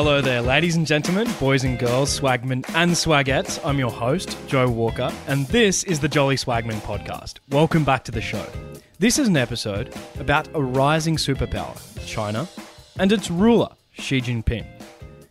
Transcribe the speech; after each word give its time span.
Hello 0.00 0.20
there, 0.20 0.40
ladies 0.40 0.76
and 0.76 0.86
gentlemen, 0.86 1.28
boys 1.40 1.64
and 1.64 1.76
girls, 1.76 2.20
swagmen 2.20 2.64
and 2.76 2.92
swagettes. 2.92 3.58
I'm 3.64 3.80
your 3.80 3.90
host, 3.90 4.38
Joe 4.46 4.70
Walker, 4.70 5.12
and 5.26 5.44
this 5.48 5.82
is 5.82 5.98
the 5.98 6.06
Jolly 6.06 6.36
Swagman 6.36 6.78
podcast. 6.82 7.38
Welcome 7.48 7.82
back 7.82 8.04
to 8.04 8.12
the 8.12 8.20
show. 8.20 8.46
This 9.00 9.18
is 9.18 9.26
an 9.26 9.36
episode 9.36 9.92
about 10.20 10.46
a 10.54 10.62
rising 10.62 11.16
superpower, 11.16 11.76
China, 12.06 12.46
and 13.00 13.10
its 13.10 13.28
ruler, 13.28 13.70
Xi 13.90 14.20
Jinping. 14.20 14.64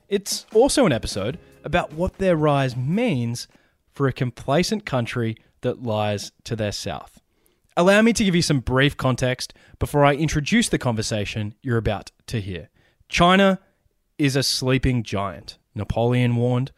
It's 0.10 0.46
also 0.54 0.86
an 0.86 0.92
episode 0.92 1.40
about 1.64 1.94
what 1.94 2.18
their 2.18 2.36
rise 2.36 2.76
means 2.76 3.48
for 3.94 4.10
a 4.10 4.12
complacent 4.12 4.86
country 4.86 5.38
that 5.62 5.82
lies 5.82 6.34
to 6.44 6.58
their 6.58 6.74
south. 6.74 7.22
Allow 7.78 8.02
me 8.02 8.12
to 8.12 8.26
give 8.26 8.36
you 8.36 8.42
some 8.42 8.60
brief 8.60 8.98
context 8.98 9.54
before 9.80 10.04
I 10.04 10.16
introduce 10.16 10.68
the 10.68 10.78
conversation 10.78 11.56
you're 11.62 11.78
about 11.78 12.12
to 12.26 12.42
hear. 12.42 12.68
China 13.08 13.62
is 14.18 14.36
a 14.36 14.44
sleeping 14.44 15.04
giant. 15.04 15.58
Napoleon 15.76 16.36
warned, 16.36 16.72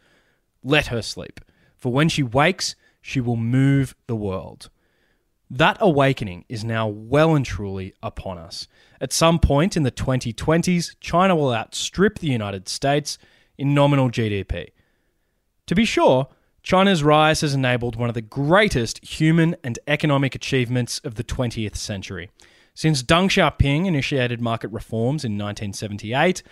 let 0.64 0.88
her 0.88 1.02
sleep, 1.02 1.40
for 1.78 1.92
when 1.92 2.10
she 2.10 2.24
wakes, 2.24 2.76
she 3.02 3.22
will 3.22 3.38
move 3.38 3.96
the 4.08 4.16
world. 4.16 4.70
That 5.50 5.78
awakening 5.80 6.46
is 6.48 6.64
now 6.64 6.88
well 6.88 7.34
and 7.34 7.46
truly 7.46 7.94
upon 8.04 8.38
us. 8.38 8.68
At 9.02 9.14
some 9.14 9.40
point 9.40 9.76
in 9.76 9.84
the 9.84 9.92
2020s, 9.92 10.96
China 11.00 11.36
will 11.36 11.54
outstrip 11.54 12.20
the 12.20 12.28
United 12.28 12.68
States 12.68 13.18
in 13.58 13.74
nominal 13.74 14.10
GDP. 14.10 14.70
To 15.68 15.76
be 15.76 15.86
sure, 15.86 16.28
China's 16.62 17.04
rise 17.04 17.42
has 17.42 17.54
enabled 17.54 17.96
one 17.96 18.10
of 18.10 18.16
the 18.16 18.22
greatest 18.22 19.04
human 19.04 19.56
and 19.64 19.80
economic 19.88 20.36
achievements 20.36 21.00
of 21.00 21.16
the 21.16 21.24
20th 21.24 21.78
century. 21.78 22.30
Since 22.76 23.02
Deng 23.02 23.26
Xiaoping 23.26 23.88
initiated 23.88 24.40
market 24.42 24.70
reforms 24.70 25.26
in 25.26 25.32
1978, 25.34 26.44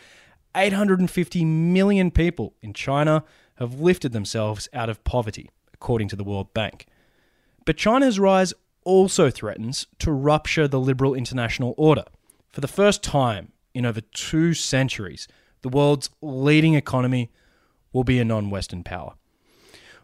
850 0.58 1.46
million 1.46 2.12
people 2.12 2.56
in 2.62 2.74
China 2.74 3.24
have 3.56 3.80
lifted 3.80 4.12
themselves 4.12 4.68
out 4.74 4.90
of 4.90 5.04
poverty, 5.04 5.50
according 5.74 6.08
to 6.10 6.16
the 6.16 6.24
World 6.24 6.54
Bank. 6.54 6.88
But 7.66 7.78
China's 7.78 8.20
rise 8.20 8.54
also 8.84 9.30
threatens 9.30 9.88
to 10.00 10.12
rupture 10.12 10.68
the 10.68 10.80
liberal 10.80 11.14
international 11.14 11.76
order. 11.78 12.06
For 12.50 12.62
the 12.62 12.68
first 12.68 13.04
time 13.04 13.52
in 13.74 13.86
over 13.86 14.02
two 14.02 14.54
centuries, 14.54 15.28
the 15.62 15.70
world's 15.70 16.10
leading 16.22 16.74
economy 16.74 17.32
will 17.94 18.04
be 18.04 18.20
a 18.20 18.26
non 18.26 18.50
Western 18.50 18.84
power. 18.84 19.14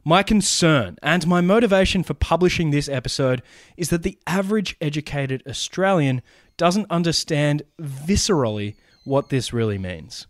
My 0.06 0.22
concern 0.22 0.98
and 1.02 1.26
my 1.26 1.40
motivation 1.40 2.04
for 2.04 2.14
publishing 2.14 2.72
this 2.72 2.90
episode 2.90 3.42
is 3.78 3.90
that 3.90 4.04
the 4.04 4.20
average 4.28 4.76
educated 4.82 5.42
Australian 5.48 6.22
doesn't 6.58 6.92
understand 6.92 7.64
viscerally 7.80 8.76
what 9.06 9.30
this 9.30 9.54
really 9.54 9.78
means. 9.78 10.28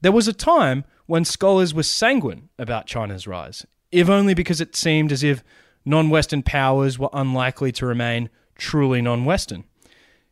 There 0.00 0.12
was 0.12 0.28
a 0.28 0.32
time 0.32 0.84
when 1.06 1.24
scholars 1.24 1.74
were 1.74 1.82
sanguine 1.82 2.48
about 2.58 2.86
China's 2.86 3.26
rise, 3.26 3.66
if 3.90 4.08
only 4.08 4.34
because 4.34 4.60
it 4.60 4.76
seemed 4.76 5.10
as 5.10 5.22
if 5.22 5.42
non 5.84 6.10
Western 6.10 6.42
powers 6.42 6.98
were 6.98 7.08
unlikely 7.12 7.72
to 7.72 7.86
remain 7.86 8.30
truly 8.56 9.02
non 9.02 9.24
Western. 9.24 9.64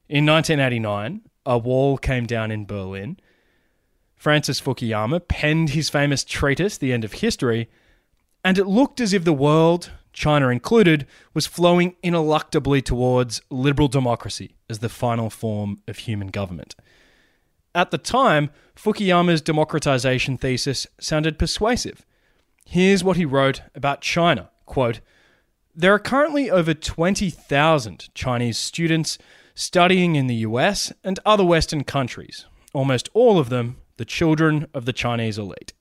In 0.09 0.25
1989, 0.27 1.23
a 1.45 1.59
wall 1.59 1.99
came 1.99 2.27
down 2.27 2.51
in 2.51 2.67
Berlin. 2.67 3.19
Francis 4.15 4.61
Fukuyama 4.61 5.27
penned 5.27 5.71
his 5.71 5.91
famous 5.91 6.25
treatise, 6.25 6.79
The 6.79 6.93
End 6.93 7.05
of 7.05 7.15
History, 7.15 7.69
and 8.45 8.59
it 8.59 8.67
looked 8.67 9.01
as 9.01 9.13
if 9.13 9.25
the 9.25 9.33
world, 9.33 9.91
China 10.13 10.49
included, 10.49 11.07
was 11.35 11.47
flowing 11.47 11.97
ineluctably 12.03 12.83
towards 12.83 13.43
liberal 13.51 13.89
democracy 13.89 14.55
as 14.71 14.79
the 14.79 14.89
final 14.89 15.31
form 15.31 15.83
of 15.89 15.99
human 15.99 16.29
government. 16.29 16.77
At 17.77 17.91
the 17.91 17.99
time, 17.99 18.49
Fukuyama's 18.75 19.43
democratization 19.43 20.39
thesis 20.39 20.87
sounded 20.99 21.39
persuasive. 21.39 22.07
Here's 22.65 23.05
what 23.05 23.19
he 23.19 23.27
wrote 23.27 23.61
about 23.75 24.01
China 24.01 24.49
quote, 24.65 25.01
There 25.75 25.93
are 25.93 25.99
currently 25.99 26.51
over 26.51 26.73
20,000 26.73 28.09
Chinese 28.15 28.57
students 28.57 29.19
studying 29.55 30.17
in 30.17 30.27
the 30.27 30.37
US 30.37 30.91
and 31.05 31.21
other 31.27 31.45
Western 31.45 31.85
countries, 31.85 32.47
almost 32.73 33.11
all 33.13 33.39
of 33.39 33.51
them 33.51 33.77
the 33.99 34.07
children 34.07 34.67
of 34.73 34.87
the 34.87 34.95
Chinese 34.95 35.37
elite. 35.37 35.75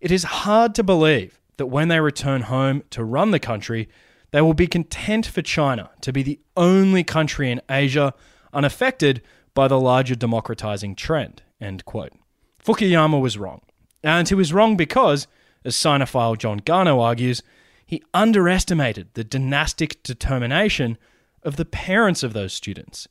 It 0.00 0.12
is 0.12 0.22
hard 0.22 0.76
to 0.76 0.84
believe 0.84 1.40
that 1.56 1.66
when 1.66 1.88
they 1.88 1.98
return 1.98 2.42
home 2.42 2.84
to 2.90 3.02
run 3.02 3.32
the 3.32 3.40
country, 3.40 3.88
they 4.30 4.40
will 4.40 4.54
be 4.54 4.68
content 4.68 5.26
for 5.26 5.42
China 5.42 5.90
to 6.02 6.12
be 6.12 6.22
the 6.22 6.38
only 6.56 7.02
country 7.02 7.50
in 7.50 7.60
Asia 7.68 8.14
unaffected 8.52 9.22
by 9.60 9.68
the 9.68 9.78
larger 9.78 10.14
democratizing 10.14 10.94
trend. 10.94 11.42
End 11.60 11.84
quote. 11.84 12.14
Fukuyama 12.64 13.20
was 13.20 13.36
wrong. 13.36 13.60
And 14.02 14.26
he 14.26 14.34
was 14.34 14.54
wrong 14.54 14.74
because, 14.74 15.26
as 15.66 15.76
Sinophile 15.76 16.38
John 16.38 16.60
Garnaut 16.60 16.98
argues, 16.98 17.42
he 17.84 18.02
underestimated 18.14 19.08
the 19.12 19.22
dynastic 19.22 20.02
determination 20.02 20.96
of 21.42 21.56
the 21.56 21.66
parents 21.66 22.22
of 22.22 22.32
those 22.32 22.54
students. 22.54 23.06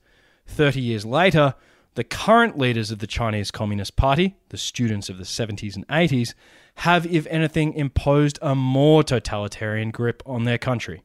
30 0.48 0.82
years 0.82 1.06
later, 1.06 1.54
the 1.94 2.04
current 2.04 2.58
leaders 2.58 2.90
of 2.90 2.98
the 2.98 3.06
Chinese 3.06 3.52
Communist 3.52 3.96
Party, 3.96 4.36
the 4.50 4.58
students 4.58 5.08
of 5.08 5.20
the 5.20 5.26
70s 5.26 5.76
and 5.76 5.88
80s, 5.88 6.34
have, 6.78 7.06
if 7.06 7.28
anything, 7.28 7.74
imposed 7.74 8.40
a 8.42 8.56
more 8.56 9.04
totalitarian 9.04 9.92
grip 9.92 10.24
on 10.26 10.46
their 10.46 10.58
country. 10.58 11.04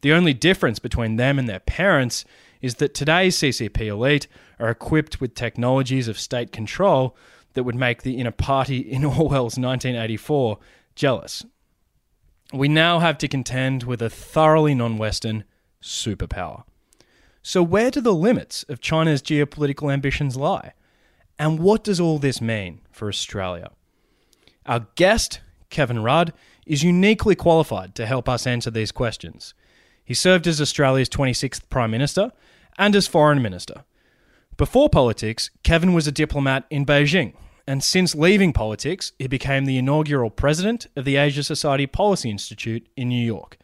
The 0.00 0.14
only 0.14 0.32
difference 0.32 0.78
between 0.78 1.16
them 1.16 1.38
and 1.38 1.46
their 1.46 1.60
parents 1.60 2.24
is 2.64 2.76
that 2.76 2.94
today's 2.94 3.36
CCP 3.36 3.88
elite 3.88 4.26
are 4.58 4.70
equipped 4.70 5.20
with 5.20 5.34
technologies 5.34 6.08
of 6.08 6.18
state 6.18 6.52
control 6.52 7.16
that 7.54 7.64
would 7.64 7.74
make 7.74 8.02
the 8.02 8.18
inner 8.18 8.30
party 8.30 8.78
in 8.78 9.04
Orwell's 9.04 9.58
1984 9.58 10.58
jealous. 10.94 11.44
We 12.52 12.68
now 12.68 12.98
have 13.00 13.18
to 13.18 13.28
contend 13.28 13.84
with 13.84 14.02
a 14.02 14.10
thoroughly 14.10 14.74
non 14.74 14.98
Western 14.98 15.44
superpower. 15.82 16.64
So, 17.42 17.62
where 17.62 17.90
do 17.90 18.00
the 18.00 18.14
limits 18.14 18.64
of 18.68 18.80
China's 18.80 19.22
geopolitical 19.22 19.92
ambitions 19.92 20.36
lie? 20.36 20.72
And 21.38 21.58
what 21.58 21.84
does 21.84 22.00
all 22.00 22.18
this 22.18 22.40
mean 22.40 22.80
for 22.92 23.08
Australia? 23.08 23.70
Our 24.66 24.86
guest, 24.94 25.40
Kevin 25.68 26.02
Rudd, 26.02 26.32
is 26.64 26.82
uniquely 26.82 27.34
qualified 27.34 27.94
to 27.96 28.06
help 28.06 28.28
us 28.28 28.46
answer 28.46 28.70
these 28.70 28.92
questions. 28.92 29.52
He 30.04 30.14
served 30.14 30.46
as 30.46 30.60
Australia's 30.60 31.08
26th 31.08 31.68
Prime 31.68 31.90
Minister 31.90 32.32
and 32.78 32.94
as 32.94 33.06
Foreign 33.06 33.42
Minister. 33.42 33.84
Before 34.56 34.88
politics, 34.88 35.50
Kevin 35.64 35.94
was 35.94 36.06
a 36.06 36.12
diplomat 36.12 36.64
in 36.70 36.86
Beijing, 36.86 37.34
and 37.66 37.82
since 37.82 38.14
leaving 38.14 38.52
politics, 38.52 39.12
he 39.18 39.26
became 39.26 39.64
the 39.64 39.78
inaugural 39.78 40.30
president 40.30 40.86
of 40.94 41.04
the 41.04 41.16
Asia 41.16 41.42
Society 41.42 41.88
Policy 41.88 42.30
Institute 42.30 42.86
in 42.96 43.08
New 43.08 43.24
York, 43.24 43.58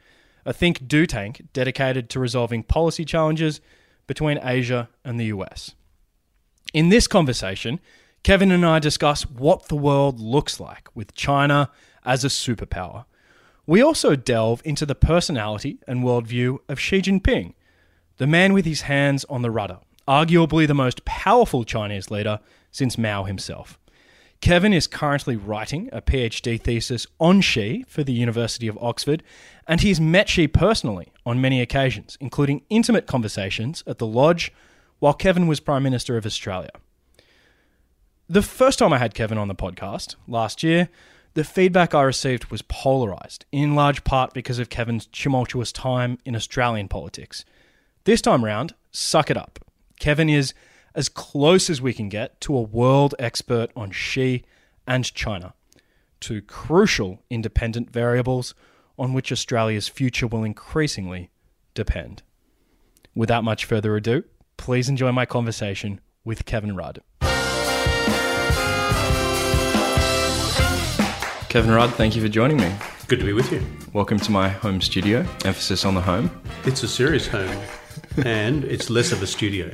a 0.44 0.52
think 0.52 0.88
do 0.88 1.06
tank 1.06 1.42
dedicated 1.52 2.10
to 2.10 2.18
resolving 2.18 2.64
policy 2.64 3.04
challenges 3.04 3.60
between 4.08 4.40
Asia 4.42 4.88
and 5.04 5.20
the 5.20 5.26
US. 5.26 5.76
In 6.74 6.88
this 6.88 7.06
conversation, 7.06 7.78
Kevin 8.24 8.50
and 8.50 8.66
I 8.66 8.80
discuss 8.80 9.22
what 9.22 9.68
the 9.68 9.76
world 9.76 10.18
looks 10.18 10.58
like 10.58 10.88
with 10.92 11.14
China 11.14 11.70
as 12.04 12.24
a 12.24 12.28
superpower. 12.28 13.04
We 13.64 13.80
also 13.80 14.16
delve 14.16 14.60
into 14.64 14.86
the 14.86 14.96
personality 14.96 15.78
and 15.86 16.02
worldview 16.02 16.58
of 16.68 16.80
Xi 16.80 17.00
Jinping 17.00 17.54
the 18.20 18.26
man 18.26 18.52
with 18.52 18.66
his 18.66 18.82
hands 18.82 19.24
on 19.30 19.40
the 19.40 19.50
rudder, 19.50 19.78
arguably 20.06 20.66
the 20.66 20.74
most 20.74 21.04
powerful 21.04 21.64
Chinese 21.64 22.10
leader 22.10 22.40
since 22.70 22.98
Mao 22.98 23.24
himself. 23.24 23.78
Kevin 24.40 24.72
is 24.72 24.86
currently 24.86 25.36
writing 25.36 25.90
a 25.92 26.00
PhD 26.00 26.58
thesis 26.58 27.06
on 27.18 27.42
Xi 27.42 27.84
for 27.86 28.02
the 28.02 28.12
University 28.12 28.68
of 28.68 28.78
Oxford, 28.80 29.22
and 29.68 29.82
he's 29.82 30.00
met 30.00 30.30
Xi 30.30 30.48
personally 30.48 31.12
on 31.26 31.42
many 31.42 31.60
occasions, 31.60 32.16
including 32.20 32.62
intimate 32.70 33.06
conversations 33.06 33.84
at 33.86 33.98
the 33.98 34.06
Lodge 34.06 34.50
while 34.98 35.12
Kevin 35.12 35.46
was 35.46 35.60
Prime 35.60 35.82
Minister 35.82 36.16
of 36.16 36.24
Australia. 36.24 36.70
The 38.28 38.42
first 38.42 38.78
time 38.78 38.92
I 38.92 38.98
had 38.98 39.12
Kevin 39.12 39.38
on 39.38 39.48
the 39.48 39.54
podcast, 39.54 40.14
last 40.26 40.62
year, 40.62 40.88
the 41.34 41.44
feedback 41.44 41.94
I 41.94 42.02
received 42.02 42.46
was 42.46 42.62
polarised, 42.62 43.44
in 43.52 43.74
large 43.74 44.04
part 44.04 44.32
because 44.32 44.58
of 44.58 44.70
Kevin's 44.70 45.06
tumultuous 45.06 45.70
time 45.70 46.18
in 46.24 46.34
Australian 46.34 46.88
politics. 46.88 47.44
This 48.04 48.22
time 48.22 48.44
round, 48.44 48.74
suck 48.90 49.30
it 49.30 49.36
up. 49.36 49.58
Kevin 50.00 50.30
is 50.30 50.54
as 50.94 51.08
close 51.10 51.70
as 51.70 51.80
we 51.80 51.92
can 51.92 52.08
get 52.08 52.40
to 52.40 52.56
a 52.56 52.62
world 52.62 53.14
expert 53.18 53.70
on 53.76 53.92
Xi 53.92 54.42
and 54.86 55.04
China, 55.14 55.52
two 56.20 56.40
crucial 56.40 57.22
independent 57.28 57.90
variables 57.92 58.54
on 58.98 59.12
which 59.12 59.30
Australia's 59.30 59.88
future 59.88 60.26
will 60.26 60.42
increasingly 60.42 61.30
depend. 61.74 62.22
Without 63.14 63.44
much 63.44 63.66
further 63.66 63.94
ado, 63.94 64.24
please 64.56 64.88
enjoy 64.88 65.12
my 65.12 65.26
conversation 65.26 66.00
with 66.24 66.46
Kevin 66.46 66.74
Rudd. 66.74 67.00
Kevin 71.50 71.72
Rudd, 71.72 71.90
thank 71.94 72.16
you 72.16 72.22
for 72.22 72.28
joining 72.28 72.56
me. 72.56 72.74
Good 73.06 73.20
to 73.20 73.26
be 73.26 73.34
with 73.34 73.52
you. 73.52 73.62
Welcome 73.92 74.18
to 74.20 74.30
my 74.30 74.48
home 74.48 74.80
studio, 74.80 75.26
emphasis 75.44 75.84
on 75.84 75.94
the 75.94 76.00
home. 76.00 76.30
It's 76.64 76.82
a 76.84 76.88
serious 76.88 77.26
home 77.26 77.60
and 78.16 78.64
it's 78.64 78.90
less 78.90 79.12
of 79.12 79.22
a 79.22 79.26
studio. 79.26 79.70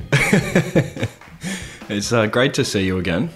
it's 1.88 2.12
uh, 2.12 2.27
great 2.27 2.55
to 2.55 2.65
see 2.65 2.85
you 2.85 2.99
again. 2.99 3.31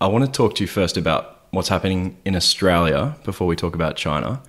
I 0.00 0.06
want 0.06 0.24
to 0.24 0.30
talk 0.30 0.54
to 0.56 0.64
you 0.64 0.68
first 0.68 0.96
about 0.96 1.40
what's 1.50 1.68
happening 1.68 2.16
in 2.24 2.36
Australia 2.36 3.16
before 3.24 3.46
we 3.46 3.56
talk 3.56 3.74
about 3.74 3.96
China. 3.96 4.40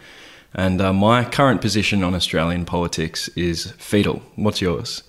And 0.54 0.82
uh, 0.82 0.94
my 0.94 1.24
current 1.24 1.62
position 1.62 2.04
on 2.04 2.16
Australian 2.16 2.66
politics 2.66 3.28
is 3.30 3.72
fetal. 3.74 4.22
What's 4.36 4.62
yours? 4.62 5.04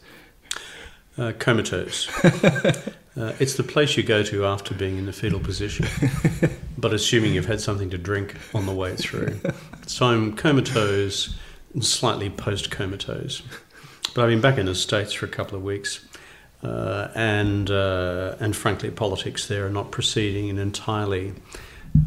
Uh, 1.19 1.33
comatose. 1.39 2.09
uh, 2.25 3.35
it's 3.39 3.55
the 3.55 3.63
place 3.63 3.97
you 3.97 4.03
go 4.03 4.23
to 4.23 4.45
after 4.47 4.75
being 4.75 4.97
in 4.97 5.07
the 5.07 5.13
fetal 5.13 5.41
position, 5.41 5.87
but 6.79 6.95
assuming 6.95 7.35
you've 7.35 7.47
had 7.47 7.61
something 7.61 7.91
to 7.91 7.99
drink 7.99 8.37
on 8.55 8.67
the 8.67 8.75
way 8.75 8.95
through. 8.97 9.41
So 9.87 10.07
I'm 10.07 10.35
comatose, 10.35 11.35
and 11.75 11.85
slightly 11.85 12.31
post 12.31 12.71
comatose. 12.71 13.43
But 14.15 14.23
I've 14.23 14.31
been 14.31 14.41
back 14.41 14.59
in 14.59 14.67
the 14.67 14.75
States 14.75 15.13
for 15.13 15.27
a 15.27 15.29
couple 15.29 15.57
of 15.57 15.63
weeks. 15.65 16.01
Uh, 16.63 17.09
and 17.15 17.71
uh, 17.71 18.35
and 18.39 18.55
frankly, 18.55 18.91
politics 18.91 19.49
there 19.49 19.67
are 19.67 19.71
not 19.71 19.91
proceeding 19.91 20.49
in 20.49 20.59
an 20.59 20.63
entirely 20.63 21.33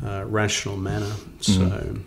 uh, 0.06 0.24
rational 0.28 0.78
manner. 0.78 1.12
So 1.40 1.98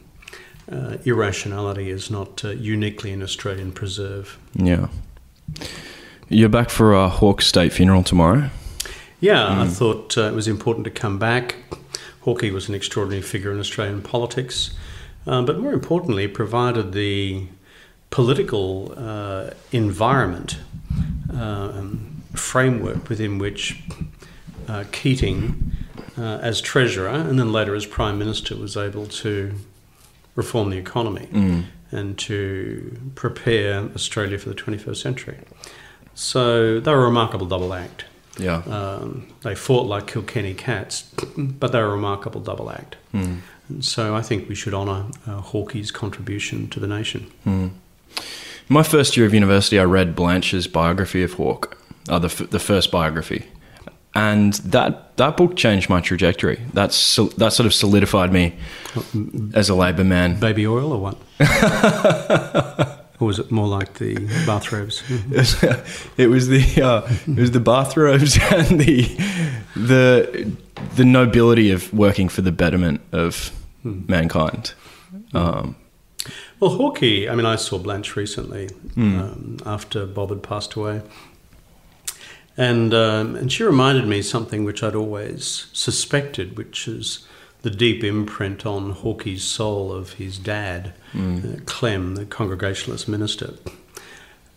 mm. 0.71 1.05
irrationality 1.05 1.91
is 1.91 2.09
not 2.09 2.45
uh, 2.45 2.51
uniquely 2.51 3.13
an 3.13 3.23
Australian 3.23 3.73
preserve. 3.73 4.39
Yeah, 4.55 4.89
you're 6.29 6.49
back 6.49 6.71
for 6.71 6.95
a 6.95 7.09
Hawke 7.09 7.43
State 7.43 7.73
funeral 7.73 8.05
tomorrow. 8.05 8.51
Yeah, 9.19 9.47
mm. 9.47 9.63
I 9.63 9.67
thought 9.67 10.17
uh, 10.17 10.23
it 10.23 10.35
was 10.35 10.47
important 10.47 10.85
to 10.85 10.91
come 10.93 11.19
back. 11.19 11.57
Hawke 12.21 12.43
was 12.43 12.69
an 12.69 12.77
extraordinary 12.77 13.23
figure 13.23 13.51
in 13.51 13.59
Australian 13.59 14.03
politics, 14.03 14.71
but 15.25 15.59
more 15.59 15.73
importantly, 15.73 16.29
provided 16.29 16.93
the 16.93 17.49
political 18.11 18.93
environment. 19.73 20.59
Um, 21.33 22.17
framework 22.39 23.09
within 23.09 23.39
which 23.39 23.83
uh, 24.69 24.85
Keating, 24.93 25.73
uh, 26.19 26.39
as 26.43 26.61
Treasurer 26.61 27.09
and 27.09 27.39
then 27.39 27.53
later 27.53 27.75
as 27.75 27.87
Prime 27.87 28.19
Minister, 28.19 28.57
was 28.57 28.77
able 28.77 29.07
to 29.07 29.55
reform 30.35 30.71
the 30.71 30.77
economy 30.77 31.29
mm. 31.33 31.65
and 31.91 32.19
to 32.19 32.99
prepare 33.15 33.89
Australia 33.95 34.39
for 34.39 34.49
the 34.49 34.55
21st 34.55 34.97
century. 34.97 35.39
So 36.15 36.81
they 36.81 36.91
were 36.91 37.05
a 37.05 37.05
remarkable 37.05 37.47
double 37.47 37.75
act. 37.75 38.05
Yeah. 38.39 38.57
Um, 38.67 39.33
they 39.43 39.55
fought 39.55 39.87
like 39.87 40.07
Kilkenny 40.07 40.55
cats, 40.55 41.11
but 41.37 41.73
they 41.73 41.79
were 41.79 41.87
a 41.87 41.91
remarkable 41.91 42.41
double 42.41 42.71
act. 42.71 42.97
Mm. 43.15 43.41
And 43.69 43.85
so 43.85 44.15
I 44.15 44.23
think 44.23 44.49
we 44.49 44.55
should 44.55 44.75
honour 44.75 45.07
uh, 45.27 45.41
Hawkey's 45.41 45.91
contribution 45.91 46.69
to 46.69 46.81
the 46.81 46.87
nation. 46.87 47.31
Mm. 47.47 47.71
In 48.17 48.75
my 48.75 48.83
first 48.83 49.17
year 49.17 49.27
of 49.27 49.35
university, 49.35 49.79
I 49.79 49.85
read 49.85 50.17
Blanche's 50.17 50.67
biography 50.67 51.23
of 51.23 51.35
Hawke 51.35 51.77
uh, 52.09 52.19
the, 52.19 52.27
f- 52.27 52.51
the 52.51 52.59
first 52.59 52.91
biography. 52.91 53.47
And 54.15 54.55
that, 54.55 55.17
that 55.19 55.37
book 55.37 55.57
changed 55.57 55.91
my 55.91 56.01
trajectory. 56.01 56.61
That's 56.73 57.17
that 57.17 57.53
sort 57.53 57.67
of 57.67 57.75
solidified 57.75 58.33
me 58.33 58.57
as 59.53 59.69
a 59.69 59.75
Labor 59.75 60.05
man. 60.05 60.41
Baby 60.41 60.67
oil 60.67 60.93
or 60.93 61.01
what? 61.01 61.19
or 63.21 63.27
was 63.27 63.39
it 63.39 63.51
more 63.51 63.69
like 63.69 63.95
the 63.95 64.15
bathrobes? 64.47 65.03
it 66.17 66.31
was 66.31 66.49
the 66.49 66.83
uh, 66.83 67.07
it 67.31 67.39
was 67.39 67.51
the 67.51 67.61
bathrobes 67.61 68.39
and 68.51 68.81
the 68.81 69.03
the 69.77 70.51
the 70.95 71.05
nobility 71.05 71.71
of 71.71 71.93
working 71.93 72.31
for 72.31 72.41
the 72.41 72.53
betterment 72.53 73.03
of 73.13 73.51
hmm. 73.83 74.01
mankind. 74.09 74.73
Um, 75.35 75.77
well, 76.61 76.79
Hawkey. 76.79 77.31
I 77.31 77.35
mean, 77.35 77.47
I 77.47 77.57
saw 77.57 77.79
Blanche 77.79 78.17
recently 78.17 78.69
mm. 78.95 79.21
um, 79.21 79.59
after 79.67 80.07
Bob 80.07 80.31
had 80.31 80.43
passed 80.43 80.75
away, 80.75 81.03
and, 82.57 82.95
um, 82.95 83.37
and 83.37 83.53
she 83.53 83.63
reminded 83.65 84.07
me 84.07 84.23
something 84.23 84.65
which 84.65 84.83
I'd 84.83 84.95
always 84.95 85.67
suspected, 85.73 86.57
which 86.57 86.89
is 86.89 87.27
the 87.63 87.71
deep 87.71 88.05
imprint 88.05 88.65
on 88.65 88.95
Hawkey's 88.95 89.45
soul 89.45 89.93
of 89.93 90.15
his 90.15 90.39
dad, 90.39 90.95
mm. 91.13 91.61
uh, 91.61 91.65
Clem, 91.67 92.15
the 92.15 92.25
Congregationalist 92.25 93.09
minister. 93.09 93.55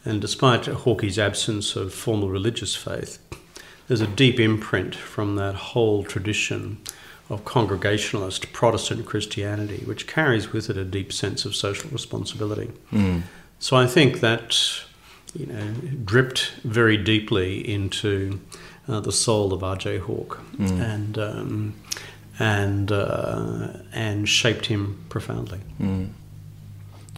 And 0.06 0.22
despite 0.22 0.64
Hawkey's 0.64 1.20
absence 1.20 1.76
of 1.76 1.94
formal 1.94 2.30
religious 2.30 2.76
faith, 2.76 3.20
there's 3.88 4.02
a 4.02 4.08
deep 4.08 4.40
imprint 4.40 4.96
from 4.96 5.36
that 5.36 5.56
whole 5.56 6.04
tradition 6.04 6.78
of 7.30 7.46
Congregationalist 7.46 8.52
Protestant 8.54 9.06
Christianity, 9.06 9.84
which 9.86 10.08
carries 10.08 10.52
with 10.52 10.70
it 10.70 10.78
a 10.78 10.84
deep 10.84 11.14
sense 11.14 11.46
of 11.46 11.56
social 11.56 11.90
responsibility. 11.92 12.72
Mm. 12.92 13.24
So 13.60 13.78
I 13.78 13.86
think 13.86 14.20
that 14.22 14.58
you 15.34 15.46
know, 15.46 15.74
dripped 16.04 16.52
very 16.64 16.98
deeply 16.98 17.68
into 17.68 18.40
uh, 18.88 19.00
the 19.00 19.12
soul 19.12 19.54
of 19.54 19.64
R.J. 19.64 20.00
Hawke 20.00 20.40
mm. 20.58 20.82
and 20.82 21.18
um, 21.18 21.76
and 22.40 22.92
uh, 22.92 23.74
and 23.94 24.28
shaped 24.28 24.66
him 24.66 25.04
profoundly. 25.10 25.60
Mm. 25.80 26.10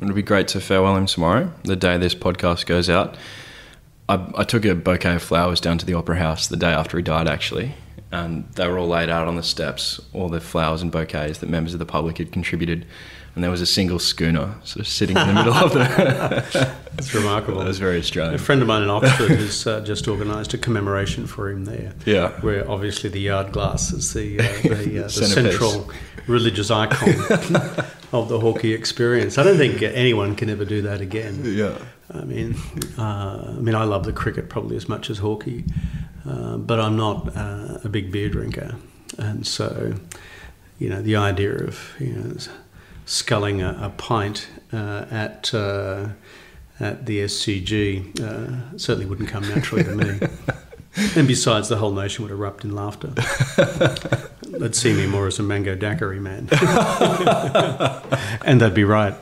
It'll 0.02 0.16
be 0.16 0.24
great 0.24 0.48
to 0.50 0.60
farewell 0.60 0.98
him 0.98 1.06
tomorrow, 1.06 1.54
the 1.64 1.76
day 1.76 1.98
this 1.98 2.16
podcast 2.16 2.66
goes 2.66 2.90
out. 2.90 3.16
I, 4.10 4.32
I 4.36 4.44
took 4.44 4.66
a 4.66 4.74
bouquet 4.74 5.16
of 5.16 5.22
flowers 5.22 5.62
down 5.62 5.78
to 5.78 5.86
the 5.86 5.94
Opera 5.94 6.18
House 6.18 6.48
the 6.48 6.58
day 6.58 6.72
after 6.72 6.98
he 6.98 7.04
died, 7.04 7.28
actually, 7.28 7.76
and 8.12 8.48
they 8.56 8.68
were 8.68 8.78
all 8.78 8.88
laid 8.88 9.10
out 9.10 9.28
on 9.28 9.36
the 9.36 9.44
steps, 9.44 10.02
all 10.14 10.30
the 10.30 10.42
flowers 10.42 10.82
and 10.82 10.92
bouquets 10.92 11.40
that 11.40 11.50
members 11.50 11.74
of 11.74 11.80
the 11.80 11.86
public 11.86 12.18
had 12.18 12.32
contributed 12.32 12.86
and 13.36 13.44
there 13.44 13.52
was 13.52 13.62
a 13.62 13.66
single 13.66 14.00
schooner 14.00 14.56
sort 14.64 14.82
of 14.82 14.88
sitting 14.88 15.16
in 15.16 15.28
the 15.28 15.34
middle 15.34 15.54
of 15.54 15.72
the. 15.72 16.46
That's 16.92 17.14
remarkable. 17.14 17.60
That 17.60 17.68
was 17.68 17.80
very 17.80 18.00
Australian. 18.00 18.36
A 18.36 18.38
friend 18.38 18.62
of 18.62 18.68
mine 18.68 18.84
in 18.84 18.90
Oxford 18.90 19.32
has 19.32 19.66
uh, 19.66 19.80
just 19.82 20.08
organised 20.08 20.54
a 20.54 20.58
commemoration 20.58 21.26
for 21.28 21.50
him 21.50 21.64
there. 21.66 21.94
Yeah, 22.06 22.32
where 22.42 22.70
obviously 22.70 23.10
the 23.10 23.22
yard 23.22 23.54
glass 23.54 23.92
is 23.92 24.14
the 24.14 24.40
uh, 24.40 24.44
the, 24.64 25.00
uh, 25.00 25.04
the 25.04 25.10
central 25.10 25.90
religious 26.28 26.70
icon 26.70 27.10
of 28.12 28.28
the 28.28 28.40
Hawkey 28.40 28.76
experience. 28.76 29.38
I 29.38 29.44
don't 29.44 29.58
think 29.58 29.82
anyone 29.82 30.36
can 30.36 30.50
ever 30.50 30.66
do 30.66 30.82
that 30.82 31.00
again. 31.00 31.42
Yeah. 31.46 31.78
I 32.14 32.26
mean, 32.26 32.58
uh, 32.98 33.56
I 33.58 33.62
mean, 33.62 33.76
I 33.76 33.86
love 33.86 34.04
the 34.04 34.12
cricket 34.12 34.50
probably 34.50 34.76
as 34.76 34.90
much 34.90 35.10
as 35.10 35.22
Hawkey, 35.22 35.72
uh, 36.28 36.58
but 36.58 36.80
I'm 36.80 36.98
not 36.98 37.36
uh, 37.36 37.80
a 37.84 37.90
big 37.90 38.12
beer 38.12 38.30
drinker, 38.30 38.76
and 39.18 39.46
so 39.46 39.94
you 40.80 40.90
know 40.90 41.02
the 41.02 41.16
idea 41.16 41.54
of 41.54 41.94
you 42.00 42.14
know 42.14 42.36
sculling 43.06 43.62
a, 43.62 43.78
a 43.82 43.90
pint 43.90 44.48
uh, 44.72 45.06
at 45.12 45.54
uh, 45.54 46.10
at 46.80 47.06
the 47.06 47.20
SCG 47.20 48.20
uh, 48.20 48.78
certainly 48.78 49.06
wouldn't 49.06 49.30
come 49.30 49.48
naturally 49.48 49.84
to 49.84 49.96
me. 49.96 50.20
and 51.16 51.28
besides, 51.28 51.70
the 51.70 51.78
whole 51.78 51.94
nation 51.94 52.24
would 52.24 52.32
erupt 52.32 52.64
in 52.64 52.76
laughter. 52.76 53.14
They'd 54.48 54.76
see 54.76 54.94
me 54.94 55.08
more 55.08 55.28
as 55.28 55.40
a 55.40 55.44
mango 55.44 55.76
daiquiri 55.76 56.20
man, 56.20 56.50
and 58.46 58.60
they'd 58.60 58.74
be 58.74 58.84
right. 58.84 59.16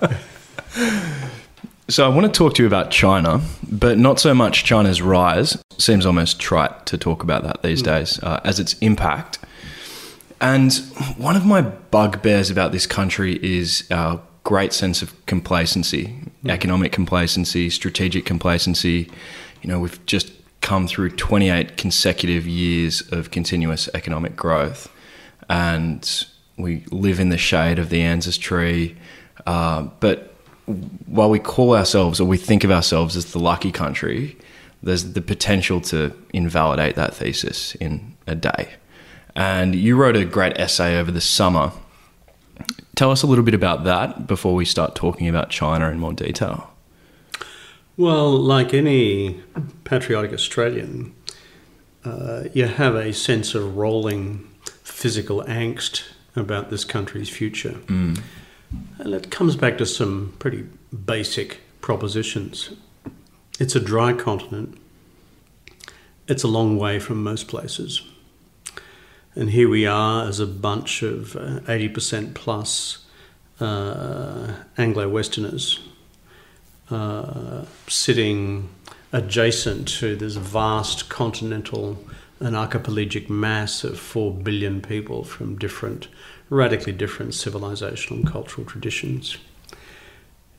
So 1.90 2.06
I 2.06 2.14
want 2.14 2.32
to 2.32 2.38
talk 2.38 2.54
to 2.56 2.64
you 2.64 2.68
about 2.68 2.92
China, 2.92 3.42
but 3.70 3.98
not 3.98 4.20
so 4.20 4.34
much 4.34 4.64
China's 4.64 5.02
rise. 5.02 5.62
Seems 5.78 6.06
almost 6.06 6.40
trite 6.40 6.86
to 6.86 6.98
talk 6.98 7.24
about 7.24 7.44
that 7.44 7.64
these 7.64 7.82
mm. 7.82 7.86
days, 7.86 8.22
uh, 8.22 8.40
as 8.44 8.60
its 8.60 8.74
impact 8.80 9.40
and 10.42 10.74
one 11.18 11.36
of 11.36 11.46
my 11.46 11.62
bugbears 11.62 12.50
about 12.50 12.72
this 12.72 12.88
country 12.88 13.40
is 13.44 13.86
our 13.92 14.22
great 14.44 14.74
sense 14.74 15.02
of 15.02 15.14
complacency, 15.26 16.16
mm. 16.44 16.50
economic 16.50 16.92
complacency, 16.92 17.70
strategic 17.70 18.26
complacency. 18.26 19.10
You 19.62 19.70
know, 19.70 19.80
we've 19.80 20.04
just 20.06 20.32
come 20.62 20.88
through 20.88 21.12
28 21.12 21.78
consecutive 21.78 22.48
years 22.48 23.02
of 23.12 23.32
continuous 23.32 23.90
economic 23.94 24.36
growth, 24.36 24.90
and 25.50 26.26
we 26.58 26.86
live 26.92 27.20
in 27.20 27.30
the 27.30 27.38
shade 27.38 27.80
of 27.80 27.90
the 27.90 28.02
ANZUS 28.02 28.38
tree. 28.40 28.96
Uh, 29.46 29.84
but 30.00 30.29
while 31.08 31.30
we 31.30 31.40
call 31.40 31.76
ourselves 31.76 32.20
or 32.20 32.26
we 32.26 32.38
think 32.38 32.64
of 32.64 32.72
ourselves 32.72 33.16
as 33.16 33.32
the 33.32 33.40
lucky 33.40 33.72
country, 33.72 34.38
there's 34.84 35.14
the 35.14 35.22
potential 35.22 35.82
to 35.82 36.14
invalidate 36.34 36.96
that 36.96 37.14
thesis 37.14 37.76
in 37.76 38.16
a 38.28 38.36
day. 38.36 38.76
And 39.36 39.76
you 39.76 39.96
wrote 39.96 40.16
a 40.16 40.26
great 40.26 40.58
essay 40.58 41.00
over 41.00 41.12
the 41.12 41.22
summer. 41.22 41.72
Tell 42.96 43.12
us 43.12 43.24
a 43.24 43.28
little 43.28 43.44
bit 43.44 43.54
about 43.54 43.84
that 43.86 44.28
before 44.28 44.54
we 44.54 44.66
start 44.66 44.96
talking 44.96 45.28
about 45.28 45.50
China 45.50 45.90
in 45.90 46.00
more 46.00 46.14
detail. 46.14 46.72
Well, 47.98 48.32
like 48.32 48.74
any 48.74 49.42
patriotic 49.84 50.34
Australian, 50.34 51.14
uh, 52.06 52.44
you 52.54 52.66
have 52.66 52.96
a 52.96 53.12
sense 53.12 53.56
of 53.56 53.76
rolling 53.76 54.48
physical 54.84 55.44
angst 55.44 56.04
about 56.36 56.70
this 56.70 56.86
country's 56.86 57.30
future. 57.30 57.78
Mm. 57.88 58.22
And 58.98 59.14
it 59.14 59.32
comes 59.32 59.56
back 59.56 59.78
to 59.78 59.86
some 59.86 60.36
pretty 60.40 60.66
basic 61.06 61.62
propositions. 61.82 62.72
It's 63.60 63.76
a 63.76 63.80
dry 63.80 64.14
continent, 64.14 64.78
it's 66.28 66.44
a 66.44 66.48
long 66.48 66.78
way 66.78 67.00
from 67.00 67.24
most 67.24 67.48
places. 67.48 68.02
And 69.36 69.52
here 69.52 69.70
we 69.70 69.86
are 69.86 70.28
as 70.28 70.40
a 70.40 70.48
bunch 70.48 71.02
of 71.02 71.36
uh, 71.36 71.62
80% 71.62 72.34
plus 72.34 73.06
uh, 73.60 74.54
Anglo 74.78 75.08
Westerners 75.08 75.80
uh, 76.90 77.66
sitting 77.88 78.70
adjacent 79.12 79.88
to 79.88 80.16
this 80.16 80.36
vast 80.36 81.10
continental 81.10 81.98
an 82.40 82.56
archipelagic 82.56 83.30
mass 83.30 83.84
of 83.84 84.00
4 84.00 84.34
billion 84.34 84.82
people 84.82 85.24
from 85.24 85.58
different, 85.58 86.08
radically 86.50 86.94
different 86.94 87.32
civilizational 87.32 88.12
and 88.12 88.28
cultural 88.28 88.66
traditions. 88.66 89.38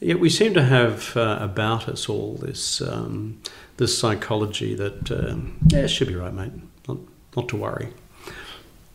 Yet 0.01 0.19
we 0.19 0.31
seem 0.31 0.55
to 0.55 0.65
have 0.65 1.15
uh, 1.17 1.39
about 1.41 1.89
us 1.89 2.09
all 2.09 2.35
this, 2.35 2.81
um, 2.81 3.41
this 3.77 3.99
psychology 3.99 4.75
that, 4.75 5.11
uh, 5.11 5.37
yeah, 5.67 5.87
should 5.87 6.09
be 6.09 6.15
right, 6.15 6.33
mate, 6.33 6.53
not, 6.89 6.99
not 7.37 7.49
to 7.49 7.57
worry. 7.57 7.89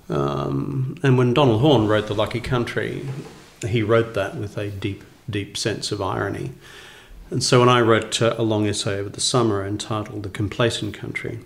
Um, 0.09 0.97
and 1.03 1.17
when 1.17 1.33
Donald 1.33 1.61
Horne 1.61 1.87
wrote 1.87 2.07
The 2.07 2.15
Lucky 2.15 2.39
Country, 2.39 3.05
he 3.67 3.83
wrote 3.83 4.13
that 4.15 4.35
with 4.35 4.57
a 4.57 4.69
deep, 4.69 5.03
deep 5.29 5.57
sense 5.57 5.91
of 5.91 6.01
irony. 6.01 6.51
And 7.29 7.43
so 7.43 7.59
when 7.59 7.69
I 7.69 7.81
wrote 7.81 8.21
uh, 8.21 8.35
a 8.37 8.43
long 8.43 8.67
essay 8.67 8.99
over 8.99 9.09
the 9.09 9.21
summer 9.21 9.65
entitled 9.65 10.23
The 10.23 10.29
Complacent 10.29 10.93
Country, 10.93 11.39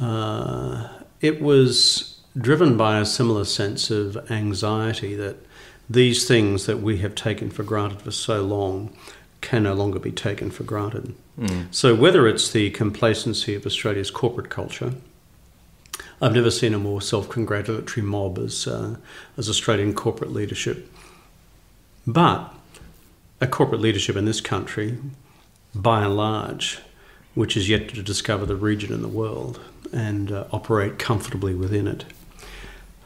uh, 0.00 0.88
it 1.20 1.40
was 1.40 2.15
driven 2.38 2.76
by 2.76 2.98
a 2.98 3.04
similar 3.04 3.44
sense 3.44 3.90
of 3.90 4.30
anxiety 4.30 5.14
that 5.14 5.36
these 5.88 6.26
things 6.26 6.66
that 6.66 6.80
we 6.80 6.98
have 6.98 7.14
taken 7.14 7.50
for 7.50 7.62
granted 7.62 8.02
for 8.02 8.10
so 8.10 8.42
long 8.42 8.94
can 9.40 9.62
no 9.62 9.74
longer 9.74 9.98
be 9.98 10.10
taken 10.10 10.50
for 10.50 10.64
granted. 10.64 11.14
Mm. 11.38 11.72
So, 11.72 11.94
whether 11.94 12.26
it's 12.26 12.50
the 12.50 12.70
complacency 12.70 13.54
of 13.54 13.64
Australia's 13.66 14.10
corporate 14.10 14.50
culture, 14.50 14.94
I've 16.20 16.34
never 16.34 16.50
seen 16.50 16.74
a 16.74 16.78
more 16.78 17.00
self 17.00 17.28
congratulatory 17.28 18.04
mob 18.04 18.38
as, 18.38 18.66
uh, 18.66 18.96
as 19.36 19.48
Australian 19.48 19.94
corporate 19.94 20.32
leadership. 20.32 20.90
But 22.06 22.52
a 23.40 23.46
corporate 23.46 23.80
leadership 23.80 24.16
in 24.16 24.24
this 24.24 24.40
country, 24.40 24.98
by 25.74 26.04
and 26.04 26.16
large, 26.16 26.80
which 27.34 27.56
is 27.56 27.68
yet 27.68 27.88
to 27.90 28.02
discover 28.02 28.46
the 28.46 28.56
region 28.56 28.92
and 28.92 29.04
the 29.04 29.08
world 29.08 29.60
and 29.92 30.32
uh, 30.32 30.44
operate 30.52 30.98
comfortably 30.98 31.54
within 31.54 31.86
it. 31.86 32.04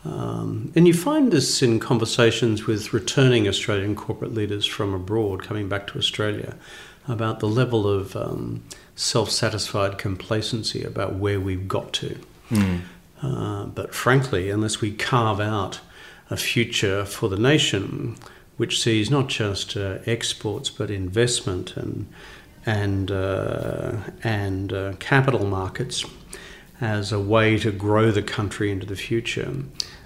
Um, 0.04 0.72
and 0.74 0.86
you 0.86 0.94
find 0.94 1.30
this 1.30 1.62
in 1.62 1.78
conversations 1.78 2.66
with 2.66 2.92
returning 2.92 3.46
Australian 3.46 3.94
corporate 3.94 4.32
leaders 4.32 4.64
from 4.64 4.94
abroad 4.94 5.42
coming 5.42 5.68
back 5.68 5.86
to 5.88 5.98
Australia 5.98 6.56
about 7.06 7.40
the 7.40 7.48
level 7.48 7.88
of 7.88 8.16
um, 8.16 8.62
self 8.94 9.30
satisfied 9.30 9.98
complacency 9.98 10.82
about 10.84 11.14
where 11.14 11.40
we've 11.40 11.68
got 11.68 11.92
to. 11.94 12.18
Mm. 12.50 12.80
Uh, 13.22 13.66
but 13.66 13.94
frankly, 13.94 14.48
unless 14.48 14.80
we 14.80 14.92
carve 14.92 15.40
out 15.40 15.80
a 16.30 16.36
future 16.36 17.04
for 17.04 17.28
the 17.28 17.36
nation 17.36 18.16
which 18.56 18.78
sees 18.78 19.10
not 19.10 19.26
just 19.28 19.76
uh, 19.76 19.98
exports 20.04 20.68
but 20.70 20.90
investment 20.90 21.76
and 21.76 22.06
and 22.66 23.10
uh, 23.10 23.96
and 24.22 24.72
uh, 24.72 24.92
capital 24.98 25.46
markets 25.46 26.04
as 26.80 27.12
a 27.12 27.20
way 27.20 27.58
to 27.58 27.70
grow 27.70 28.10
the 28.10 28.22
country 28.22 28.70
into 28.70 28.86
the 28.86 28.96
future, 28.96 29.52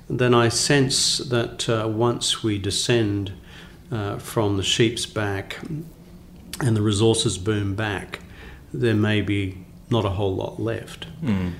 then 0.09 0.35
I 0.35 0.49
sense 0.49 1.19
that 1.19 1.69
uh, 1.69 1.89
once 1.89 2.43
we 2.43 2.59
descend 2.59 3.33
uh, 3.91 4.19
from 4.19 4.57
the 4.57 4.63
sheep's 4.63 5.07
back 5.07 5.59
and 6.61 6.77
the 6.77 6.83
resources 6.83 7.39
boom 7.39 7.75
back, 7.75 8.21
there 8.73 8.95
may 8.95 9.21
be 9.21 9.65
not 9.91 10.05
a 10.05 10.11
whole 10.11 10.35
lot 10.35 10.61
left. 10.61 11.07
Mm. 11.23 11.53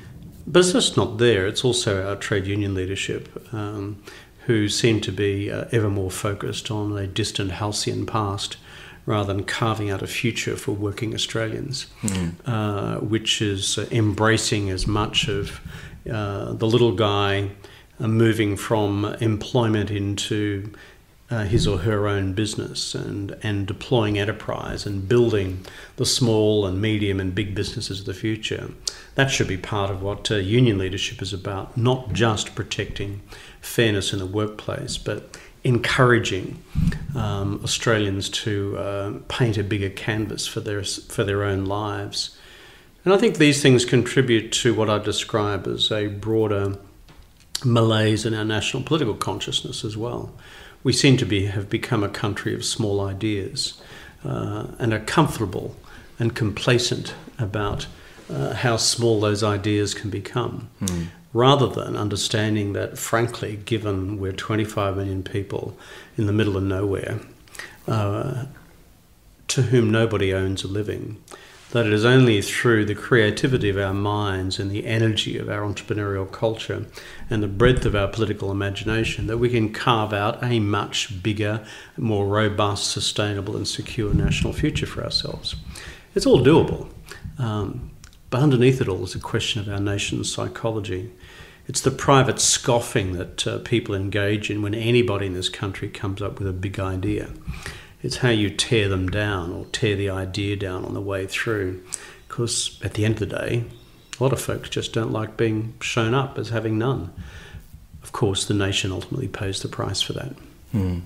But 0.47 0.61
it's 0.61 0.73
just 0.73 0.97
not 0.97 1.19
there. 1.19 1.47
It's 1.47 1.65
also 1.65 2.07
our 2.07 2.17
trade 2.17 2.47
union 2.47 2.75
leadership 2.75 3.49
um, 3.53 4.03
who 4.47 4.69
seem 4.69 5.01
to 5.01 5.13
be 5.13 5.51
uh, 5.51 5.65
ever 5.73 5.89
more 5.89 6.11
focused 6.11 6.71
on 6.71 6.97
a 6.99 7.07
distant 7.07 7.53
halcyon 7.53 8.05
past 8.05 8.57
rather 9.07 9.33
than 9.33 9.45
carving 9.45 9.91
out 9.91 10.03
a 10.03 10.07
future 10.07 10.57
for 10.57 10.73
working 10.73 11.15
Australians, 11.15 11.87
mm. 12.03 12.33
uh, 12.47 12.99
which 13.01 13.43
is 13.43 13.79
uh, 13.79 13.87
embracing 13.91 14.71
as 14.71 14.87
much 14.87 15.29
of 15.29 15.61
uh, 16.11 16.53
the 16.53 16.67
little 16.67 16.93
guy 16.93 17.51
uh, 18.01 18.09
moving 18.09 18.57
from 18.57 19.05
employment 19.21 19.91
into 19.91 20.73
uh, 21.31 21.45
his 21.45 21.67
or 21.67 21.79
her 21.79 22.07
own 22.07 22.33
business 22.33 22.95
and, 22.95 23.37
and 23.43 23.67
deploying 23.67 24.19
enterprise 24.19 24.85
and 24.85 25.09
building 25.09 25.65
the 25.97 26.05
small 26.05 26.67
and 26.67 26.81
medium 26.81 27.19
and 27.19 27.35
big 27.35 27.55
businesses 27.55 28.01
of 28.01 28.07
the 28.07 28.15
future. 28.15 28.71
That 29.15 29.31
should 29.31 29.49
be 29.49 29.57
part 29.57 29.91
of 29.91 30.03
what 30.03 30.31
uh, 30.31 30.37
union 30.37 30.79
leadership 30.79 31.23
is 31.23 31.33
about, 31.33 31.77
not 31.77 32.13
just 32.13 32.55
protecting 32.55 33.23
fairness 33.61 34.13
in 34.13 34.19
the 34.19 34.27
workplace, 34.27 34.99
but 34.99 35.37
encouraging 35.65 36.63
um, 37.15 37.61
Australians 37.65 38.29
to 38.29 38.77
uh, 38.77 39.13
paint 39.29 39.57
a 39.57 39.65
bigger 39.65 39.91
canvas 39.91 40.47
for 40.47 40.61
their 40.61 40.85
for 40.85 41.25
their 41.25 41.43
own 41.43 41.65
lives. 41.65 42.37
And 43.05 43.13
I 43.13 43.19
think 43.19 43.37
these 43.37 43.61
things 43.63 43.85
contribute 43.85 44.51
to 44.53 44.75
what 44.75 44.89
I 44.89 44.99
describe 44.99 45.67
as 45.67 45.91
a 45.91 46.07
broader 46.09 46.79
malaise 47.65 48.25
in 48.25 48.35
our 48.35 48.45
national 48.45 48.83
political 48.83 49.15
consciousness 49.15 49.85
as 49.85 49.97
well. 49.97 50.35
We 50.83 50.93
seem 50.93 51.17
to 51.19 51.27
be 51.27 51.47
have 51.47 51.71
become 51.71 52.05
a 52.05 52.09
country 52.09 52.55
of 52.55 52.65
small 52.65 53.01
ideas 53.01 53.81
uh, 54.25 54.67
and 54.79 54.93
are 54.93 55.01
comfortable 55.01 55.77
and 56.19 56.35
complacent 56.35 57.15
about 57.39 57.87
uh, 58.31 58.55
how 58.55 58.77
small 58.77 59.21
those 59.21 59.43
ideas 59.43 59.95
can 59.95 60.11
become. 60.11 60.69
Mm 60.81 61.09
rather 61.35 61.67
than 61.67 61.97
understanding 61.97 62.73
that, 62.73 62.97
frankly, 62.97 63.57
given 63.57 64.19
we're 64.19 64.33
25 64.33 64.97
million 64.97 65.23
people 65.23 65.77
in 66.17 66.27
the 66.27 66.33
middle 66.33 66.57
of 66.57 66.63
nowhere, 66.63 67.19
uh, 67.89 68.47
to 69.49 69.63
whom 69.63 69.91
nobody 69.91 70.33
owns 70.33 70.63
a 70.63 70.69
living, 70.69 71.23
that 71.73 71.87
it 71.87 71.93
is 71.93 72.05
only 72.05 72.41
through 72.41 72.85
the 72.85 72.95
creativity 72.95 73.69
of 73.69 73.77
our 73.77 73.93
minds 73.93 74.61
and 74.61 74.71
the 74.71 74.87
energy 74.87 75.37
of 75.37 75.49
our 75.49 75.63
entrepreneurial 75.63 76.31
culture 76.31 76.87
and 77.29 77.43
the 77.43 77.49
breadth 77.49 77.85
of 77.85 77.97
our 77.97 78.07
political 78.07 78.53
imagination 78.53 79.27
that 79.27 79.39
we 79.39 79.51
can 79.51 79.73
carve 79.73 80.13
out 80.13 80.41
a 80.41 80.61
much 80.61 81.21
bigger, 81.21 81.67
more 81.97 82.29
robust, 82.29 82.93
sustainable, 82.93 83.57
and 83.57 83.67
secure 83.67 84.15
national 84.15 84.53
future 84.53 84.87
for 84.87 85.03
ourselves. 85.03 85.57
It's 86.15 86.27
all 86.27 86.45
doable. 86.45 86.89
Um, 87.39 87.91
but 88.31 88.41
underneath 88.41 88.81
it 88.81 88.89
all 88.89 89.03
is 89.03 89.17
a 89.17 89.21
question 89.21 89.61
of 89.61 89.69
our 89.69 89.81
nation's 89.81 90.33
psychology 90.33 91.13
it's 91.67 91.81
the 91.81 91.91
private 91.91 92.41
scoffing 92.41 93.13
that 93.13 93.47
uh, 93.47 93.59
people 93.61 93.95
engage 93.95 94.51
in 94.51 94.61
when 94.63 94.75
anybody 94.75 95.27
in 95.27 95.35
this 95.35 95.49
country 95.49 95.89
comes 95.89 96.21
up 96.21 96.39
with 96.39 96.47
a 96.47 96.53
big 96.53 96.79
idea. 96.79 97.31
It's 98.03 98.19
how 98.19 98.29
you 98.29 98.51
tear 98.51 98.89
them 98.89 99.09
down 99.09 99.51
or 99.51 99.65
tear 99.67 99.97
the 99.97 100.11
idea 100.11 100.57
down 100.57 100.85
on 100.85 100.93
the 100.93 101.01
way 101.01 101.27
through. 101.27 101.83
Because 102.29 102.79
at 102.85 102.95
the 102.95 103.05
end 103.07 103.15
of 103.15 103.21
the 103.21 103.39
day, 103.39 103.65
a 104.19 104.23
lot 104.23 104.33
of 104.33 104.41
folks 104.41 104.69
just 104.69 104.93
don't 104.93 105.11
like 105.11 105.39
being 105.39 105.75
shown 105.81 106.13
up 106.13 106.37
as 106.37 106.51
having 106.51 106.77
none. 106.77 107.11
Of 108.03 108.13
course, 108.13 108.45
the 108.45 108.53
nation 108.53 108.93
ultimately 108.93 109.29
pays 109.29 109.63
the 109.63 109.69
price 109.69 110.03
for 110.03 110.13
that. 110.13 110.35
Hmm. 110.73 110.99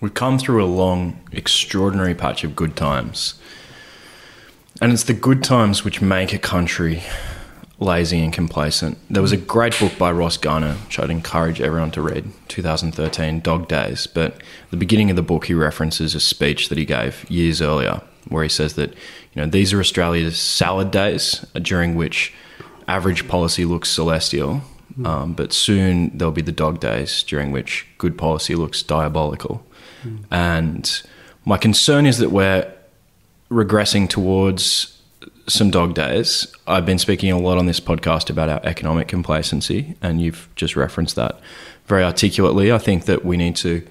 We've 0.00 0.14
come 0.14 0.38
through 0.38 0.64
a 0.64 0.66
long, 0.66 1.20
extraordinary 1.30 2.14
patch 2.14 2.42
of 2.42 2.56
good 2.56 2.74
times. 2.74 3.34
And 4.80 4.92
it's 4.92 5.04
the 5.04 5.12
good 5.12 5.44
times 5.44 5.84
which 5.84 6.00
make 6.00 6.32
a 6.32 6.38
country 6.38 7.02
lazy 7.80 8.22
and 8.22 8.32
complacent. 8.32 8.98
There 9.08 9.22
was 9.22 9.32
a 9.32 9.38
great 9.38 9.78
book 9.80 9.96
by 9.98 10.12
Ross 10.12 10.36
Garnaut, 10.36 10.76
which 10.84 10.98
I'd 10.98 11.10
encourage 11.10 11.60
everyone 11.60 11.90
to 11.92 12.02
read, 12.02 12.30
2013, 12.48 13.40
Dog 13.40 13.68
Days. 13.68 14.06
But 14.06 14.34
at 14.34 14.70
the 14.70 14.76
beginning 14.76 15.10
of 15.10 15.16
the 15.16 15.22
book, 15.22 15.46
he 15.46 15.54
references 15.54 16.14
a 16.14 16.20
speech 16.20 16.68
that 16.68 16.78
he 16.78 16.84
gave 16.84 17.28
years 17.30 17.62
earlier, 17.62 18.02
where 18.28 18.42
he 18.42 18.48
says 18.48 18.74
that 18.74 18.90
you 18.90 19.42
know 19.42 19.46
these 19.46 19.72
are 19.72 19.80
Australia's 19.80 20.38
salad 20.38 20.90
days, 20.90 21.44
during 21.54 21.96
which 21.96 22.34
average 22.86 23.26
policy 23.26 23.64
looks 23.64 23.88
celestial, 23.88 24.60
mm. 24.98 25.06
um, 25.06 25.32
but 25.32 25.52
soon 25.52 26.16
there'll 26.16 26.32
be 26.32 26.42
the 26.42 26.52
dog 26.52 26.80
days, 26.80 27.22
during 27.22 27.50
which 27.50 27.86
good 27.96 28.18
policy 28.18 28.54
looks 28.54 28.82
diabolical. 28.82 29.64
Mm. 30.04 30.24
And 30.30 31.02
my 31.46 31.56
concern 31.56 32.04
is 32.04 32.18
that 32.18 32.30
we're 32.30 32.70
regressing 33.50 34.08
towards 34.08 34.99
some 35.50 35.70
dog 35.70 35.94
days. 35.94 36.46
I've 36.66 36.86
been 36.86 36.98
speaking 36.98 37.30
a 37.32 37.38
lot 37.38 37.58
on 37.58 37.66
this 37.66 37.80
podcast 37.80 38.30
about 38.30 38.48
our 38.48 38.60
economic 38.64 39.08
complacency, 39.08 39.96
and 40.00 40.20
you've 40.20 40.48
just 40.56 40.76
referenced 40.76 41.16
that 41.16 41.40
very 41.86 42.04
articulately. 42.04 42.72
I 42.72 42.78
think 42.78 43.04
that 43.06 43.24
we 43.24 43.36
need 43.36 43.56
to 43.56 43.86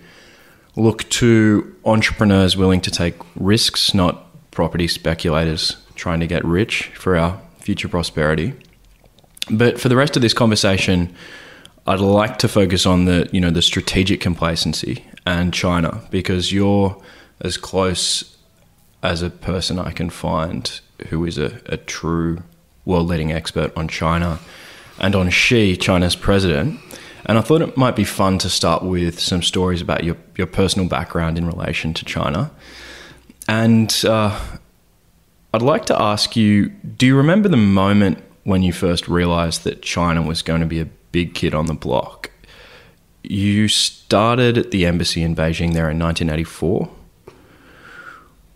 look 0.75 1.07
to 1.09 1.75
entrepreneurs 1.85 2.55
willing 2.55 2.81
to 2.81 2.91
take 2.91 3.15
risks, 3.35 3.93
not 3.93 4.25
property 4.51 4.87
speculators 4.87 5.77
trying 5.95 6.19
to 6.21 6.27
get 6.27 6.43
rich 6.45 6.91
for 6.95 7.17
our 7.17 7.41
future 7.59 7.89
prosperity. 7.89 8.53
But 9.51 9.79
for 9.79 9.89
the 9.89 9.95
rest 9.95 10.15
of 10.15 10.21
this 10.21 10.33
conversation, 10.33 11.13
I'd 11.85 11.99
like 11.99 12.37
to 12.39 12.47
focus 12.47 12.85
on 12.85 13.05
the 13.05 13.29
you 13.31 13.41
know 13.41 13.51
the 13.51 13.61
strategic 13.61 14.21
complacency 14.21 15.05
and 15.25 15.53
China 15.53 16.01
because 16.09 16.53
you're 16.53 17.01
as 17.41 17.57
close 17.57 18.37
as 19.01 19.21
a 19.21 19.29
person 19.29 19.79
I 19.79 19.91
can 19.91 20.09
find 20.09 20.79
who 21.07 21.25
is 21.25 21.37
a, 21.37 21.59
a 21.67 21.77
true 21.77 22.43
world 22.85 23.07
leading 23.07 23.31
expert 23.31 23.75
on 23.77 23.87
China 23.87 24.39
and 24.99 25.15
on 25.15 25.29
Xi, 25.29 25.77
China's 25.77 26.15
president. 26.15 26.79
And 27.25 27.37
I 27.37 27.41
thought 27.41 27.61
it 27.61 27.77
might 27.77 27.95
be 27.95 28.03
fun 28.03 28.37
to 28.39 28.49
start 28.49 28.83
with 28.83 29.19
some 29.19 29.43
stories 29.43 29.81
about 29.81 30.03
your, 30.03 30.17
your 30.35 30.47
personal 30.47 30.87
background 30.87 31.37
in 31.37 31.45
relation 31.45 31.93
to 31.93 32.05
China. 32.05 32.51
And 33.47 33.93
uh, 34.05 34.39
I'd 35.53 35.61
like 35.61 35.85
to 35.87 35.99
ask 35.99 36.35
you 36.35 36.69
do 36.69 37.05
you 37.05 37.15
remember 37.15 37.49
the 37.49 37.57
moment 37.57 38.23
when 38.43 38.63
you 38.63 38.73
first 38.73 39.07
realized 39.07 39.63
that 39.63 39.81
China 39.81 40.21
was 40.21 40.41
going 40.41 40.61
to 40.61 40.67
be 40.67 40.79
a 40.79 40.87
big 41.11 41.33
kid 41.33 41.53
on 41.53 41.65
the 41.67 41.73
block. 41.73 42.31
You 43.23 43.67
started 43.67 44.57
at 44.57 44.71
the 44.71 44.85
embassy 44.85 45.21
in 45.21 45.35
Beijing 45.35 45.73
there 45.73 45.89
in 45.89 45.99
1984. 45.99 46.89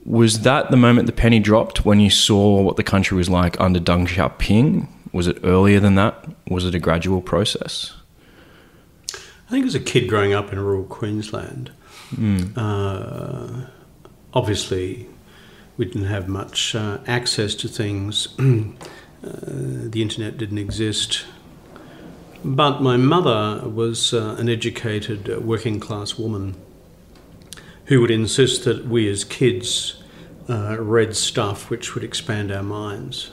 Was 0.06 0.42
that 0.42 0.70
the 0.70 0.78
moment 0.78 1.08
the 1.08 1.14
penny 1.14 1.40
dropped 1.40 1.86
when 1.86 2.00
you 2.00 2.10
saw 2.10 2.62
what 2.62 2.76
the 2.76 2.84
country 2.84 3.16
was 3.16 3.30
like 3.30 3.60
under 3.60 3.80
Deng 3.80 4.08
Xiaoping? 4.08 4.88
Was 5.14 5.28
it 5.28 5.38
earlier 5.44 5.80
than 5.80 5.96
that? 5.96 6.26
Was 6.48 6.66
it 6.66 6.76
a 6.76 6.80
gradual 6.80 7.22
process? 7.22 7.94
I 9.14 9.52
think 9.52 9.66
as 9.66 9.76
a 9.76 9.80
kid 9.80 10.10
growing 10.10 10.34
up 10.34 10.52
in 10.52 10.60
rural 10.60 10.84
Queensland, 10.84 11.72
mm. 12.14 12.52
uh, 12.58 13.68
obviously 14.34 15.08
we 15.78 15.86
didn't 15.86 16.06
have 16.06 16.28
much 16.28 16.76
uh, 16.76 17.00
access 17.08 17.56
to 17.56 17.68
things. 17.68 18.28
uh, 18.40 18.74
the 19.24 20.02
internet 20.02 20.38
didn't 20.38 20.58
exist. 20.58 21.26
But 22.44 22.82
my 22.82 22.98
mother 22.98 23.68
was 23.70 24.14
uh, 24.14 24.36
an 24.38 24.50
educated 24.50 25.30
uh, 25.30 25.40
working 25.40 25.80
class 25.80 26.18
woman 26.18 26.56
who 27.86 28.02
would 28.02 28.12
insist 28.12 28.63
that 28.66 28.86
we 28.86 29.10
as 29.10 29.24
kids 29.24 30.02
uh, 30.50 30.78
read 30.80 31.16
stuff 31.16 31.70
which 31.70 31.96
would 31.96 32.04
expand 32.04 32.52
our 32.52 32.63
minds. 32.63 33.32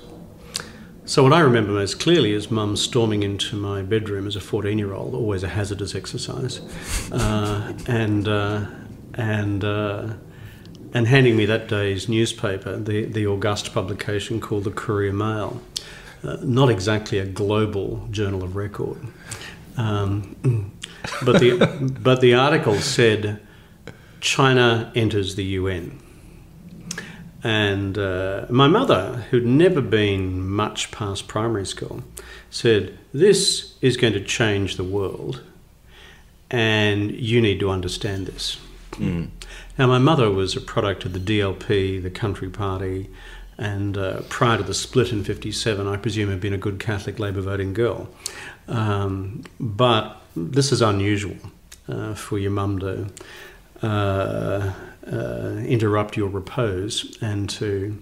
So, 1.05 1.25
what 1.25 1.33
I 1.33 1.41
remember 1.41 1.73
most 1.73 1.99
clearly 1.99 2.33
is 2.33 2.53
mum 2.53 2.77
storming 2.77 3.25
into 3.25 3.57
my 3.57 3.83
bedroom 3.83 4.29
as 4.29 4.37
a 4.37 4.41
14 4.41 4.79
year 4.79 4.95
old, 4.95 5.15
always 5.15 5.43
a 5.43 5.49
hazardous 5.49 5.95
exercise, 5.97 6.61
uh, 7.11 7.73
and, 7.89 8.29
uh, 8.29 8.67
and, 9.15 9.65
uh, 9.65 10.13
and 10.95 11.09
handing 11.09 11.37
me 11.37 11.47
that 11.47 11.67
day's 11.67 12.09
newspaper, 12.09 12.77
the, 12.77 13.07
the 13.07 13.27
august 13.27 13.75
publication 13.75 14.41
called 14.41 14.63
the 14.63 14.71
Courier 14.71 15.13
Mail. 15.13 15.61
Uh, 16.23 16.37
not 16.43 16.69
exactly 16.69 17.19
a 17.19 17.25
global 17.25 18.07
journal 18.11 18.45
of 18.45 18.55
record. 18.55 18.99
Um, 19.77 20.73
but, 21.25 21.41
the, 21.41 21.97
but 22.01 22.21
the 22.21 22.35
article 22.35 22.77
said 22.77 23.41
China 24.21 24.93
enters 24.95 25.35
the 25.35 25.45
UN. 25.45 25.99
And 27.43 27.97
uh, 27.97 28.47
my 28.51 28.69
mother, 28.69 29.25
who'd 29.31 29.47
never 29.47 29.81
been 29.81 30.47
much 30.49 30.91
past 30.91 31.27
primary 31.27 31.65
school, 31.65 32.03
said, 32.51 32.99
This 33.15 33.77
is 33.81 33.97
going 33.97 34.13
to 34.13 34.23
change 34.23 34.77
the 34.77 34.85
world, 34.85 35.43
and 36.51 37.13
you 37.13 37.41
need 37.41 37.61
to 37.61 37.71
understand 37.71 38.27
this. 38.27 38.59
Mm. 38.93 39.31
Now, 39.79 39.87
my 39.87 39.99
mother 39.99 40.31
was 40.31 40.55
a 40.55 40.61
product 40.61 41.07
of 41.07 41.15
the 41.15 41.19
DLP, 41.19 42.03
the 42.03 42.11
Country 42.11 42.51
Party, 42.51 43.09
and 43.57 43.97
uh, 43.97 44.23
prior 44.29 44.59
to 44.59 44.63
the 44.63 44.75
split 44.75 45.13
in 45.13 45.25
57, 45.25 45.87
I 45.87 45.97
presume 45.97 46.31
had 46.31 46.41
been 46.41 46.53
a 46.53 46.59
good 46.59 46.79
Catholic 46.79 47.19
Labor 47.19 47.41
voting 47.41 47.73
girl. 47.73 48.09
Um, 48.69 49.45
but 49.59 50.21
this 50.37 50.73
is 50.73 50.83
unusual 50.83 51.37
uh, 51.89 52.15
for 52.15 52.39
your 52.39 52.51
mum 52.51 52.79
to 52.81 53.11
interrupt 55.67 56.17
your 56.17 56.29
repose 56.29 57.17
and 57.21 57.49
to 57.51 57.99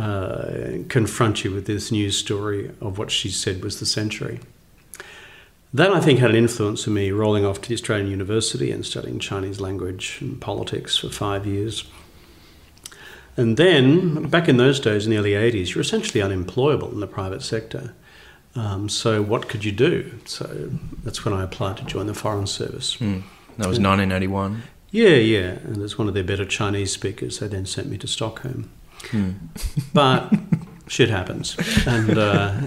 uh, 0.00 0.78
confront 0.88 1.44
you 1.44 1.50
with 1.52 1.66
this 1.66 1.92
news 1.92 2.16
story 2.16 2.70
of 2.80 2.96
what 2.96 3.10
she 3.10 3.28
said 3.28 3.62
was 3.62 3.80
the 3.80 3.86
century. 3.86 4.40
That, 5.74 5.92
I 5.92 6.00
think, 6.00 6.18
had 6.18 6.30
an 6.30 6.36
influence 6.36 6.88
on 6.88 6.94
me 6.94 7.10
rolling 7.10 7.44
off 7.44 7.60
to 7.60 7.68
the 7.68 7.74
Australian 7.74 8.10
University 8.10 8.72
and 8.72 8.84
studying 8.84 9.18
Chinese 9.18 9.60
language 9.60 10.18
and 10.20 10.40
politics 10.40 10.96
for 10.96 11.10
five 11.10 11.46
years. 11.46 11.84
And 13.36 13.56
then, 13.56 14.28
back 14.28 14.48
in 14.48 14.56
those 14.56 14.80
days, 14.80 15.06
in 15.06 15.12
the 15.12 15.18
early 15.18 15.32
80s, 15.32 15.74
you're 15.74 15.82
essentially 15.82 16.22
unemployable 16.22 16.90
in 16.90 17.00
the 17.00 17.06
private 17.06 17.42
sector. 17.42 17.94
Um, 18.56 18.88
so, 18.88 19.22
what 19.22 19.48
could 19.48 19.64
you 19.64 19.70
do? 19.70 20.18
So, 20.24 20.70
that's 21.04 21.24
when 21.24 21.34
I 21.34 21.44
applied 21.44 21.76
to 21.76 21.84
join 21.84 22.06
the 22.06 22.14
Foreign 22.14 22.48
Service. 22.48 22.96
Mm. 22.96 23.22
That 23.58 23.68
was 23.68 23.78
1981. 23.78 24.62
Yeah, 24.90 25.16
yeah. 25.16 25.58
And 25.64 25.82
as 25.82 25.96
one 25.96 26.08
of 26.08 26.14
their 26.14 26.24
better 26.24 26.44
Chinese 26.44 26.92
speakers, 26.92 27.38
they 27.38 27.48
then 27.48 27.66
sent 27.66 27.88
me 27.88 27.98
to 27.98 28.06
Stockholm. 28.06 28.70
Hmm. 29.10 29.30
but 29.94 30.32
shit 30.88 31.10
happens. 31.10 31.56
And 31.86 32.18
uh, 32.18 32.60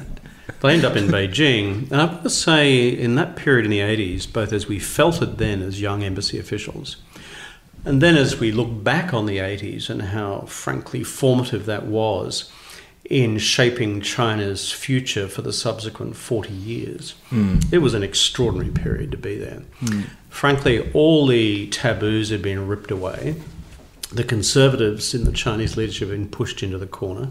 they 0.61 0.73
end 0.73 0.85
up 0.85 0.95
in 0.95 1.07
Beijing. 1.07 1.91
And 1.91 2.01
I've 2.01 2.11
got 2.11 2.23
to 2.23 2.29
say, 2.29 2.87
in 2.87 3.15
that 3.15 3.35
period 3.35 3.65
in 3.65 3.71
the 3.71 3.79
80s, 3.79 4.31
both 4.31 4.53
as 4.53 4.67
we 4.67 4.79
felt 4.79 5.21
it 5.21 5.37
then 5.37 5.61
as 5.61 5.81
young 5.81 6.03
embassy 6.03 6.39
officials, 6.39 6.97
and 7.85 8.01
then 8.01 8.15
as 8.15 8.39
we 8.39 8.51
look 8.51 8.83
back 8.83 9.13
on 9.13 9.25
the 9.25 9.37
80s 9.37 9.89
and 9.89 10.01
how 10.01 10.41
frankly 10.41 11.03
formative 11.03 11.65
that 11.65 11.85
was 11.85 12.49
in 13.21 13.37
shaping 13.37 14.01
China's 14.01 14.71
future 14.71 15.27
for 15.27 15.41
the 15.41 15.53
subsequent 15.53 16.15
40 16.15 16.51
years, 16.53 17.15
mm. 17.29 17.63
it 17.71 17.77
was 17.79 17.93
an 17.93 18.03
extraordinary 18.03 18.71
period 18.71 19.11
to 19.11 19.17
be 19.17 19.37
there. 19.37 19.61
Mm 19.81 20.05
frankly, 20.33 20.91
all 20.93 21.27
the 21.27 21.67
taboos 21.67 22.31
had 22.31 22.41
been 22.41 22.67
ripped 22.67 22.89
away. 22.89 23.35
The 24.11 24.23
conservatives 24.23 25.13
in 25.13 25.25
the 25.25 25.31
Chinese 25.31 25.77
leadership 25.77 26.09
had 26.09 26.17
been 26.17 26.27
pushed 26.27 26.63
into 26.63 26.79
the 26.79 26.87
corner. 26.87 27.29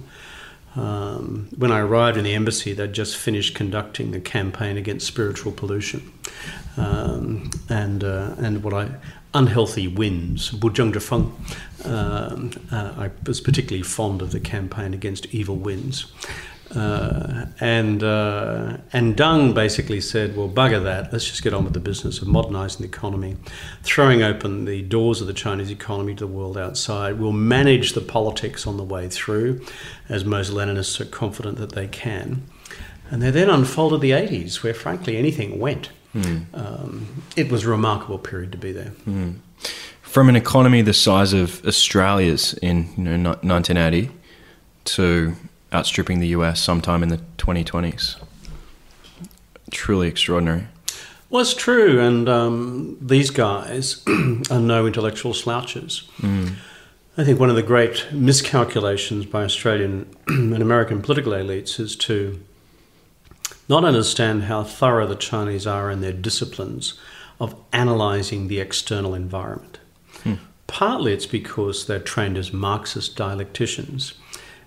Um, 0.77 1.49
when 1.57 1.73
I 1.73 1.81
arrived 1.81 2.17
in 2.17 2.25
the 2.25 2.33
embassy, 2.33 2.73
they'd 2.73 2.93
just 2.93 3.17
finished 3.17 3.57
conducting 3.57 4.15
a 4.15 4.21
campaign 4.21 4.77
against 4.79 5.07
spiritual 5.07 5.53
pollution 5.53 6.13
um, 6.77 7.51
and 7.69 8.03
uh, 8.03 8.35
and 8.39 8.63
what 8.63 8.73
I 8.73 8.89
unhealthy 9.35 9.89
winds, 9.89 10.51
Buzheng 10.51 10.93
um, 11.85 12.51
uh, 12.71 12.93
I 12.97 13.11
was 13.27 13.41
particularly 13.41 13.83
fond 13.83 14.23
of 14.23 14.33
the 14.33 14.41
campaign 14.41 14.95
against 14.95 15.27
evil 15.27 15.57
winds. 15.57 16.13
Uh, 16.75 17.47
and 17.61 18.03
uh, 18.03 18.79
and 18.95 19.15
Deng 19.15 19.53
basically 19.53 20.01
said, 20.01 20.37
"Well, 20.37 20.49
bugger 20.49 20.83
that. 20.85 21.13
Let's 21.13 21.27
just 21.27 21.43
get 21.43 21.53
on 21.53 21.65
with 21.65 21.75
the 21.75 21.81
business 21.81 22.23
of 22.23 22.29
modernising 22.29 22.81
the 22.81 22.89
economy, 22.89 23.37
throwing 23.83 24.23
open 24.23 24.65
the 24.65 24.81
doors 24.81 25.21
of 25.21 25.27
the 25.27 25.35
Chinese 25.35 25.71
economy 25.71 26.15
to 26.15 26.21
the 26.21 26.33
world 26.33 26.57
outside. 26.57 27.19
We'll 27.19 27.33
manage 27.33 27.93
the 27.93 28.01
politics 28.01 28.67
on 28.67 28.79
the 28.79 28.85
way 28.85 29.09
through, 29.09 29.61
as 30.09 30.25
most 30.25 30.51
Leninists 30.51 30.99
are 30.99 31.05
confident 31.05 31.59
that 31.59 31.73
they 31.73 31.89
can." 31.89 32.43
And 33.11 33.21
they 33.21 33.31
then 33.31 33.51
unfolded 33.51 34.01
the 34.01 34.13
'80s, 34.13 34.63
where 34.63 34.73
frankly 34.73 35.19
anything 35.19 35.59
went. 35.59 35.91
Mm. 36.15 36.47
Um, 36.53 37.23
it 37.37 37.51
was 37.51 37.65
a 37.65 37.69
remarkable 37.69 38.19
period 38.19 38.53
to 38.53 38.59
be 38.59 38.73
there. 38.73 38.93
Mm. 39.07 39.37
From 40.03 40.29
an 40.29 40.37
economy 40.37 40.83
the 40.83 40.93
size 40.93 41.33
of 41.33 41.65
Australia's 41.67 42.55
in 42.55 42.89
you 42.97 43.05
know 43.17 43.31
1980 43.43 44.11
to 44.85 45.35
outstripping 45.73 46.21
the 46.21 46.29
US 46.29 46.61
sometime 46.61 47.03
in 47.03 47.09
the 47.09 47.19
2020s. 47.39 48.17
Truly 49.71 50.09
extraordinary. 50.09 50.67
Well, 51.31 51.41
it's 51.41 51.55
true, 51.55 51.99
and 51.99 52.29
um, 52.29 52.99
these 53.01 53.31
guys 53.31 54.05
are 54.51 54.61
no 54.61 54.87
intellectual 54.87 55.33
slouches. 55.33 56.03
Mm. 56.19 56.57
I 57.17 57.25
think 57.25 57.41
one 57.41 57.49
of 57.49 57.57
the 57.57 57.63
great 57.63 58.07
miscalculations 58.13 59.25
by 59.25 59.45
Australian 59.45 60.15
and 60.27 60.61
American 60.61 61.01
political 61.01 61.33
elites 61.33 61.81
is 61.81 61.97
to 61.97 62.39
not 63.69 63.85
understand 63.85 64.45
how 64.45 64.65
thorough 64.65 65.07
the 65.07 65.15
Chinese 65.15 65.67
are 65.67 65.91
in 65.91 66.01
their 66.01 66.13
disciplines 66.13 66.95
of 67.41 67.55
analysing 67.73 68.49
the 68.49 68.61
external 68.61 69.15
environment. 69.15 69.79
Hmm. 70.23 70.35
Partly 70.67 71.13
it's 71.13 71.27
because 71.27 71.87
they're 71.87 71.99
trained 71.99 72.39
as 72.39 72.53
Marxist 72.53 73.17
dialecticians 73.17 74.15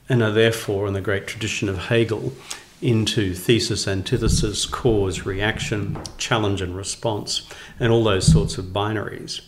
and 0.08 0.21
are 0.21 0.31
therefore, 0.31 0.88
in 0.88 0.93
the 0.93 1.01
great 1.01 1.27
tradition 1.27 1.67
of 1.67 1.88
Hegel, 1.88 2.34
into 2.81 3.34
thesis, 3.34 3.88
antithesis, 3.88 4.65
cause, 4.65 5.25
reaction, 5.25 5.97
challenge, 6.17 6.62
and 6.62 6.75
response, 6.75 7.49
and 7.79 7.91
all 7.91 8.03
those 8.03 8.31
sorts 8.31 8.58
of 8.58 8.65
binaries. 8.65 9.41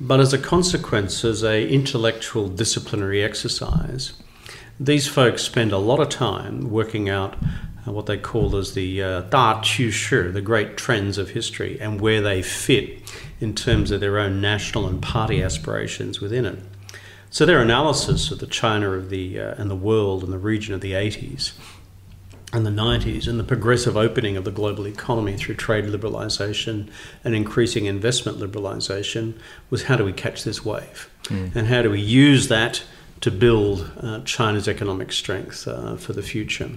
But 0.00 0.20
as 0.20 0.32
a 0.32 0.38
consequence, 0.38 1.24
as 1.24 1.44
a 1.44 1.68
intellectual 1.68 2.48
disciplinary 2.48 3.22
exercise, 3.22 4.14
these 4.80 5.06
folks 5.06 5.42
spend 5.42 5.72
a 5.72 5.78
lot 5.78 6.00
of 6.00 6.08
time 6.08 6.70
working 6.70 7.08
out 7.08 7.36
what 7.84 8.06
they 8.06 8.16
call 8.16 8.56
as 8.56 8.74
the 8.74 9.02
uh, 9.02 9.20
Da 9.22 9.60
Shi, 9.62 9.90
the 9.90 10.40
great 10.40 10.76
trends 10.76 11.18
of 11.18 11.30
history, 11.30 11.80
and 11.80 12.00
where 12.00 12.20
they 12.20 12.42
fit 12.42 13.12
in 13.40 13.54
terms 13.54 13.90
of 13.90 14.00
their 14.00 14.18
own 14.18 14.40
national 14.40 14.86
and 14.86 15.02
party 15.02 15.42
aspirations 15.42 16.20
within 16.20 16.44
it. 16.44 16.58
So 17.30 17.46
their 17.46 17.60
analysis 17.60 18.30
of 18.30 18.38
the 18.38 18.46
China 18.46 18.92
of 18.92 19.10
the 19.10 19.40
uh, 19.40 19.54
and 19.56 19.70
the 19.70 19.76
world 19.76 20.22
and 20.22 20.32
the 20.32 20.38
region 20.38 20.74
of 20.74 20.80
the 20.80 20.92
80s 20.92 21.52
and 22.52 22.66
the 22.66 22.70
90s 22.70 23.26
and 23.26 23.40
the 23.40 23.44
progressive 23.44 23.96
opening 23.96 24.36
of 24.36 24.44
the 24.44 24.50
global 24.50 24.86
economy 24.86 25.36
through 25.36 25.54
trade 25.54 25.86
liberalisation 25.86 26.90
and 27.24 27.34
increasing 27.34 27.86
investment 27.86 28.38
liberalisation 28.38 29.32
was 29.70 29.84
how 29.84 29.96
do 29.96 30.04
we 30.04 30.12
catch 30.12 30.44
this 30.44 30.64
wave 30.64 31.08
mm. 31.24 31.54
and 31.56 31.68
how 31.68 31.80
do 31.80 31.90
we 31.90 32.00
use 32.00 32.48
that 32.48 32.82
to 33.22 33.30
build 33.30 33.90
uh, 34.00 34.20
China's 34.24 34.68
economic 34.68 35.12
strength 35.12 35.66
uh, 35.66 35.96
for 35.96 36.12
the 36.12 36.22
future. 36.22 36.70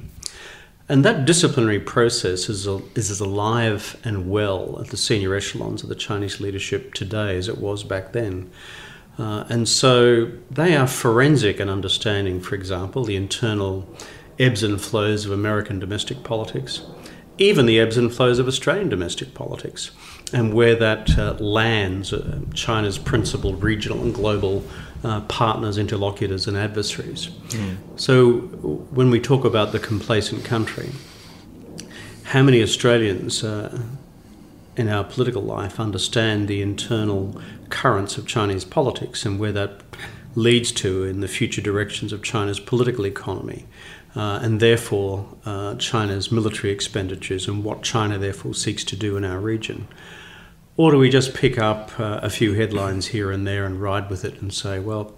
And 0.88 1.04
that 1.04 1.26
disciplinary 1.26 1.80
process 1.80 2.48
is, 2.48 2.68
is 2.68 3.10
as 3.10 3.20
alive 3.20 4.00
and 4.04 4.30
well 4.30 4.80
at 4.80 4.88
the 4.90 4.98
senior 4.98 5.34
echelons 5.34 5.82
of 5.82 5.90
the 5.90 5.96
Chinese 5.96 6.40
leadership 6.40 6.94
today 6.94 7.38
as 7.38 7.48
it 7.48 7.58
was 7.58 7.84
back 7.84 8.12
then. 8.12 8.52
Uh, 9.18 9.46
and 9.50 9.68
so 9.68 10.32
they 10.52 10.76
are 10.76 10.88
forensic 10.88 11.60
in 11.60 11.70
understanding, 11.70 12.40
for 12.40 12.54
example, 12.54 13.04
the 13.04 13.16
internal 13.16 13.88
ebbs 14.38 14.62
and 14.62 14.80
flows 14.80 15.26
of 15.26 15.32
American 15.32 15.80
domestic 15.80 16.24
politics, 16.24 16.84
even 17.38 17.66
the 17.66 17.80
ebbs 17.80 17.98
and 17.98 18.14
flows 18.14 18.38
of 18.38 18.48
Australian 18.48 18.90
domestic 18.90 19.34
politics, 19.34 19.92
and 20.34 20.54
where 20.54 20.76
that 20.76 21.18
uh, 21.18 21.34
lands 21.40 22.14
uh, 22.14 22.40
China's 22.54 22.98
principal 22.98 23.56
regional 23.56 24.02
and 24.02 24.14
global 24.14 24.64
uh, 25.06 25.22
partners, 25.22 25.78
interlocutors, 25.78 26.48
and 26.48 26.58
adversaries. 26.58 27.28
Mm. 27.50 27.78
So, 27.96 28.40
when 28.92 29.12
we 29.12 29.20
talk 29.20 29.46
about 29.46 29.72
the 29.72 29.80
complacent 29.80 30.44
country, 30.44 30.90
how 32.24 32.42
many 32.42 32.64
Australians 32.64 33.44
uh, 33.44 33.84
in 34.76 34.90
our 34.90 35.04
political 35.04 35.44
life 35.44 35.80
understand 35.80 36.48
the 36.48 36.62
internal 36.62 37.40
currents 37.70 38.18
of 38.18 38.26
Chinese 38.26 38.66
politics 38.66 39.26
and 39.26 39.40
where 39.40 39.52
that 39.52 39.82
leads 40.34 40.72
to 40.72 41.04
in 41.04 41.22
the 41.22 41.28
future 41.28 41.62
directions 41.62 42.12
of 42.12 42.24
China's 42.24 42.60
political 42.60 43.06
economy, 43.06 43.66
uh, 44.16 44.40
and 44.42 44.60
therefore 44.60 45.28
uh, 45.46 45.76
China's 45.76 46.32
military 46.32 46.74
expenditures 46.74 47.48
and 47.48 47.64
what 47.64 47.84
China 47.84 48.18
therefore 48.18 48.56
seeks 48.56 48.84
to 48.84 48.96
do 48.96 49.18
in 49.18 49.24
our 49.24 49.40
region? 49.40 49.88
Or 50.78 50.92
do 50.92 50.98
we 50.98 51.10
just 51.10 51.34
pick 51.34 51.58
up 51.58 51.98
uh, 52.00 52.20
a 52.22 52.30
few 52.30 52.54
headlines 52.54 53.08
here 53.08 53.32
and 53.32 53.48
there 53.48 53.66
and 53.66 53.82
ride 53.82 54.10
with 54.10 54.26
it 54.26 54.42
and 54.42 54.54
say, 54.54 54.80
well, 54.80 55.16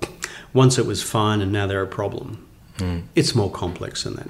once 0.54 0.78
it 0.78 0.86
was 0.86 1.02
fine 1.02 1.42
and 1.42 1.52
now 1.52 1.66
they're 1.66 1.82
a 1.82 1.88
problem? 1.88 2.46
Mm. 2.78 3.04
It's 3.16 3.34
more 3.34 3.50
complex 3.50 4.04
than 4.04 4.16
that. 4.16 4.30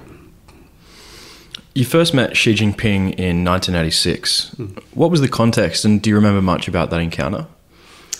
You 1.74 1.84
first 1.84 2.14
met 2.14 2.36
Xi 2.36 2.54
Jinping 2.54 3.14
in 3.18 3.44
1986. 3.44 4.54
Mm. 4.56 4.82
What 4.94 5.10
was 5.10 5.20
the 5.20 5.28
context, 5.28 5.84
and 5.84 6.00
do 6.00 6.10
you 6.10 6.16
remember 6.16 6.40
much 6.40 6.66
about 6.66 6.90
that 6.90 7.00
encounter? 7.00 7.46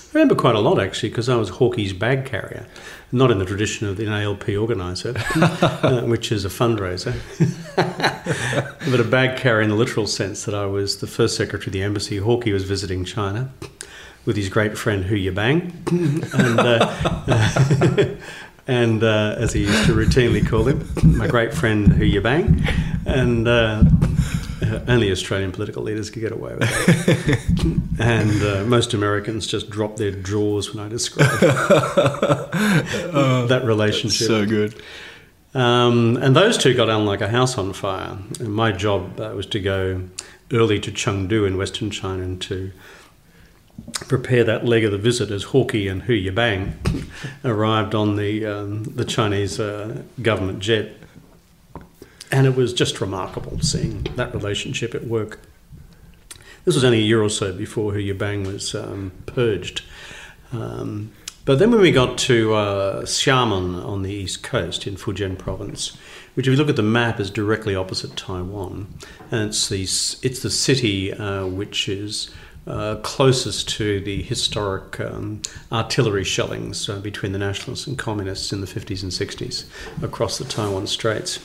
I 0.09 0.11
remember 0.15 0.35
quite 0.35 0.55
a 0.55 0.61
lot 0.61 0.81
actually 0.81 1.11
because 1.11 1.29
I 1.29 1.37
was 1.37 1.51
Hawkey's 1.51 1.93
bag 1.93 2.25
carrier, 2.25 2.67
not 3.13 3.31
in 3.31 3.39
the 3.39 3.45
tradition 3.45 3.87
of 3.87 3.99
the 3.99 4.07
ALP 4.07 4.49
organiser, 4.49 5.15
uh, 5.37 6.01
which 6.03 6.33
is 6.33 6.47
a 6.47 6.49
fundraiser, 6.49 7.15
but 8.91 9.01
a 9.01 9.05
bag 9.05 9.37
carrier 9.37 9.61
in 9.61 9.69
the 9.69 9.77
literal 9.77 10.07
sense 10.07 10.47
that 10.47 10.55
I 10.55 10.65
was 10.65 11.01
the 11.01 11.07
first 11.07 11.37
secretary 11.37 11.67
of 11.67 11.73
the 11.75 11.83
embassy. 11.83 12.21
Hawkey 12.21 12.55
was 12.55 12.65
visiting 12.65 13.05
China 13.05 13.53
with 14.25 14.37
his 14.37 14.49
great 14.49 14.79
friend 14.79 15.05
Hu 15.05 15.15
Yaobang, 15.15 15.75
and, 16.33 16.59
uh, 16.59 18.17
and 18.67 19.05
uh, 19.05 19.37
as 19.39 19.53
he 19.53 19.65
used 19.65 19.85
to 19.85 19.93
routinely 19.93 20.47
call 20.47 20.65
him, 20.65 20.89
my 21.05 21.27
great 21.27 21.53
friend 21.53 21.93
Hu 21.93 22.05
Yaobang, 22.05 22.67
and 23.05 23.47
uh, 24.63 24.81
only 24.89 25.11
Australian 25.11 25.53
political 25.53 25.83
leaders 25.83 26.11
could 26.11 26.21
get 26.21 26.33
away 26.33 26.55
with 26.55 26.61
that. 26.61 27.99
and 28.01 28.43
uh, 28.43 28.65
most 28.65 28.95
Americans 28.95 29.47
just 29.47 29.71
drop 29.71 29.97
their 29.97 30.11
jaws 30.11 30.75
when 30.75 30.85
I 30.85 30.89
describe 30.89 31.43
uh, 31.43 33.47
that 33.47 33.63
relationship. 33.65 34.27
So 34.27 34.47
good. 34.47 34.81
Um, 35.55 36.17
and 36.19 36.37
those 36.37 36.59
two 36.59 36.75
got 36.75 36.91
on 36.91 37.07
like 37.07 37.21
a 37.21 37.29
house 37.29 37.59
on 37.59 37.73
fire. 37.73 38.19
And 38.41 38.55
my 38.55 38.73
job 38.73 39.21
uh, 39.21 39.33
was 39.35 39.47
to 39.47 39.61
go 39.61 40.03
early 40.53 40.81
to 40.81 40.91
Chengdu 40.91 41.47
in 41.47 41.57
Western 41.57 41.91
China 41.91 42.23
and 42.23 42.41
to 42.43 42.73
prepare 43.93 44.45
that 44.45 44.65
leg 44.65 44.85
of 44.85 44.93
the 44.93 44.99
visit 44.99 45.31
as 45.31 45.47
Hawkey 45.47 45.91
and 45.91 46.03
Hu 46.03 46.13
Yaobang 46.13 46.75
arrived 47.45 47.95
on 47.95 48.17
the 48.17 48.45
um, 48.45 48.85
the 48.85 49.05
Chinese 49.05 49.61
uh, 49.61 50.03
government 50.21 50.59
jet 50.59 50.93
and 52.31 52.47
it 52.47 52.57
was 52.57 52.73
just 52.73 53.01
remarkable 53.01 53.61
seeing 53.61 54.05
that 54.17 54.35
relationship 54.35 54.95
at 54.95 55.05
work. 55.05 55.41
This 56.65 56.75
was 56.75 56.85
only 56.85 56.99
a 56.99 57.03
year 57.03 57.23
or 57.23 57.31
so 57.31 57.53
before 57.53 57.95
Hu 57.95 57.99
Yaobang 57.99 58.47
was 58.47 58.75
um, 58.75 59.13
purged. 59.27 59.83
Um, 60.53 61.13
but 61.45 61.59
then 61.59 61.71
when 61.71 61.81
we 61.81 61.93
got 61.93 62.19
to 62.19 62.53
uh, 62.53 63.03
Xiamen 63.07 63.83
on 63.83 64.03
the 64.03 64.13
east 64.13 64.43
coast 64.43 64.87
in 64.87 64.97
Fujian 64.97 65.39
province, 65.39 65.97
which 66.35 66.47
if 66.47 66.53
you 66.53 66.59
look 66.59 66.69
at 66.69 66.77
the 66.77 66.83
map 66.83 67.19
is 67.19 67.31
directly 67.31 67.75
opposite 67.75 68.17
Taiwan, 68.17 68.87
and 69.31 69.49
it's 69.49 69.69
the, 69.71 69.83
it's 69.83 70.43
the 70.43 70.51
city 70.51 71.13
uh, 71.15 71.47
which 71.47 71.89
is 71.89 72.31
uh, 72.67 72.97
closest 72.97 73.67
to 73.71 73.99
the 74.01 74.23
historic 74.23 75.01
um, 75.01 75.41
artillery 75.73 76.23
shellings 76.23 76.87
uh, 76.91 77.01
between 77.01 77.33
the 77.33 77.39
nationalists 77.39 77.87
and 77.87 77.97
communists 77.97 78.53
in 78.53 78.61
the 78.61 78.67
50s 78.67 79.03
and 79.03 79.11
60s 79.11 79.65
across 80.03 80.37
the 80.37 80.45
Taiwan 80.45 80.87
Straits. 80.87 81.39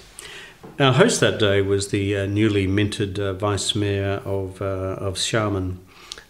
Our 0.79 0.93
host 0.93 1.19
that 1.19 1.39
day 1.39 1.61
was 1.61 1.89
the 1.89 2.17
uh, 2.17 2.25
newly 2.25 2.65
minted 2.65 3.19
uh, 3.19 3.33
vice 3.33 3.75
mayor 3.75 4.21
of, 4.25 4.59
uh, 4.59 4.95
of 4.99 5.15
Xiamen, 5.15 5.77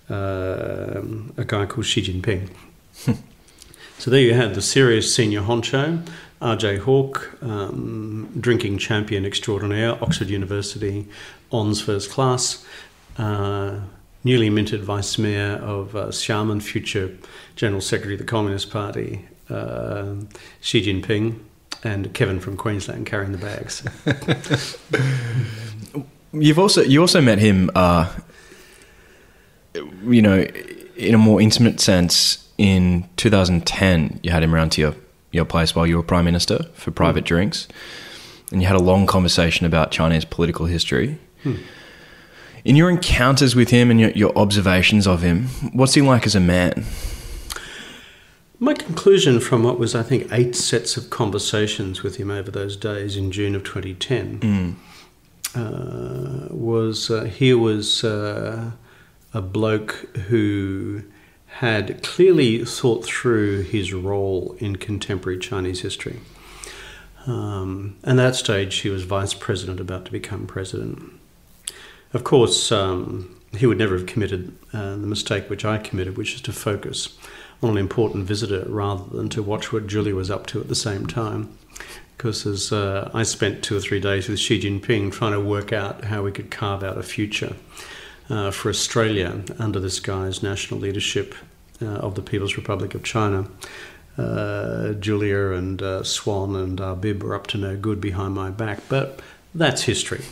uh, 0.09 1.01
a 1.37 1.45
guy 1.45 1.65
called 1.65 1.85
Xi 1.85 2.01
Jinping. 2.01 2.49
so 3.97 4.11
there 4.11 4.19
you 4.19 4.33
had 4.33 4.53
the 4.53 4.61
serious 4.61 5.15
senior 5.15 5.41
honcho, 5.41 6.05
RJ 6.41 6.79
Hawke, 6.79 7.41
um, 7.41 8.29
drinking 8.37 8.79
champion 8.79 9.25
extraordinaire, 9.25 9.91
Oxford 10.03 10.29
University, 10.29 11.07
ONS 11.51 11.79
first 11.79 12.11
class, 12.11 12.65
uh, 13.17 13.79
newly 14.25 14.49
minted 14.49 14.83
vice 14.83 15.17
mayor 15.17 15.53
of 15.63 15.95
uh, 15.95 16.07
Xiamen, 16.07 16.61
future 16.61 17.17
general 17.55 17.81
secretary 17.81 18.15
of 18.15 18.19
the 18.19 18.25
Communist 18.25 18.69
Party, 18.69 19.25
uh, 19.49 20.15
Xi 20.59 20.85
Jinping 20.85 21.39
and 21.83 22.13
Kevin 22.13 22.39
from 22.39 22.57
Queensland 22.57 23.05
carrying 23.05 23.31
the 23.31 23.37
bags. 23.37 23.83
You've 26.33 26.59
also 26.59 26.81
you 26.81 27.01
also 27.01 27.21
met 27.21 27.39
him, 27.39 27.69
uh, 27.75 28.11
you 30.03 30.21
know, 30.21 30.47
in 30.95 31.13
a 31.13 31.17
more 31.17 31.39
intimate 31.41 31.79
sense 31.79 32.49
in 32.57 33.07
2010. 33.17 34.19
You 34.23 34.31
had 34.31 34.41
him 34.43 34.55
around 34.55 34.71
to 34.73 34.81
your 34.81 34.95
your 35.31 35.45
place 35.45 35.75
while 35.75 35.85
you 35.85 35.97
were 35.97 36.03
prime 36.03 36.25
minister 36.25 36.63
for 36.73 36.91
private 36.91 37.23
mm. 37.23 37.27
drinks, 37.27 37.67
and 38.51 38.61
you 38.61 38.67
had 38.67 38.75
a 38.75 38.81
long 38.81 39.05
conversation 39.05 39.65
about 39.65 39.91
Chinese 39.91 40.25
political 40.25 40.65
history. 40.65 41.19
Hmm. 41.43 41.55
In 42.65 42.77
your 42.77 42.89
encounters 42.89 43.55
with 43.55 43.71
him 43.71 43.91
and 43.91 43.99
your, 43.99 44.11
your 44.11 44.37
observations 44.37 45.05
of 45.05 45.21
him, 45.21 45.47
what's 45.73 45.95
he 45.95 46.01
like 46.01 46.25
as 46.25 46.33
a 46.33 46.39
man? 46.39 46.85
My 48.63 48.73
conclusion 48.73 49.41
from 49.41 49.63
what 49.63 49.77
was, 49.77 49.93
I 49.93 50.03
think, 50.03 50.31
eight 50.31 50.55
sets 50.55 50.95
of 50.95 51.09
conversations 51.09 52.01
with 52.01 52.15
him 52.15 52.31
over 52.31 52.49
those 52.49 52.77
days 52.77 53.17
in 53.17 53.29
June 53.29 53.55
of 53.55 53.65
2010 53.65 54.39
mm. 54.39 54.75
uh, 55.53 56.47
was 56.49 57.11
uh, 57.11 57.25
he 57.25 57.53
was 57.53 58.05
uh, 58.05 58.71
a 59.33 59.41
bloke 59.41 60.07
who 60.29 61.03
had 61.59 62.01
clearly 62.03 62.63
thought 62.63 63.03
through 63.03 63.63
his 63.63 63.91
role 63.91 64.55
in 64.59 64.77
contemporary 64.77 65.39
Chinese 65.39 65.81
history. 65.81 66.21
Um, 67.25 67.97
and 68.01 68.17
at 68.17 68.23
that 68.23 68.35
stage, 68.35 68.77
he 68.77 68.87
was 68.87 69.03
vice 69.03 69.33
president, 69.33 69.81
about 69.81 70.05
to 70.05 70.11
become 70.13 70.47
president. 70.47 71.11
Of 72.13 72.23
course, 72.23 72.71
um, 72.71 73.41
he 73.57 73.65
would 73.65 73.77
never 73.77 73.97
have 73.97 74.07
committed 74.07 74.55
uh, 74.71 74.91
the 74.91 75.07
mistake 75.07 75.49
which 75.49 75.65
I 75.65 75.79
committed, 75.79 76.15
which 76.15 76.35
is 76.35 76.41
to 76.43 76.53
focus 76.53 77.17
on 77.63 77.71
an 77.71 77.77
important 77.77 78.25
visitor 78.25 78.65
rather 78.67 79.03
than 79.15 79.29
to 79.29 79.41
watch 79.41 79.71
what 79.71 79.87
Julia 79.87 80.15
was 80.15 80.29
up 80.29 80.45
to 80.47 80.59
at 80.59 80.67
the 80.67 80.75
same 80.75 81.07
time. 81.07 81.57
Because 82.17 82.45
as 82.45 82.71
uh, 82.71 83.09
I 83.13 83.23
spent 83.23 83.63
two 83.63 83.75
or 83.75 83.79
three 83.79 83.99
days 83.99 84.29
with 84.29 84.39
Xi 84.39 84.59
Jinping 84.59 85.11
trying 85.11 85.33
to 85.33 85.39
work 85.39 85.73
out 85.73 86.05
how 86.05 86.23
we 86.23 86.31
could 86.31 86.51
carve 86.51 86.83
out 86.83 86.97
a 86.97 87.03
future 87.03 87.55
uh, 88.29 88.51
for 88.51 88.69
Australia 88.69 89.43
under 89.59 89.79
this 89.79 89.99
guy's 89.99 90.41
national 90.41 90.79
leadership 90.79 91.35
uh, 91.81 91.85
of 91.85 92.15
the 92.15 92.21
People's 92.21 92.55
Republic 92.55 92.95
of 92.95 93.03
China. 93.03 93.47
Uh, 94.17 94.93
Julia 94.93 95.51
and 95.51 95.81
uh, 95.81 96.03
Swan 96.03 96.55
and 96.55 97.01
Bib 97.01 97.23
were 97.23 97.35
up 97.35 97.47
to 97.47 97.57
no 97.57 97.75
good 97.75 97.99
behind 97.99 98.35
my 98.35 98.51
back, 98.51 98.79
but 98.87 99.19
that's 99.55 99.83
history. 99.83 100.23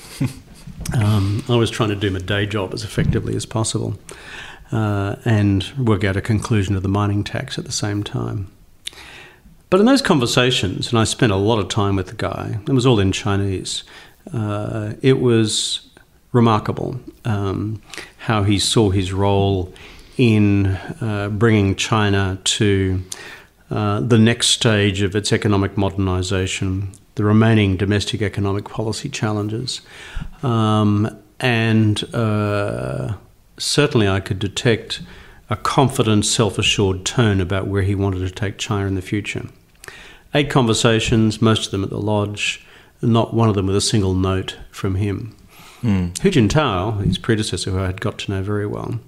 um, 0.93 1.43
I 1.49 1.55
was 1.55 1.71
trying 1.71 1.89
to 1.89 1.95
do 1.95 2.11
my 2.11 2.19
day 2.19 2.45
job 2.45 2.73
as 2.73 2.83
effectively 2.83 3.35
as 3.35 3.45
possible 3.45 3.97
uh, 4.71 5.15
and 5.25 5.71
work 5.77 6.03
out 6.03 6.15
a 6.15 6.21
conclusion 6.21 6.75
of 6.75 6.83
the 6.83 6.89
mining 6.89 7.23
tax 7.23 7.57
at 7.57 7.65
the 7.65 7.71
same 7.71 8.03
time. 8.03 8.51
But 9.69 9.79
in 9.79 9.85
those 9.85 10.01
conversations, 10.01 10.89
and 10.89 10.99
I 10.99 11.05
spent 11.05 11.31
a 11.31 11.37
lot 11.37 11.59
of 11.59 11.69
time 11.69 11.95
with 11.95 12.07
the 12.07 12.15
guy, 12.15 12.59
it 12.67 12.73
was 12.73 12.85
all 12.85 12.99
in 12.99 13.11
Chinese, 13.11 13.83
uh, 14.33 14.93
it 15.01 15.21
was 15.21 15.89
remarkable 16.33 16.99
um, 17.25 17.81
how 18.17 18.43
he 18.43 18.59
saw 18.59 18.89
his 18.89 19.13
role 19.13 19.73
in 20.17 20.67
uh, 20.99 21.29
bringing 21.31 21.75
China 21.75 22.39
to 22.43 23.01
uh, 23.69 24.01
the 24.01 24.17
next 24.17 24.47
stage 24.47 25.01
of 25.01 25.15
its 25.15 25.31
economic 25.31 25.77
modernization, 25.77 26.91
the 27.15 27.23
remaining 27.23 27.77
domestic 27.77 28.21
economic 28.21 28.65
policy 28.65 29.07
challenges, 29.09 29.81
um, 30.43 31.09
and 31.39 32.03
uh, 32.13 33.13
certainly 33.57 34.07
I 34.07 34.19
could 34.19 34.39
detect 34.39 35.01
a 35.49 35.55
confident, 35.55 36.25
self 36.25 36.57
assured 36.57 37.05
tone 37.05 37.41
about 37.41 37.67
where 37.67 37.81
he 37.81 37.93
wanted 37.93 38.19
to 38.19 38.31
take 38.31 38.57
China 38.57 38.87
in 38.87 38.95
the 38.95 39.01
future. 39.01 39.47
Eight 40.33 40.49
conversations, 40.49 41.41
most 41.41 41.65
of 41.65 41.71
them 41.71 41.83
at 41.83 41.89
the 41.89 41.99
lodge, 41.99 42.65
not 43.01 43.33
one 43.33 43.49
of 43.49 43.55
them 43.55 43.67
with 43.67 43.75
a 43.75 43.81
single 43.81 44.13
note 44.13 44.57
from 44.71 44.95
him. 44.95 45.35
Mm. 45.81 46.17
Hu 46.19 46.29
Jintao, 46.31 47.03
his 47.03 47.17
predecessor, 47.17 47.71
who 47.71 47.79
I 47.79 47.87
had 47.87 47.99
got 47.99 48.17
to 48.19 48.31
know 48.31 48.41
very 48.41 48.65
well, 48.65 48.99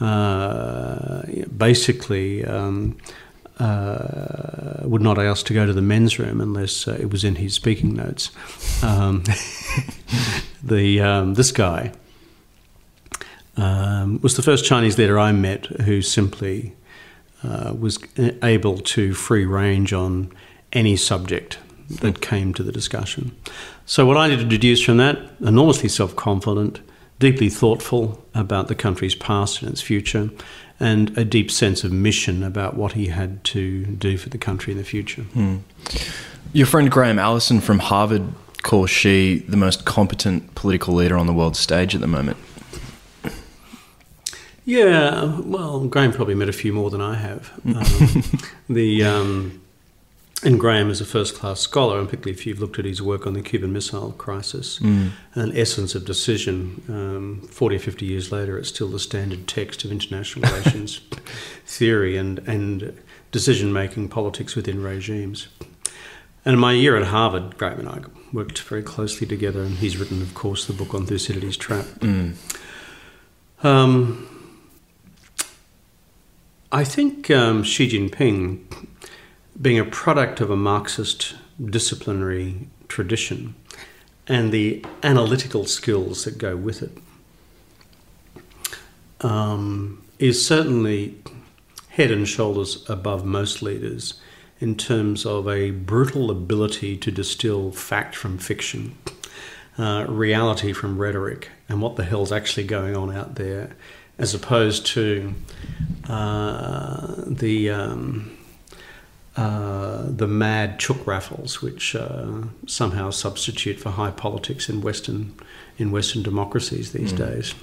uh, 0.00 1.22
basically 1.56 2.44
um, 2.44 2.98
uh, 3.58 4.80
would 4.82 5.02
not 5.02 5.18
ask 5.18 5.46
to 5.46 5.54
go 5.54 5.64
to 5.64 5.72
the 5.72 5.82
men's 5.82 6.18
room 6.18 6.40
unless 6.40 6.88
uh, 6.88 6.98
it 7.00 7.10
was 7.10 7.24
in 7.24 7.36
his 7.36 7.54
speaking 7.54 7.94
notes. 7.94 8.30
Um, 8.82 9.22
the 10.62 11.00
um, 11.00 11.34
this 11.34 11.52
guy 11.52 11.92
um, 13.56 14.20
was 14.22 14.36
the 14.36 14.42
first 14.42 14.64
Chinese 14.64 14.98
leader 14.98 15.18
I 15.18 15.32
met 15.32 15.66
who 15.66 16.02
simply 16.02 16.74
uh, 17.42 17.74
was 17.78 17.98
able 18.42 18.78
to 18.78 19.14
free 19.14 19.44
range 19.44 19.92
on 19.92 20.32
any 20.72 20.96
subject 20.96 21.58
that 21.88 22.20
came 22.20 22.54
to 22.54 22.62
the 22.62 22.72
discussion. 22.72 23.36
So, 23.86 24.06
what 24.06 24.16
I 24.16 24.28
did 24.28 24.38
to 24.38 24.44
deduce 24.44 24.82
from 24.82 24.98
that, 24.98 25.18
enormously 25.40 25.88
self 25.88 26.14
confident, 26.14 26.80
deeply 27.18 27.48
thoughtful 27.48 28.24
about 28.34 28.68
the 28.68 28.74
country's 28.74 29.14
past 29.14 29.62
and 29.62 29.70
its 29.70 29.80
future, 29.80 30.30
and 30.78 31.16
a 31.18 31.24
deep 31.24 31.50
sense 31.50 31.82
of 31.82 31.92
mission 31.92 32.42
about 32.42 32.74
what 32.74 32.92
he 32.92 33.08
had 33.08 33.42
to 33.44 33.84
do 33.86 34.16
for 34.16 34.28
the 34.28 34.38
country 34.38 34.72
in 34.72 34.78
the 34.78 34.84
future. 34.84 35.22
Hmm. 35.22 35.58
Your 36.52 36.66
friend 36.66 36.90
Graham 36.90 37.18
Allison 37.18 37.60
from 37.60 37.78
Harvard 37.80 38.22
calls 38.62 38.90
Xi 38.90 39.38
the 39.40 39.56
most 39.56 39.84
competent 39.84 40.54
political 40.54 40.94
leader 40.94 41.16
on 41.16 41.26
the 41.26 41.32
world 41.32 41.56
stage 41.56 41.94
at 41.94 42.00
the 42.00 42.06
moment. 42.06 42.36
Yeah, 44.64 45.40
well, 45.40 45.80
Graham 45.86 46.12
probably 46.12 46.34
met 46.34 46.48
a 46.48 46.52
few 46.52 46.72
more 46.72 46.90
than 46.90 47.00
I 47.00 47.14
have. 47.14 47.52
Um, 47.64 48.22
the 48.68 49.04
um, 49.04 49.60
and 50.42 50.58
Graham 50.58 50.88
is 50.88 51.00
a 51.00 51.04
first 51.04 51.34
class 51.34 51.60
scholar, 51.60 51.98
and 51.98 52.08
particularly 52.08 52.38
if 52.38 52.46
you've 52.46 52.60
looked 52.60 52.78
at 52.78 52.86
his 52.86 53.02
work 53.02 53.26
on 53.26 53.34
the 53.34 53.42
Cuban 53.42 53.72
Missile 53.72 54.12
Crisis, 54.12 54.78
mm. 54.78 55.10
an 55.34 55.56
essence 55.56 55.94
of 55.94 56.04
decision. 56.06 56.82
Um, 56.88 57.48
40 57.50 57.76
or 57.76 57.78
50 57.78 58.06
years 58.06 58.32
later, 58.32 58.56
it's 58.56 58.70
still 58.70 58.88
the 58.88 58.98
standard 58.98 59.46
text 59.46 59.84
of 59.84 59.92
international 59.92 60.48
relations 60.50 61.00
theory 61.66 62.16
and, 62.16 62.38
and 62.40 62.98
decision 63.32 63.72
making 63.72 64.08
politics 64.08 64.56
within 64.56 64.82
regimes. 64.82 65.48
And 66.44 66.54
in 66.54 66.58
my 66.58 66.72
year 66.72 66.96
at 66.96 67.08
Harvard, 67.08 67.58
Graham 67.58 67.80
and 67.80 67.88
I 67.88 68.00
worked 68.32 68.60
very 68.62 68.82
closely 68.82 69.26
together, 69.26 69.60
and 69.60 69.76
he's 69.76 69.98
written, 69.98 70.22
of 70.22 70.34
course, 70.34 70.64
the 70.64 70.72
book 70.72 70.94
on 70.94 71.04
Thucydides' 71.04 71.58
Trap. 71.58 71.84
Mm. 71.98 72.36
Um, 73.62 74.39
I 76.72 76.84
think 76.84 77.30
um, 77.30 77.64
Xi 77.64 77.88
Jinping 77.88 78.60
being 79.60 79.78
a 79.78 79.84
product 79.84 80.40
of 80.40 80.50
a 80.50 80.56
Marxist 80.56 81.34
disciplinary 81.62 82.68
tradition 82.88 83.54
and 84.30 84.52
the 84.52 84.84
analytical 85.02 85.66
skills 85.66 86.24
that 86.24 86.38
go 86.38 86.56
with 86.56 86.82
it, 86.82 86.96
um, 89.22 90.02
is 90.20 90.46
certainly 90.46 91.16
head 91.88 92.12
and 92.12 92.28
shoulders 92.28 92.88
above 92.88 93.24
most 93.24 93.60
leaders 93.60 94.20
in 94.60 94.76
terms 94.76 95.26
of 95.26 95.48
a 95.48 95.72
brutal 95.72 96.30
ability 96.30 96.96
to 96.96 97.10
distill 97.10 97.72
fact 97.72 98.14
from 98.14 98.38
fiction, 98.38 98.96
uh, 99.76 100.06
reality 100.08 100.72
from 100.72 100.98
rhetoric, 100.98 101.48
and 101.68 101.82
what 101.82 101.96
the 101.96 102.04
hell's 102.04 102.30
actually 102.30 102.64
going 102.64 102.94
on 102.94 103.14
out 103.14 103.34
there, 103.34 103.74
as 104.20 104.34
opposed 104.34 104.86
to 104.86 105.34
uh, 106.08 107.14
the. 107.26 107.70
Um, 107.70 108.36
uh, 109.36 110.02
the 110.06 110.26
mad 110.26 110.78
chook 110.80 111.06
raffles, 111.06 111.62
which 111.62 111.94
uh, 111.94 112.42
somehow 112.66 113.10
substitute 113.10 113.78
for 113.78 113.90
high 113.90 114.10
politics 114.10 114.68
in 114.68 114.82
Western 114.82 115.32
in 115.78 115.92
Western 115.92 116.22
democracies 116.22 116.92
these 116.92 117.12
mm. 117.12 117.18
days, 117.18 117.54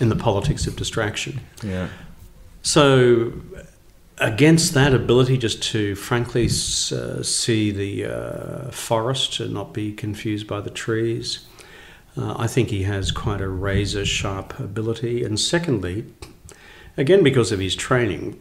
in 0.00 0.08
the 0.08 0.16
politics 0.16 0.66
of 0.66 0.74
distraction. 0.76 1.40
Yeah. 1.62 1.88
So, 2.62 3.32
against 4.18 4.74
that 4.74 4.92
ability, 4.92 5.38
just 5.38 5.62
to 5.72 5.94
frankly 5.94 6.46
uh, 6.46 7.22
see 7.22 7.70
the 7.70 8.04
uh, 8.04 8.70
forest 8.72 9.40
and 9.40 9.54
not 9.54 9.72
be 9.72 9.92
confused 9.92 10.46
by 10.46 10.60
the 10.60 10.70
trees, 10.70 11.46
uh, 12.16 12.34
I 12.36 12.46
think 12.46 12.70
he 12.70 12.82
has 12.82 13.10
quite 13.10 13.40
a 13.40 13.48
razor 13.48 14.04
sharp 14.04 14.58
ability. 14.58 15.24
And 15.24 15.38
secondly, 15.38 16.04
again 16.96 17.22
because 17.22 17.52
of 17.52 17.58
his 17.58 17.74
training 17.74 18.38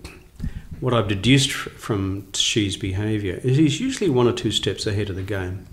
what 0.81 0.95
I've 0.95 1.07
deduced 1.07 1.51
from 1.51 2.27
Xi's 2.34 2.75
behaviour 2.75 3.39
is 3.43 3.57
he's 3.57 3.79
usually 3.79 4.10
one 4.10 4.27
or 4.27 4.34
two 4.34 4.51
steps 4.51 4.86
ahead 4.88 5.10
of 5.10 5.15
the 5.15 5.21
game 5.21 5.67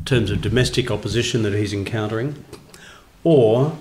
in 0.00 0.04
terms 0.04 0.30
of 0.30 0.40
domestic 0.40 0.90
opposition 0.90 1.44
that 1.44 1.54
he's 1.54 1.72
encountering 1.72 2.44
or 3.22 3.78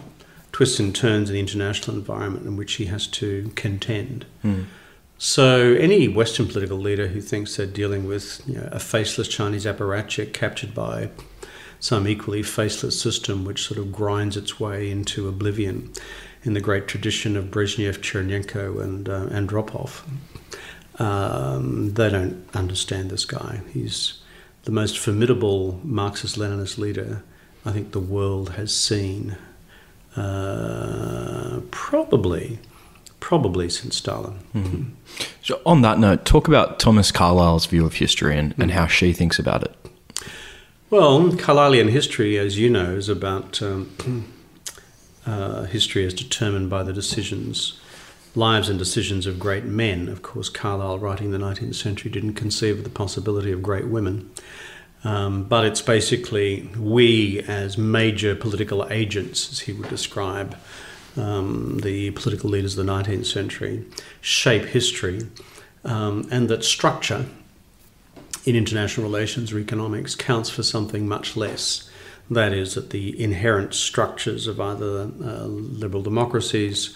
twists 0.51 0.79
and 0.79 0.95
turns 0.95 1.29
in 1.29 1.33
the 1.33 1.39
international 1.39 1.97
environment 1.97 2.45
in 2.45 2.55
which 2.55 2.73
he 2.73 2.85
has 2.85 3.07
to 3.07 3.51
contend. 3.55 4.25
Mm. 4.43 4.65
So, 5.17 5.73
any 5.73 6.07
Western 6.07 6.47
political 6.47 6.77
leader 6.77 7.07
who 7.07 7.21
thinks 7.21 7.55
they're 7.55 7.65
dealing 7.65 8.07
with 8.07 8.41
you 8.47 8.55
know, 8.55 8.69
a 8.71 8.79
faceless 8.79 9.27
Chinese 9.27 9.65
apparatchik 9.65 10.33
captured 10.33 10.73
by 10.75 11.09
some 11.81 12.07
equally 12.07 12.43
faceless 12.43 13.01
system 13.01 13.43
which 13.43 13.63
sort 13.63 13.79
of 13.79 13.91
grinds 13.91 14.37
its 14.37 14.59
way 14.59 14.89
into 14.89 15.27
oblivion 15.27 15.91
in 16.43 16.53
the 16.53 16.61
great 16.61 16.87
tradition 16.87 17.35
of 17.35 17.45
Brezhnev, 17.45 17.99
Chernenko, 17.99 18.81
and 18.81 19.09
uh, 19.09 19.25
Andropov. 19.25 20.01
Um, 20.99 21.93
they 21.95 22.09
don't 22.09 22.47
understand 22.53 23.09
this 23.09 23.25
guy. 23.25 23.61
He's 23.73 24.21
the 24.63 24.71
most 24.71 24.97
formidable 24.97 25.81
Marxist 25.83 26.37
Leninist 26.37 26.77
leader 26.77 27.23
I 27.65 27.71
think 27.71 27.91
the 27.91 27.99
world 27.99 28.51
has 28.51 28.75
seen, 28.75 29.37
uh, 30.15 31.61
probably, 31.69 32.59
probably 33.19 33.69
since 33.69 33.97
Stalin. 33.97 34.39
Mm-hmm. 34.55 34.83
So, 35.43 35.61
on 35.65 35.81
that 35.81 35.99
note, 35.99 36.25
talk 36.25 36.47
about 36.47 36.79
Thomas 36.79 37.11
Carlyle's 37.11 37.67
view 37.67 37.85
of 37.85 37.95
history 37.95 38.37
and, 38.37 38.55
and 38.57 38.71
how 38.71 38.87
Xi 38.87 39.13
thinks 39.13 39.37
about 39.37 39.63
it. 39.63 39.75
Well, 40.91 41.29
Carlylean 41.29 41.89
history, 41.89 42.37
as 42.37 42.59
you 42.59 42.69
know, 42.69 42.91
is 42.95 43.07
about 43.07 43.61
um, 43.61 44.27
uh, 45.25 45.63
history 45.63 46.05
as 46.05 46.13
determined 46.13 46.69
by 46.69 46.83
the 46.83 46.91
decisions, 46.91 47.79
lives 48.35 48.67
and 48.67 48.77
decisions 48.77 49.25
of 49.25 49.39
great 49.39 49.63
men. 49.63 50.09
Of 50.09 50.21
course, 50.21 50.49
Carlyle, 50.49 50.99
writing 50.99 51.31
the 51.31 51.37
19th 51.37 51.75
century, 51.75 52.11
didn't 52.11 52.33
conceive 52.33 52.79
of 52.79 52.83
the 52.83 52.89
possibility 52.89 53.53
of 53.53 53.63
great 53.63 53.87
women. 53.87 54.31
Um, 55.05 55.45
but 55.45 55.63
it's 55.63 55.81
basically 55.81 56.69
we 56.77 57.39
as 57.47 57.77
major 57.77 58.35
political 58.35 58.85
agents, 58.91 59.49
as 59.49 59.61
he 59.61 59.71
would 59.71 59.87
describe 59.87 60.57
um, 61.15 61.79
the 61.83 62.11
political 62.11 62.49
leaders 62.49 62.77
of 62.77 62.85
the 62.85 62.91
19th 62.91 63.27
century, 63.27 63.85
shape 64.19 64.65
history, 64.65 65.21
um, 65.85 66.27
and 66.29 66.49
that 66.49 66.65
structure 66.65 67.27
in 68.45 68.55
international 68.55 69.05
relations 69.05 69.51
or 69.51 69.59
economics 69.59 70.15
counts 70.15 70.49
for 70.49 70.63
something 70.63 71.07
much 71.07 71.37
less 71.37 71.89
that 72.31 72.53
is, 72.53 72.75
that 72.75 72.91
the 72.91 73.21
inherent 73.21 73.73
structures 73.73 74.47
of 74.47 74.59
either 74.59 75.11
uh, 75.21 75.43
liberal 75.45 76.01
democracies 76.01 76.95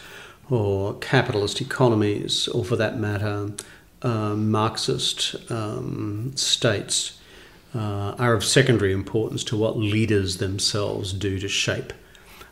or 0.49 0.95
capitalist 0.99 1.59
economies, 1.59 2.47
or 2.47 2.63
for 2.63 2.77
that 2.77 2.97
matter, 2.97 3.51
uh, 4.01 4.33
Marxist 4.35 5.35
um, 5.51 6.31
states, 6.35 7.19
uh, 7.73 8.15
are 8.17 8.33
of 8.33 8.45
secondary 8.45 8.93
importance 8.93 9.43
to 9.43 9.57
what 9.57 9.77
leaders 9.77 10.37
themselves 10.37 11.11
do 11.11 11.37
to 11.37 11.49
shape 11.49 11.91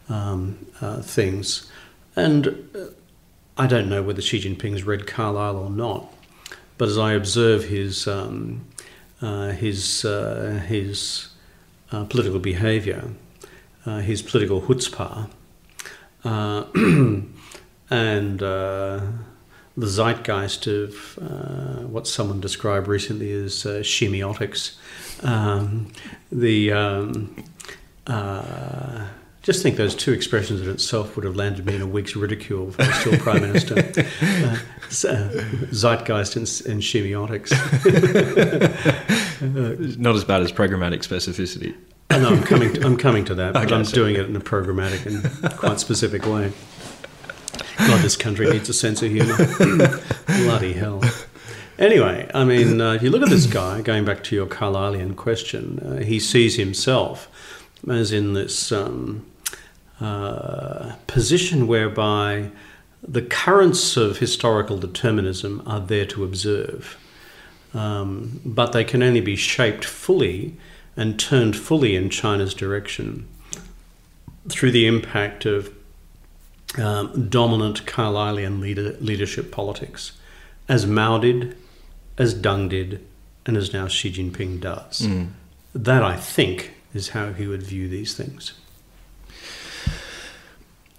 um, 0.10 0.66
uh, 0.82 1.02
things. 1.02 1.72
And 2.18 2.70
uh, 2.76 2.88
I 3.58 3.68
don't 3.68 3.88
know 3.88 4.04
whether 4.04 4.22
Xi 4.22 4.42
Jinping's 4.42 4.84
read 4.84 5.08
Carlyle 5.08 5.56
or 5.56 5.70
not, 5.70 6.14
but 6.78 6.90
as 6.90 6.98
I 6.98 7.14
observe 7.14 7.66
his 7.66 8.08
um, 8.08 8.66
his 9.24 10.02
his 10.02 11.30
uh, 11.94 12.06
political 12.06 12.40
behaviour, 12.40 13.10
uh, 13.86 14.00
his 14.00 14.22
political 14.22 14.62
chutzpah, 14.62 15.30
uh, 16.26 16.64
and 17.90 18.44
uh, 18.44 19.02
the 19.78 19.88
zeitgeist 19.88 20.68
of 20.68 21.20
uh, 21.22 21.86
what 21.86 22.08
someone 22.08 22.40
described 22.40 22.88
recently 22.88 23.32
as 23.32 23.66
uh, 23.66 23.82
semiotics. 23.82 24.76
Um, 25.24 25.92
the 26.32 26.72
um, 26.72 27.36
just 29.44 29.62
think 29.62 29.76
those 29.76 29.94
two 29.94 30.14
expressions 30.14 30.62
in 30.62 30.70
itself 30.70 31.16
would 31.16 31.26
have 31.26 31.36
landed 31.36 31.66
me 31.66 31.76
in 31.76 31.82
a 31.82 31.88
week's 31.88 32.16
ridicule 32.16 32.70
if 32.70 32.80
I 32.80 32.88
was 32.88 32.96
still 32.96 33.18
prime 33.20 33.42
minister. 33.42 33.76
Uh, 34.94 35.26
zeitgeist 35.72 36.36
and, 36.36 36.46
and 36.72 36.84
semiotics. 36.84 37.50
Not 39.98 40.14
as 40.14 40.24
bad 40.24 40.42
as 40.42 40.52
programmatic 40.52 41.00
specificity. 41.00 41.76
Oh, 42.12 42.20
no, 42.20 42.30
I'm 42.30 42.44
coming. 42.44 42.74
To, 42.74 42.86
I'm 42.86 42.98
coming 42.98 43.26
to 43.26 43.34
that, 43.34 43.54
but 43.54 43.66
okay, 43.66 43.74
I'm 43.74 43.86
so. 43.86 43.96
doing 43.96 44.18
it 44.18 44.30
in 44.30 44.36
a 44.36 44.40
programmatic 44.40 45.08
and 45.08 45.58
quite 45.58 45.80
specific 45.80 46.28
way. 46.28 46.54
God, 47.80 48.02
this 48.02 48.16
country 48.16 48.48
needs 48.52 48.70
a 48.70 48.74
sense 48.74 49.02
of 49.02 49.10
humour. 49.10 49.36
Bloody 50.28 50.74
hell. 50.74 51.02
Anyway, 51.80 52.30
I 52.36 52.44
mean, 52.44 52.80
uh, 52.80 52.94
if 52.94 53.02
you 53.02 53.10
look 53.10 53.24
at 53.24 53.30
this 53.30 53.48
guy, 53.48 53.82
going 53.82 54.06
back 54.06 54.24
to 54.26 54.36
your 54.36 54.46
Carlylean 54.46 55.16
question, 55.16 55.80
uh, 55.80 56.04
he 56.04 56.20
sees 56.20 56.58
himself 56.58 57.32
as 57.90 58.12
in 58.12 58.34
this 58.34 58.72
um, 58.72 59.26
uh, 60.02 60.94
position 61.08 61.68
whereby 61.68 62.50
the 63.06 63.22
currents 63.22 63.98
of 63.98 64.18
historical 64.18 64.78
determinism 64.78 65.62
are 65.66 65.80
there 65.80 66.06
to 66.06 66.24
observe, 66.24 66.98
um, 67.74 68.40
but 68.46 68.72
they 68.72 68.84
can 68.84 69.04
only 69.04 69.22
be 69.22 69.36
shaped 69.36 69.84
fully 69.86 70.56
and 70.96 71.20
turned 71.20 71.56
fully 71.56 71.96
in 71.96 72.10
China's 72.10 72.54
direction 72.54 73.28
through 74.48 74.72
the 74.72 74.88
impact 74.88 75.46
of 75.46 75.74
um, 76.78 77.30
dominant 77.30 77.86
Carlylean 77.86 78.60
leader, 78.60 78.96
leadership 79.00 79.52
politics, 79.52 80.14
as 80.68 80.86
Mao 80.86 81.18
did, 81.20 81.56
as 82.18 82.34
Deng 82.34 82.70
did, 82.70 83.06
and 83.46 83.58
as 83.58 83.74
now 83.74 83.88
Xi 83.88 84.12
Jinping 84.12 84.60
does. 84.60 85.02
Mm. 85.02 85.30
That, 85.76 86.04
I 86.04 86.16
think, 86.16 86.74
is 86.94 87.10
how 87.10 87.34
he 87.34 87.48
would 87.48 87.64
view 87.64 87.88
these 87.88 88.16
things. 88.16 88.54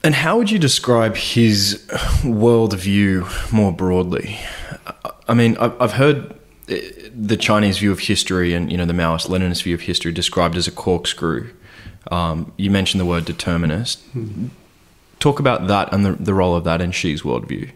And 0.05 0.15
how 0.15 0.37
would 0.37 0.51
you 0.51 0.59
describe 0.59 1.17
his 1.17 1.83
worldview 2.23 3.51
more 3.51 3.73
broadly? 3.73 4.39
I 5.27 5.33
mean, 5.33 5.57
I've 5.57 5.93
heard 5.93 6.39
eh, 6.69 6.91
the 7.15 7.39
Chinese 7.39 7.79
view 7.79 7.91
of 7.91 8.01
history 8.01 8.53
and 8.53 8.71
you 8.71 8.77
know 8.77 8.85
the 8.85 8.93
Maoist 8.93 9.29
Leninist 9.29 9.63
view 9.63 9.75
of 9.75 9.81
history 9.81 10.13
described 10.13 10.57
as 10.57 10.69
a 10.69 10.71
corkscrew. 10.71 11.51
Um, 12.11 12.53
you 12.59 12.71
mentioned 12.71 13.01
the 13.01 13.07
word 13.07 13.25
determinist. 13.25 14.07
Mm-hmm. 14.15 14.49
Talk 15.21 15.41
about 15.41 15.69
that 15.69 15.91
and 15.91 16.05
the, 16.05 16.13
the 16.13 16.35
role 16.35 16.55
of 16.55 16.65
that 16.65 16.83
in 16.83 16.93
Xi's 16.93 17.23
worldview. 17.23 17.71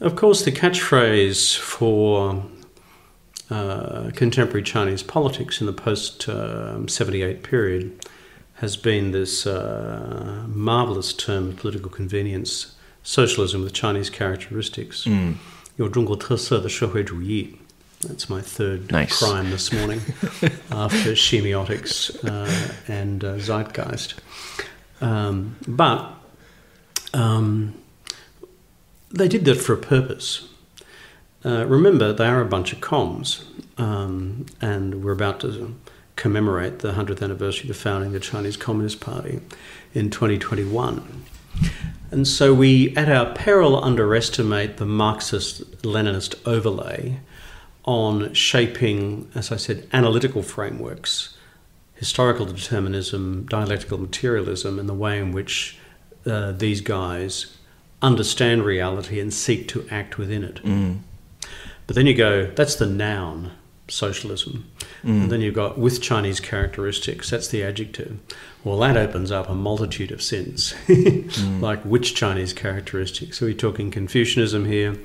Of 0.00 0.16
course, 0.16 0.42
the 0.42 0.50
catchphrase 0.50 1.56
for 1.56 2.44
uh, 3.50 4.10
contemporary 4.16 4.64
Chinese 4.64 5.04
politics 5.04 5.60
in 5.60 5.68
the 5.68 5.72
post 5.72 6.28
uh, 6.28 6.84
78 6.88 7.44
period 7.44 8.04
has 8.62 8.76
been 8.76 9.10
this 9.10 9.44
uh, 9.44 10.44
marvelous 10.46 11.12
term 11.12 11.48
of 11.48 11.56
political 11.56 11.90
convenience, 11.90 12.76
socialism 13.02 13.64
with 13.64 13.72
Chinese 13.72 14.08
characteristics. 14.08 15.04
Mm. 15.04 15.34
That's 18.06 18.30
my 18.30 18.40
third 18.40 18.92
nice. 18.92 19.18
crime 19.18 19.50
this 19.50 19.72
morning 19.72 19.98
after 20.70 21.14
semiotics 21.14 22.14
uh, 22.24 22.72
and 22.86 23.24
uh, 23.24 23.34
zeitgeist. 23.38 24.14
Um, 25.00 25.56
but 25.66 26.12
um, 27.12 27.74
they 29.10 29.26
did 29.26 29.44
that 29.46 29.56
for 29.56 29.72
a 29.72 29.78
purpose. 29.78 30.48
Uh, 31.44 31.66
remember, 31.66 32.12
they 32.12 32.26
are 32.26 32.40
a 32.40 32.46
bunch 32.46 32.72
of 32.72 32.78
comms, 32.78 33.42
um, 33.76 34.46
and 34.60 35.02
we're 35.02 35.10
about 35.10 35.40
to 35.40 35.74
commemorate 36.16 36.80
the 36.80 36.92
100th 36.92 37.22
anniversary 37.22 37.62
of 37.62 37.68
the 37.68 37.82
founding 37.82 38.08
of 38.08 38.12
the 38.12 38.20
Chinese 38.20 38.56
Communist 38.56 39.00
Party 39.00 39.40
in 39.94 40.10
2021. 40.10 41.24
And 42.10 42.28
so 42.28 42.52
we, 42.52 42.94
at 42.96 43.08
our 43.08 43.32
peril, 43.34 43.82
underestimate 43.82 44.76
the 44.76 44.86
Marxist 44.86 45.82
Leninist 45.82 46.34
overlay 46.46 47.20
on 47.84 48.32
shaping, 48.34 49.30
as 49.34 49.50
I 49.50 49.56
said, 49.56 49.88
analytical 49.92 50.42
frameworks, 50.42 51.36
historical 51.94 52.46
determinism, 52.46 53.46
dialectical 53.46 53.98
materialism, 53.98 54.78
and 54.78 54.88
the 54.88 54.94
way 54.94 55.18
in 55.18 55.32
which 55.32 55.78
uh, 56.26 56.52
these 56.52 56.80
guys 56.80 57.56
understand 58.02 58.64
reality 58.64 59.20
and 59.20 59.32
seek 59.32 59.68
to 59.68 59.86
act 59.90 60.18
within 60.18 60.44
it. 60.44 60.56
Mm. 60.62 60.98
But 61.86 61.96
then 61.96 62.06
you 62.06 62.14
go, 62.14 62.46
that's 62.46 62.74
the 62.76 62.86
noun 62.86 63.52
socialism. 63.92 64.70
Mm. 65.04 65.22
And 65.22 65.30
then 65.30 65.40
you've 65.40 65.54
got 65.54 65.78
with 65.78 66.00
Chinese 66.00 66.40
characteristics, 66.40 67.30
that's 67.30 67.48
the 67.48 67.62
adjective. 67.62 68.18
Well, 68.64 68.78
that 68.78 68.96
opens 68.96 69.30
up 69.30 69.48
a 69.48 69.54
multitude 69.54 70.12
of 70.12 70.22
sins, 70.22 70.74
mm. 70.86 71.60
like 71.60 71.82
which 71.82 72.14
Chinese 72.14 72.52
characteristics? 72.52 73.42
Are 73.42 73.46
we 73.46 73.54
talking 73.54 73.90
Confucianism 73.90 74.64
here? 74.66 74.96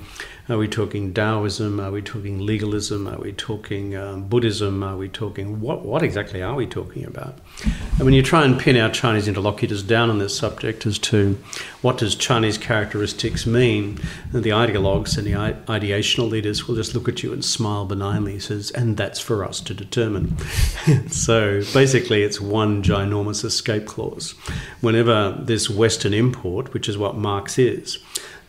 Are 0.49 0.57
we 0.57 0.67
talking 0.67 1.13
Taoism? 1.13 1.79
Are 1.79 1.91
we 1.91 2.01
talking 2.01 2.39
legalism? 2.39 3.07
Are 3.07 3.19
we 3.19 3.33
talking 3.33 3.95
um, 3.95 4.27
Buddhism? 4.29 4.81
Are 4.83 4.95
we 4.95 5.09
talking 5.09 5.59
what? 5.59 5.83
What 5.83 6.03
exactly 6.03 6.41
are 6.41 6.55
we 6.55 6.65
talking 6.65 7.03
about? 7.03 7.39
And 7.63 8.05
when 8.05 8.13
you 8.13 8.21
try 8.21 8.45
and 8.45 8.59
pin 8.59 8.77
our 8.77 8.89
Chinese 8.89 9.27
interlocutors 9.27 9.81
down 9.81 10.11
on 10.11 10.19
this 10.19 10.37
subject 10.37 10.85
as 10.85 10.99
to 10.99 11.37
what 11.81 11.97
does 11.97 12.13
Chinese 12.13 12.57
characteristics 12.57 13.47
mean, 13.47 13.99
the 14.31 14.51
ideologues 14.51 15.17
and 15.17 15.25
the 15.25 15.31
ideational 15.31 16.29
leaders 16.29 16.67
will 16.67 16.75
just 16.75 16.93
look 16.93 17.09
at 17.09 17.23
you 17.23 17.33
and 17.33 17.43
smile 17.43 17.85
benignly, 17.85 18.39
says, 18.39 18.69
and 18.69 18.97
that's 18.97 19.19
for 19.19 19.43
us 19.43 19.59
to 19.61 19.73
determine. 19.73 20.37
so 21.09 21.61
basically, 21.73 22.21
it's 22.21 22.39
one 22.39 22.83
ginormous 22.83 23.43
escape 23.43 23.87
clause. 23.87 24.35
Whenever 24.81 25.35
this 25.39 25.67
Western 25.67 26.13
import, 26.13 26.73
which 26.73 26.87
is 26.87 26.97
what 26.97 27.17
Marx 27.17 27.57
is, 27.57 27.97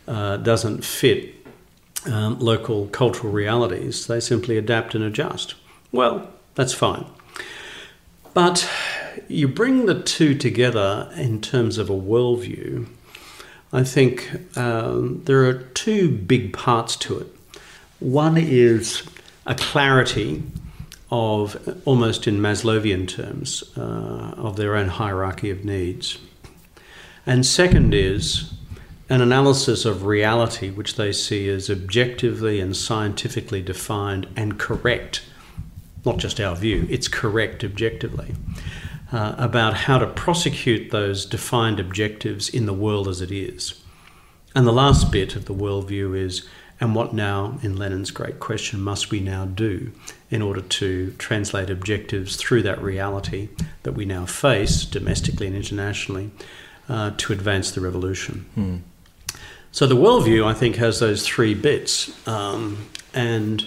uh, 0.07 0.37
doesn't 0.37 0.85
fit 0.85 1.35
um, 2.05 2.37
local 2.39 2.85
cultural 2.87 3.33
realities, 3.33 4.05
they 4.05 4.19
simply 4.19 4.57
adapt 4.57 4.93
and 4.93 5.03
adjust. 5.03 5.55
Well, 5.91 6.29
that's 6.53 6.73
fine. 6.73 7.05
But 8.41 8.69
you 9.27 9.49
bring 9.49 9.85
the 9.85 10.01
two 10.01 10.33
together 10.33 11.11
in 11.17 11.41
terms 11.41 11.77
of 11.77 11.89
a 11.89 11.93
worldview, 11.93 12.87
I 13.73 13.83
think 13.83 14.57
um, 14.57 15.23
there 15.25 15.43
are 15.43 15.55
two 15.55 16.09
big 16.09 16.53
parts 16.53 16.95
to 17.03 17.19
it. 17.19 17.27
One 17.99 18.37
is 18.37 19.03
a 19.45 19.55
clarity 19.55 20.41
of, 21.11 21.81
almost 21.83 22.27
in 22.27 22.39
Maslowian 22.39 23.09
terms, 23.09 23.61
uh, 23.77 24.35
of 24.37 24.55
their 24.55 24.77
own 24.77 24.87
hierarchy 24.87 25.49
of 25.49 25.65
needs. 25.65 26.17
And 27.25 27.45
second 27.45 27.93
is 27.93 28.53
an 29.09 29.19
analysis 29.19 29.83
of 29.83 30.05
reality, 30.05 30.69
which 30.69 30.95
they 30.95 31.11
see 31.11 31.49
as 31.49 31.69
objectively 31.69 32.61
and 32.61 32.73
scientifically 32.73 33.61
defined 33.61 34.27
and 34.37 34.57
correct, 34.57 35.23
not 36.05 36.17
just 36.17 36.39
our 36.39 36.55
view, 36.55 36.87
it's 36.89 37.07
correct 37.07 37.63
objectively, 37.63 38.35
uh, 39.11 39.35
about 39.37 39.73
how 39.73 39.97
to 39.97 40.07
prosecute 40.07 40.91
those 40.91 41.25
defined 41.25 41.79
objectives 41.79 42.49
in 42.49 42.65
the 42.65 42.73
world 42.73 43.07
as 43.07 43.21
it 43.21 43.31
is. 43.31 43.81
And 44.55 44.65
the 44.65 44.73
last 44.73 45.11
bit 45.11 45.35
of 45.35 45.45
the 45.45 45.53
worldview 45.53 46.17
is 46.17 46.47
and 46.81 46.95
what 46.95 47.13
now, 47.13 47.59
in 47.61 47.75
Lenin's 47.75 48.11
great 48.11 48.39
question, 48.39 48.81
must 48.81 49.11
we 49.11 49.19
now 49.19 49.45
do 49.45 49.91
in 50.29 50.41
order 50.41 50.61
to 50.61 51.11
translate 51.17 51.69
objectives 51.69 52.37
through 52.37 52.63
that 52.63 52.81
reality 52.81 53.49
that 53.83 53.93
we 53.93 54.05
now 54.05 54.25
face 54.25 54.85
domestically 54.85 55.47
and 55.47 55.55
internationally 55.55 56.31
uh, 56.87 57.11
to 57.17 57.33
advance 57.33 57.71
the 57.71 57.81
revolution? 57.81 58.45
Hmm. 58.55 58.77
So 59.71 59.87
the 59.87 59.95
worldview, 59.95 60.45
I 60.45 60.53
think, 60.53 60.77
has 60.77 60.99
those 60.99 61.27
three 61.27 61.53
bits, 61.53 62.27
um, 62.27 62.89
and 63.13 63.65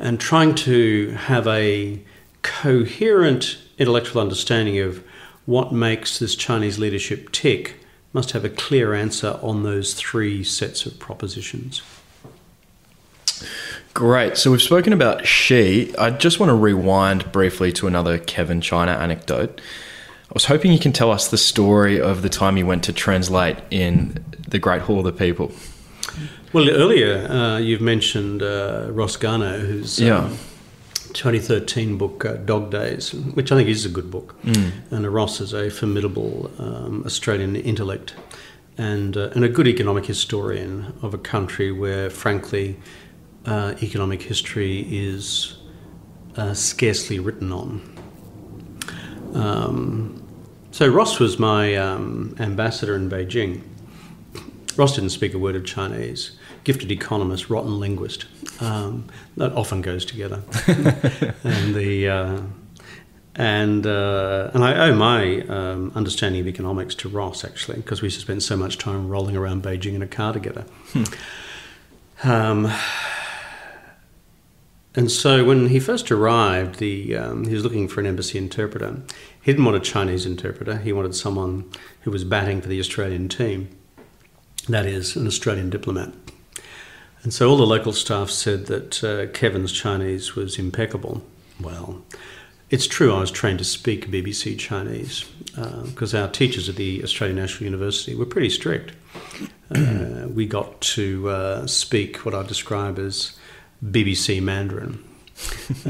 and 0.00 0.20
trying 0.20 0.54
to 0.54 1.10
have 1.12 1.46
a 1.46 2.00
coherent 2.42 3.58
intellectual 3.78 4.20
understanding 4.20 4.78
of 4.78 5.02
what 5.46 5.72
makes 5.72 6.18
this 6.18 6.34
Chinese 6.34 6.78
leadership 6.78 7.30
tick 7.32 7.76
must 8.12 8.30
have 8.30 8.44
a 8.44 8.48
clear 8.48 8.94
answer 8.94 9.38
on 9.42 9.62
those 9.62 9.94
three 9.94 10.44
sets 10.44 10.86
of 10.86 10.98
propositions. 10.98 11.82
Great. 13.92 14.36
So 14.36 14.50
we've 14.50 14.62
spoken 14.62 14.92
about 14.92 15.26
Xi. 15.26 15.94
I 15.96 16.10
just 16.10 16.40
want 16.40 16.50
to 16.50 16.54
rewind 16.54 17.30
briefly 17.30 17.72
to 17.74 17.86
another 17.86 18.18
Kevin 18.18 18.60
China 18.60 18.92
anecdote. 18.92 19.60
I 19.60 20.32
was 20.32 20.46
hoping 20.46 20.72
you 20.72 20.78
can 20.78 20.92
tell 20.92 21.10
us 21.10 21.28
the 21.28 21.38
story 21.38 22.00
of 22.00 22.22
the 22.22 22.28
time 22.28 22.56
you 22.56 22.66
went 22.66 22.82
to 22.84 22.92
translate 22.92 23.58
in 23.70 24.24
the 24.48 24.58
Great 24.58 24.82
Hall 24.82 24.98
of 24.98 25.04
the 25.04 25.12
People. 25.12 25.52
Well, 26.54 26.70
earlier 26.70 27.26
uh, 27.28 27.58
you've 27.58 27.80
mentioned 27.80 28.40
uh, 28.40 28.86
Ross 28.90 29.16
Garnaut, 29.16 29.58
whose 29.58 30.00
um, 30.00 30.06
yeah. 30.06 30.28
2013 31.12 31.98
book, 31.98 32.24
uh, 32.24 32.34
Dog 32.34 32.70
Days, 32.70 33.12
which 33.12 33.50
I 33.50 33.56
think 33.56 33.68
is 33.68 33.84
a 33.84 33.88
good 33.88 34.08
book. 34.08 34.40
Mm. 34.44 34.70
And 34.92 35.12
Ross 35.12 35.40
is 35.40 35.52
a 35.52 35.68
formidable 35.68 36.52
um, 36.58 37.02
Australian 37.04 37.56
intellect 37.56 38.14
and, 38.78 39.16
uh, 39.16 39.30
and 39.34 39.44
a 39.44 39.48
good 39.48 39.66
economic 39.66 40.06
historian 40.06 40.96
of 41.02 41.12
a 41.12 41.18
country 41.18 41.72
where, 41.72 42.08
frankly, 42.08 42.76
uh, 43.46 43.74
economic 43.82 44.22
history 44.22 44.86
is 44.88 45.56
uh, 46.36 46.54
scarcely 46.54 47.18
written 47.18 47.50
on. 47.50 47.82
Um, 49.34 50.22
so 50.70 50.86
Ross 50.86 51.18
was 51.18 51.36
my 51.36 51.74
um, 51.74 52.36
ambassador 52.38 52.94
in 52.94 53.10
Beijing. 53.10 53.62
Ross 54.76 54.94
didn't 54.94 55.10
speak 55.10 55.34
a 55.34 55.38
word 55.38 55.56
of 55.56 55.64
Chinese. 55.64 56.38
Gifted 56.64 56.90
economist, 56.90 57.50
rotten 57.50 57.78
linguist. 57.78 58.26
Um, 58.60 59.06
that 59.36 59.52
often 59.52 59.82
goes 59.82 60.04
together. 60.04 60.42
and 61.44 61.74
the 61.74 62.08
uh, 62.08 62.40
and 63.36 63.86
uh, 63.86 64.50
and 64.54 64.64
I 64.64 64.88
owe 64.88 64.94
my 64.94 65.40
um, 65.42 65.92
understanding 65.94 66.40
of 66.40 66.46
economics 66.46 66.94
to 66.96 67.08
Ross 67.08 67.44
actually, 67.44 67.76
because 67.76 68.00
we 68.00 68.10
spent 68.10 68.42
so 68.42 68.56
much 68.56 68.78
time 68.78 69.08
rolling 69.08 69.36
around 69.36 69.62
Beijing 69.62 69.94
in 69.94 70.02
a 70.02 70.06
car 70.06 70.32
together. 70.32 70.64
Hmm. 70.92 71.04
Um, 72.22 72.72
and 74.94 75.10
so 75.10 75.44
when 75.44 75.68
he 75.68 75.80
first 75.80 76.12
arrived, 76.12 76.78
the 76.78 77.16
um, 77.16 77.44
he 77.46 77.54
was 77.54 77.64
looking 77.64 77.88
for 77.88 78.00
an 78.00 78.06
embassy 78.06 78.38
interpreter. 78.38 79.02
He 79.42 79.52
didn't 79.52 79.64
want 79.64 79.76
a 79.76 79.80
Chinese 79.80 80.24
interpreter. 80.24 80.78
He 80.78 80.92
wanted 80.92 81.16
someone 81.16 81.68
who 82.02 82.12
was 82.12 82.22
batting 82.22 82.60
for 82.60 82.68
the 82.68 82.78
Australian 82.78 83.28
team. 83.28 83.68
That 84.68 84.86
is, 84.86 85.16
an 85.16 85.26
Australian 85.26 85.68
diplomat. 85.68 86.14
And 87.24 87.32
so 87.32 87.48
all 87.48 87.56
the 87.56 87.66
local 87.66 87.92
staff 87.92 88.30
said 88.30 88.66
that 88.66 89.02
uh, 89.02 89.26
Kevin's 89.32 89.72
Chinese 89.72 90.36
was 90.36 90.58
impeccable. 90.58 91.22
Well, 91.58 92.02
it's 92.68 92.86
true, 92.86 93.14
I 93.14 93.20
was 93.20 93.30
trained 93.30 93.58
to 93.60 93.64
speak 93.64 94.10
BBC 94.10 94.58
Chinese 94.58 95.24
because 95.54 96.14
uh, 96.14 96.22
our 96.22 96.28
teachers 96.28 96.68
at 96.68 96.76
the 96.76 97.02
Australian 97.02 97.36
National 97.36 97.64
University 97.64 98.14
were 98.14 98.26
pretty 98.26 98.50
strict. 98.50 98.92
Uh, 99.74 100.26
we 100.28 100.46
got 100.46 100.80
to 100.82 101.28
uh, 101.30 101.66
speak 101.66 102.24
what 102.26 102.34
I 102.34 102.42
describe 102.42 102.98
as 102.98 103.36
BBC 103.84 104.42
Mandarin. 104.42 105.02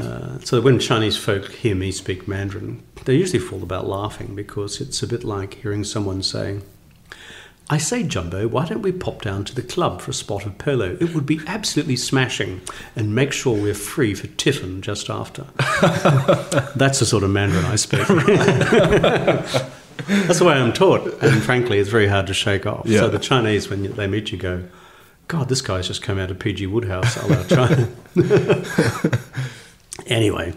Uh, 0.01 0.39
so 0.39 0.59
when 0.59 0.79
Chinese 0.79 1.15
folk 1.15 1.51
hear 1.51 1.75
me 1.75 1.91
speak 1.91 2.27
Mandarin, 2.27 2.81
they 3.05 3.13
usually 3.15 3.39
fall 3.39 3.61
about 3.61 3.87
laughing 3.87 4.33
because 4.33 4.81
it's 4.81 5.03
a 5.03 5.07
bit 5.07 5.23
like 5.23 5.55
hearing 5.55 5.83
someone 5.83 6.23
saying, 6.23 6.63
I 7.67 7.79
say, 7.79 8.03
Jumbo, 8.03 8.47
why 8.47 8.65
don't 8.65 8.83
we 8.83 8.91
pop 8.91 9.23
down 9.23 9.43
to 9.45 9.55
the 9.55 9.63
club 9.63 9.99
for 9.99 10.11
a 10.11 10.13
spot 10.13 10.45
of 10.45 10.57
polo? 10.59 10.97
It 11.01 11.15
would 11.15 11.25
be 11.25 11.39
absolutely 11.47 11.95
smashing 11.95 12.61
and 12.95 13.15
make 13.15 13.31
sure 13.31 13.59
we're 13.59 13.73
free 13.73 14.13
for 14.13 14.27
tiffin 14.27 14.83
just 14.83 15.09
after. 15.09 15.47
That's 16.75 16.99
the 16.99 17.07
sort 17.07 17.23
of 17.23 17.31
Mandarin 17.31 17.65
I 17.65 17.75
speak. 17.75 18.05
That's 20.07 20.39
the 20.39 20.45
way 20.45 20.53
I'm 20.53 20.73
taught. 20.73 21.07
And 21.23 21.41
frankly, 21.41 21.79
it's 21.79 21.89
very 21.89 22.07
hard 22.07 22.27
to 22.27 22.35
shake 22.35 22.67
off. 22.67 22.85
Yeah. 22.85 22.99
So 22.99 23.09
the 23.09 23.17
Chinese, 23.17 23.67
when 23.67 23.91
they 23.95 24.05
meet 24.05 24.31
you, 24.31 24.37
go, 24.37 24.63
God, 25.27 25.49
this 25.49 25.61
guy's 25.61 25.87
just 25.87 26.03
come 26.03 26.19
out 26.19 26.29
of 26.29 26.37
PG 26.37 26.67
Wodehouse. 26.67 27.17
la 27.27 27.43
China. 27.45 27.89
anyway, 30.05 30.53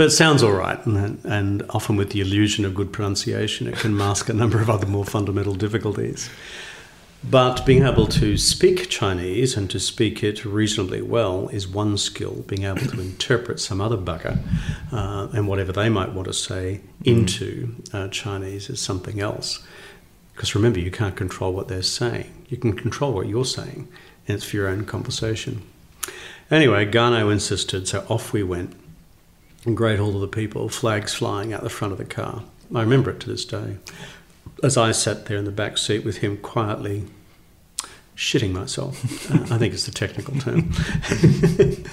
but 0.00 0.06
it 0.06 0.12
sounds 0.12 0.42
all 0.42 0.52
right, 0.52 0.86
and, 0.86 1.22
and 1.26 1.62
often 1.68 1.94
with 1.94 2.12
the 2.12 2.22
illusion 2.22 2.64
of 2.64 2.74
good 2.74 2.90
pronunciation, 2.90 3.66
it 3.66 3.76
can 3.76 3.94
mask 3.94 4.30
a 4.30 4.32
number 4.32 4.58
of 4.58 4.70
other 4.70 4.86
more 4.86 5.04
fundamental 5.04 5.54
difficulties. 5.54 6.30
But 7.22 7.66
being 7.66 7.82
able 7.82 8.06
to 8.06 8.38
speak 8.38 8.88
Chinese 8.88 9.58
and 9.58 9.68
to 9.68 9.78
speak 9.78 10.24
it 10.24 10.42
reasonably 10.46 11.02
well 11.02 11.48
is 11.48 11.68
one 11.68 11.98
skill. 11.98 12.44
Being 12.46 12.64
able 12.64 12.80
to 12.86 12.98
interpret 12.98 13.60
some 13.60 13.82
other 13.82 13.98
bugger 13.98 14.38
uh, 14.90 15.28
and 15.34 15.46
whatever 15.46 15.70
they 15.70 15.90
might 15.90 16.14
want 16.14 16.28
to 16.28 16.32
say 16.32 16.80
into 17.04 17.74
uh, 17.92 18.08
Chinese 18.08 18.70
is 18.70 18.80
something 18.80 19.20
else. 19.20 19.62
Because 20.32 20.54
remember, 20.54 20.80
you 20.80 20.90
can't 20.90 21.14
control 21.14 21.52
what 21.52 21.68
they're 21.68 21.82
saying. 21.82 22.46
You 22.48 22.56
can 22.56 22.72
control 22.72 23.12
what 23.12 23.28
you're 23.28 23.44
saying, 23.44 23.86
and 24.26 24.34
it's 24.34 24.46
for 24.46 24.56
your 24.56 24.68
own 24.68 24.86
conversation. 24.86 25.60
Anyway, 26.50 26.86
Garnaut 26.86 27.30
insisted, 27.30 27.86
so 27.86 28.06
off 28.08 28.32
we 28.32 28.42
went. 28.42 28.74
And 29.64 29.76
great 29.76 29.98
hall 29.98 30.14
of 30.14 30.20
the 30.20 30.28
people, 30.28 30.68
flags 30.68 31.14
flying 31.14 31.52
out 31.52 31.62
the 31.62 31.70
front 31.70 31.92
of 31.92 31.98
the 31.98 32.04
car. 32.04 32.42
I 32.74 32.80
remember 32.80 33.10
it 33.10 33.20
to 33.20 33.28
this 33.28 33.44
day. 33.44 33.76
As 34.62 34.76
I 34.76 34.92
sat 34.92 35.26
there 35.26 35.36
in 35.36 35.44
the 35.44 35.50
back 35.50 35.76
seat 35.76 36.04
with 36.04 36.18
him 36.18 36.36
quietly 36.38 37.04
shitting 38.20 38.52
myself. 38.52 39.02
Uh, 39.32 39.54
I 39.54 39.58
think 39.58 39.72
it's 39.72 39.86
the 39.86 39.92
technical 39.92 40.34
term. 40.38 40.58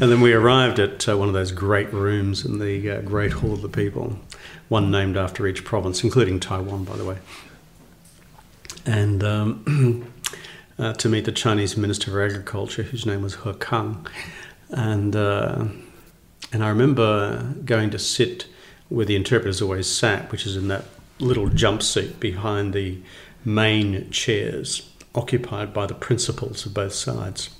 and 0.00 0.10
then 0.12 0.20
we 0.20 0.32
arrived 0.32 0.78
at 0.78 1.08
uh, 1.08 1.18
one 1.18 1.26
of 1.26 1.34
those 1.34 1.50
great 1.50 1.92
rooms 1.92 2.44
in 2.44 2.60
the 2.60 2.88
uh, 2.88 3.00
Great 3.00 3.32
Hall 3.32 3.52
of 3.52 3.62
the 3.62 3.68
People, 3.68 4.16
one 4.68 4.92
named 4.92 5.16
after 5.16 5.44
each 5.48 5.64
province, 5.64 6.04
including 6.04 6.38
Taiwan, 6.38 6.84
by 6.84 6.96
the 6.96 7.04
way. 7.04 7.18
And 8.86 9.24
um, 9.24 10.12
uh, 10.78 10.92
to 10.92 11.08
meet 11.08 11.24
the 11.24 11.32
Chinese 11.32 11.76
Minister 11.76 12.12
for 12.12 12.22
Agriculture, 12.22 12.84
whose 12.84 13.04
name 13.04 13.22
was 13.22 13.34
He 13.42 13.52
Kang. 13.54 14.06
And, 14.70 15.16
uh, 15.16 15.64
and 16.52 16.62
I 16.62 16.68
remember 16.68 17.54
going 17.64 17.90
to 17.90 17.98
sit 17.98 18.46
where 18.88 19.06
the 19.06 19.16
interpreters 19.16 19.62
always 19.62 19.86
sat, 19.86 20.30
which 20.30 20.46
is 20.46 20.56
in 20.56 20.68
that 20.68 20.84
little 21.18 21.48
jump 21.48 21.82
seat 21.82 22.20
behind 22.20 22.72
the 22.72 22.98
main 23.44 24.10
chairs 24.10 24.88
occupied 25.14 25.72
by 25.72 25.86
the 25.86 25.94
principals 25.94 26.66
of 26.66 26.74
both 26.74 26.92
sides. 26.92 27.50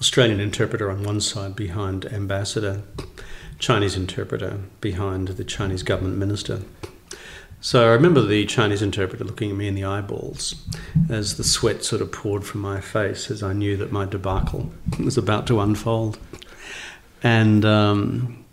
Australian 0.00 0.40
interpreter 0.40 0.90
on 0.90 1.02
one 1.02 1.20
side 1.20 1.56
behind 1.56 2.04
ambassador, 2.06 2.82
Chinese 3.58 3.96
interpreter 3.96 4.60
behind 4.80 5.28
the 5.28 5.44
Chinese 5.44 5.82
government 5.82 6.16
minister. 6.16 6.62
So 7.60 7.84
I 7.84 7.92
remember 7.92 8.22
the 8.22 8.46
Chinese 8.46 8.82
interpreter 8.82 9.24
looking 9.24 9.50
at 9.50 9.56
me 9.56 9.66
in 9.66 9.74
the 9.74 9.84
eyeballs 9.84 10.54
as 11.10 11.36
the 11.36 11.44
sweat 11.44 11.82
sort 11.82 12.00
of 12.00 12.12
poured 12.12 12.44
from 12.44 12.60
my 12.60 12.80
face 12.80 13.30
as 13.32 13.42
I 13.42 13.52
knew 13.52 13.76
that 13.78 13.90
my 13.90 14.04
debacle 14.04 14.70
was 15.02 15.18
about 15.18 15.48
to 15.48 15.60
unfold. 15.60 16.18
And 17.22 17.64
um, 17.64 18.44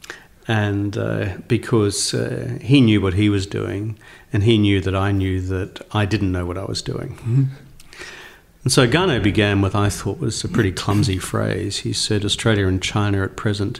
and 0.47 0.97
uh, 0.97 1.37
because 1.47 2.13
uh, 2.13 2.57
he 2.61 2.81
knew 2.81 3.01
what 3.01 3.13
he 3.15 3.29
was 3.29 3.47
doing, 3.47 3.97
and 4.31 4.43
he 4.43 4.57
knew 4.57 4.81
that 4.81 4.95
I 4.95 5.11
knew 5.11 5.41
that 5.41 5.85
I 5.91 6.05
didn't 6.05 6.31
know 6.31 6.45
what 6.45 6.57
I 6.57 6.65
was 6.65 6.81
doing. 6.81 7.49
And 8.63 8.71
so 8.71 8.87
Garnaut 8.87 9.23
began 9.23 9.61
with 9.61 9.75
I 9.75 9.89
thought 9.89 10.19
was 10.19 10.43
a 10.43 10.47
pretty 10.47 10.71
clumsy 10.71 11.19
phrase. 11.19 11.79
He 11.79 11.93
said 11.93 12.25
Australia 12.25 12.67
and 12.67 12.81
China 12.81 13.23
at 13.23 13.35
present 13.35 13.79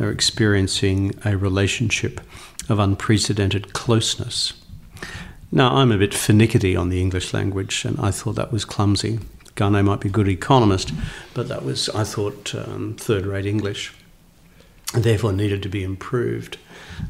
are 0.00 0.10
experiencing 0.10 1.14
a 1.24 1.36
relationship 1.36 2.20
of 2.68 2.78
unprecedented 2.78 3.72
closeness. 3.74 4.54
Now, 5.50 5.76
I'm 5.76 5.92
a 5.92 5.98
bit 5.98 6.14
finicky 6.14 6.74
on 6.74 6.88
the 6.88 7.00
English 7.00 7.34
language, 7.34 7.84
and 7.84 8.00
I 8.00 8.10
thought 8.10 8.36
that 8.36 8.52
was 8.52 8.64
clumsy. 8.64 9.18
Garnaut 9.54 9.84
might 9.84 10.00
be 10.00 10.08
a 10.08 10.12
good 10.12 10.28
economist, 10.28 10.92
but 11.34 11.48
that 11.48 11.62
was, 11.62 11.90
I 11.90 12.04
thought, 12.04 12.54
um, 12.54 12.96
third 12.98 13.26
rate 13.26 13.44
English 13.44 13.92
therefore 14.94 15.32
needed 15.32 15.62
to 15.62 15.68
be 15.68 15.82
improved. 15.82 16.58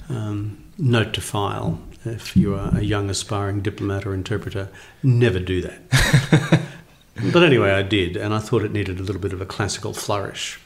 Um, 0.09 0.65
note 0.79 1.13
to 1.15 1.21
file 1.21 1.81
if 2.05 2.37
you 2.37 2.55
are 2.55 2.77
a 2.77 2.83
young 2.83 3.11
aspiring 3.11 3.61
diplomat 3.61 4.07
or 4.07 4.15
interpreter, 4.15 4.69
never 5.03 5.39
do 5.39 5.61
that. 5.63 6.63
but 7.33 7.43
anyway, 7.43 7.71
I 7.71 7.83
did, 7.83 8.17
and 8.17 8.35
I 8.35 8.39
thought 8.39 8.65
it 8.65 8.73
needed 8.73 8.99
a 8.99 9.03
little 9.03 9.21
bit 9.21 9.33
of 9.33 9.41
a 9.41 9.47
classical 9.47 9.93
flourish. 9.93 10.59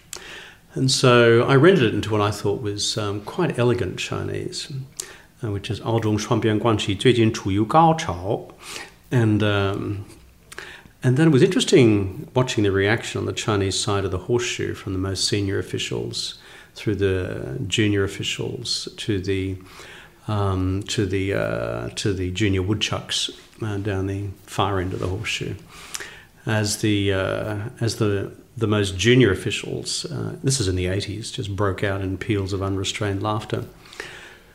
And 0.75 0.91
so 0.91 1.43
I 1.43 1.57
rendered 1.57 1.85
it 1.85 1.95
into 1.95 2.11
what 2.11 2.21
I 2.21 2.31
thought 2.31 2.63
was 2.63 2.97
um, 2.99 3.23
quite 3.23 3.59
elegant 3.59 3.99
Chinese, 3.99 4.73
uh, 5.43 5.51
which 5.51 5.71
is 5.71 5.81
Aodong 5.81 6.19
Gao 7.69 7.95
Chao. 7.95 8.55
And 9.11 9.43
um, 9.43 10.05
and 11.03 11.17
then 11.17 11.29
it 11.29 11.31
was 11.31 11.43
interesting 11.43 12.29
watching 12.35 12.65
the 12.65 12.73
reaction 12.73 13.21
on 13.21 13.27
the 13.27 13.33
Chinese 13.33 13.79
side 13.79 14.05
of 14.05 14.11
the 14.11 14.19
horseshoe 14.19 14.75
from 14.75 14.93
the 14.93 14.99
most 14.99 15.29
senior 15.29 15.59
officials 15.59 16.39
through 16.77 16.95
the 16.95 17.59
junior 17.67 18.05
officials 18.05 18.89
to 18.99 19.19
the 19.19 19.57
um, 20.29 20.83
to 20.85 21.07
the 21.07 21.35
uh, 21.35 21.89
to 21.97 22.13
the 22.13 22.31
junior 22.31 22.63
woodchucks 22.63 23.31
uh, 23.63 23.79
down 23.79 24.07
the 24.07 24.29
far 24.45 24.79
end 24.79 24.93
of 24.93 25.01
the 25.01 25.09
horseshoe. 25.09 25.55
As 26.45 26.79
the 26.83 27.13
uh, 27.13 27.59
as 27.81 27.97
the 27.97 28.33
the 28.57 28.67
most 28.67 28.97
junior 28.97 29.31
officials, 29.33 30.05
uh, 30.07 30.37
this 30.43 30.61
is 30.61 30.69
in 30.69 30.77
the 30.77 30.87
80s, 30.87 31.31
just 31.31 31.55
broke 31.55 31.85
out 31.85 32.01
in 32.01 32.17
peals 32.17 32.55
of 32.55 32.63
unrestrained 32.63 33.23
laughter. 33.23 33.65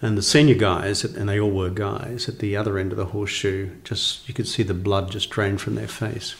And 0.01 0.17
the 0.17 0.24
senior 0.24 0.55
guys, 0.55 1.03
and 1.03 1.30
they 1.30 1.39
all 1.39 1.51
were 1.51 1.69
guys, 1.69 2.28
at 2.28 2.39
the 2.39 2.55
other 2.57 2.80
end 2.80 2.91
of 2.91 2.97
the 2.97 3.05
horseshoe, 3.05 3.69
just 3.84 4.28
you 4.28 4.34
could 4.34 4.47
see 4.47 4.63
the 4.63 4.74
blood 4.74 5.11
just 5.11 5.30
drain 5.30 5.59
from 5.59 5.76
their 5.76 5.88
face. 5.88 6.36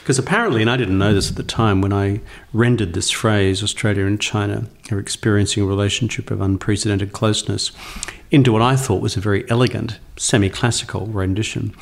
Because 0.00 0.18
apparently, 0.18 0.60
and 0.60 0.70
I 0.70 0.76
didn't 0.76 0.98
know 0.98 1.14
this 1.14 1.30
at 1.30 1.36
the 1.36 1.42
time, 1.42 1.80
when 1.80 1.92
I 1.92 2.20
rendered 2.52 2.94
this 2.94 3.10
phrase, 3.10 3.62
Australia 3.62 4.06
and 4.06 4.20
China 4.20 4.66
are 4.90 4.98
experiencing 4.98 5.62
a 5.62 5.66
relationship 5.66 6.30
of 6.30 6.40
unprecedented 6.40 7.12
closeness, 7.12 7.72
into 8.30 8.52
what 8.52 8.62
I 8.62 8.76
thought 8.76 9.00
was 9.00 9.16
a 9.16 9.20
very 9.20 9.48
elegant, 9.50 9.98
semi 10.16 10.50
classical 10.50 11.06
rendition. 11.06 11.74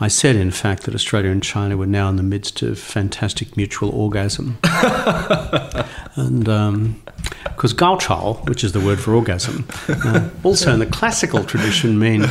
I 0.00 0.08
said, 0.08 0.36
in 0.36 0.50
fact, 0.50 0.82
that 0.84 0.94
Australia 0.94 1.30
and 1.30 1.42
China 1.42 1.76
were 1.76 1.86
now 1.86 2.08
in 2.08 2.16
the 2.16 2.22
midst 2.22 2.62
of 2.62 2.78
fantastic 2.78 3.56
mutual 3.56 3.90
orgasm. 3.90 4.58
and 6.16 6.44
because 6.44 7.72
um, 7.72 8.36
which 8.44 8.64
is 8.64 8.72
the 8.72 8.80
word 8.80 9.00
for 9.00 9.14
orgasm, 9.14 9.66
uh, 9.88 10.28
also 10.42 10.72
in 10.72 10.80
the 10.80 10.86
classical 10.86 11.44
tradition 11.44 11.98
mean 11.98 12.26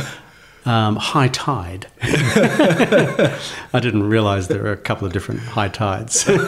um, 0.64 0.96
high 0.96 1.28
tide. 1.28 1.86
I 2.02 3.80
didn't 3.80 4.04
realize 4.04 4.48
there 4.48 4.66
are 4.66 4.72
a 4.72 4.76
couple 4.76 5.06
of 5.06 5.12
different 5.12 5.40
high 5.40 5.68
tides. 5.68 6.24
it 6.28 6.38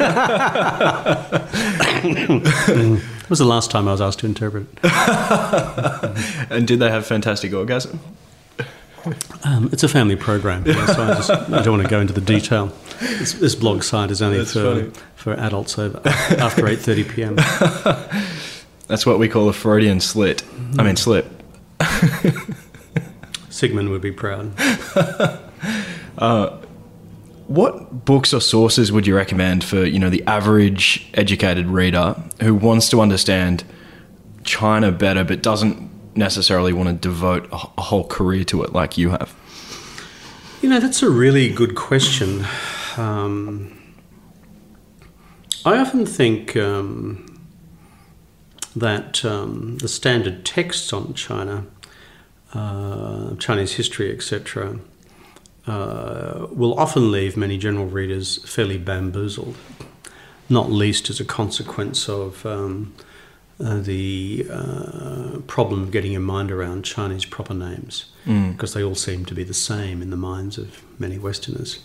was 3.28 3.38
the 3.38 3.44
last 3.44 3.70
time 3.70 3.88
I 3.88 3.92
was 3.92 4.00
asked 4.00 4.20
to 4.20 4.26
interpret. 4.26 4.66
and 6.50 6.66
did 6.66 6.78
they 6.78 6.90
have 6.90 7.06
fantastic 7.06 7.52
orgasm? 7.52 8.00
Um, 9.44 9.68
it's 9.72 9.84
a 9.84 9.88
family 9.88 10.16
program, 10.16 10.64
so 10.64 10.72
I, 10.72 11.14
just, 11.14 11.30
I 11.30 11.62
don't 11.62 11.70
want 11.70 11.82
to 11.84 11.88
go 11.88 12.00
into 12.00 12.12
the 12.12 12.20
detail. 12.20 12.72
This, 12.98 13.34
this 13.34 13.54
blog 13.54 13.84
site 13.84 14.10
is 14.10 14.20
only 14.20 14.44
for, 14.44 14.90
for 15.14 15.34
adults 15.34 15.78
over, 15.78 16.00
after 16.04 16.62
8.30 16.62 17.08
p.m. 17.14 17.36
That's 18.88 19.06
what 19.06 19.20
we 19.20 19.28
call 19.28 19.48
a 19.48 19.52
Freudian 19.52 20.00
slit. 20.00 20.42
I 20.78 20.82
mean, 20.82 20.96
slip. 20.96 21.26
Sigmund 23.56 23.88
would 23.88 24.02
be 24.02 24.12
proud. 24.12 24.52
uh, 26.18 26.58
what 27.46 28.04
books 28.04 28.34
or 28.34 28.40
sources 28.40 28.92
would 28.92 29.06
you 29.06 29.16
recommend 29.16 29.64
for 29.64 29.86
you 29.86 29.98
know 29.98 30.10
the 30.10 30.22
average 30.26 31.08
educated 31.14 31.66
reader 31.66 32.14
who 32.42 32.54
wants 32.54 32.90
to 32.90 33.00
understand 33.00 33.64
China 34.44 34.92
better 34.92 35.24
but 35.24 35.42
doesn't 35.42 35.90
necessarily 36.14 36.74
want 36.74 36.88
to 36.90 36.94
devote 36.94 37.48
a 37.50 37.56
whole 37.56 38.06
career 38.06 38.44
to 38.44 38.62
it 38.62 38.74
like 38.74 38.98
you 38.98 39.08
have? 39.08 39.34
You 40.60 40.68
know, 40.68 40.78
that's 40.78 41.02
a 41.02 41.08
really 41.08 41.48
good 41.48 41.74
question. 41.76 42.44
Um, 42.98 43.72
I 45.64 45.78
often 45.78 46.04
think 46.04 46.56
um, 46.56 47.40
that 48.74 49.24
um, 49.24 49.78
the 49.78 49.88
standard 49.88 50.44
texts 50.44 50.92
on 50.92 51.14
China, 51.14 51.66
uh, 52.54 53.34
Chinese 53.36 53.72
history, 53.72 54.12
etc., 54.12 54.78
uh, 55.66 56.46
will 56.50 56.78
often 56.78 57.10
leave 57.10 57.36
many 57.36 57.58
general 57.58 57.86
readers 57.86 58.38
fairly 58.48 58.78
bamboozled, 58.78 59.56
not 60.48 60.70
least 60.70 61.10
as 61.10 61.18
a 61.20 61.24
consequence 61.24 62.08
of 62.08 62.46
um, 62.46 62.94
uh, 63.58 63.80
the 63.80 64.46
uh, 64.50 65.38
problem 65.46 65.82
of 65.82 65.90
getting 65.90 66.12
your 66.12 66.20
mind 66.20 66.52
around 66.52 66.84
Chinese 66.84 67.24
proper 67.24 67.54
names, 67.54 68.06
because 68.52 68.74
they 68.74 68.82
all 68.82 68.94
seem 68.94 69.24
to 69.24 69.34
be 69.34 69.42
the 69.44 69.54
same 69.54 70.02
in 70.02 70.10
the 70.10 70.16
minds 70.16 70.56
of 70.58 70.82
many 71.00 71.18
Westerners. 71.18 71.80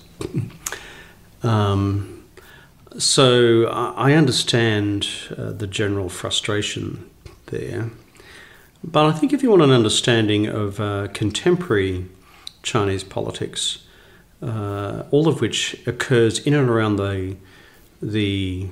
um, 1.43 2.23
so 2.97 3.67
I 3.67 4.11
I 4.11 4.13
understand 4.13 5.07
uh, 5.37 5.51
the 5.51 5.67
general 5.67 6.09
frustration 6.09 7.09
there. 7.47 7.89
But 8.83 9.05
I 9.05 9.11
think 9.11 9.31
if 9.31 9.43
you 9.43 9.49
want 9.49 9.61
an 9.61 9.71
understanding 9.71 10.47
of 10.47 10.79
uh, 10.79 11.07
contemporary 11.13 12.07
Chinese 12.63 13.03
politics, 13.03 13.85
uh, 14.41 15.03
all 15.11 15.27
of 15.27 15.39
which 15.39 15.75
occurs 15.85 16.39
in 16.39 16.53
and 16.53 16.69
around 16.69 16.95
the 16.95 17.37
the 18.01 18.67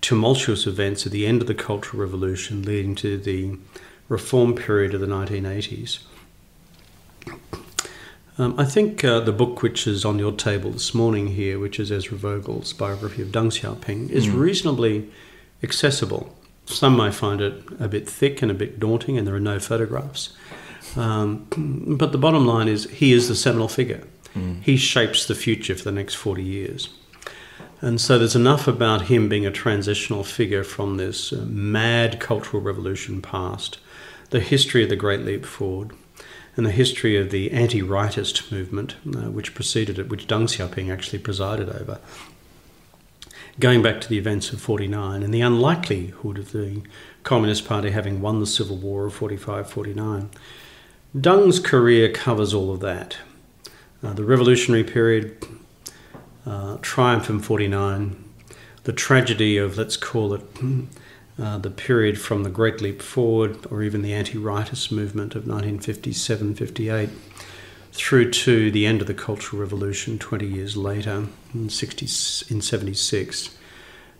tumultuous 0.00 0.66
events 0.66 1.06
at 1.06 1.12
the 1.12 1.26
end 1.26 1.40
of 1.40 1.46
the 1.46 1.54
Cultural 1.54 2.02
Revolution, 2.02 2.62
leading 2.62 2.94
to 2.96 3.16
the 3.16 3.56
reform 4.08 4.54
period 4.54 4.94
of 4.94 5.00
the 5.00 5.06
1980s. 5.06 6.00
Um, 8.36 8.58
I 8.58 8.64
think 8.64 9.04
uh, 9.04 9.20
the 9.20 9.32
book 9.32 9.62
which 9.62 9.86
is 9.86 10.04
on 10.04 10.18
your 10.18 10.32
table 10.32 10.72
this 10.72 10.92
morning 10.92 11.28
here, 11.28 11.60
which 11.60 11.78
is 11.78 11.92
Ezra 11.92 12.18
Vogel's 12.18 12.72
biography 12.72 13.22
of 13.22 13.28
Deng 13.28 13.46
Xiaoping, 13.46 14.10
is 14.10 14.28
reasonably 14.28 15.08
accessible. 15.62 16.36
Some 16.66 16.96
may 16.96 17.10
find 17.10 17.40
it 17.40 17.62
a 17.78 17.88
bit 17.88 18.08
thick 18.08 18.42
and 18.42 18.50
a 18.50 18.54
bit 18.54 18.78
daunting, 18.78 19.18
and 19.18 19.26
there 19.26 19.34
are 19.34 19.40
no 19.40 19.58
photographs. 19.58 20.34
Um, 20.96 21.46
but 21.98 22.12
the 22.12 22.18
bottom 22.18 22.46
line 22.46 22.68
is 22.68 22.84
he 22.90 23.12
is 23.12 23.28
the 23.28 23.34
seminal 23.34 23.68
figure. 23.68 24.04
He 24.62 24.76
shapes 24.76 25.26
the 25.26 25.34
future 25.34 25.74
for 25.74 25.84
the 25.84 25.92
next 25.92 26.14
40 26.14 26.42
years. 26.42 26.88
And 27.80 28.00
so 28.00 28.18
there's 28.18 28.34
enough 28.34 28.66
about 28.66 29.02
him 29.02 29.28
being 29.28 29.46
a 29.46 29.50
transitional 29.50 30.24
figure 30.24 30.64
from 30.64 30.96
this 30.96 31.32
uh, 31.32 31.44
mad 31.46 32.18
cultural 32.18 32.62
revolution 32.62 33.20
past, 33.20 33.78
the 34.30 34.40
history 34.40 34.82
of 34.82 34.88
the 34.88 34.96
Great 34.96 35.20
Leap 35.20 35.44
Forward, 35.44 35.92
and 36.56 36.64
the 36.64 36.70
history 36.70 37.16
of 37.16 37.30
the 37.30 37.50
anti 37.52 37.82
rightist 37.82 38.50
movement, 38.50 38.96
uh, 39.06 39.30
which 39.30 39.54
preceded 39.54 39.98
it, 39.98 40.08
which 40.08 40.26
Deng 40.26 40.44
Xiaoping 40.44 40.90
actually 40.90 41.18
presided 41.18 41.68
over, 41.68 42.00
going 43.60 43.82
back 43.82 44.00
to 44.00 44.08
the 44.08 44.18
events 44.18 44.52
of 44.52 44.60
49 44.60 45.22
and 45.22 45.32
the 45.32 45.40
unlikelihood 45.40 46.38
of 46.38 46.52
the 46.52 46.82
Communist 47.22 47.66
Party 47.66 47.90
having 47.90 48.20
won 48.20 48.40
the 48.40 48.46
Civil 48.46 48.76
War 48.76 49.06
of 49.06 49.14
45 49.14 49.70
49. 49.70 50.30
Deng's 51.18 51.60
career 51.60 52.10
covers 52.10 52.52
all 52.52 52.72
of 52.72 52.80
that. 52.80 53.18
Uh, 54.02 54.12
the 54.12 54.24
revolutionary 54.24 54.84
period, 54.84 55.46
uh, 56.44 56.76
triumph 56.82 57.30
in 57.30 57.40
49, 57.40 58.22
the 58.82 58.92
tragedy 58.92 59.56
of, 59.56 59.78
let's 59.78 59.96
call 59.96 60.34
it, 60.34 60.42
uh, 61.38 61.58
the 61.58 61.70
period 61.70 62.20
from 62.20 62.42
the 62.42 62.50
Great 62.50 62.80
Leap 62.80 63.00
Forward 63.00 63.64
or 63.70 63.82
even 63.82 64.02
the 64.02 64.12
anti 64.12 64.34
rightist 64.34 64.90
movement 64.90 65.34
of 65.34 65.46
1957 65.46 66.54
58 66.54 67.08
through 67.94 68.28
to 68.28 68.72
the 68.72 68.86
end 68.86 69.00
of 69.00 69.06
the 69.06 69.14
Cultural 69.14 69.62
Revolution 69.62 70.18
20 70.18 70.44
years 70.44 70.76
later 70.76 71.28
in, 71.54 71.68
60, 71.70 72.06
in 72.52 72.60
76, 72.60 73.56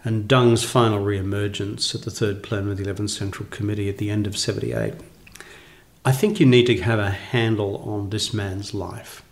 and 0.05 0.29
Deng's 0.29 0.63
final 0.63 1.01
re 1.01 1.19
emergence 1.19 1.93
at 1.93 2.03
the 2.03 2.11
third 2.11 2.41
plenum 2.41 2.71
of 2.71 2.77
the 2.77 2.85
11th 2.85 3.11
Central 3.11 3.49
Committee 3.51 3.89
at 3.89 3.99
the 3.99 4.11
end 4.11 4.29
of 4.29 4.39
78. 4.39 4.95
I 6.05 6.13
think 6.13 6.39
you 6.39 6.47
need 6.47 6.67
to 6.67 6.81
have 6.83 7.01
a 7.01 7.11
handle 7.11 7.79
on 7.79 8.11
this 8.11 8.33
man's 8.33 8.75
life. 8.75 9.25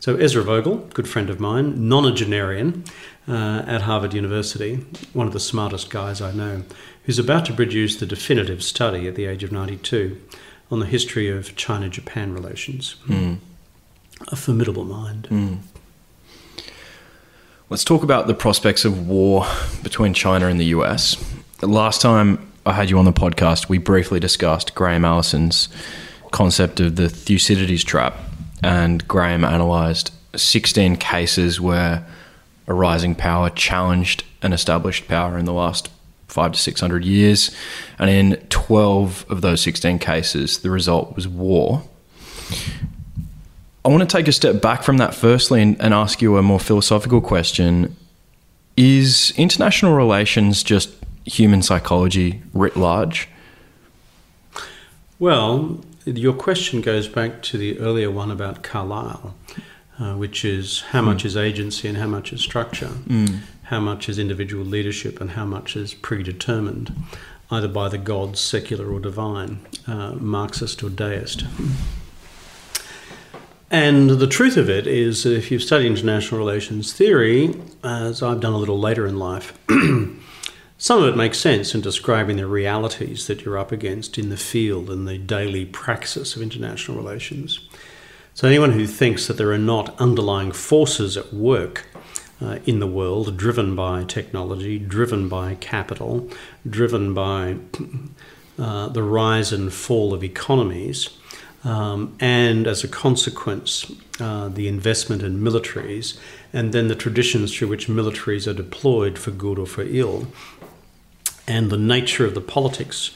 So, 0.00 0.16
Ezra 0.16 0.42
Vogel, 0.42 0.78
good 0.92 1.08
friend 1.08 1.30
of 1.30 1.38
mine, 1.38 1.88
nonagenarian 1.88 2.90
uh, 3.28 3.62
at 3.64 3.82
Harvard 3.82 4.12
University, 4.12 4.84
one 5.12 5.28
of 5.28 5.32
the 5.32 5.40
smartest 5.40 5.88
guys 5.88 6.20
I 6.20 6.32
know, 6.32 6.64
who's 7.04 7.20
about 7.20 7.44
to 7.46 7.52
produce 7.52 7.94
the 7.94 8.06
definitive 8.06 8.64
study 8.64 9.06
at 9.06 9.14
the 9.14 9.26
age 9.26 9.44
of 9.44 9.52
92 9.52 10.20
on 10.68 10.80
the 10.80 10.86
history 10.86 11.28
of 11.30 11.54
China 11.54 11.88
Japan 11.88 12.34
relations. 12.34 12.96
A 14.28 14.36
formidable 14.36 14.84
mind. 14.84 15.26
Hmm. 15.26 15.54
Let's 17.70 17.84
talk 17.84 18.02
about 18.02 18.26
the 18.26 18.34
prospects 18.34 18.84
of 18.84 19.08
war 19.08 19.46
between 19.82 20.14
China 20.14 20.46
and 20.46 20.60
the 20.60 20.66
US. 20.66 21.16
The 21.58 21.66
last 21.66 22.00
time 22.00 22.52
I 22.66 22.72
had 22.72 22.90
you 22.90 22.98
on 22.98 23.04
the 23.04 23.12
podcast, 23.12 23.68
we 23.68 23.78
briefly 23.78 24.20
discussed 24.20 24.74
Graham 24.74 25.04
Allison's 25.04 25.68
concept 26.30 26.80
of 26.80 26.96
the 26.96 27.08
Thucydides 27.08 27.84
trap, 27.84 28.16
and 28.62 29.06
Graham 29.06 29.44
analysed 29.44 30.12
16 30.36 30.96
cases 30.96 31.60
where 31.60 32.06
a 32.66 32.74
rising 32.74 33.14
power 33.14 33.50
challenged 33.50 34.24
an 34.42 34.52
established 34.52 35.08
power 35.08 35.38
in 35.38 35.44
the 35.44 35.52
last 35.52 35.90
five 36.28 36.52
to 36.52 36.58
600 36.58 37.04
years. 37.04 37.54
And 37.98 38.10
in 38.10 38.36
12 38.48 39.26
of 39.28 39.40
those 39.40 39.60
16 39.60 39.98
cases, 39.98 40.58
the 40.58 40.70
result 40.70 41.14
was 41.14 41.28
war. 41.28 41.82
I 43.84 43.90
want 43.90 44.00
to 44.08 44.16
take 44.16 44.28
a 44.28 44.32
step 44.32 44.62
back 44.62 44.82
from 44.82 44.96
that 44.96 45.14
firstly 45.14 45.60
and, 45.60 45.78
and 45.78 45.92
ask 45.92 46.22
you 46.22 46.38
a 46.38 46.42
more 46.42 46.58
philosophical 46.58 47.20
question. 47.20 47.94
Is 48.78 49.34
international 49.36 49.94
relations 49.94 50.62
just 50.62 50.90
human 51.26 51.62
psychology 51.62 52.42
writ 52.54 52.76
large? 52.76 53.28
Well, 55.18 55.84
your 56.06 56.32
question 56.32 56.80
goes 56.80 57.08
back 57.08 57.42
to 57.42 57.58
the 57.58 57.78
earlier 57.78 58.10
one 58.10 58.30
about 58.30 58.62
Carlyle, 58.62 59.34
uh, 59.98 60.14
which 60.14 60.44
is 60.44 60.80
how 60.80 61.02
much 61.02 61.24
is 61.24 61.36
agency 61.36 61.86
and 61.86 61.98
how 61.98 62.06
much 62.06 62.32
is 62.32 62.40
structure, 62.40 62.90
how 63.64 63.80
much 63.80 64.08
is 64.08 64.18
individual 64.18 64.64
leadership 64.64 65.20
and 65.20 65.32
how 65.32 65.44
much 65.44 65.76
is 65.76 65.94
predetermined, 65.94 66.92
either 67.50 67.68
by 67.68 67.88
the 67.90 67.98
gods, 67.98 68.40
secular 68.40 68.90
or 68.90 68.98
divine, 68.98 69.60
uh, 69.86 70.12
Marxist 70.12 70.82
or 70.82 70.90
deist. 70.90 71.44
And 73.74 74.08
the 74.08 74.28
truth 74.28 74.56
of 74.56 74.70
it 74.70 74.86
is, 74.86 75.24
that 75.24 75.34
if 75.34 75.50
you've 75.50 75.60
studied 75.60 75.88
international 75.88 76.38
relations 76.38 76.92
theory, 76.92 77.60
as 77.82 78.22
I've 78.22 78.38
done 78.38 78.52
a 78.52 78.56
little 78.56 78.78
later 78.78 79.04
in 79.04 79.18
life, 79.18 79.58
some 80.78 81.02
of 81.02 81.08
it 81.08 81.16
makes 81.16 81.38
sense 81.38 81.74
in 81.74 81.80
describing 81.80 82.36
the 82.36 82.46
realities 82.46 83.26
that 83.26 83.44
you're 83.44 83.58
up 83.58 83.72
against 83.72 84.16
in 84.16 84.28
the 84.30 84.36
field 84.36 84.90
and 84.90 85.08
the 85.08 85.18
daily 85.18 85.64
praxis 85.64 86.36
of 86.36 86.42
international 86.42 86.96
relations. 86.96 87.68
So, 88.32 88.46
anyone 88.46 88.70
who 88.74 88.86
thinks 88.86 89.26
that 89.26 89.38
there 89.38 89.50
are 89.50 89.58
not 89.58 90.00
underlying 90.00 90.52
forces 90.52 91.16
at 91.16 91.34
work 91.34 91.84
uh, 92.40 92.60
in 92.66 92.78
the 92.78 92.86
world 92.86 93.36
driven 93.36 93.74
by 93.74 94.04
technology, 94.04 94.78
driven 94.78 95.28
by 95.28 95.56
capital, 95.56 96.30
driven 96.64 97.12
by 97.12 97.56
uh, 98.56 98.88
the 98.90 99.02
rise 99.02 99.52
and 99.52 99.72
fall 99.72 100.14
of 100.14 100.22
economies, 100.22 101.10
um, 101.64 102.14
and 102.20 102.66
as 102.66 102.84
a 102.84 102.88
consequence, 102.88 103.90
uh, 104.20 104.48
the 104.48 104.68
investment 104.68 105.22
in 105.22 105.40
militaries, 105.40 106.18
and 106.52 106.72
then 106.72 106.88
the 106.88 106.94
traditions 106.94 107.56
through 107.56 107.68
which 107.68 107.88
militaries 107.88 108.46
are 108.46 108.54
deployed 108.54 109.18
for 109.18 109.30
good 109.30 109.58
or 109.58 109.66
for 109.66 109.82
ill, 109.82 110.26
and 111.48 111.70
the 111.70 111.78
nature 111.78 112.24
of 112.24 112.34
the 112.34 112.40
politics 112.40 113.12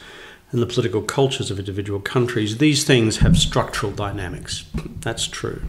and 0.50 0.62
the 0.62 0.66
political 0.66 1.02
cultures 1.02 1.50
of 1.50 1.58
individual 1.58 2.00
countries, 2.00 2.56
these 2.58 2.84
things 2.84 3.18
have 3.18 3.36
structural 3.36 3.92
dynamics. 3.92 4.64
That's 5.00 5.26
true. 5.26 5.62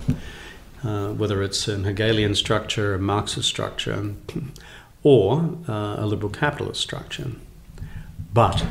Uh, 0.84 1.10
whether 1.10 1.44
it's 1.44 1.68
an 1.68 1.84
Hegelian 1.84 2.34
structure, 2.36 2.96
a 2.96 3.00
Marxist 3.00 3.50
structure, 3.50 4.16
or 5.04 5.58
uh, 5.68 5.98
a 5.98 6.06
liberal 6.06 6.32
capitalist 6.32 6.80
structure. 6.80 7.32
But 8.34 8.66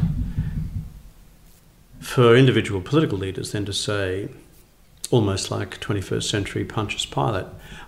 for 2.08 2.34
individual 2.34 2.80
political 2.80 3.18
leaders 3.18 3.52
then 3.52 3.66
to 3.66 3.72
say, 3.72 4.30
almost 5.10 5.50
like 5.50 5.78
21st 5.78 6.22
century 6.22 6.64
Pontius 6.64 7.04
Pilate, 7.04 7.44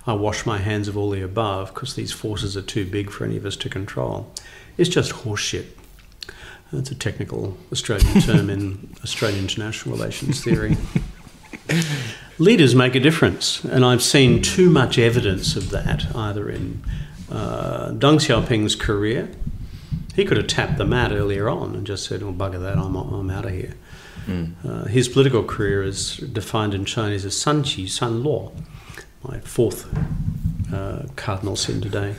I 0.06 0.12
wash 0.12 0.44
my 0.44 0.58
hands 0.58 0.88
of 0.88 0.96
all 0.96 1.08
the 1.08 1.22
above 1.22 1.72
because 1.72 1.94
these 1.94 2.12
forces 2.12 2.54
are 2.54 2.62
too 2.62 2.84
big 2.84 3.10
for 3.10 3.24
any 3.24 3.38
of 3.38 3.46
us 3.46 3.56
to 3.56 3.70
control, 3.70 4.30
is 4.76 4.90
just 4.90 5.12
horseshit. 5.12 5.68
That's 6.70 6.90
a 6.90 6.94
technical 6.94 7.56
Australian 7.72 8.20
term 8.20 8.50
in 8.50 8.94
Australian 9.02 9.44
international 9.44 9.96
relations 9.96 10.44
theory. 10.44 10.76
leaders 12.38 12.74
make 12.74 12.94
a 12.94 13.00
difference, 13.00 13.64
and 13.64 13.86
I've 13.86 14.02
seen 14.02 14.42
too 14.42 14.68
much 14.68 14.98
evidence 14.98 15.56
of 15.56 15.70
that 15.70 16.14
either 16.14 16.50
in 16.50 16.84
uh, 17.30 17.88
Deng 17.92 18.20
Xiaoping's 18.20 18.76
career. 18.76 19.30
He 20.14 20.26
could 20.26 20.36
have 20.36 20.46
tapped 20.46 20.76
the 20.76 20.84
mat 20.84 21.10
earlier 21.10 21.48
on 21.48 21.74
and 21.74 21.86
just 21.86 22.04
said, 22.06 22.22
"Oh 22.22 22.32
bugger 22.34 22.60
that, 22.60 22.76
I'm 22.76 22.94
I'm 22.94 23.30
out 23.30 23.46
of 23.46 23.52
here." 23.52 23.76
Uh, 24.28 24.84
his 24.84 25.08
political 25.08 25.42
career 25.42 25.82
is 25.82 26.18
defined 26.18 26.74
in 26.74 26.84
Chinese 26.84 27.24
as 27.24 27.36
San 27.40 27.62
Qi 27.62 27.88
San 27.88 28.22
Luo, 28.22 28.52
my 29.22 29.40
fourth 29.40 29.86
uh, 30.72 31.02
cardinal 31.16 31.56
sin 31.56 31.80
today. 31.80 32.14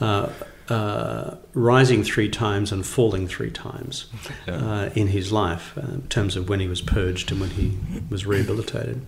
Uh, 0.00 0.28
uh, 0.68 1.36
rising 1.54 2.02
three 2.02 2.28
times 2.28 2.72
and 2.72 2.84
falling 2.84 3.28
three 3.28 3.50
times 3.50 4.06
Yeah. 4.48 4.54
uh, 4.56 4.90
in 4.96 5.06
his 5.08 5.30
life, 5.30 5.72
uh, 5.78 5.82
in 5.94 6.02
terms 6.08 6.34
of 6.36 6.48
when 6.48 6.58
he 6.60 6.66
was 6.66 6.82
purged 6.82 7.30
and 7.30 7.40
when 7.40 7.50
he 7.50 7.78
was 8.10 8.26
rehabilitated. 8.26 9.06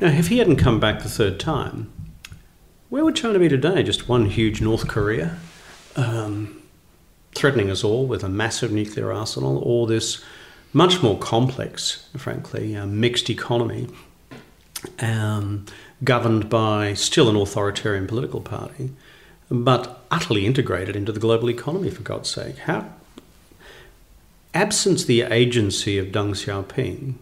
Now, 0.00 0.08
if 0.08 0.26
he 0.28 0.38
hadn't 0.38 0.56
come 0.56 0.80
back 0.80 1.02
the 1.02 1.08
third 1.08 1.38
time, 1.38 1.92
where 2.88 3.04
would 3.04 3.14
China 3.14 3.38
be 3.38 3.48
today? 3.48 3.84
Just 3.84 4.08
one 4.08 4.26
huge 4.26 4.60
North 4.60 4.88
Korea, 4.88 5.36
um, 5.94 6.60
threatening 7.36 7.70
us 7.70 7.84
all 7.84 8.06
with 8.06 8.24
a 8.24 8.28
massive 8.28 8.72
nuclear 8.72 9.12
arsenal, 9.12 9.58
or 9.58 9.86
this 9.86 10.22
much 10.74 11.02
more 11.02 11.16
complex, 11.18 12.08
frankly, 12.16 12.76
uh, 12.76 12.84
mixed 12.84 13.30
economy, 13.30 13.88
um, 14.98 15.64
governed 16.02 16.50
by 16.50 16.92
still 16.92 17.30
an 17.30 17.36
authoritarian 17.36 18.06
political 18.06 18.40
party, 18.40 18.90
but 19.48 20.04
utterly 20.10 20.44
integrated 20.44 20.96
into 20.96 21.12
the 21.12 21.20
global 21.20 21.48
economy, 21.48 21.88
for 21.90 22.02
God's 22.02 22.28
sake. 22.28 22.58
How, 22.58 22.90
absence 24.52 25.04
the 25.04 25.22
agency 25.22 25.96
of 25.96 26.08
Deng 26.08 26.30
Xiaoping, 26.30 27.14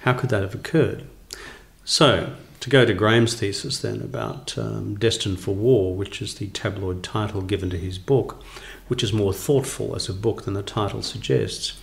how 0.00 0.12
could 0.12 0.30
that 0.30 0.42
have 0.42 0.54
occurred? 0.54 1.04
So, 1.84 2.34
to 2.60 2.70
go 2.70 2.84
to 2.84 2.92
Graham's 2.92 3.34
thesis 3.34 3.78
then 3.78 4.02
about 4.02 4.58
um, 4.58 4.96
Destined 4.96 5.40
for 5.40 5.54
War, 5.54 5.94
which 5.94 6.20
is 6.20 6.34
the 6.34 6.48
tabloid 6.48 7.02
title 7.02 7.40
given 7.40 7.70
to 7.70 7.78
his 7.78 7.98
book, 7.98 8.42
which 8.88 9.02
is 9.02 9.12
more 9.12 9.32
thoughtful 9.32 9.96
as 9.96 10.08
a 10.08 10.12
book 10.12 10.42
than 10.42 10.54
the 10.54 10.62
title 10.62 11.02
suggests. 11.02 11.78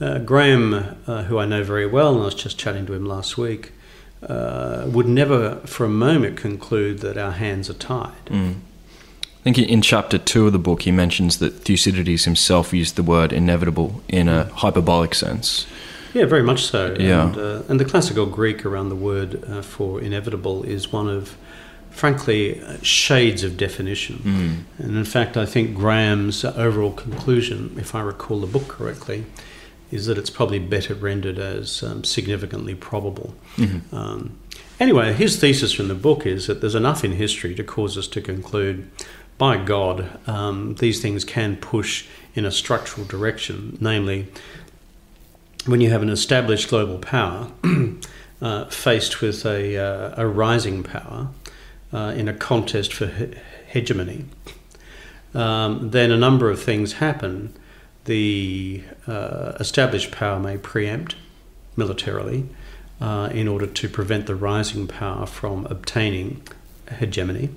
Uh, 0.00 0.18
Graham, 0.18 0.74
uh, 1.06 1.22
who 1.24 1.38
I 1.38 1.46
know 1.46 1.62
very 1.62 1.86
well, 1.86 2.12
and 2.14 2.22
I 2.22 2.24
was 2.26 2.34
just 2.34 2.58
chatting 2.58 2.86
to 2.86 2.92
him 2.92 3.06
last 3.06 3.38
week, 3.38 3.72
uh, 4.22 4.84
would 4.88 5.06
never 5.06 5.56
for 5.66 5.84
a 5.84 5.88
moment 5.88 6.36
conclude 6.36 6.98
that 6.98 7.16
our 7.16 7.32
hands 7.32 7.70
are 7.70 7.74
tied. 7.74 8.26
Mm. 8.26 8.56
I 9.40 9.42
think 9.42 9.58
in 9.58 9.80
chapter 9.80 10.18
two 10.18 10.46
of 10.48 10.52
the 10.52 10.58
book, 10.58 10.82
he 10.82 10.90
mentions 10.90 11.38
that 11.38 11.50
Thucydides 11.64 12.24
himself 12.24 12.72
used 12.72 12.96
the 12.96 13.02
word 13.02 13.32
inevitable 13.32 14.02
in 14.08 14.28
a 14.28 14.44
hyperbolic 14.46 15.14
sense. 15.14 15.66
Yeah, 16.12 16.24
very 16.24 16.42
much 16.42 16.64
so. 16.64 16.96
Yeah. 16.98 17.26
And, 17.26 17.36
uh, 17.36 17.62
and 17.68 17.78
the 17.78 17.84
classical 17.84 18.26
Greek 18.26 18.66
around 18.66 18.88
the 18.88 18.96
word 18.96 19.44
uh, 19.48 19.62
for 19.62 20.00
inevitable 20.00 20.64
is 20.64 20.92
one 20.92 21.08
of, 21.08 21.36
frankly, 21.90 22.60
shades 22.82 23.44
of 23.44 23.56
definition. 23.56 24.16
Mm. 24.78 24.84
And 24.84 24.96
in 24.96 25.04
fact, 25.04 25.36
I 25.36 25.46
think 25.46 25.76
Graham's 25.76 26.44
overall 26.44 26.92
conclusion, 26.92 27.76
if 27.78 27.94
I 27.94 28.00
recall 28.00 28.40
the 28.40 28.46
book 28.46 28.66
correctly, 28.66 29.26
is 29.90 30.06
that 30.06 30.18
it's 30.18 30.30
probably 30.30 30.58
better 30.58 30.94
rendered 30.94 31.38
as 31.38 31.82
um, 31.82 32.04
significantly 32.04 32.74
probable. 32.74 33.34
Mhm. 33.56 33.92
Um, 33.92 34.38
anyway, 34.80 35.12
his 35.12 35.36
thesis 35.36 35.72
from 35.72 35.88
the 35.88 35.94
book 35.94 36.26
is 36.26 36.46
that 36.46 36.60
there's 36.60 36.74
enough 36.74 37.04
in 37.04 37.12
history 37.12 37.54
to 37.54 37.64
cause 37.64 37.96
us 37.96 38.08
to 38.08 38.20
conclude, 38.20 38.88
by 39.38 39.56
God, 39.58 40.18
um, 40.26 40.74
these 40.76 41.00
things 41.00 41.24
can 41.24 41.56
push 41.56 42.06
in 42.34 42.44
a 42.44 42.50
structural 42.50 43.06
direction, 43.06 43.76
namely, 43.80 44.28
when 45.66 45.80
you 45.80 45.90
have 45.90 46.02
an 46.02 46.08
established 46.08 46.68
global 46.68 46.98
power 46.98 47.50
uh, 48.42 48.64
faced 48.66 49.20
with 49.20 49.44
a, 49.44 49.76
uh, 49.76 50.14
a 50.16 50.26
rising 50.26 50.82
power 50.82 51.28
uh, 51.92 52.14
in 52.16 52.28
a 52.28 52.34
contest 52.34 52.92
for 52.94 53.06
he- 53.06 53.34
hegemony, 53.66 54.24
um, 55.34 55.90
then 55.90 56.10
a 56.10 56.16
number 56.16 56.50
of 56.50 56.62
things 56.62 56.94
happen. 56.94 57.52
The 58.06 58.82
uh, 59.06 59.52
established 59.60 60.12
power 60.12 60.38
may 60.38 60.56
preempt 60.56 61.16
militarily 61.76 62.48
uh, 63.00 63.30
in 63.32 63.48
order 63.48 63.66
to 63.66 63.88
prevent 63.88 64.26
the 64.26 64.34
rising 64.34 64.86
power 64.86 65.26
from 65.26 65.66
obtaining 65.66 66.42
hegemony, 66.98 67.50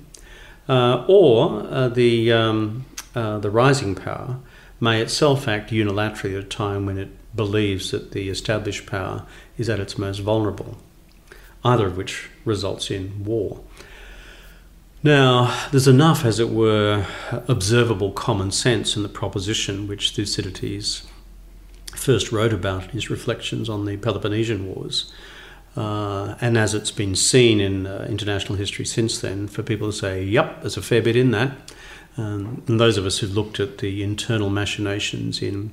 uh, 0.68 1.04
or 1.08 1.66
uh, 1.68 1.88
the 1.88 2.32
um, 2.32 2.84
uh, 3.14 3.38
the 3.38 3.50
rising 3.50 3.94
power 3.94 4.38
may 4.80 5.00
itself 5.00 5.46
act 5.46 5.70
unilaterally 5.70 6.36
at 6.36 6.44
a 6.44 6.48
time 6.48 6.84
when 6.84 6.98
it 6.98 7.10
believes 7.34 7.92
that 7.92 8.12
the 8.12 8.28
established 8.28 8.86
power 8.86 9.24
is 9.56 9.68
at 9.68 9.78
its 9.78 9.98
most 9.98 10.18
vulnerable, 10.18 10.78
either 11.64 11.86
of 11.86 11.96
which 11.96 12.28
results 12.44 12.90
in 12.90 13.24
war. 13.24 13.60
Now, 15.02 15.68
there's 15.70 15.88
enough, 15.88 16.26
as 16.26 16.38
it 16.38 16.50
were, 16.50 17.06
observable 17.48 18.12
common 18.12 18.50
sense 18.50 18.96
in 18.96 19.02
the 19.02 19.08
proposition 19.08 19.88
which 19.88 20.10
Thucydides 20.10 21.06
first 21.96 22.30
wrote 22.30 22.52
about 22.52 22.84
in 22.84 22.90
his 22.90 23.08
reflections 23.08 23.70
on 23.70 23.86
the 23.86 23.96
Peloponnesian 23.96 24.66
Wars, 24.66 25.10
uh, 25.74 26.34
and 26.42 26.58
as 26.58 26.74
it's 26.74 26.90
been 26.90 27.16
seen 27.16 27.60
in 27.60 27.86
uh, 27.86 28.06
international 28.10 28.58
history 28.58 28.84
since 28.84 29.20
then, 29.20 29.48
for 29.48 29.62
people 29.62 29.90
to 29.90 29.96
say, 29.96 30.22
yep, 30.22 30.60
there's 30.60 30.76
a 30.76 30.82
fair 30.82 31.00
bit 31.00 31.16
in 31.16 31.30
that. 31.30 31.56
Um, 32.18 32.62
and 32.66 32.78
those 32.78 32.98
of 32.98 33.06
us 33.06 33.18
who've 33.18 33.34
looked 33.34 33.58
at 33.58 33.78
the 33.78 34.02
internal 34.02 34.50
machinations 34.50 35.40
in 35.40 35.72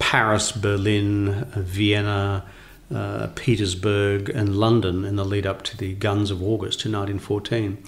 Paris, 0.00 0.50
Berlin, 0.50 1.28
uh, 1.28 1.60
Vienna, 1.60 2.44
uh, 2.92 3.28
Petersburg, 3.36 4.30
and 4.30 4.56
London 4.56 5.04
in 5.04 5.14
the 5.14 5.24
lead 5.24 5.46
up 5.46 5.62
to 5.62 5.76
the 5.76 5.92
guns 5.94 6.32
of 6.32 6.42
August 6.42 6.84
in 6.84 6.92
1914 6.92 7.78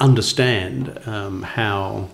understand 0.00 1.00
um, 1.06 1.42
how 1.42 2.08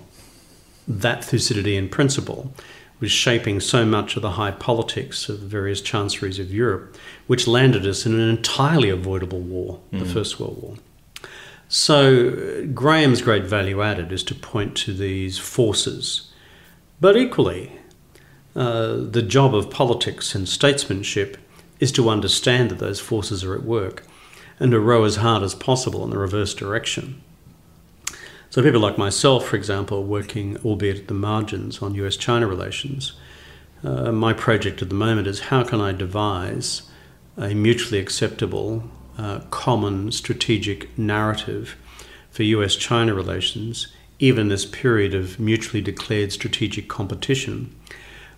that 0.87 1.25
Thucydidean 1.25 1.89
principle 1.89 2.53
was 3.01 3.13
shaping 3.13 3.61
so 3.61 3.85
much 3.85 4.17
of 4.17 4.23
the 4.23 4.33
high 4.33 4.51
politics 4.51 5.29
of 5.29 5.41
the 5.41 5.47
various 5.47 5.81
chanceries 5.81 6.39
of 6.39 6.53
Europe, 6.53 6.97
which 7.27 7.47
landed 7.47 7.87
us 7.87 8.05
in 8.05 8.15
an 8.15 8.29
entirely 8.29 8.91
avoidable 8.91 9.41
war, 9.41 9.81
the 9.93 10.05
First 10.05 10.41
World 10.41 10.61
War. 10.61 10.77
So, 11.69 12.67
Graham's 12.75 13.23
great 13.23 13.45
value 13.45 13.83
added 13.83 14.11
is 14.11 14.25
to 14.25 14.35
point 14.35 14.75
to 14.79 14.93
these 14.93 15.39
forces. 15.39 16.33
But 17.01 17.17
equally, 17.17 17.73
uh, 18.57 18.97
the 18.97 19.23
job 19.23 19.55
of 19.55 19.71
politics 19.71 20.35
and 20.35 20.49
statesmanship 20.49 21.37
is 21.79 21.93
to 21.93 22.09
understand 22.09 22.71
that 22.71 22.79
those 22.79 22.99
forces 22.99 23.45
are 23.45 23.55
at 23.55 23.63
work 23.63 24.05
and 24.59 24.73
to 24.73 24.81
row 24.81 25.05
as 25.05 25.17
hard 25.17 25.43
as 25.43 25.55
possible 25.55 26.03
in 26.03 26.11
the 26.11 26.19
reverse 26.19 26.55
direction. 26.55 27.23
So, 28.51 28.63
people 28.63 28.81
like 28.81 28.97
myself, 28.97 29.47
for 29.47 29.57
example, 29.57 30.05
working, 30.05 30.57
albeit 30.65 31.01
at 31.01 31.09
the 31.09 31.15
margins, 31.15 31.83
on 31.83 31.95
US 31.95 32.17
China 32.17 32.47
relations, 32.47 33.13
uh, 33.85 34.11
my 34.11 34.33
project 34.33 34.81
at 34.81 34.89
the 34.89 34.95
moment 34.95 35.27
is 35.27 35.41
how 35.41 35.63
can 35.65 35.81
I 35.81 35.93
devise 35.93 36.83
a 37.37 37.55
mutually 37.55 38.01
acceptable, 38.01 38.85
uh, 39.19 39.41
common 39.51 40.11
strategic 40.13 40.97
narrative 40.99 41.77
for 42.31 42.43
US 42.43 42.75
China 42.75 43.15
relations, 43.15 43.89
even 44.19 44.49
this 44.49 44.65
period 44.65 45.15
of 45.15 45.39
mutually 45.39 45.83
declared 45.83 46.33
strategic 46.33 46.89
competition, 46.89 47.75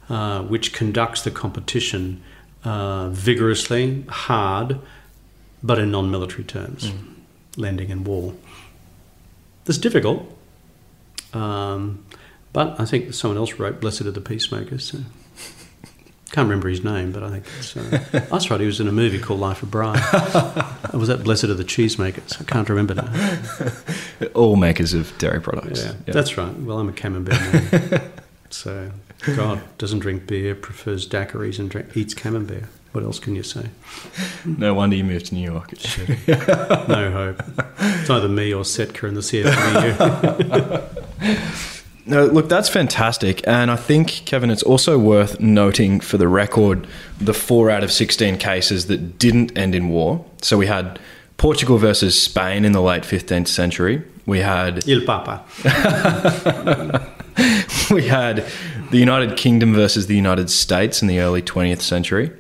uh, 0.09 0.43
which 0.43 0.73
conducts 0.73 1.23
the 1.23 1.31
competition 1.31 2.23
uh, 2.65 3.09
vigorously, 3.11 4.05
hard, 4.09 4.79
but 5.63 5.79
in 5.79 5.91
non 5.91 6.11
military 6.11 6.45
terms, 6.45 6.93
lending 7.57 7.91
and 7.91 8.07
war. 8.07 8.35
It's 9.67 9.79
difficult, 9.79 10.23
um, 11.33 12.05
but 12.53 12.81
I 12.81 12.85
think 12.85 13.15
someone 13.15 13.39
else 13.39 13.55
wrote 13.55 13.81
"Blessed 13.81 14.03
are 14.03 14.11
the 14.11 14.21
peacemakers." 14.21 14.85
So. 14.91 14.99
Can't 16.33 16.47
remember 16.47 16.69
his 16.69 16.85
name, 16.85 17.11
but 17.11 17.25
I 17.25 17.31
think 17.31 17.45
it's, 17.59 17.77
uh, 17.77 18.21
that's 18.31 18.53
right. 18.53 18.61
He 18.61 18.67
was 18.67 18.79
in 18.79 18.87
a 18.87 18.93
movie 18.93 19.19
called 19.19 19.41
Life 19.41 19.65
of 19.65 19.71
Brian. 19.73 20.01
Was 20.95 21.09
that 21.09 21.23
Blessed 21.25 21.43
are 21.45 21.55
the 21.55 21.65
cheesemakers? 21.65 22.41
I 22.41 22.45
can't 22.45 22.69
remember 22.69 22.95
now. 22.95 24.29
All 24.35 24.55
makers 24.55 24.95
of 24.95 25.13
dairy 25.19 25.41
products. 25.41 25.83
Yeah, 25.83 25.95
Yeah. 26.07 26.13
that's 26.13 26.39
right. 26.39 26.57
Well, 26.57 26.79
I'm 26.79 26.89
a 26.89 26.93
camembert 26.93 27.33
man. 27.35 28.13
so, 28.51 28.93
God 29.35 29.61
doesn't 29.77 29.99
drink 29.99 30.29
beer, 30.29 30.55
prefers 30.55 31.05
daiquiris, 31.09 31.59
and 31.59 31.69
drink, 31.69 31.97
eats 31.97 32.15
camembert. 32.15 32.63
What 32.93 33.05
else 33.05 33.19
can 33.21 33.37
you 33.37 33.43
say? 33.43 33.67
no 34.45 34.75
wonder 34.75 34.97
you 34.97 35.05
moved 35.05 35.27
to 35.27 35.35
New 35.35 35.45
York. 35.49 35.73
It's 35.73 35.87
shitty. 35.87 36.89
No 36.89 37.11
hope. 37.13 37.43
It's 37.79 38.11
either 38.11 38.29
me 38.29 38.53
or 38.53 38.65
Setka 38.65 39.09
in 39.09 39.15
the 39.15 39.21
CFMEU. 39.21 40.87
No, 42.07 42.25
look, 42.27 42.49
that's 42.49 42.69
fantastic. 42.69 43.47
And 43.47 43.71
I 43.71 43.77
think, 43.77 44.09
Kevin, 44.25 44.51
it's 44.51 44.65
also 44.65 44.99
worth 44.99 45.39
noting 45.39 46.01
for 46.01 46.19
the 46.19 46.27
record 46.27 46.89
the 47.21 47.35
four 47.35 47.71
out 47.71 47.85
of 47.85 47.93
16 47.93 48.37
cases 48.39 48.87
that 48.87 49.17
didn't 49.19 49.57
end 49.57 49.77
in 49.77 49.91
war. 49.91 50.25
So 50.43 50.57
we 50.59 50.67
had 50.67 50.99
Portugal 51.37 51.79
versus 51.79 52.21
Spain 52.21 52.65
in 52.65 52.73
the 52.73 52.81
late 52.81 53.05
15th 53.05 53.47
century. 53.47 54.03
We 54.27 54.41
had 54.41 54.89
Il 54.89 55.05
Papa. 55.07 55.45
we 57.93 58.09
had 58.09 58.45
the 58.91 58.99
United 58.99 59.37
Kingdom 59.37 59.73
versus 59.73 60.09
the 60.09 60.17
United 60.17 60.51
States 60.51 61.03
in 61.03 61.07
the 61.09 61.21
early 61.21 61.43
20th 61.43 61.83
century. 61.83 62.33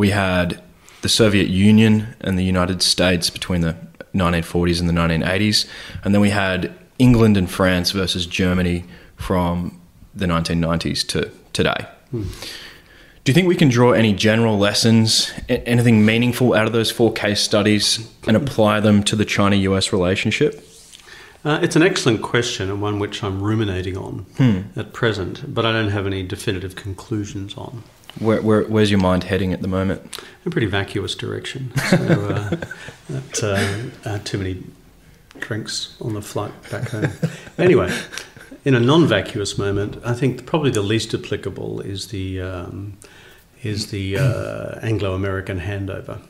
We 0.00 0.08
had 0.08 0.62
the 1.02 1.10
Soviet 1.10 1.48
Union 1.48 2.16
and 2.22 2.38
the 2.38 2.42
United 2.42 2.80
States 2.80 3.28
between 3.28 3.60
the 3.60 3.76
1940s 4.14 4.80
and 4.80 4.88
the 4.88 4.94
1980s, 4.94 5.68
and 6.02 6.14
then 6.14 6.22
we 6.22 6.30
had 6.30 6.74
England 6.98 7.36
and 7.36 7.50
France 7.50 7.90
versus 7.90 8.24
Germany 8.24 8.84
from 9.16 9.78
the 10.14 10.24
1990s 10.24 11.06
to 11.08 11.30
today. 11.52 11.86
Hmm. 12.12 12.22
Do 13.24 13.30
you 13.30 13.34
think 13.34 13.46
we 13.46 13.54
can 13.54 13.68
draw 13.68 13.92
any 13.92 14.14
general 14.14 14.56
lessons, 14.56 15.32
anything 15.50 16.06
meaningful 16.06 16.54
out 16.54 16.66
of 16.66 16.72
those 16.72 16.90
four 16.90 17.12
case 17.12 17.42
studies, 17.42 18.10
and 18.26 18.38
apply 18.38 18.80
them 18.80 19.02
to 19.02 19.14
the 19.14 19.26
China 19.26 19.56
US 19.56 19.92
relationship? 19.92 20.66
Uh, 21.44 21.58
it's 21.62 21.76
an 21.76 21.82
excellent 21.82 22.22
question 22.22 22.70
and 22.70 22.80
one 22.80 23.00
which 23.00 23.22
I'm 23.22 23.42
ruminating 23.42 23.98
on 23.98 24.24
at 24.76 24.94
present, 24.94 25.54
but 25.54 25.66
I 25.66 25.72
don't 25.72 25.90
have 25.90 26.06
any 26.06 26.22
definitive 26.22 26.74
conclusions 26.74 27.54
on. 27.58 27.82
Where, 28.18 28.42
where, 28.42 28.62
where's 28.64 28.90
your 28.90 29.00
mind 29.00 29.24
heading 29.24 29.52
at 29.52 29.62
the 29.62 29.68
moment? 29.68 30.02
A 30.44 30.50
pretty 30.50 30.66
vacuous 30.66 31.14
direction. 31.14 31.72
So, 31.90 31.96
uh, 31.96 32.56
that, 33.08 33.92
uh, 34.04 34.08
uh, 34.08 34.18
too 34.24 34.38
many 34.38 34.62
drinks 35.38 35.96
on 36.00 36.14
the 36.14 36.22
flight 36.22 36.52
back 36.70 36.88
home. 36.90 37.10
Anyway, 37.58 37.92
in 38.64 38.74
a 38.74 38.80
non-vacuous 38.80 39.58
moment, 39.58 39.98
I 40.04 40.14
think 40.14 40.46
probably 40.46 40.70
the 40.70 40.82
least 40.82 41.12
applicable 41.14 41.80
is 41.80 42.08
the 42.08 42.40
um, 42.40 42.96
is 43.62 43.90
the 43.90 44.16
uh, 44.16 44.78
Anglo-American 44.82 45.60
handover. 45.60 46.20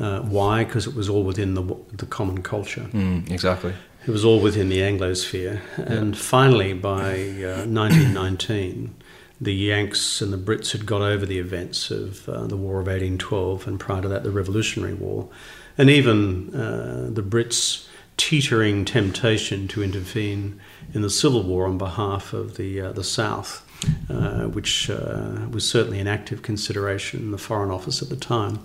Uh, 0.00 0.20
why? 0.22 0.64
Because 0.64 0.86
it 0.86 0.94
was 0.94 1.08
all 1.08 1.22
within 1.22 1.54
the 1.54 1.62
the 1.92 2.06
common 2.06 2.42
culture. 2.42 2.88
Mm, 2.92 3.30
exactly. 3.30 3.74
It 4.04 4.10
was 4.10 4.24
all 4.24 4.40
within 4.40 4.68
the 4.68 4.80
Anglosphere. 4.80 5.60
And 5.76 6.18
finally, 6.18 6.72
by 6.72 7.20
uh, 7.44 7.66
1919, 7.66 8.94
the 9.42 9.52
Yanks 9.52 10.20
and 10.20 10.32
the 10.32 10.38
Brits 10.38 10.70
had 10.70 10.86
got 10.86 11.02
over 11.02 11.26
the 11.26 11.40
events 11.40 11.90
of 11.90 12.28
uh, 12.28 12.46
the 12.46 12.56
War 12.56 12.74
of 12.74 12.86
1812 12.86 13.66
and 13.66 13.80
prior 13.80 14.00
to 14.00 14.08
that, 14.08 14.22
the 14.22 14.30
Revolutionary 14.30 14.94
War. 14.94 15.28
And 15.76 15.90
even 15.90 16.54
uh, 16.54 17.08
the 17.10 17.22
Brits' 17.22 17.88
teetering 18.16 18.84
temptation 18.84 19.66
to 19.68 19.82
intervene 19.82 20.60
in 20.94 21.02
the 21.02 21.10
Civil 21.10 21.42
War 21.42 21.66
on 21.66 21.76
behalf 21.76 22.32
of 22.32 22.56
the, 22.56 22.80
uh, 22.80 22.92
the 22.92 23.02
South, 23.02 23.66
uh, 24.08 24.44
which 24.44 24.88
uh, 24.88 25.46
was 25.50 25.68
certainly 25.68 25.98
an 25.98 26.06
active 26.06 26.42
consideration 26.42 27.20
in 27.20 27.30
the 27.32 27.38
Foreign 27.38 27.72
Office 27.72 28.00
at 28.00 28.10
the 28.10 28.16
time. 28.16 28.60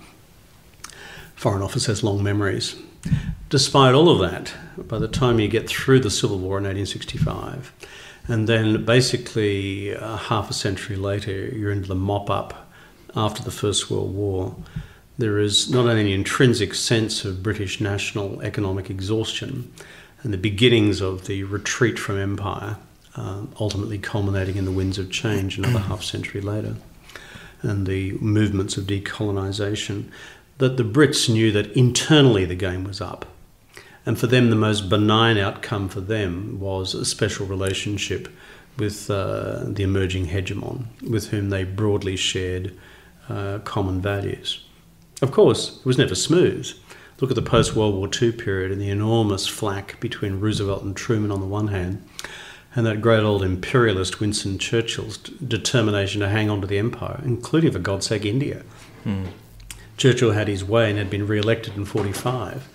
Foreign 1.36 1.64
Office 1.64 1.88
has 1.88 2.04
long 2.04 2.22
memories. 2.22 2.76
Despite 3.50 3.96
all 3.96 4.10
of 4.10 4.20
that, 4.20 4.54
by 4.78 5.00
the 5.00 5.08
time 5.08 5.40
you 5.40 5.48
get 5.48 5.68
through 5.68 6.02
the 6.02 6.12
Civil 6.12 6.38
War 6.38 6.60
in 6.60 6.66
1865, 6.66 7.74
and 8.28 8.48
then 8.48 8.84
basically 8.84 9.96
uh, 9.96 10.18
half 10.18 10.50
a 10.50 10.54
century 10.54 10.96
later, 10.96 11.32
you're 11.32 11.72
into 11.72 11.88
the 11.88 11.96
mop 11.96 12.30
up 12.30 12.68
after 13.16 13.42
the 13.42 13.52
First 13.52 13.90
World 13.90 14.14
War, 14.14 14.56
there 15.18 15.40
is 15.40 15.70
not 15.70 15.88
only 15.88 16.02
an 16.02 16.08
intrinsic 16.08 16.76
sense 16.76 17.26
of 17.26 17.42
British 17.42 17.82
national 17.82 18.42
economic 18.42 18.90
exhaustion 18.90 19.72
and 20.22 20.32
the 20.32 20.38
beginnings 20.38 21.02
of 21.02 21.26
the 21.26 21.44
retreat 21.44 21.98
from 21.98 22.20
empire, 22.20 22.78
uh, 23.16 23.42
ultimately 23.60 23.98
culminating 23.98 24.58
in 24.58 24.66
the 24.66 24.72
winds 24.72 25.00
of 25.00 25.10
change 25.10 25.58
another 25.58 25.80
half 25.80 26.04
century 26.04 26.42
later, 26.42 26.76
and 27.62 27.88
the 27.88 28.12
movements 28.14 28.78
of 28.78 28.86
decolonisation, 28.86 30.10
that 30.60 30.78
the 30.78 30.84
Brits 30.84 31.30
knew 31.30 31.52
that 31.52 31.72
internally 31.72 32.46
the 32.46 32.56
game 32.56 32.84
was 32.84 33.02
up. 33.02 33.26
And 34.08 34.18
for 34.18 34.26
them, 34.26 34.50
the 34.50 34.56
most 34.56 34.88
benign 34.88 35.38
outcome 35.38 35.90
for 35.90 36.00
them 36.00 36.62
was 36.62 36.94
a 36.94 37.04
special 37.04 37.46
relationship 37.46 38.30
with 38.78 39.12
uh, 39.12 39.66
the 39.66 39.84
emerging 39.84 40.28
hegemon, 40.28 40.86
with 41.02 41.28
whom 41.28 41.50
they 41.50 41.66
broadly 41.66 42.16
shared 42.16 42.74
uh, 43.28 43.60
common 43.66 44.00
values. 44.00 44.64
Of 45.22 45.34
course, 45.34 45.80
it 45.80 45.86
was 45.86 45.98
never 45.98 46.16
smooth. 46.16 46.72
Look 47.20 47.32
at 47.32 47.36
the 47.36 47.42
post 47.42 47.76
World 47.76 47.96
War 47.96 48.10
II 48.10 48.32
period 48.32 48.72
and 48.72 48.80
the 48.80 48.90
enormous 48.90 49.46
flack 49.46 50.00
between 50.00 50.40
Roosevelt 50.40 50.84
and 50.84 50.96
Truman 50.96 51.30
on 51.30 51.42
the 51.42 51.46
one 51.46 51.68
hand, 51.68 52.02
and 52.78 52.86
that 52.86 53.02
great 53.02 53.24
old 53.24 53.44
imperialist 53.44 54.22
Winston 54.22 54.58
Churchill's 54.58 55.18
determination 55.18 56.22
to 56.22 56.30
hang 56.30 56.50
on 56.50 56.62
to 56.62 56.68
the 56.68 56.78
empire, 56.78 57.20
including, 57.26 57.74
for 57.74 57.80
God's 57.80 58.06
sake, 58.06 58.24
India. 58.24 58.64
Churchill 59.98 60.32
had 60.32 60.48
his 60.48 60.64
way 60.64 60.90
and 60.90 60.98
had 60.98 61.10
been 61.10 61.28
re 61.28 61.40
elected 61.40 61.76
in 61.76 61.84
45. 61.84 62.70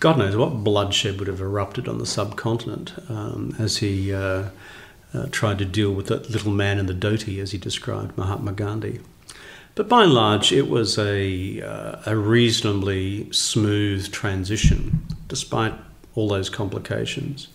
God 0.00 0.16
knows 0.16 0.34
what 0.34 0.64
bloodshed 0.64 1.18
would 1.18 1.28
have 1.28 1.42
erupted 1.42 1.86
on 1.86 1.98
the 1.98 2.06
subcontinent 2.06 2.94
um, 3.10 3.54
as 3.58 3.76
he 3.76 4.14
uh, 4.14 4.48
uh, 5.12 5.26
tried 5.30 5.58
to 5.58 5.66
deal 5.66 5.92
with 5.92 6.06
that 6.06 6.30
little 6.30 6.52
man 6.52 6.78
in 6.78 6.86
the 6.86 6.94
dhoti, 6.94 7.38
as 7.38 7.52
he 7.52 7.58
described 7.58 8.16
Mahatma 8.16 8.52
Gandhi. 8.52 9.00
But 9.74 9.90
by 9.90 10.04
and 10.04 10.14
large, 10.14 10.52
it 10.52 10.70
was 10.70 10.98
a, 10.98 11.60
uh, 11.60 12.02
a 12.06 12.16
reasonably 12.16 13.30
smooth 13.30 14.10
transition, 14.10 15.06
despite 15.28 15.74
all 16.14 16.28
those 16.28 16.48
complications. 16.48 17.48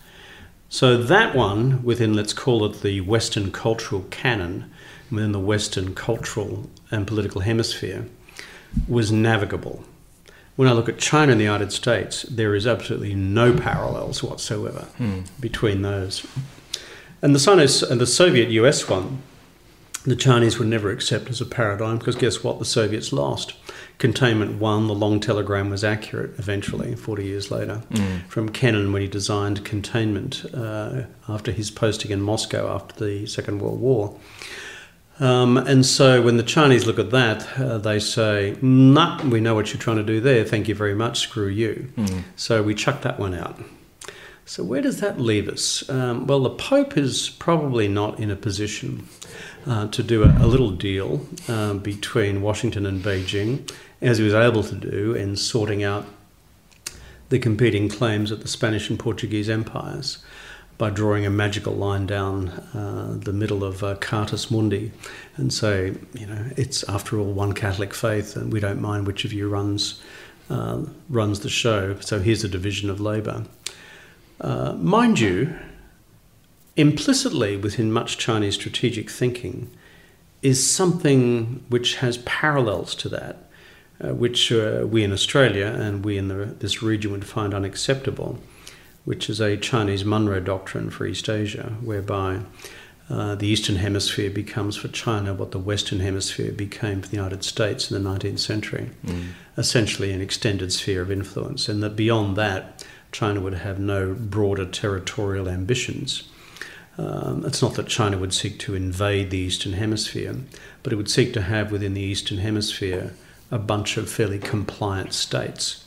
So, 0.70 0.98
that 0.98 1.36
one, 1.36 1.84
within, 1.84 2.14
let's 2.14 2.34
call 2.34 2.64
it 2.66 2.82
the 2.82 3.02
Western 3.02 3.52
cultural 3.52 4.06
canon, 4.12 4.72
within 5.10 5.32
the 5.32 5.40
Western 5.40 5.96
cultural 5.96 6.70
and 6.92 7.08
political 7.08 7.42
hemisphere, 7.42 8.06
was 8.88 9.12
navigable. 9.12 9.84
When 10.56 10.68
I 10.70 10.72
look 10.72 10.88
at 10.88 10.98
China 10.98 11.32
and 11.34 11.40
the 11.40 11.46
United 11.46 11.72
States, 11.74 12.24
there 12.24 12.56
is 12.56 12.66
absolutely 12.66 13.14
no 13.14 13.54
parallels 13.54 14.24
whatsoever 14.24 14.88
between 15.40 15.82
those. 15.82 16.26
And 17.22 17.36
the 17.36 17.40
Sinus 17.40 17.82
and 17.82 18.00
the 18.00 18.08
Soviet 18.08 18.50
US 18.52 18.88
one, 18.88 19.22
the 20.06 20.16
Chinese 20.16 20.58
would 20.60 20.68
never 20.68 20.92
accept 20.92 21.30
as 21.30 21.42
a 21.42 21.46
paradigm 21.46 21.98
because 21.98 22.16
guess 22.16 22.44
what? 22.44 22.60
The 22.60 22.66
Soviets 22.66 23.12
lost. 23.12 23.54
Containment 23.98 24.60
won, 24.60 24.88
the 24.88 24.94
long 24.94 25.20
telegram 25.20 25.70
was 25.70 25.84
accurate 25.84 26.38
eventually, 26.38 26.96
40 26.96 27.26
years 27.26 27.50
later, 27.50 27.82
from 28.30 28.50
Kennan 28.50 28.94
when 28.94 29.02
he 29.02 29.08
designed 29.08 29.66
containment 29.66 30.46
uh, 30.54 31.04
after 31.28 31.52
his 31.52 31.72
posting 31.72 32.12
in 32.12 32.22
Moscow 32.22 32.74
after 32.74 33.04
the 33.04 33.26
Second 33.26 33.60
World 33.62 33.80
War. 33.80 34.18
Um, 35.20 35.58
and 35.58 35.86
so 35.86 36.22
when 36.22 36.38
the 36.38 36.44
Chinese 36.44 36.86
look 36.86 37.00
at 37.00 37.12
that, 37.12 37.58
uh, 37.58 37.78
they 37.78 38.00
say, 38.00 38.58
nah, 38.62 39.24
we 39.24 39.40
know 39.40 39.56
what 39.56 39.74
you're 39.74 39.82
trying 39.82 39.98
to 39.98 40.04
do 40.04 40.20
there. 40.20 40.44
Thank 40.44 40.68
you 40.68 40.76
very 40.76 40.96
much. 40.96 41.20
Screw 41.20 41.48
you. 41.48 41.90
So 42.36 42.62
we 42.62 42.76
chuck 42.76 43.02
that 43.04 43.20
one 43.20 43.34
out. 43.34 43.60
So 44.46 44.64
where 44.64 44.82
does 44.82 45.00
that 45.00 45.20
leave 45.20 45.48
us? 45.50 45.90
Um, 45.90 46.28
well, 46.28 46.42
the 46.42 46.52
Pope 46.52 46.98
is 46.98 47.30
probably 47.30 47.88
not 47.88 48.20
in 48.20 48.30
a 48.30 48.36
position 48.36 49.08
uh, 49.66 49.88
to 49.88 50.04
do 50.04 50.24
a, 50.24 50.28
a 50.40 50.46
little 50.46 50.70
deal 50.70 51.26
um, 51.48 51.80
between 51.80 52.42
Washington 52.44 52.86
and 52.86 53.02
Beijing, 53.02 53.72
as 54.02 54.20
he 54.20 54.24
was 54.24 54.36
able 54.36 54.62
to 54.64 54.76
do 54.76 55.14
in 55.16 55.36
sorting 55.36 55.84
out 55.84 56.06
the 57.30 57.40
competing 57.40 57.90
claims 57.90 58.30
of 58.30 58.42
the 58.42 58.48
Spanish 58.48 58.90
and 58.90 59.00
Portuguese 59.00 59.50
empires 59.50 60.20
by 60.78 60.90
drawing 60.90 61.26
a 61.26 61.30
magical 61.30 61.74
line 61.74 62.06
down 62.06 62.50
uh, 62.50 63.18
the 63.20 63.32
middle 63.32 63.64
of 63.64 63.84
uh, 63.84 63.96
Cartus 63.96 64.52
Mundi 64.52 64.92
and 65.38 65.54
say, 65.54 65.96
you 66.14 66.26
know, 66.26 66.46
it's 66.58 66.84
after 66.90 67.18
all 67.18 67.32
one 67.32 67.54
Catholic 67.54 67.94
faith, 67.94 68.36
and 68.36 68.52
we 68.52 68.60
don't 68.60 68.82
mind 68.82 69.08
which 69.08 69.26
of 69.26 69.32
you 69.32 69.48
runs 69.48 70.02
uh, 70.50 70.82
runs 71.10 71.40
the 71.40 71.50
show. 71.50 72.00
So 72.02 72.20
here's 72.20 72.44
a 72.44 72.48
division 72.48 72.90
of 72.90 73.00
labour. 73.00 73.46
Uh, 74.40 74.74
mind 74.74 75.20
you, 75.20 75.56
implicitly 76.76 77.58
within 77.58 77.92
much 77.92 78.18
Chinese 78.18 78.56
strategic 78.56 79.10
thinking 79.10 79.72
is 80.42 80.70
something 80.70 81.64
which 81.70 81.96
has 81.96 82.18
parallels 82.20 82.94
to 82.96 83.10
that, 83.10 83.50
uh, 84.04 84.14
which 84.14 84.52
uh, 84.52 84.86
we 84.88 85.04
in 85.04 85.12
Australia 85.12 85.66
and 85.68 86.06
we 86.06 86.18
in 86.18 86.28
the, 86.28 86.46
this 86.60 86.84
region 86.84 87.12
would 87.12 87.26
find 87.26 87.54
unacceptable, 87.54 88.40
which 89.06 89.30
is 89.30 89.40
a 89.40 89.56
Chinese 89.56 90.04
Monroe 90.04 90.40
doctrine 90.40 90.90
for 90.90 91.06
East 91.06 91.30
Asia, 91.30 91.78
whereby 91.82 92.42
uh, 93.10 93.36
the 93.36 93.48
Eastern 93.48 93.76
Hemisphere 93.76 94.32
becomes 94.32 94.76
for 94.76 94.88
China 94.88 95.34
what 95.34 95.52
the 95.52 95.60
Western 95.60 96.00
Hemisphere 96.00 96.52
became 96.52 97.02
for 97.02 97.10
the 97.10 97.18
United 97.18 97.44
States 97.44 97.92
in 97.92 98.04
the 98.04 98.10
19th 98.10 98.40
century, 98.40 98.90
essentially 99.58 100.12
an 100.12 100.22
extended 100.22 100.74
sphere 100.74 101.04
of 101.04 101.12
influence, 101.12 101.70
and 101.70 101.84
that 101.84 101.96
beyond 101.96 102.36
that, 102.36 102.84
China 103.12 103.40
would 103.42 103.54
have 103.54 103.80
no 103.80 104.14
broader 104.14 104.66
territorial 104.66 105.48
ambitions. 105.48 106.24
Um, 106.98 107.46
it's 107.46 107.62
not 107.62 107.76
that 107.76 107.88
China 107.88 108.18
would 108.18 108.34
seek 108.34 108.58
to 108.60 108.74
invade 108.74 109.30
the 109.30 109.38
Eastern 109.38 109.74
Hemisphere, 109.74 110.36
but 110.82 110.92
it 110.92 110.96
would 110.96 111.10
seek 111.10 111.32
to 111.34 111.44
have 111.44 111.72
within 111.72 111.94
the 111.94 112.02
Eastern 112.02 112.40
Hemisphere 112.40 113.14
a 113.52 113.60
bunch 113.60 113.98
of 113.98 114.10
fairly 114.10 114.40
compliant 114.40 115.14
states. 115.14 115.86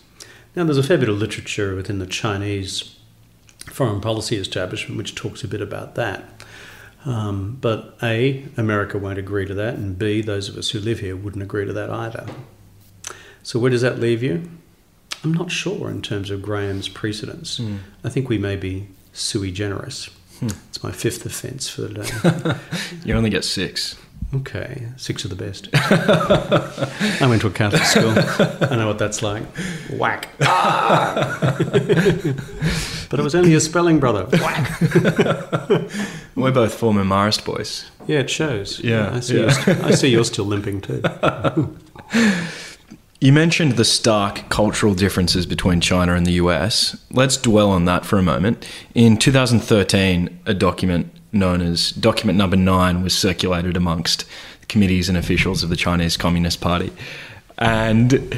Now, 0.54 0.64
there's 0.64 0.78
a 0.78 0.82
fair 0.82 0.98
bit 0.98 1.08
of 1.08 1.18
literature 1.18 1.74
within 1.74 1.98
the 1.98 2.06
Chinese 2.06 2.97
foreign 3.70 4.00
policy 4.00 4.36
establishment 4.36 4.96
which 4.98 5.14
talks 5.14 5.42
a 5.44 5.48
bit 5.48 5.60
about 5.60 5.94
that. 5.94 6.24
Um, 7.04 7.58
but 7.60 7.96
A, 8.02 8.44
America 8.56 8.98
won't 8.98 9.18
agree 9.18 9.46
to 9.46 9.54
that, 9.54 9.74
and 9.74 9.96
B, 9.98 10.20
those 10.20 10.48
of 10.48 10.56
us 10.56 10.70
who 10.70 10.80
live 10.80 10.98
here 11.00 11.16
wouldn't 11.16 11.42
agree 11.42 11.64
to 11.64 11.72
that 11.72 11.90
either. 11.90 12.26
So, 13.42 13.58
where 13.58 13.70
does 13.70 13.82
that 13.82 13.98
leave 14.00 14.22
you? 14.22 14.50
I'm 15.24 15.32
not 15.32 15.50
sure 15.50 15.88
in 15.90 16.02
terms 16.02 16.30
of 16.30 16.42
Graham's 16.42 16.88
precedents. 16.88 17.60
I 18.04 18.08
think 18.08 18.28
we 18.28 18.38
may 18.38 18.56
be 18.56 18.88
sui 19.12 19.50
generis. 19.52 20.10
It's 20.40 20.82
my 20.82 20.92
fifth 20.92 21.24
offence 21.26 21.68
for 21.68 21.82
the 21.82 21.94
day. 22.04 22.54
You 23.04 23.14
only 23.14 23.30
get 23.30 23.44
six. 23.44 23.96
Okay, 24.34 24.88
six 24.96 25.24
of 25.24 25.30
the 25.30 25.36
best. 25.36 25.68
I 25.74 27.26
went 27.26 27.40
to 27.42 27.46
a 27.46 27.50
Catholic 27.50 27.82
school. 27.84 28.12
I 28.70 28.76
know 28.76 28.86
what 28.86 28.98
that's 28.98 29.22
like. 29.22 29.42
Whack. 29.90 30.28
Ah! 30.42 31.56
but 33.08 33.18
it 33.18 33.22
was 33.22 33.34
only 33.34 33.54
a 33.54 33.60
spelling, 33.60 33.98
brother. 33.98 34.26
Whack. 34.26 34.80
We're 36.36 36.52
both 36.52 36.74
former 36.74 37.04
Marist 37.04 37.46
boys. 37.46 37.90
Yeah, 38.06 38.18
it 38.18 38.28
shows. 38.28 38.80
Yeah, 38.80 39.14
I 39.14 39.20
see. 39.20 39.34
yeah. 39.36 39.40
You're 39.40 39.50
st- 39.50 39.84
I 39.84 39.90
see 39.92 40.08
you're 40.08 40.24
still 40.24 40.44
limping 40.44 40.82
too. 40.82 41.02
You 43.20 43.32
mentioned 43.32 43.72
the 43.72 43.84
stark 43.84 44.48
cultural 44.48 44.94
differences 44.94 45.44
between 45.46 45.80
China 45.80 46.14
and 46.14 46.24
the 46.24 46.32
US. 46.32 46.96
Let's 47.10 47.36
dwell 47.36 47.70
on 47.70 47.86
that 47.86 48.04
for 48.04 48.16
a 48.18 48.22
moment. 48.22 48.68
In 48.94 49.16
2013, 49.16 50.38
a 50.46 50.54
document 50.54 51.10
known 51.32 51.60
as 51.60 51.90
Document 51.90 52.38
Number 52.38 52.56
9 52.56 53.02
was 53.02 53.16
circulated 53.16 53.76
amongst 53.76 54.24
committees 54.68 55.08
and 55.08 55.16
officials 55.18 55.62
of 55.62 55.70
the 55.70 55.76
Chinese 55.76 56.16
Communist 56.16 56.60
Party. 56.60 56.92
And 57.58 58.36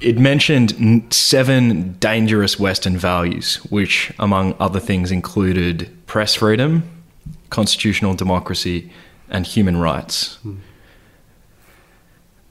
it 0.00 0.18
mentioned 0.18 1.12
seven 1.12 1.92
dangerous 1.94 2.58
Western 2.58 2.96
values, 2.96 3.56
which, 3.70 4.12
among 4.18 4.54
other 4.60 4.80
things, 4.80 5.10
included 5.10 5.90
press 6.06 6.34
freedom, 6.34 6.88
constitutional 7.50 8.14
democracy, 8.14 8.90
and 9.30 9.46
human 9.46 9.78
rights. 9.78 10.38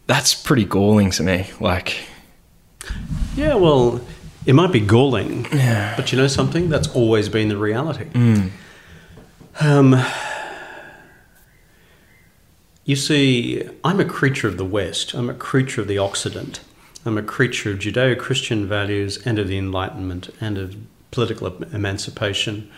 That's 0.08 0.34
pretty 0.34 0.66
galling 0.66 1.12
to 1.12 1.24
me. 1.24 1.50
Like, 1.60 1.96
Yeah, 3.36 3.56
well, 3.56 4.02
it 4.46 4.54
might 4.54 4.72
be 4.72 4.80
galling, 4.82 5.44
but 5.52 6.12
you 6.12 6.18
know 6.18 6.28
something? 6.28 6.70
That's 6.70 6.88
always 6.90 7.30
been 7.30 7.48
the 7.48 7.58
reality. 7.58 8.06
Mm. 8.06 8.50
Um, 9.60 10.04
you 12.86 12.96
see, 12.96 13.70
I'm 13.84 14.00
a 14.00 14.06
creature 14.06 14.48
of 14.48 14.58
the 14.58 14.66
West. 14.66 15.14
I'm 15.14 15.30
a 15.30 15.34
creature 15.34 15.82
of 15.82 15.88
the 15.88 15.98
Occident. 15.98 16.60
I'm 17.06 17.18
a 17.18 17.24
creature 17.24 17.72
of 17.72 17.80
Judeo 17.80 18.18
Christian 18.18 18.68
values 18.68 19.18
and 19.26 19.38
of 19.38 19.48
the 19.48 19.58
Enlightenment 19.58 20.30
and 20.42 20.58
of 20.58 20.76
political 21.12 21.48
emancipation 21.66 22.70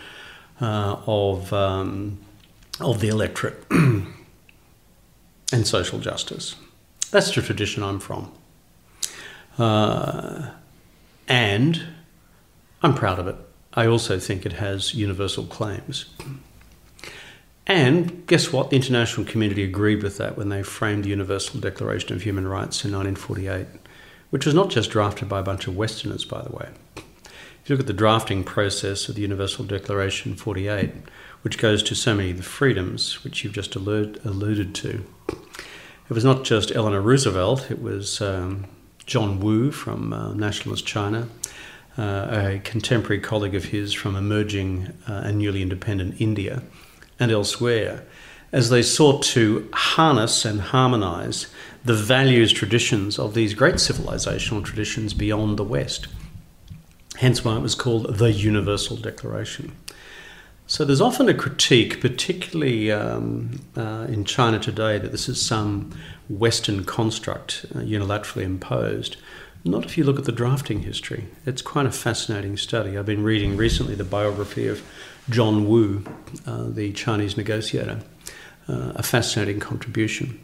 uh, 0.59 0.97
of, 1.05 1.53
um, 1.53 2.19
of 2.79 2.99
the 2.99 3.07
electorate 3.07 3.63
and 3.71 4.07
social 5.63 5.99
justice. 5.99 6.55
That's 7.11 7.33
the 7.33 7.41
tradition 7.41 7.83
I'm 7.83 7.99
from. 7.99 8.31
Uh, 9.57 10.49
and 11.27 11.81
I'm 12.81 12.93
proud 12.93 13.19
of 13.19 13.27
it. 13.27 13.35
I 13.73 13.87
also 13.87 14.19
think 14.19 14.45
it 14.45 14.53
has 14.53 14.93
universal 14.93 15.45
claims. 15.45 16.05
And 17.67 18.27
guess 18.27 18.53
what? 18.53 18.69
The 18.69 18.75
international 18.75 19.25
community 19.25 19.63
agreed 19.63 20.03
with 20.03 20.17
that 20.17 20.37
when 20.37 20.49
they 20.49 20.61
framed 20.61 21.03
the 21.03 21.09
Universal 21.09 21.61
Declaration 21.61 22.13
of 22.13 22.21
Human 22.21 22.47
Rights 22.47 22.85
in 22.85 22.91
1948, 22.91 23.65
which 24.29 24.45
was 24.45 24.53
not 24.53 24.69
just 24.69 24.91
drafted 24.91 25.27
by 25.27 25.39
a 25.39 25.43
bunch 25.43 25.67
of 25.67 25.75
Westerners, 25.75 26.25
by 26.25 26.43
the 26.43 26.51
way. 26.51 26.69
If 26.95 27.69
you 27.69 27.75
look 27.75 27.81
at 27.81 27.87
the 27.87 27.93
drafting 27.93 28.43
process 28.43 29.09
of 29.09 29.15
the 29.15 29.23
Universal 29.23 29.65
Declaration 29.65 30.35
48, 30.35 30.91
which 31.41 31.57
goes 31.57 31.81
to 31.83 31.95
so 31.95 32.13
many 32.13 32.31
of 32.31 32.37
the 32.37 32.43
freedoms 32.43 33.23
which 33.23 33.43
you've 33.43 33.53
just 33.53 33.75
allude, 33.75 34.21
alluded 34.23 34.75
to, 34.75 35.03
it 35.27 36.13
was 36.13 36.23
not 36.23 36.43
just 36.43 36.71
Eleanor 36.75 37.01
Roosevelt, 37.01 37.71
it 37.71 37.81
was 37.81 38.21
um, 38.21 38.65
John 39.07 39.39
Wu 39.39 39.71
from 39.71 40.13
uh, 40.13 40.33
Nationalist 40.35 40.85
China, 40.85 41.27
uh, 41.97 42.27
a 42.29 42.61
contemporary 42.63 43.19
colleague 43.19 43.55
of 43.55 43.65
his 43.65 43.93
from 43.93 44.15
emerging 44.15 44.93
uh, 45.07 45.21
and 45.25 45.39
newly 45.39 45.63
independent 45.63 46.21
India, 46.21 46.61
and 47.19 47.31
elsewhere, 47.31 48.03
as 48.51 48.69
they 48.69 48.81
sought 48.81 49.23
to 49.23 49.69
harness 49.73 50.45
and 50.45 50.61
harmonize 50.61 51.47
the 51.83 51.93
values 51.93 52.51
traditions 52.51 53.19
of 53.19 53.33
these 53.33 53.53
great 53.53 53.75
civilizational 53.75 54.63
traditions 54.63 55.13
beyond 55.13 55.57
the 55.57 55.63
West. 55.63 56.07
Hence 57.17 57.45
why 57.45 57.55
it 57.55 57.61
was 57.61 57.75
called 57.75 58.17
the 58.17 58.31
Universal 58.31 58.97
Declaration. 58.97 59.71
So 60.67 60.83
there's 60.83 61.01
often 61.01 61.29
a 61.29 61.33
critique, 61.33 62.01
particularly 62.01 62.91
um, 62.91 63.61
uh, 63.77 64.07
in 64.09 64.25
China 64.25 64.57
today, 64.57 64.97
that 64.97 65.11
this 65.11 65.29
is 65.29 65.45
some 65.45 65.91
Western 66.27 66.83
construct 66.85 67.67
uh, 67.75 67.79
unilaterally 67.79 68.43
imposed. 68.43 69.17
Not 69.63 69.85
if 69.85 69.95
you 69.95 70.03
look 70.03 70.17
at 70.17 70.25
the 70.25 70.31
drafting 70.31 70.81
history. 70.81 71.25
It's 71.45 71.61
quite 71.61 71.85
a 71.85 71.91
fascinating 71.91 72.57
study. 72.57 72.97
I've 72.97 73.05
been 73.05 73.23
reading 73.23 73.55
recently 73.55 73.93
the 73.93 74.03
biography 74.03 74.67
of 74.67 74.83
John 75.29 75.67
Wu, 75.67 76.03
uh, 76.45 76.65
the 76.69 76.91
Chinese 76.93 77.37
negotiator, 77.37 78.01
uh, 78.67 78.93
a 78.95 79.03
fascinating 79.03 79.59
contribution. 79.59 80.43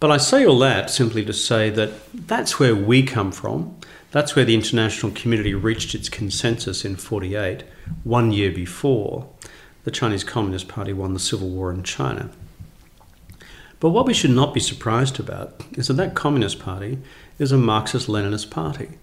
But 0.00 0.10
I 0.10 0.16
say 0.16 0.46
all 0.46 0.58
that 0.60 0.90
simply 0.90 1.24
to 1.24 1.32
say 1.32 1.70
that 1.70 1.90
that's 2.14 2.60
where 2.60 2.76
we 2.76 3.02
come 3.02 3.32
from. 3.32 3.76
That's 4.10 4.36
where 4.36 4.44
the 4.44 4.54
international 4.54 5.12
community 5.12 5.54
reached 5.54 5.94
its 5.94 6.08
consensus 6.08 6.84
in 6.84 6.96
48, 6.96 7.64
one 8.04 8.32
year 8.32 8.50
before 8.50 9.28
the 9.84 9.90
Chinese 9.90 10.24
Communist 10.24 10.68
Party 10.68 10.92
won 10.92 11.14
the 11.14 11.20
civil 11.20 11.48
war 11.48 11.72
in 11.72 11.82
China. 11.82 12.30
But 13.80 13.90
what 13.90 14.06
we 14.06 14.14
should 14.14 14.30
not 14.30 14.54
be 14.54 14.60
surprised 14.60 15.20
about 15.20 15.62
is 15.76 15.88
that 15.88 15.94
that 15.94 16.14
Communist 16.14 16.58
Party 16.58 16.98
is 17.38 17.52
a 17.52 17.58
Marxist 17.58 18.08
Leninist 18.08 18.50
party. 18.50 18.98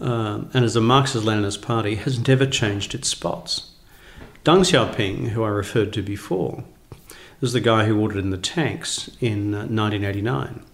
Um, 0.00 0.50
and 0.54 0.64
as 0.64 0.76
a 0.76 0.80
Marxist 0.80 1.24
Leninist 1.24 1.62
party, 1.62 1.96
has 1.96 2.26
never 2.26 2.46
changed 2.46 2.94
its 2.94 3.08
spots. 3.08 3.71
Deng 4.44 4.64
Xiaoping, 4.64 5.28
who 5.28 5.44
I 5.44 5.48
referred 5.48 5.92
to 5.92 6.02
before, 6.02 6.64
is 7.40 7.52
the 7.52 7.60
guy 7.60 7.84
who 7.84 8.00
ordered 8.00 8.18
in 8.18 8.30
the 8.30 8.36
tanks 8.36 9.08
in 9.20 9.54
uh, 9.54 9.66
1989 9.66 10.64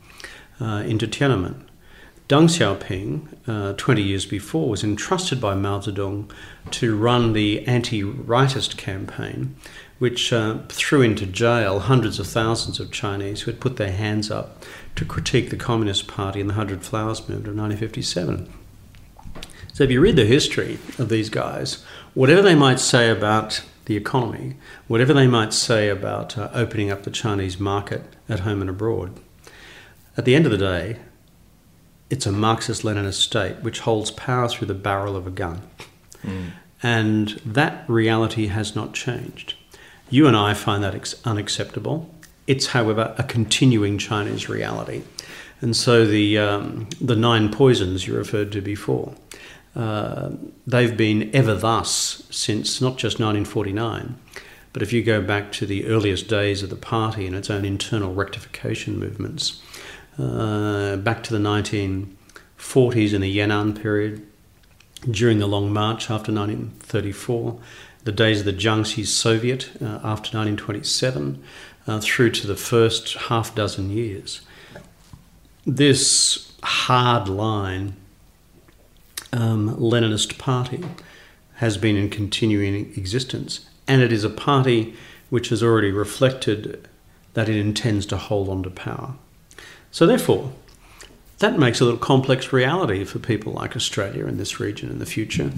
uh, 0.59 0.65
into 0.87 1.07
Tiananmen. 1.07 1.65
Deng 2.31 2.49
Xiaoping, 2.49 3.29
uh, 3.47 3.75
20 3.75 4.03
years 4.03 4.25
before, 4.25 4.71
was 4.71 4.83
entrusted 4.83 5.39
by 5.39 5.55
Mao 5.55 5.81
Zedong 5.81 6.31
to 6.71 6.97
run 6.97 7.35
the 7.35 7.67
anti 7.67 8.03
rightist 8.03 8.79
campaign, 8.79 9.55
which 9.99 10.33
uh, 10.33 10.61
threw 10.71 11.03
into 11.03 11.27
jail 11.27 11.81
hundreds 11.81 12.19
of 12.19 12.27
thousands 12.27 12.81
of 12.81 12.91
Chinese 12.91 13.43
who 13.43 13.51
had 13.51 13.61
put 13.61 13.77
their 13.77 13.93
hands 13.93 14.31
up 14.31 14.65
to 14.97 15.05
critique 15.05 15.51
the 15.51 15.57
Communist 15.57 16.07
Party 16.09 16.41
and 16.41 16.49
the 16.49 16.55
Hundred 16.55 16.85
Flowers 16.85 17.21
movement 17.21 17.49
of 17.49 17.57
1957. 17.57 18.51
So 19.79 19.85
if 19.85 19.91
you 19.93 20.01
read 20.01 20.17
the 20.17 20.25
history 20.25 20.79
of 20.99 21.09
these 21.09 21.31
guys, 21.31 21.85
whatever 22.19 22.43
they 22.43 22.57
might 22.57 22.81
say 22.81 23.11
about 23.11 23.63
the 23.85 23.97
economy, 23.97 24.57
whatever 24.89 25.15
they 25.15 25.29
might 25.29 25.53
say 25.53 25.89
about 25.89 26.37
uh, 26.37 26.51
opening 26.53 26.91
up 26.91 27.05
the 27.05 27.13
Chinese 27.13 27.61
market 27.61 28.03
at 28.29 28.41
home 28.41 28.61
and 28.61 28.69
abroad, 28.69 29.21
at 30.17 30.25
the 30.25 30.35
end 30.35 30.45
of 30.45 30.51
the 30.51 30.59
day, 30.59 30.99
it's 32.11 32.27
a 32.27 32.33
Marxist 32.33 32.83
Leninist 32.83 33.23
state 33.23 33.59
which 33.63 33.79
holds 33.81 34.11
power 34.11 34.49
through 34.49 34.67
the 34.67 34.75
barrel 34.75 35.15
of 35.15 35.29
a 35.29 35.31
gun. 35.31 35.63
And 36.83 37.41
that 37.47 37.89
reality 37.89 38.49
has 38.49 38.75
not 38.75 38.95
changed. 38.95 39.55
You 40.11 40.27
and 40.27 40.37
I 40.37 40.55
find 40.55 40.83
that 40.83 40.97
ex- 40.97 41.25
unacceptable. 41.25 42.13
It's, 42.49 42.69
however, 42.69 43.15
a 43.17 43.23
continuing 43.23 43.97
Chinese 43.97 44.49
reality. 44.49 45.03
And 45.61 45.77
so 45.77 46.05
the, 46.05 46.37
um, 46.39 46.89
the 47.01 47.15
nine 47.15 47.53
poisons 47.53 48.09
you 48.09 48.17
referred 48.17 48.51
to 48.53 48.61
before, 48.61 49.15
uh, 49.77 50.31
they've 50.67 50.97
been 50.97 51.31
ever 51.35 51.55
thus 51.55 52.23
since 52.31 52.81
not 52.81 52.99
just 52.99 53.21
1949, 53.21 54.17
but 54.73 54.83
if 54.83 54.93
you 54.93 55.03
go 55.03 55.23
back 55.23 55.53
to 55.53 55.67
the 55.67 55.87
earliest 55.87 56.29
days 56.29 56.63
of 56.63 56.71
the 56.71 56.77
party 56.77 57.27
and 57.27 57.35
its 57.35 57.51
own 57.51 57.65
internal 57.65 58.15
rectification 58.15 58.99
movements, 58.99 59.63
uh, 60.19 60.97
back 60.97 61.23
to 61.25 61.33
the 61.33 61.39
1940s 61.39 63.15
in 63.15 63.21
the 63.21 63.39
Yan'an 63.39 63.81
period, 63.81 64.27
during 65.09 65.39
the 65.39 65.47
Long 65.47 65.73
March 65.73 66.11
after 66.11 66.33
1934, 66.33 67.61
the 68.05 68.13
days 68.13 68.41
of 68.41 68.47
the 68.47 68.53
Jiangxi 68.53 69.07
Soviet 69.07 69.71
uh, 69.81 70.01
after 70.03 70.37
1927, 70.37 71.43
uh, 71.87 72.01
through 72.01 72.31
to 72.31 72.47
the 72.47 72.57
first 72.57 73.15
half 73.15 73.55
dozen 73.55 73.91
years. 73.91 74.41
This 75.65 76.53
hard 76.63 77.29
line 77.29 77.97
um, 79.33 79.77
Leninist 79.77 80.39
party 80.39 80.85
has 81.57 81.77
been 81.77 81.97
in 81.97 82.11
continuing 82.11 82.93
existence, 82.97 83.69
and 83.87 84.03
it 84.03 84.13
is 84.13 84.25
a 84.25 84.31
party 84.31 84.95
which 85.31 85.49
has 85.49 85.63
already 85.63 85.91
reflected 85.91 86.89
that 87.35 87.49
it 87.49 87.57
intends 87.57 88.07
to 88.07 88.17
hold 88.17 88.49
on 88.49 88.63
to 88.63 88.71
power. 88.71 89.15
So, 89.91 90.07
therefore, 90.07 90.53
that 91.39 91.59
makes 91.59 91.81
a 91.81 91.85
little 91.85 91.99
complex 91.99 92.53
reality 92.53 93.05
for 93.05 93.19
people 93.19 93.53
like 93.53 93.77
Australia 93.77 94.27
in 94.27 94.39
this 94.39 94.59
region 94.59 94.91
in 94.91 94.99
the 94.99 95.07
future. 95.07 95.53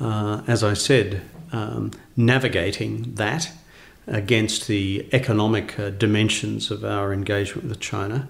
Uh, 0.00 0.42
as 0.46 0.62
I 0.62 0.74
said, 0.74 1.22
um, 1.52 1.90
navigating 2.16 3.14
that 3.14 3.50
against 4.06 4.68
the 4.68 5.08
economic 5.12 5.78
uh, 5.78 5.90
dimensions 5.90 6.70
of 6.70 6.84
our 6.84 7.12
engagement 7.12 7.68
with 7.68 7.80
China, 7.80 8.28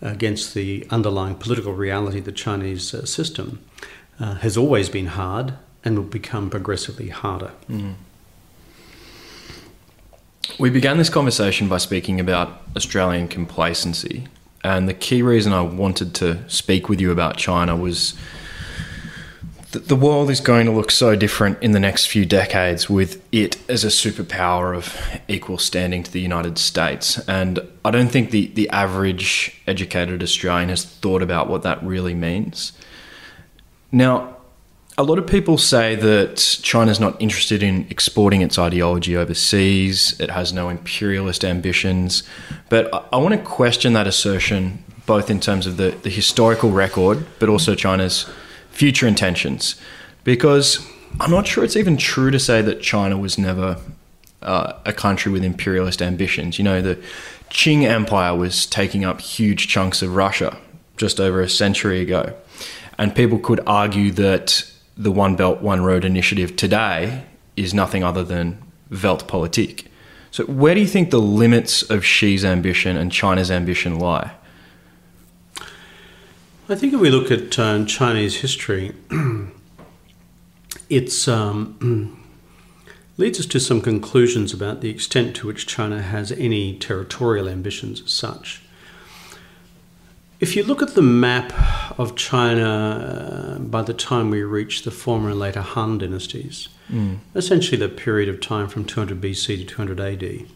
against 0.00 0.54
the 0.54 0.86
underlying 0.90 1.34
political 1.34 1.72
reality 1.72 2.18
of 2.18 2.24
the 2.24 2.32
Chinese 2.32 2.94
uh, 2.94 3.04
system, 3.04 3.58
uh, 4.20 4.34
has 4.36 4.56
always 4.56 4.88
been 4.88 5.06
hard 5.06 5.54
and 5.84 5.96
will 5.96 6.04
become 6.04 6.50
progressively 6.50 7.08
harder. 7.08 7.52
We 10.58 10.70
began 10.70 10.98
this 10.98 11.10
conversation 11.10 11.68
by 11.68 11.78
speaking 11.78 12.18
about 12.18 12.62
Australian 12.76 13.28
complacency. 13.28 14.26
And 14.64 14.88
the 14.88 14.94
key 14.94 15.22
reason 15.22 15.52
I 15.52 15.60
wanted 15.60 16.14
to 16.16 16.48
speak 16.48 16.88
with 16.88 17.00
you 17.00 17.12
about 17.12 17.36
China 17.36 17.76
was 17.76 18.14
that 19.72 19.88
the 19.88 19.96
world 19.96 20.30
is 20.30 20.40
going 20.40 20.66
to 20.66 20.72
look 20.72 20.90
so 20.90 21.14
different 21.14 21.62
in 21.62 21.72
the 21.72 21.80
next 21.80 22.06
few 22.06 22.24
decades 22.24 22.88
with 22.88 23.22
it 23.32 23.58
as 23.68 23.84
a 23.84 23.88
superpower 23.88 24.74
of 24.74 24.96
equal 25.28 25.58
standing 25.58 26.02
to 26.02 26.10
the 26.10 26.20
United 26.20 26.58
States. 26.58 27.18
And 27.28 27.60
I 27.84 27.90
don't 27.90 28.08
think 28.08 28.30
the, 28.30 28.48
the 28.48 28.68
average 28.70 29.60
educated 29.66 30.22
Australian 30.22 30.70
has 30.70 30.84
thought 30.84 31.22
about 31.22 31.48
what 31.48 31.62
that 31.62 31.82
really 31.82 32.14
means. 32.14 32.72
Now, 33.90 34.36
a 34.96 35.04
lot 35.04 35.18
of 35.18 35.26
people 35.26 35.58
say 35.58 35.94
that 35.94 36.58
China's 36.62 36.98
not 36.98 37.20
interested 37.22 37.62
in 37.62 37.86
exporting 37.88 38.42
its 38.42 38.58
ideology 38.58 39.16
overseas, 39.16 40.18
it 40.18 40.30
has 40.30 40.52
no 40.52 40.68
imperialist 40.68 41.44
ambitions. 41.44 42.24
But 42.68 42.92
I, 42.92 43.04
I 43.12 43.16
want 43.18 43.34
to 43.34 43.40
question 43.40 43.92
that 43.92 44.06
assertion 44.06 44.84
both 45.06 45.30
in 45.30 45.40
terms 45.40 45.66
of 45.66 45.78
the, 45.78 45.90
the 46.02 46.10
historical 46.10 46.70
record, 46.70 47.24
but 47.38 47.48
also 47.48 47.74
China's 47.74 48.26
future 48.70 49.06
intentions. 49.06 49.80
Because 50.22 50.86
I'm 51.18 51.30
not 51.30 51.46
sure 51.46 51.64
it's 51.64 51.76
even 51.76 51.96
true 51.96 52.30
to 52.30 52.38
say 52.38 52.60
that 52.60 52.82
China 52.82 53.16
was 53.16 53.38
never 53.38 53.78
uh, 54.42 54.74
a 54.84 54.92
country 54.92 55.32
with 55.32 55.42
imperialist 55.42 56.02
ambitions. 56.02 56.58
You 56.58 56.64
know, 56.64 56.82
the 56.82 56.98
Qing 57.50 57.84
Empire 57.84 58.36
was 58.36 58.66
taking 58.66 59.04
up 59.04 59.20
huge 59.20 59.68
chunks 59.68 60.02
of 60.02 60.14
Russia 60.14 60.58
just 60.98 61.18
over 61.18 61.40
a 61.40 61.48
century 61.48 62.00
ago. 62.00 62.34
And 62.98 63.14
people 63.14 63.38
could 63.38 63.60
argue 63.66 64.10
that 64.12 64.70
the 64.96 65.12
One 65.12 65.36
Belt, 65.36 65.62
One 65.62 65.82
Road 65.82 66.04
initiative 66.04 66.56
today 66.56 67.24
is 67.56 67.72
nothing 67.72 68.02
other 68.02 68.24
than 68.24 68.60
Weltpolitik. 68.90 69.86
So, 70.30 70.44
where 70.44 70.74
do 70.74 70.80
you 70.80 70.86
think 70.86 71.10
the 71.10 71.20
limits 71.20 71.82
of 71.82 72.04
Xi's 72.04 72.44
ambition 72.44 72.96
and 72.96 73.10
China's 73.10 73.50
ambition 73.50 73.98
lie? 73.98 74.32
I 76.68 76.74
think 76.74 76.92
if 76.92 77.00
we 77.00 77.10
look 77.10 77.30
at 77.30 77.58
uh, 77.58 77.84
Chinese 77.86 78.36
history, 78.36 78.94
it 80.90 81.28
um, 81.28 82.22
leads 83.16 83.40
us 83.40 83.46
to 83.46 83.60
some 83.60 83.80
conclusions 83.80 84.52
about 84.52 84.82
the 84.82 84.90
extent 84.90 85.34
to 85.36 85.46
which 85.46 85.66
China 85.66 86.02
has 86.02 86.30
any 86.32 86.76
territorial 86.78 87.48
ambitions 87.48 88.02
as 88.02 88.10
such. 88.10 88.62
If 90.40 90.56
you 90.56 90.62
look 90.62 90.82
at 90.82 90.94
the 90.94 91.02
map 91.02 91.52
of 91.98 92.14
China 92.14 93.56
uh, 93.56 93.58
by 93.58 93.82
the 93.82 93.92
time 93.92 94.30
we 94.30 94.42
reach 94.42 94.84
the 94.84 94.90
former 94.90 95.30
and 95.30 95.38
later 95.38 95.60
Han 95.60 95.98
dynasties, 95.98 96.68
mm. 96.90 97.18
essentially 97.34 97.76
the 97.76 97.88
period 97.88 98.28
of 98.28 98.40
time 98.40 98.68
from 98.68 98.84
200 98.84 99.20
BC 99.20 99.58
to 99.58 99.64
200 99.64 100.00
AD, 100.00 100.46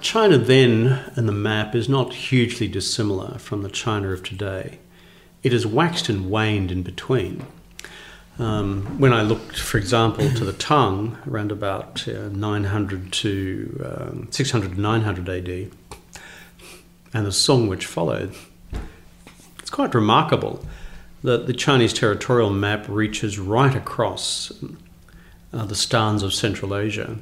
China 0.00 0.38
then 0.38 1.10
and 1.16 1.28
the 1.28 1.32
map 1.32 1.74
is 1.74 1.88
not 1.88 2.14
hugely 2.14 2.68
dissimilar 2.68 3.38
from 3.38 3.62
the 3.62 3.68
China 3.68 4.10
of 4.10 4.22
today. 4.22 4.78
It 5.42 5.52
has 5.52 5.66
waxed 5.66 6.08
and 6.08 6.30
waned 6.30 6.70
in 6.70 6.82
between. 6.82 7.44
Um, 8.38 8.98
when 8.98 9.12
I 9.12 9.20
looked, 9.22 9.58
for 9.58 9.76
example, 9.76 10.30
to 10.30 10.44
the 10.44 10.54
Tang 10.54 11.18
around 11.28 11.52
about 11.52 12.08
uh, 12.08 12.28
900 12.28 13.12
to 13.12 13.84
um, 13.84 14.28
600 14.30 14.76
to 14.76 14.80
900 14.80 15.28
AD, 15.28 15.70
and 17.12 17.26
the 17.26 17.32
Song 17.32 17.66
which 17.68 17.84
followed, 17.84 18.34
it's 19.70 19.76
quite 19.76 19.94
remarkable 19.94 20.66
that 21.22 21.46
the 21.46 21.52
Chinese 21.52 21.92
territorial 21.92 22.50
map 22.50 22.86
reaches 22.88 23.38
right 23.38 23.72
across 23.72 24.50
uh, 25.52 25.64
the 25.64 25.76
stans 25.76 26.24
of 26.24 26.34
Central 26.34 26.74
Asia, 26.74 27.18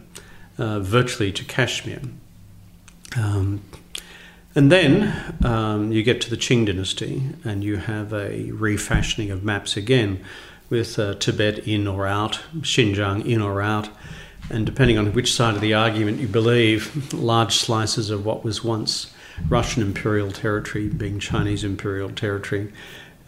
uh, 0.57 0.81
virtually 0.81 1.31
to 1.31 1.45
Kashmir. 1.45 2.01
Um, 3.19 3.63
and 4.55 4.73
then 4.73 5.37
um, 5.45 5.93
you 5.93 6.03
get 6.03 6.23
to 6.23 6.31
the 6.31 6.39
Qing 6.39 6.65
dynasty 6.65 7.23
and 7.45 7.63
you 7.63 7.77
have 7.77 8.15
a 8.15 8.51
refashioning 8.53 9.31
of 9.31 9.45
maps 9.45 9.77
again 9.77 10.25
with 10.71 10.99
uh, 10.99 11.17
Tibet 11.17 11.59
in 11.69 11.87
or 11.87 12.07
out, 12.07 12.41
Xinjiang 12.61 13.27
in 13.27 13.43
or 13.43 13.61
out, 13.61 13.91
and 14.49 14.65
depending 14.65 14.97
on 14.97 15.13
which 15.13 15.35
side 15.35 15.55
of 15.55 15.61
the 15.61 15.75
argument 15.75 16.19
you 16.19 16.29
believe, 16.29 17.13
large 17.13 17.57
slices 17.57 18.09
of 18.09 18.25
what 18.25 18.43
was 18.43 18.65
once 18.65 19.13
Russian 19.49 19.83
imperial 19.83 20.31
territory 20.31 20.89
being 20.89 21.19
Chinese 21.19 21.65
imperial 21.65 22.11
territory, 22.11 22.73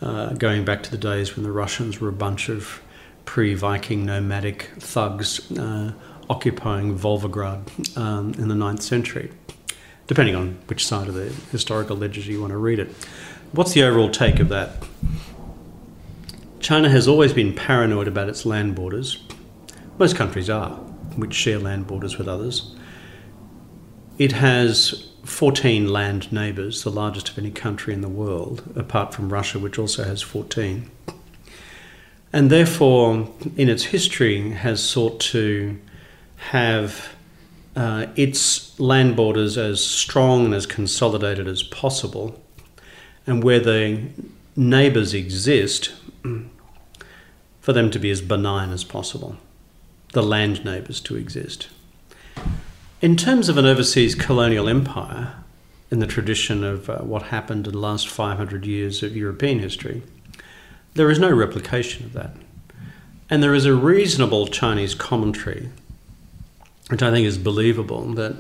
uh, 0.02 0.34
going 0.34 0.64
back 0.64 0.82
to 0.84 0.90
the 0.90 0.98
days 0.98 1.36
when 1.36 1.44
the 1.44 1.52
Russians 1.52 2.00
were 2.00 2.08
a 2.08 2.12
bunch 2.12 2.48
of 2.48 2.82
pre 3.24 3.54
Viking 3.54 4.06
nomadic 4.06 4.70
thugs 4.78 5.50
uh, 5.58 5.92
occupying 6.28 6.96
Volgograd 6.98 7.96
um, 7.96 8.32
in 8.34 8.48
the 8.48 8.54
9th 8.54 8.82
century, 8.82 9.30
depending 10.06 10.34
on 10.34 10.58
which 10.66 10.86
side 10.86 11.08
of 11.08 11.14
the 11.14 11.32
historical 11.50 11.96
ledger 11.96 12.20
you 12.20 12.40
want 12.40 12.52
to 12.52 12.56
read 12.56 12.78
it. 12.78 12.88
What's 13.52 13.72
the 13.72 13.82
overall 13.82 14.10
take 14.10 14.38
of 14.38 14.48
that? 14.50 14.84
China 16.60 16.88
has 16.88 17.08
always 17.08 17.32
been 17.32 17.54
paranoid 17.54 18.06
about 18.06 18.28
its 18.28 18.46
land 18.46 18.74
borders. 18.74 19.22
Most 19.98 20.14
countries 20.14 20.48
are, 20.48 20.70
which 21.16 21.34
share 21.34 21.58
land 21.58 21.86
borders 21.86 22.16
with 22.16 22.28
others. 22.28 22.76
It 24.20 24.32
has 24.32 25.08
14 25.24 25.88
land 25.88 26.30
neighbours, 26.30 26.84
the 26.84 26.90
largest 26.90 27.30
of 27.30 27.38
any 27.38 27.50
country 27.50 27.94
in 27.94 28.02
the 28.02 28.08
world, 28.10 28.70
apart 28.76 29.14
from 29.14 29.32
Russia, 29.32 29.58
which 29.58 29.78
also 29.78 30.04
has 30.04 30.20
14. 30.20 30.90
And 32.30 32.50
therefore, 32.50 33.30
in 33.56 33.70
its 33.70 33.84
history, 33.84 34.50
has 34.50 34.86
sought 34.86 35.20
to 35.20 35.80
have 36.50 37.14
uh, 37.74 38.08
its 38.14 38.78
land 38.78 39.16
borders 39.16 39.56
as 39.56 39.82
strong 39.82 40.44
and 40.44 40.54
as 40.54 40.66
consolidated 40.66 41.48
as 41.48 41.62
possible. 41.62 42.38
And 43.26 43.42
where 43.42 43.60
the 43.60 44.02
neighbours 44.54 45.14
exist, 45.14 45.94
for 47.62 47.72
them 47.72 47.90
to 47.90 47.98
be 47.98 48.10
as 48.10 48.20
benign 48.20 48.68
as 48.68 48.84
possible, 48.84 49.38
the 50.12 50.22
land 50.22 50.62
neighbours 50.62 51.00
to 51.00 51.16
exist. 51.16 51.68
In 53.00 53.16
terms 53.16 53.48
of 53.48 53.56
an 53.56 53.64
overseas 53.64 54.14
colonial 54.14 54.68
empire, 54.68 55.32
in 55.90 56.00
the 56.00 56.06
tradition 56.06 56.62
of 56.62 56.90
uh, 56.90 56.98
what 56.98 57.22
happened 57.22 57.66
in 57.66 57.72
the 57.72 57.78
last 57.78 58.06
500 58.06 58.66
years 58.66 59.02
of 59.02 59.16
European 59.16 59.58
history, 59.58 60.02
there 60.92 61.10
is 61.10 61.18
no 61.18 61.30
replication 61.30 62.04
of 62.04 62.12
that. 62.12 62.36
And 63.30 63.42
there 63.42 63.54
is 63.54 63.64
a 63.64 63.74
reasonable 63.74 64.48
Chinese 64.48 64.94
commentary, 64.94 65.70
which 66.90 67.02
I 67.02 67.10
think 67.10 67.26
is 67.26 67.38
believable, 67.38 68.02
that 68.16 68.36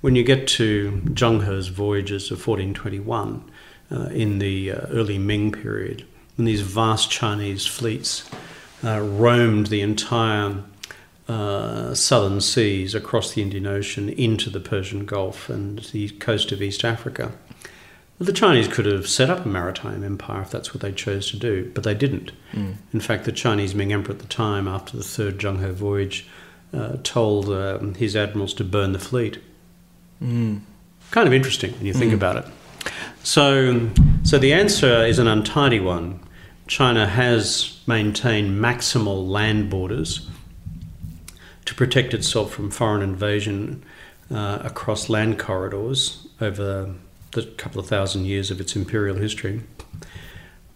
when 0.00 0.16
you 0.16 0.24
get 0.24 0.48
to 0.48 1.02
Zheng 1.10 1.46
He's 1.46 1.68
voyages 1.68 2.32
of 2.32 2.44
1421 2.44 3.48
uh, 3.92 3.96
in 4.06 4.40
the 4.40 4.72
uh, 4.72 4.86
early 4.88 5.18
Ming 5.18 5.52
period, 5.52 6.04
when 6.36 6.46
these 6.46 6.62
vast 6.62 7.12
Chinese 7.12 7.64
fleets 7.64 8.28
uh, 8.82 8.98
roamed 8.98 9.68
the 9.68 9.82
entire 9.82 10.64
uh, 11.30 11.94
southern 11.94 12.40
seas 12.40 12.92
across 12.92 13.34
the 13.34 13.42
Indian 13.42 13.64
Ocean 13.64 14.08
into 14.08 14.50
the 14.50 14.58
Persian 14.58 15.06
Gulf 15.06 15.48
and 15.48 15.78
the 15.92 16.08
coast 16.10 16.50
of 16.50 16.60
East 16.60 16.84
Africa. 16.84 17.30
The 18.18 18.32
Chinese 18.32 18.66
could 18.66 18.84
have 18.84 19.08
set 19.08 19.30
up 19.30 19.46
a 19.46 19.48
maritime 19.48 20.02
empire 20.02 20.42
if 20.42 20.50
that's 20.50 20.74
what 20.74 20.82
they 20.82 20.90
chose 20.90 21.30
to 21.30 21.38
do, 21.38 21.70
but 21.72 21.84
they 21.84 21.94
didn't. 21.94 22.32
Mm. 22.52 22.74
In 22.92 23.00
fact, 23.00 23.24
the 23.26 23.32
Chinese 23.32 23.76
Ming 23.76 23.92
Emperor 23.92 24.14
at 24.14 24.18
the 24.18 24.26
time, 24.26 24.66
after 24.66 24.96
the 24.96 25.04
third 25.04 25.38
Zheng 25.38 25.64
He 25.64 25.72
voyage, 25.72 26.28
uh, 26.74 26.96
told 27.04 27.48
uh, 27.48 27.78
his 27.78 28.16
admirals 28.16 28.52
to 28.54 28.64
burn 28.64 28.92
the 28.92 28.98
fleet. 28.98 29.38
Mm. 30.20 30.62
Kind 31.12 31.28
of 31.28 31.32
interesting 31.32 31.72
when 31.74 31.86
you 31.86 31.94
think 31.94 32.10
mm. 32.10 32.16
about 32.16 32.38
it. 32.38 32.44
So, 33.22 33.88
so 34.24 34.36
the 34.36 34.52
answer 34.52 35.06
is 35.06 35.20
an 35.20 35.28
untidy 35.28 35.78
one. 35.78 36.18
China 36.66 37.06
has 37.06 37.80
maintained 37.86 38.60
maximal 38.60 39.28
land 39.28 39.70
borders 39.70 40.28
to 41.70 41.76
protect 41.76 42.12
itself 42.12 42.52
from 42.52 42.68
foreign 42.68 43.00
invasion 43.00 43.80
uh, 44.28 44.58
across 44.64 45.08
land 45.08 45.38
corridors 45.38 46.26
over 46.40 46.96
the 47.30 47.42
couple 47.58 47.80
of 47.80 47.86
thousand 47.86 48.24
years 48.24 48.50
of 48.50 48.60
its 48.60 48.74
imperial 48.74 49.16
history. 49.16 49.62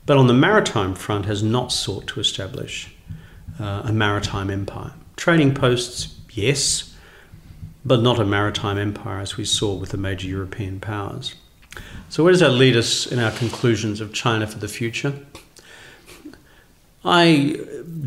But 0.07 0.19
on 0.19 0.29
the 0.29 0.35
maritime 0.35 0.95
front, 0.95 1.27
has 1.27 1.43
not 1.43 1.73
sought 1.73 2.07
to 2.07 2.21
establish 2.21 2.95
uh, 3.59 3.83
a 3.85 3.93
maritime 3.93 4.51
empire. 4.51 4.93
Trading 5.17 5.53
posts, 5.53 6.17
yes, 6.31 6.95
but 7.85 8.01
not 8.01 8.21
a 8.21 8.25
maritime 8.25 8.79
empire 8.79 9.19
as 9.19 9.37
we 9.37 9.45
saw 9.45 9.75
with 9.75 9.91
the 9.91 9.97
major 9.97 10.29
European 10.29 10.79
powers. 10.79 11.35
So, 12.09 12.23
where 12.23 12.31
does 12.31 12.39
that 12.39 12.51
lead 12.51 12.77
us 12.77 13.05
in 13.05 13.19
our 13.19 13.33
conclusions 13.33 14.01
of 14.01 14.13
China 14.13 14.47
for 14.47 14.61
the 14.61 14.69
future? 14.69 15.13
I 17.05 17.59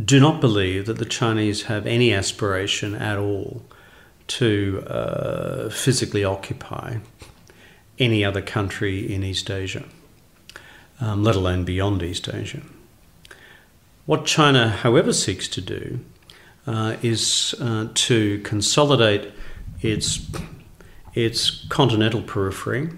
do 0.04 0.20
not 0.20 0.42
believe 0.42 0.86
that 0.88 0.98
the 0.98 1.06
Chinese 1.06 1.64
have 1.64 1.86
any 1.86 2.14
aspiration 2.14 2.96
at 2.96 3.18
all 3.18 3.64
to 4.28 4.84
uh, 4.88 5.70
physically 5.70 6.24
occupy 6.24 6.98
any 8.00 8.24
other 8.24 8.42
country 8.42 9.12
in 9.14 9.24
East 9.24 9.50
Asia, 9.50 9.84
um, 11.00 11.24
let 11.24 11.36
alone 11.36 11.64
beyond 11.64 12.02
East 12.04 12.28
Asia. 12.34 12.62
What 14.06 14.26
China, 14.26 14.70
however, 14.70 15.14
seeks 15.14 15.48
to 15.50 15.62
do 15.62 16.00
uh, 16.66 16.98
is 17.02 17.56
uh, 17.60 17.90
to 17.94 18.40
consolidate 18.40 19.32
its 19.82 20.28
its 21.14 21.66
continental 21.70 22.22
periphery, 22.22 22.90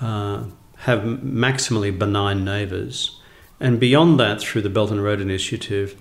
uh, 0.00 0.44
have 0.78 1.02
maximally 1.02 1.96
benign 1.96 2.44
neighbours, 2.44 3.20
and 3.62 3.78
beyond 3.78 4.18
that, 4.18 4.40
through 4.40 4.62
the 4.62 4.68
Belt 4.68 4.90
and 4.90 5.02
Road 5.02 5.20
Initiative, 5.20 5.96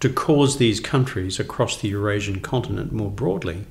to 0.00 0.08
cause 0.08 0.56
these 0.56 0.80
countries 0.80 1.38
across 1.38 1.76
the 1.76 1.88
Eurasian 1.88 2.40
continent 2.40 2.92
more 2.92 3.10
broadly 3.10 3.66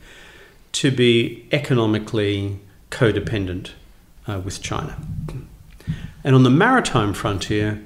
to 0.74 0.91
be 0.91 1.47
economically 1.51 2.59
codependent 2.91 3.72
uh, 4.28 4.39
with 4.39 4.61
China. 4.61 4.97
And 6.24 6.36
on 6.36 6.43
the 6.43 6.51
maritime 6.51 7.13
frontier, 7.13 7.84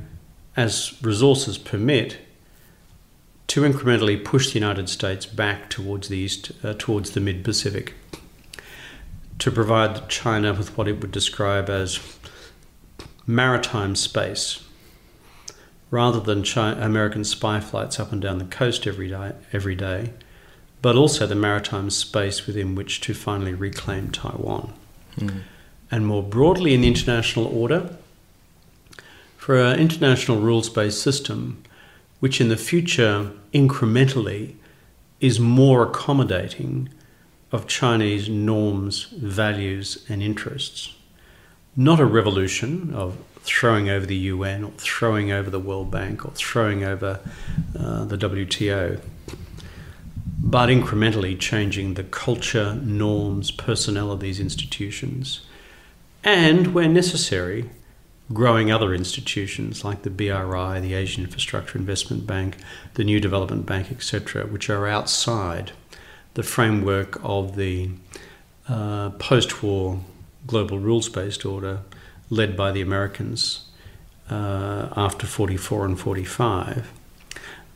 as 0.58 1.02
resources 1.02 1.58
permit, 1.58 2.18
to 3.48 3.62
incrementally 3.62 4.22
push 4.22 4.50
the 4.52 4.60
United 4.60 4.90
States 4.90 5.26
back 5.26 5.70
towards 5.70 6.10
the 6.10 6.18
east, 6.18 6.52
uh, 6.62 6.74
towards 6.78 7.12
the 7.12 7.22
mid 7.22 7.46
Pacific, 7.46 7.94
to 9.40 9.50
provide 9.50 10.10
China 10.10 10.54
with 10.54 10.78
what 10.78 10.90
it 10.90 11.00
would 11.00 11.12
describe 11.12 11.70
as 11.70 11.96
maritime 13.28 13.96
space, 13.96 14.64
rather 15.92 16.20
than 16.20 16.44
China, 16.44 16.82
American 16.82 17.24
spy 17.24 17.60
flights 17.60 18.00
up 18.00 18.12
and 18.12 18.22
down 18.22 18.38
the 18.38 18.46
coast 18.46 18.86
every 18.86 19.10
day, 19.10 19.34
every 19.54 19.76
day, 19.76 20.12
but 20.82 20.96
also 20.96 21.26
the 21.26 21.36
maritime 21.36 21.90
space 21.90 22.46
within 22.46 22.76
which 22.76 23.02
to 23.02 23.14
finally 23.14 23.54
reclaim 23.54 24.12
Taiwan. 24.12 24.74
Mm. 25.18 25.42
And 25.92 26.06
more 26.06 26.24
broadly 26.24 26.74
in 26.74 26.82
the 26.82 26.88
international 26.88 27.46
order, 27.46 27.96
for 29.38 29.62
an 29.62 29.80
international 29.80 30.40
rules 30.40 30.70
based 30.70 31.02
system, 31.02 31.64
which 32.20 32.42
in 32.42 32.50
the 32.50 32.58
future 32.58 33.32
incrementally 33.54 34.56
is 35.20 35.40
more 35.40 35.84
accommodating 35.84 36.90
of 37.52 37.68
Chinese 37.68 38.28
norms, 38.28 39.04
values, 39.04 40.04
and 40.10 40.22
interests. 40.22 40.94
Not 41.78 42.00
a 42.00 42.06
revolution 42.06 42.94
of 42.94 43.18
throwing 43.42 43.90
over 43.90 44.06
the 44.06 44.16
UN 44.16 44.64
or 44.64 44.72
throwing 44.78 45.32
over 45.32 45.50
the 45.50 45.60
World 45.60 45.92
Bank 45.92 46.26
or 46.26 46.32
throwing 46.32 46.84
over 46.84 47.20
uh, 47.78 48.06
the 48.06 48.18
WTO, 48.18 49.02
but 50.40 50.70
incrementally 50.70 51.38
changing 51.38 51.96
the 51.96 52.04
culture, 52.04 52.76
norms, 52.76 53.52
personnel 53.52 54.12
of 54.12 54.22
these 54.22 54.40
institutions, 54.40 55.42
and 56.24 56.74
where 56.74 56.88
necessary, 56.88 57.70
growing 58.34 58.72
other 58.72 58.94
institutions 58.94 59.84
like 59.84 60.02
the 60.04 60.10
BRI, 60.10 60.80
the 60.80 60.94
Asian 60.94 61.24
Infrastructure 61.26 61.78
Investment 61.78 62.26
Bank, 62.26 62.58
the 62.96 63.04
New 63.04 63.20
Development 63.20 63.66
Bank, 63.66 63.92
etc., 63.92 64.48
which 64.48 64.70
are 64.70 64.88
outside 64.88 65.74
the 66.34 66.44
framework 66.44 67.20
of 67.22 67.58
the 67.58 67.90
uh, 68.68 69.12
post 69.12 69.62
war 69.62 70.00
global 70.48 70.80
rules 70.80 71.10
based 71.10 71.46
order 71.46 71.82
led 72.30 72.56
by 72.58 72.72
the 72.72 72.82
Americans 72.82 73.66
uh, 74.30 74.90
after 74.96 75.28
44 75.28 75.86
and 75.86 76.00
45, 76.00 76.92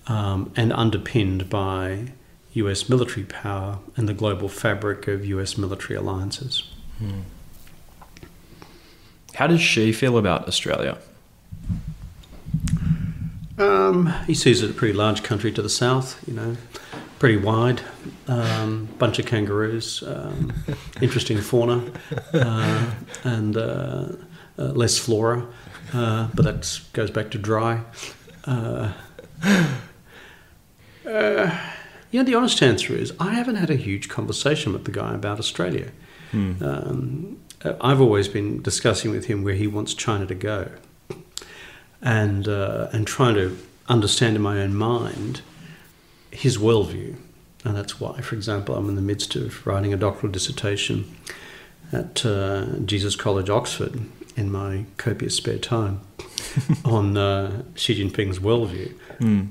um, 0.08 0.52
and 0.56 0.74
underpinned 0.74 1.50
by 1.50 2.12
US 2.54 2.90
military 2.90 3.26
power 3.26 3.80
and 3.96 4.10
the 4.10 4.14
global 4.14 4.50
fabric 4.50 5.08
of 5.08 5.26
US 5.26 5.58
military 5.58 5.98
alliances. 5.98 6.64
Hmm. 6.98 7.22
How 9.36 9.48
does 9.48 9.62
Xi 9.62 9.92
feel 9.94 10.18
about 10.18 10.48
Australia? 10.48 10.98
Um, 13.58 14.14
he 14.26 14.34
sees 14.34 14.62
it 14.62 14.70
a 14.70 14.74
pretty 14.74 14.94
large 14.94 15.22
country 15.22 15.52
to 15.52 15.62
the 15.62 15.70
south, 15.70 16.22
you 16.28 16.34
know, 16.34 16.58
pretty 17.20 17.38
wide, 17.38 17.82
um, 18.28 18.88
bunch 18.98 19.20
of 19.20 19.26
kangaroos, 19.26 20.02
um, 20.04 20.54
interesting 21.02 21.40
fauna, 21.40 21.84
uh, 22.34 22.92
and 23.24 23.58
uh, 23.58 24.08
uh, 24.58 24.64
less 24.64 24.98
flora, 24.98 25.46
uh, 25.94 26.30
but 26.34 26.46
that 26.46 26.82
goes 26.94 27.12
back 27.12 27.30
to 27.32 27.38
dry. 27.38 27.82
Uh, 28.46 28.94
uh, 31.06 31.60
yeah, 32.12 32.24
the 32.24 32.36
honest 32.36 32.64
answer 32.64 32.96
is 32.96 33.14
I 33.20 33.34
haven't 33.34 33.56
had 33.56 33.70
a 33.70 33.76
huge 33.76 34.10
conversation 34.10 34.74
with 34.74 34.86
the 34.86 34.92
guy 34.92 35.14
about 35.14 35.40
Australia. 35.40 35.92
Hmm. 36.32 36.64
Um, 36.64 37.40
uh, 37.64 37.74
I've 37.82 38.00
always 38.00 38.30
been 38.30 38.62
discussing 38.62 39.12
with 39.12 39.26
him 39.26 39.44
where 39.44 39.56
he 39.56 39.68
wants 39.68 39.94
China 39.94 40.26
to 40.26 40.36
go, 40.36 40.72
and 42.02 42.48
uh, 42.48 42.88
and 42.94 43.06
trying 43.06 43.36
to 43.36 43.58
understand 43.90 44.38
in 44.38 44.42
my 44.42 44.62
own 44.62 44.76
mind 44.76 45.42
his 46.32 46.58
worldview, 46.58 47.16
and 47.66 47.76
that's 47.76 48.00
why, 48.00 48.22
for 48.22 48.36
example, 48.36 48.76
I'm 48.76 48.90
in 48.90 48.96
the 48.96 49.02
midst 49.02 49.36
of 49.36 49.66
writing 49.66 49.94
a 49.94 49.98
doctoral 49.98 50.32
dissertation 50.32 51.16
at 51.92 52.26
uh, 52.26 52.78
Jesus 52.86 53.16
College, 53.16 53.50
Oxford, 53.50 54.00
in 54.36 54.52
my 54.52 54.86
copious 54.98 55.36
spare 55.36 55.58
time 55.58 56.02
on 56.86 57.18
uh, 57.18 57.64
Xi 57.76 57.96
Jinping's 57.96 58.40
worldview. 58.40 58.94
Mm. 59.20 59.50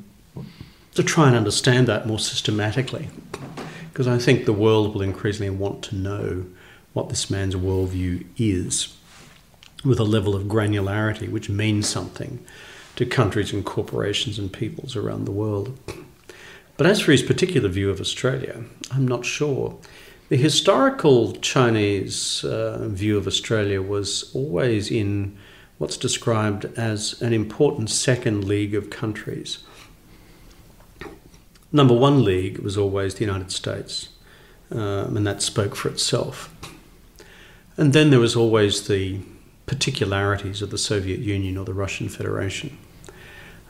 To 0.95 1.03
try 1.05 1.29
and 1.29 1.37
understand 1.37 1.87
that 1.87 2.07
more 2.07 2.19
systematically, 2.19 3.09
because 3.93 4.09
I 4.09 4.19
think 4.19 4.47
the 4.47 4.53
world 4.53 4.95
will 4.95 5.03
increasingly 5.03 5.51
want 5.51 5.83
to 5.85 5.97
know 5.97 6.47
what 6.93 7.09
this 7.09 7.31
man's 7.31 7.55
worldview 7.55 8.27
is 8.37 8.97
with 9.85 10.01
a 10.01 10.05
level 10.05 10.35
of 10.35 10.45
granularity 10.45 11.31
which 11.31 11.49
means 11.49 11.89
something 11.89 12.45
to 12.97 13.07
countries 13.07 13.53
and 13.53 13.65
corporations 13.65 14.39
and 14.39 14.53
peoples 14.53 14.97
around 14.97 15.25
the 15.25 15.31
world. 15.31 15.79
But 16.79 16.87
as 16.87 17.01
for 17.01 17.11
his 17.11 17.25
particular 17.25 17.69
view 17.69 17.91
of 17.91 18.01
Australia, 18.01 18.65
I'm 18.93 19.07
not 19.07 19.27
sure. 19.27 19.77
The 20.29 20.37
historical 20.37 21.33
Chinese 21.33 22.45
uh, 22.45 22.87
view 22.89 23.19
of 23.19 23.27
Australia 23.27 23.83
was 23.83 24.31
always 24.33 24.89
in 24.89 25.37
what's 25.79 25.97
described 25.97 26.67
as 26.77 27.21
an 27.21 27.33
important 27.33 27.91
second 27.91 28.45
league 28.45 28.77
of 28.77 28.91
countries. 28.91 29.65
Number 31.73 31.95
one 31.95 32.25
league 32.25 32.59
was 32.61 32.79
always 32.79 33.15
the 33.15 33.25
United 33.25 33.51
States, 33.51 34.11
um, 34.71 35.17
and 35.17 35.27
that 35.27 35.43
spoke 35.43 35.75
for 35.75 35.89
itself. 35.89 36.55
And 37.77 37.93
then 37.93 38.11
there 38.11 38.21
was 38.21 38.37
always 38.37 38.87
the 38.87 39.21
particularities 39.67 40.63
of 40.63 40.71
the 40.71 40.79
Soviet 40.79 41.19
Union 41.19 41.59
or 41.59 41.65
the 41.65 41.75
Russian 41.75 42.09
Federation 42.09 42.79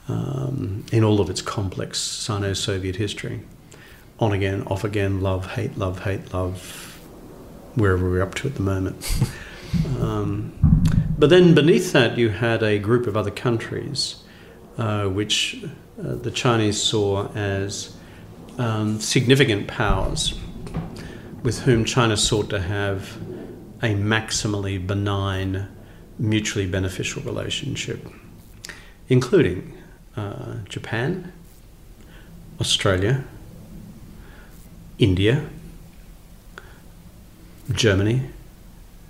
um, 0.09 0.85
in 0.93 1.05
all 1.05 1.21
of 1.21 1.31
its 1.31 1.43
complex 1.43 2.01
Sino 2.01 2.53
Soviet 2.53 2.97
history. 2.97 3.41
On 4.19 4.33
again, 4.33 4.63
off 4.67 4.85
again, 4.85 5.21
love, 5.21 5.53
hate, 5.53 5.79
love, 5.79 6.03
hate, 6.03 6.33
love, 6.35 6.99
wherever 7.75 8.11
we're 8.11 8.23
up 8.23 8.35
to 8.37 8.49
at 8.49 8.55
the 8.55 8.63
moment. 8.63 9.23
um, 10.01 10.53
but 11.19 11.31
then 11.31 11.55
beneath 11.55 11.93
that, 11.93 12.19
you 12.19 12.31
had 12.31 12.63
a 12.63 12.79
group 12.79 13.07
of 13.07 13.17
other 13.17 13.31
countries 13.31 14.23
uh, 14.77 15.07
which 15.07 15.65
uh, 15.99 16.15
the 16.15 16.31
Chinese 16.31 16.81
saw 16.81 17.29
as 17.35 17.97
um, 18.59 19.01
significant 19.01 19.69
powers 19.69 20.35
with 21.43 21.61
whom 21.61 21.85
China 21.85 22.17
sought 22.17 22.51
to 22.51 22.61
have 22.61 23.17
a 23.83 23.95
maximally 23.95 24.85
benign, 24.85 25.69
mutually 26.19 26.67
beneficial 26.67 27.23
relationship, 27.23 28.07
including 29.09 29.78
uh, 30.19 30.57
Japan, 30.69 31.33
Australia, 32.61 33.25
India, 34.99 35.47
Germany, 37.73 38.23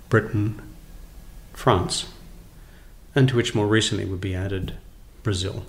Britain, 0.09 0.61
France, 1.53 2.07
and 3.15 3.27
to 3.27 3.35
which 3.35 3.55
more 3.55 3.67
recently 3.67 4.05
would 4.05 4.21
be 4.21 4.35
added 4.35 4.73
Brazil. 5.23 5.65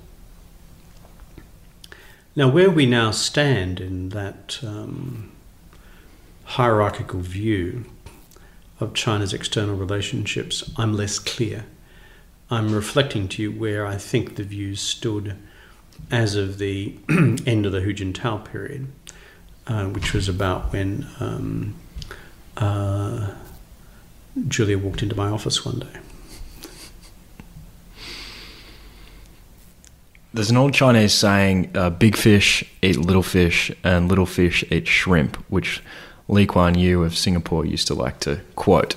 Now, 2.37 2.49
where 2.49 2.71
we 2.71 2.87
now 2.87 3.11
stand 3.11 3.81
in 3.81 4.11
that 4.11 4.61
um, 4.63 5.33
hierarchical 6.45 7.21
view 7.21 7.87
of 8.79 8.95
China's 8.95 9.33
external 9.33 9.75
relationships, 9.75 10.71
I'm 10.77 10.95
less 10.95 11.19
clear. 11.19 11.65
I'm 12.51 12.75
reflecting 12.75 13.29
to 13.29 13.43
you 13.43 13.53
where 13.53 13.87
I 13.87 13.97
think 13.97 14.35
the 14.35 14.43
views 14.43 14.81
stood 14.81 15.37
as 16.11 16.35
of 16.35 16.59
the 16.59 16.97
end 17.09 17.65
of 17.65 17.71
the 17.71 17.81
Hu 17.81 17.95
Jintao 17.95 18.45
period, 18.45 18.89
uh, 19.69 19.85
which 19.87 20.13
was 20.13 20.29
about 20.29 20.73
when 20.73 21.07
um, 21.21 21.77
uh, 22.57 23.31
Julia 24.49 24.79
walked 24.79 25.03
into 25.03 25.15
my 25.15 25.29
office 25.29 25.65
one 25.65 25.79
day. 25.79 26.01
There's 30.33 30.51
an 30.51 30.57
old 30.57 30.75
Chinese 30.75 31.13
saying, 31.13 31.71
uh, 31.77 31.91
big 31.91 32.17
fish 32.17 32.65
eat 32.83 32.97
little 32.97 33.23
fish, 33.23 33.71
and 33.83 34.09
little 34.09 34.27
fish 34.27 34.65
eat 34.71 34.87
shrimp, 34.89 35.37
which 35.49 35.83
Lee 36.29 36.47
Kuan 36.47 36.77
Yew 36.77 37.03
of 37.03 37.17
Singapore 37.17 37.65
used 37.65 37.89
to 37.89 37.95
like 37.95 38.21
to 38.21 38.41
quote. 38.55 38.97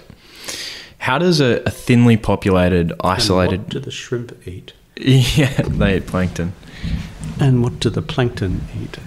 How 1.03 1.17
does 1.17 1.41
a, 1.41 1.61
a 1.65 1.69
thinly 1.69 2.15
populated, 2.15 2.93
isolated. 3.03 3.55
And 3.55 3.63
what 3.63 3.69
do 3.71 3.79
the 3.81 3.91
shrimp 3.91 4.47
eat? 4.47 4.71
Yeah, 4.95 5.51
they 5.63 5.97
eat 5.97 6.07
plankton. 6.07 6.53
And 7.41 7.61
what 7.61 7.81
do 7.81 7.89
the 7.89 8.01
plankton 8.01 8.61
eat? 8.81 8.97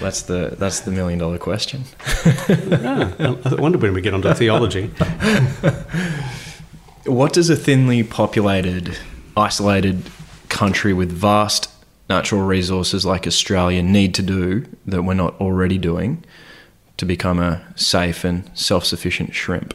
That's 0.00 0.22
the 0.22 0.56
that's 0.58 0.80
the 0.80 0.90
million 0.90 1.20
dollar 1.20 1.38
question. 1.38 1.84
ah, 2.18 3.14
I 3.44 3.54
wonder 3.60 3.78
when 3.78 3.94
we 3.94 4.00
get 4.00 4.12
onto 4.12 4.34
theology. 4.34 4.90
What 7.04 7.32
does 7.32 7.50
a 7.50 7.56
thinly 7.56 8.02
populated, 8.02 8.96
isolated 9.36 10.02
country 10.48 10.92
with 10.92 11.12
vast 11.12 11.68
natural 12.08 12.42
resources 12.42 13.04
like 13.04 13.26
Australia 13.26 13.82
need 13.82 14.14
to 14.14 14.22
do 14.22 14.66
that 14.86 15.02
we're 15.02 15.14
not 15.14 15.40
already 15.40 15.78
doing 15.78 16.24
to 16.96 17.04
become 17.04 17.38
a 17.38 17.62
safe 17.76 18.24
and 18.24 18.50
self 18.54 18.84
sufficient 18.84 19.32
shrimp? 19.34 19.74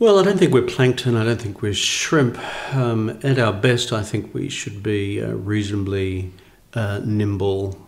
Well, 0.00 0.18
I 0.18 0.22
don't 0.24 0.38
think 0.38 0.54
we're 0.54 0.62
plankton. 0.62 1.14
I 1.14 1.24
don't 1.24 1.38
think 1.40 1.60
we're 1.60 1.74
shrimp. 1.74 2.38
Um, 2.74 3.20
at 3.22 3.38
our 3.38 3.52
best, 3.52 3.92
I 3.92 4.02
think 4.02 4.32
we 4.32 4.48
should 4.48 4.82
be 4.82 5.22
uh, 5.22 5.32
reasonably 5.32 6.32
uh, 6.72 7.00
nimble. 7.04 7.78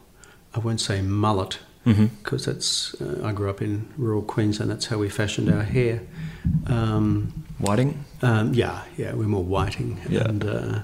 I 0.55 0.59
won't 0.59 0.81
say 0.81 1.01
mullet 1.01 1.59
because 1.85 2.45
that's. 2.45 2.95
Uh, 3.01 3.23
I 3.25 3.33
grew 3.33 3.49
up 3.49 3.63
in 3.63 3.89
rural 3.97 4.21
Queensland. 4.23 4.71
That's 4.71 4.87
how 4.87 4.99
we 4.99 5.09
fashioned 5.09 5.51
our 5.51 5.63
hair. 5.63 6.03
Um, 6.67 7.33
Whiting? 7.59 8.05
um, 8.21 8.53
yeah, 8.53 8.83
yeah, 8.99 9.15
we're 9.15 9.27
more 9.27 9.43
whiting 9.43 9.99
Yeah. 10.09 10.25
and 10.29 10.45
uh, 10.45 10.81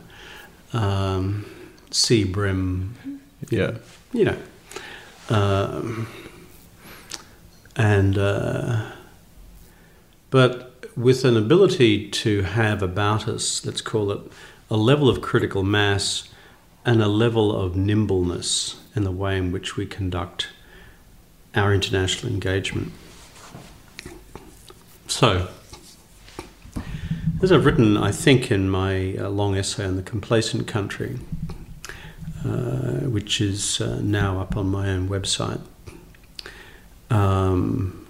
um, 0.73 1.45
sea 1.91 2.25
brim. 2.25 2.97
Yeah. 3.51 3.77
you 4.13 4.25
know, 4.25 4.37
um, 5.29 6.09
and 7.77 8.17
uh, 8.19 8.91
but 10.31 10.68
with 10.99 11.25
an 11.25 11.37
ability 11.37 12.09
to 12.09 12.43
have 12.43 12.83
about 12.83 13.29
us, 13.29 13.65
let's 13.65 13.81
call 13.81 14.11
it 14.11 14.21
a 14.69 14.77
level 14.77 15.09
of 15.09 15.23
critical 15.23 15.63
mass 15.63 16.29
and 16.85 17.01
a 17.01 17.07
level 17.07 17.55
of 17.55 17.77
nimbleness 17.77 18.81
in 18.97 19.05
the 19.05 19.13
way 19.13 19.37
in 19.37 19.53
which 19.53 19.77
we 19.77 19.87
conduct 19.87 20.49
our 21.55 21.73
international 21.73 22.33
engagement. 22.33 22.93
So, 25.07 25.49
as 27.43 27.53
I've 27.53 27.65
written, 27.65 27.97
I 27.97 28.11
think, 28.11 28.51
in 28.51 28.69
my 28.69 29.17
uh, 29.17 29.29
long 29.29 29.57
essay 29.57 29.87
on 29.87 29.95
the 29.95 30.03
complacent 30.03 30.67
country, 30.67 31.21
uh, 32.45 33.07
which 33.07 33.41
is 33.41 33.81
uh, 33.81 34.01
now 34.03 34.41
up 34.41 34.57
on 34.57 34.67
my 34.67 34.89
own 34.89 35.09
website. 35.09 35.61
Um, 37.09 38.08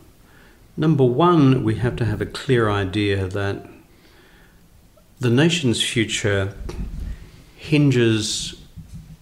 number 0.79 1.05
one, 1.05 1.65
we 1.65 1.75
have 1.77 1.97
to 1.97 2.05
have 2.05 2.21
a 2.21 2.27
clear 2.27 2.71
idea 2.71 3.27
that 3.27 3.67
the 5.19 5.29
nation's 5.29 5.83
future 5.83 6.55
hinges 7.57 8.55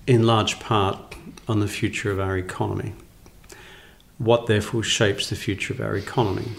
in 0.06 0.24
large 0.24 0.60
part 0.60 1.16
on 1.48 1.60
the 1.60 1.66
future 1.66 2.12
of 2.12 2.20
our 2.20 2.36
economy. 2.36 2.92
What 4.18 4.46
therefore 4.46 4.82
shapes 4.82 5.30
the 5.30 5.36
future 5.36 5.72
of 5.72 5.80
our 5.80 5.96
economy? 5.96 6.52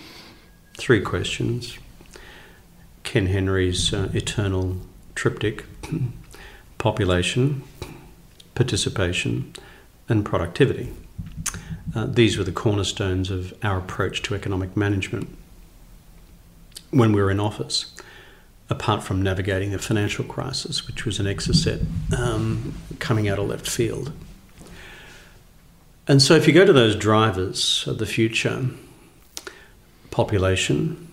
Three 0.75 1.01
questions. 1.01 1.77
Ken 3.03 3.27
Henry's 3.27 3.93
uh, 3.93 4.09
eternal 4.13 4.77
triptych 5.15 5.65
population, 6.77 7.63
participation, 8.55 9.53
and 10.09 10.25
productivity. 10.25 10.91
Uh, 11.95 12.05
these 12.05 12.37
were 12.37 12.43
the 12.43 12.51
cornerstones 12.51 13.31
of 13.31 13.53
our 13.63 13.77
approach 13.77 14.21
to 14.23 14.35
economic 14.35 14.75
management 14.75 15.35
when 16.91 17.11
we 17.11 17.21
were 17.21 17.31
in 17.31 17.39
office, 17.39 17.93
apart 18.69 19.03
from 19.03 19.21
navigating 19.21 19.71
the 19.71 19.79
financial 19.79 20.25
crisis, 20.25 20.87
which 20.87 21.05
was 21.05 21.19
an 21.19 21.25
exocet 21.25 21.85
um, 22.17 22.73
coming 22.99 23.27
out 23.27 23.39
of 23.39 23.47
left 23.47 23.69
field. 23.69 24.11
And 26.07 26.21
so, 26.21 26.35
if 26.35 26.47
you 26.47 26.53
go 26.53 26.65
to 26.65 26.73
those 26.73 26.95
drivers 26.95 27.85
of 27.87 27.97
the 27.97 28.05
future, 28.05 28.67
population, 30.17 31.11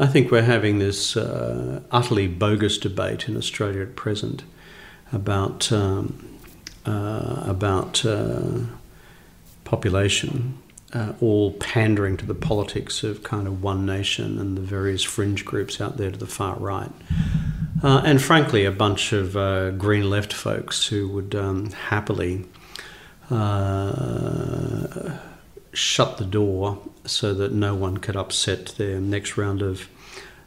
I 0.00 0.06
think 0.06 0.30
we're 0.30 0.42
having 0.56 0.78
this 0.78 1.16
uh, 1.16 1.82
utterly 1.90 2.26
bogus 2.28 2.78
debate 2.78 3.28
in 3.28 3.36
Australia 3.36 3.82
at 3.82 3.94
present 3.94 4.42
about 5.12 5.70
um, 5.70 6.38
uh, 6.86 7.42
about 7.46 8.06
uh, 8.06 8.62
population, 9.66 10.56
uh, 10.94 11.12
all 11.20 11.52
pandering 11.52 12.16
to 12.16 12.24
the 12.24 12.34
politics 12.34 13.02
of 13.02 13.22
kind 13.22 13.46
of 13.46 13.62
one 13.62 13.84
nation 13.84 14.38
and 14.38 14.56
the 14.56 14.62
various 14.62 15.02
fringe 15.02 15.44
groups 15.44 15.80
out 15.80 15.98
there 15.98 16.10
to 16.10 16.18
the 16.18 16.26
far 16.26 16.56
right, 16.56 16.92
uh, 17.82 18.00
and 18.04 18.22
frankly, 18.22 18.64
a 18.64 18.72
bunch 18.72 19.12
of 19.12 19.36
uh, 19.36 19.70
green 19.72 20.08
left 20.08 20.32
folks 20.32 20.86
who 20.86 21.08
would 21.08 21.34
um, 21.34 21.70
happily. 21.70 22.46
Uh, 23.28 25.18
shut 25.76 26.16
the 26.16 26.24
door 26.24 26.78
so 27.04 27.34
that 27.34 27.52
no 27.52 27.74
one 27.74 27.98
could 27.98 28.16
upset 28.16 28.66
their 28.78 28.98
next 28.98 29.36
round 29.36 29.60
of 29.60 29.88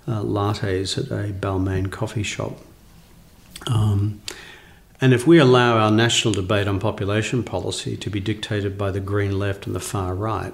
uh, 0.07 0.21
lattes 0.21 0.97
at 0.97 1.11
a 1.11 1.31
Balmain 1.31 1.91
coffee 1.91 2.23
shop. 2.23 2.57
Um, 3.67 4.21
and 5.01 5.13
if 5.13 5.25
we 5.25 5.39
allow 5.39 5.77
our 5.77 5.91
national 5.91 6.33
debate 6.33 6.67
on 6.67 6.79
population 6.79 7.43
policy 7.43 7.95
to 7.97 8.09
be 8.09 8.19
dictated 8.19 8.77
by 8.77 8.91
the 8.91 8.99
green 8.99 9.39
left 9.39 9.65
and 9.65 9.75
the 9.75 9.79
far 9.79 10.13
right, 10.13 10.53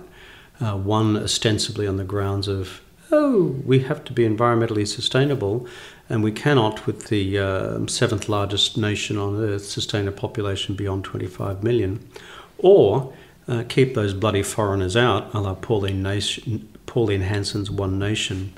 uh, 0.62 0.78
one 0.78 1.18
ostensibly 1.18 1.88
on 1.88 1.98
the 1.98 2.04
grounds 2.04 2.48
of, 2.48 2.82
oh, 3.12 3.56
we 3.66 3.80
have 3.80 4.04
to 4.06 4.14
be 4.14 4.28
environmentally 4.28 4.88
sustainable, 4.88 5.68
and 6.10 6.24
we 6.24 6.32
cannot, 6.32 6.86
with 6.86 7.08
the 7.08 7.40
uh, 7.40 7.88
seventh 7.88 8.30
largest 8.30 8.78
nation 8.78 9.18
on 9.18 9.36
earth, 9.42 9.66
sustain 9.66 10.08
a 10.08 10.12
population 10.12 10.76
beyond 10.76 11.04
25 11.04 11.64
million, 11.64 12.08
or 12.60 13.14
uh, 13.48 13.64
keep 13.68 13.96
those 13.96 14.14
bloody 14.14 14.44
foreigners 14.44 14.96
out, 14.96 15.34
a 15.34 15.40
la 15.40 15.56
Pauline, 15.56 16.02
Nation, 16.02 16.68
Pauline 16.86 17.22
Hanson's 17.22 17.72
One 17.72 18.00
Nation 18.00 18.54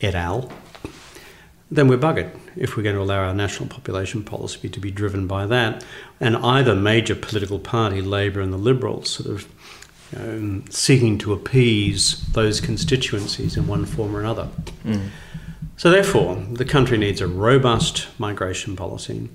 et 0.00 0.14
al., 0.14 0.50
then 1.70 1.88
we're 1.88 1.98
buggered 1.98 2.30
if 2.56 2.76
we're 2.76 2.82
going 2.82 2.96
to 2.96 3.02
allow 3.02 3.24
our 3.24 3.34
national 3.34 3.68
population 3.68 4.22
policy 4.24 4.68
to 4.68 4.80
be 4.80 4.90
driven 4.90 5.26
by 5.26 5.46
that. 5.46 5.84
And 6.20 6.36
either 6.36 6.74
major 6.74 7.14
political 7.14 7.58
party, 7.58 8.00
Labor 8.00 8.40
and 8.40 8.52
the 8.52 8.58
Liberals, 8.58 9.10
sort 9.10 9.30
of 9.30 9.48
um, 10.16 10.64
seeking 10.70 11.18
to 11.18 11.32
appease 11.32 12.26
those 12.32 12.60
constituencies 12.60 13.56
in 13.56 13.66
one 13.66 13.84
form 13.84 14.16
or 14.16 14.20
another. 14.20 14.48
So, 15.76 15.90
therefore, 15.90 16.36
the 16.50 16.64
country 16.64 16.98
needs 16.98 17.20
a 17.20 17.28
robust 17.28 18.08
migration 18.18 18.74
policy, 18.74 19.28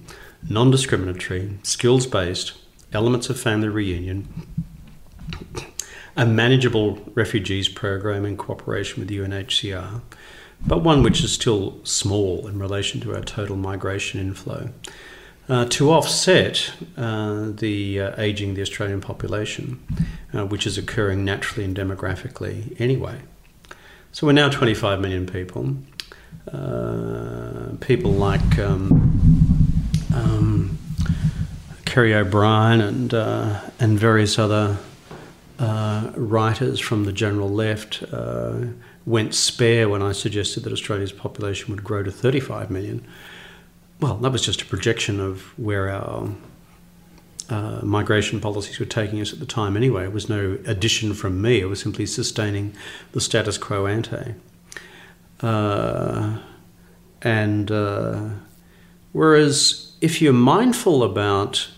non 0.49 0.71
discriminatory, 0.71 1.57
skills 1.63 2.07
based, 2.07 2.53
elements 2.91 3.29
of 3.29 3.39
family 3.39 3.69
reunion, 3.69 4.27
a 6.15 6.25
manageable 6.25 6.99
refugees 7.13 7.69
program 7.69 8.25
in 8.25 8.37
cooperation 8.37 8.99
with 9.01 9.09
UNHCR, 9.09 10.01
but 10.65 10.83
one 10.83 11.03
which 11.03 11.23
is 11.23 11.31
still 11.31 11.79
small 11.83 12.47
in 12.47 12.59
relation 12.59 13.01
to 13.01 13.13
our 13.13 13.21
total 13.21 13.55
migration 13.55 14.19
inflow. 14.19 14.69
Uh, 15.49 15.65
to 15.65 15.91
offset 15.91 16.71
uh, 16.95 17.49
the 17.49 17.99
uh, 17.99 18.15
ageing 18.17 18.51
of 18.51 18.55
the 18.55 18.61
Australian 18.61 19.01
population, 19.01 19.77
uh, 20.33 20.45
which 20.45 20.65
is 20.65 20.77
occurring 20.77 21.25
naturally 21.25 21.65
and 21.65 21.75
demographically 21.75 22.79
anyway. 22.79 23.19
So 24.13 24.25
we're 24.25 24.33
now 24.33 24.47
25 24.47 25.01
million 25.01 25.25
people. 25.25 25.75
Uh, 26.51 27.73
people 27.81 28.11
like 28.11 28.57
um, 28.57 29.91
um, 30.15 30.77
Kerry 31.83 32.13
O'Brien 32.13 32.79
and 32.79 33.13
uh, 33.13 33.59
and 33.81 33.99
various 33.99 34.39
other 34.39 34.77
writers 36.15 36.79
from 36.79 37.03
the 37.03 37.11
general 37.11 37.49
left 37.49 38.01
went 39.05 39.33
spare 39.35 39.89
when 39.89 40.01
I 40.01 40.11
suggested 40.11 40.63
that 40.63 40.73
Australia's 40.73 41.11
population 41.11 41.73
would 41.73 41.83
grow 41.83 42.03
to 42.03 42.11
35 42.11 42.69
million. 42.69 43.05
Well, 43.99 44.15
that 44.17 44.31
was 44.31 44.41
just 44.41 44.61
a 44.61 44.65
projection 44.65 45.19
of 45.19 45.57
where 45.57 45.89
our 45.89 46.29
uh, 47.49 47.79
migration 47.83 48.39
policies 48.39 48.79
were 48.79 48.85
taking 48.85 49.19
us 49.21 49.33
at 49.33 49.39
the 49.39 49.45
time 49.45 49.75
anyway. 49.75 50.05
It 50.05 50.13
was 50.13 50.29
no 50.29 50.57
addition 50.65 51.13
from 51.13 51.41
me, 51.41 51.59
it 51.59 51.65
was 51.65 51.81
simply 51.81 52.05
sustaining 52.05 52.73
the 53.11 53.21
status 53.21 53.57
quo 53.57 53.85
ante. 53.85 54.35
Uh, 55.41 56.37
and 57.21 57.71
uh, 57.71 58.29
whereas 59.11 59.93
if 60.01 60.21
you're 60.21 60.33
mindful 60.33 61.03
about 61.03 61.69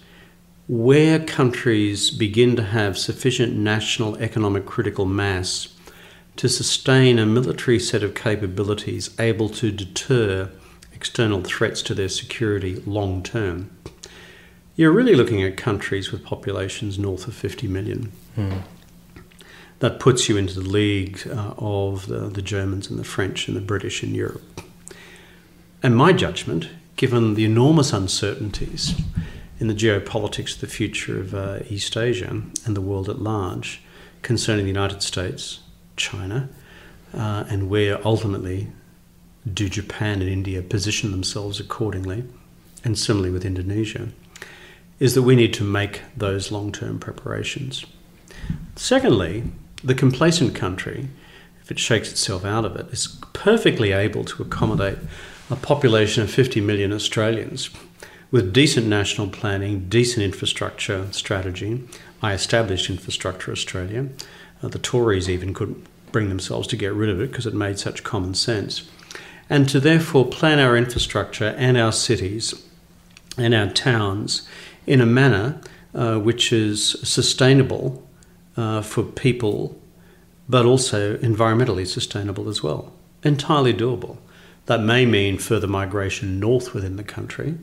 where 0.67 1.19
countries 1.19 2.09
begin 2.09 2.55
to 2.55 2.63
have 2.63 2.97
sufficient 2.97 3.55
national 3.55 4.17
economic 4.17 4.65
critical 4.65 5.05
mass 5.05 5.74
to 6.37 6.49
sustain 6.49 7.17
a 7.17 7.25
military 7.25 7.79
set 7.79 8.03
of 8.03 8.15
capabilities 8.15 9.09
able 9.19 9.49
to 9.49 9.71
deter 9.71 10.51
external 10.93 11.41
threats 11.41 11.81
to 11.83 11.93
their 11.93 12.09
security 12.09 12.75
long 12.85 13.23
term, 13.23 13.69
you're 14.75 14.91
really 14.91 15.15
looking 15.15 15.41
at 15.43 15.55
countries 15.55 16.11
with 16.11 16.25
populations 16.25 16.99
north 16.99 17.27
of 17.27 17.33
50 17.33 17.67
million. 17.67 18.11
That 19.79 19.99
puts 19.99 20.27
you 20.27 20.37
into 20.37 20.59
the 20.59 20.69
league 20.69 21.21
uh, 21.27 21.53
of 21.57 22.07
the, 22.07 22.29
the 22.29 22.41
Germans 22.41 22.89
and 22.89 22.97
the 22.97 23.03
French 23.03 23.47
and 23.47 23.55
the 23.55 23.61
British 23.61 24.03
in 24.03 24.15
Europe. 24.15 24.61
And 25.83 25.95
my 25.95 26.11
judgment 26.11 26.69
given 26.95 27.35
the 27.35 27.45
enormous 27.45 27.93
uncertainties 27.93 28.99
in 29.59 29.67
the 29.67 29.73
geopolitics 29.73 30.55
of 30.55 30.61
the 30.61 30.67
future 30.67 31.19
of 31.19 31.33
uh, 31.33 31.59
East 31.69 31.95
Asia 31.95 32.41
and 32.65 32.75
the 32.75 32.81
world 32.81 33.09
at 33.09 33.19
large 33.19 33.81
concerning 34.21 34.65
the 34.65 34.71
United 34.71 35.03
States, 35.03 35.59
China, 35.95 36.49
uh, 37.13 37.45
and 37.49 37.69
where 37.69 38.05
ultimately 38.05 38.67
do 39.51 39.69
Japan 39.69 40.21
and 40.21 40.29
India 40.29 40.61
position 40.61 41.11
themselves 41.11 41.59
accordingly, 41.59 42.23
and 42.83 42.97
similarly 42.97 43.31
with 43.31 43.45
Indonesia, 43.45 44.09
is 44.99 45.13
that 45.13 45.23
we 45.23 45.35
need 45.35 45.53
to 45.53 45.63
make 45.63 46.01
those 46.15 46.51
long 46.51 46.71
term 46.71 46.99
preparations. 46.99 47.85
Secondly, 48.75 49.43
the 49.83 49.95
complacent 49.95 50.55
country, 50.55 51.07
if 51.61 51.71
it 51.71 51.79
shakes 51.79 52.11
itself 52.11 52.43
out 52.43 52.65
of 52.65 52.75
it, 52.75 52.87
is 52.91 53.19
perfectly 53.33 53.91
able 53.91 54.23
to 54.25 54.41
accommodate 54.41 54.97
a 55.49 55.55
population 55.55 56.23
of 56.23 56.31
50 56.31 56.61
million 56.61 56.91
Australians 56.91 57.69
with 58.31 58.51
decent 58.51 58.87
national 58.87 59.29
planning, 59.29 59.87
decent 59.87 60.23
infrastructure 60.23 61.07
strategy. 61.11 61.83
I 62.21 62.33
established 62.33 62.89
Infrastructure 62.89 63.51
Australia. 63.51 64.09
Uh, 64.61 64.67
the 64.67 64.79
Tories 64.79 65.29
even 65.29 65.53
couldn't 65.53 65.85
bring 66.11 66.29
themselves 66.29 66.67
to 66.67 66.77
get 66.77 66.93
rid 66.93 67.09
of 67.09 67.19
it 67.19 67.29
because 67.29 67.45
it 67.45 67.53
made 67.53 67.77
such 67.77 68.03
common 68.03 68.33
sense. 68.33 68.89
And 69.49 69.69
to 69.69 69.79
therefore 69.79 70.25
plan 70.25 70.59
our 70.59 70.75
infrastructure 70.75 71.53
and 71.57 71.77
our 71.77 71.91
cities 71.91 72.53
and 73.37 73.53
our 73.53 73.67
towns 73.67 74.47
in 74.87 75.01
a 75.01 75.05
manner 75.05 75.59
uh, 75.93 76.17
which 76.17 76.51
is 76.51 76.91
sustainable 77.03 78.07
uh, 78.57 78.81
for 78.81 79.03
people, 79.03 79.79
but 80.47 80.65
also 80.65 81.17
environmentally 81.17 81.87
sustainable 81.87 82.49
as 82.49 82.63
well. 82.63 82.93
Entirely 83.23 83.73
doable. 83.73 84.17
That 84.65 84.81
may 84.81 85.05
mean 85.05 85.37
further 85.37 85.67
migration 85.67 86.39
north 86.39 86.73
within 86.73 86.95
the 86.95 87.03
country. 87.03 87.57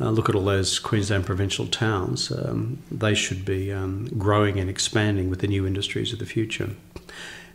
Uh, 0.00 0.10
look 0.10 0.28
at 0.28 0.34
all 0.34 0.44
those 0.44 0.78
Queensland 0.78 1.26
provincial 1.26 1.66
towns. 1.66 2.30
Um, 2.30 2.78
they 2.90 3.14
should 3.14 3.44
be 3.44 3.72
um, 3.72 4.06
growing 4.16 4.58
and 4.60 4.70
expanding 4.70 5.28
with 5.28 5.40
the 5.40 5.48
new 5.48 5.66
industries 5.66 6.12
of 6.12 6.18
the 6.18 6.26
future. 6.26 6.70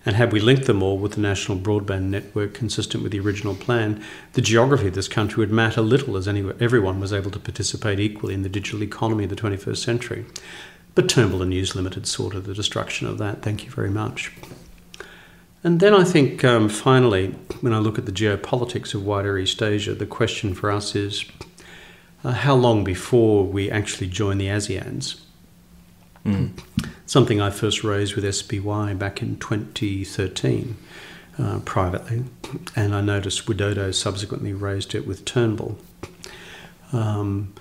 And 0.06 0.18
had 0.18 0.34
we 0.34 0.42
linked 0.42 0.66
them 0.66 0.84
all 0.84 0.98
with 0.98 1.14
the 1.14 1.22
national 1.22 1.58
broadband 1.58 2.04
network 2.04 2.54
consistent 2.54 3.04
with 3.04 3.14
the 3.14 3.22
original 3.22 3.56
plan, 3.56 4.04
the 4.34 4.42
geography 4.42 4.90
of 4.90 4.96
this 4.96 5.08
country 5.08 5.40
would 5.40 5.52
matter 5.52 5.82
little 5.82 6.18
as 6.18 6.28
any, 6.28 6.44
everyone 6.60 7.00
was 7.00 7.14
able 7.14 7.32
to 7.32 7.40
participate 7.40 8.00
equally 8.00 8.34
in 8.34 8.44
the 8.44 8.50
digital 8.50 8.84
economy 8.84 9.24
of 9.24 9.30
the 9.30 9.36
21st 9.38 9.78
century. 9.78 10.26
But 10.96 11.08
Turnbull 11.08 11.42
and 11.42 11.50
News 11.50 11.74
Limited 11.76 12.06
saw 12.06 12.30
to 12.30 12.42
the 12.42 12.54
destruction 12.54 13.08
of 13.08 13.18
that. 13.20 13.42
Thank 13.42 13.64
you 13.64 13.72
very 13.72 13.90
much. 13.90 14.34
And 15.64 15.80
then 15.80 15.94
I 15.94 16.04
think 16.04 16.44
um, 16.44 16.68
finally, 16.68 17.30
when 17.62 17.74
I 17.74 17.78
look 17.78 17.98
at 17.98 18.06
the 18.06 18.12
geopolitics 18.12 18.94
of 18.94 19.06
wider 19.06 19.38
East 19.38 19.62
Asia, 19.62 19.94
the 19.94 20.06
question 20.06 20.54
for 20.54 20.70
us 20.70 20.94
is 20.94 21.24
uh, 22.24 22.32
how 22.32 22.56
long 22.56 22.84
before 22.84 23.44
we 23.44 23.70
actually 23.70 24.08
join 24.08 24.38
the 24.38 24.48
ASEANs? 24.48 25.20
Mm. 26.26 26.58
Something 27.06 27.42
I 27.42 27.50
first 27.50 27.84
raised 27.84 28.16
with 28.16 28.24
SBY 28.24 28.98
back 28.98 29.22
in 29.22 29.38
2013 29.38 30.78
uh, 31.38 31.60
privately, 31.60 32.24
and 32.76 32.96
I 32.96 33.02
noticed 33.02 33.46
Widodo 33.46 33.94
subsequently 33.94 34.54
raised 34.54 34.96
it 34.96 35.06
with 35.06 35.26
Turnbull. 35.26 35.78
Um, 36.94 37.54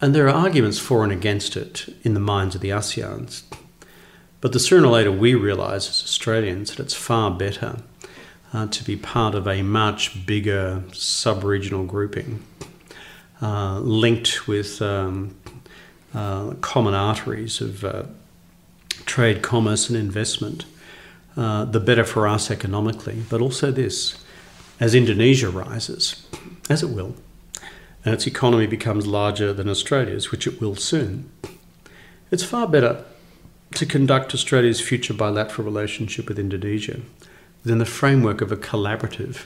and 0.00 0.14
there 0.14 0.26
are 0.28 0.34
arguments 0.34 0.78
for 0.78 1.02
and 1.02 1.12
against 1.12 1.56
it 1.56 1.86
in 2.02 2.14
the 2.14 2.20
minds 2.20 2.54
of 2.54 2.60
the 2.60 2.70
ASEANs. 2.70 3.42
But 4.40 4.52
the 4.52 4.60
sooner 4.60 4.86
or 4.86 4.92
later 4.92 5.12
we 5.12 5.34
realise 5.34 5.88
as 5.88 6.02
Australians 6.02 6.70
that 6.70 6.82
it's 6.82 6.94
far 6.94 7.30
better 7.30 7.78
uh, 8.52 8.66
to 8.66 8.84
be 8.84 8.96
part 8.96 9.34
of 9.34 9.48
a 9.48 9.62
much 9.62 10.26
bigger 10.26 10.84
sub 10.92 11.42
regional 11.42 11.84
grouping 11.84 12.44
uh, 13.42 13.80
linked 13.80 14.48
with 14.48 14.80
um, 14.80 15.36
uh, 16.14 16.54
common 16.60 16.94
arteries 16.94 17.60
of 17.60 17.84
uh, 17.84 18.04
trade, 19.04 19.42
commerce, 19.42 19.88
and 19.88 19.98
investment, 19.98 20.64
uh, 21.36 21.64
the 21.64 21.80
better 21.80 22.04
for 22.04 22.26
us 22.26 22.50
economically. 22.50 23.22
But 23.28 23.40
also, 23.40 23.70
this 23.70 24.22
as 24.80 24.94
Indonesia 24.94 25.50
rises, 25.50 26.26
as 26.68 26.82
it 26.82 26.90
will, 26.90 27.14
and 28.04 28.14
its 28.14 28.26
economy 28.26 28.66
becomes 28.66 29.06
larger 29.06 29.52
than 29.52 29.68
Australia's, 29.68 30.30
which 30.30 30.46
it 30.46 30.60
will 30.60 30.76
soon, 30.76 31.30
it's 32.30 32.44
far 32.44 32.66
better 32.66 33.04
to 33.74 33.86
conduct 33.86 34.34
Australia's 34.34 34.80
future 34.80 35.14
bilateral 35.14 35.66
relationship 35.66 36.28
with 36.28 36.38
Indonesia 36.38 37.00
within 37.62 37.78
the 37.78 37.84
framework 37.84 38.40
of 38.40 38.52
a 38.52 38.56
collaborative 38.56 39.44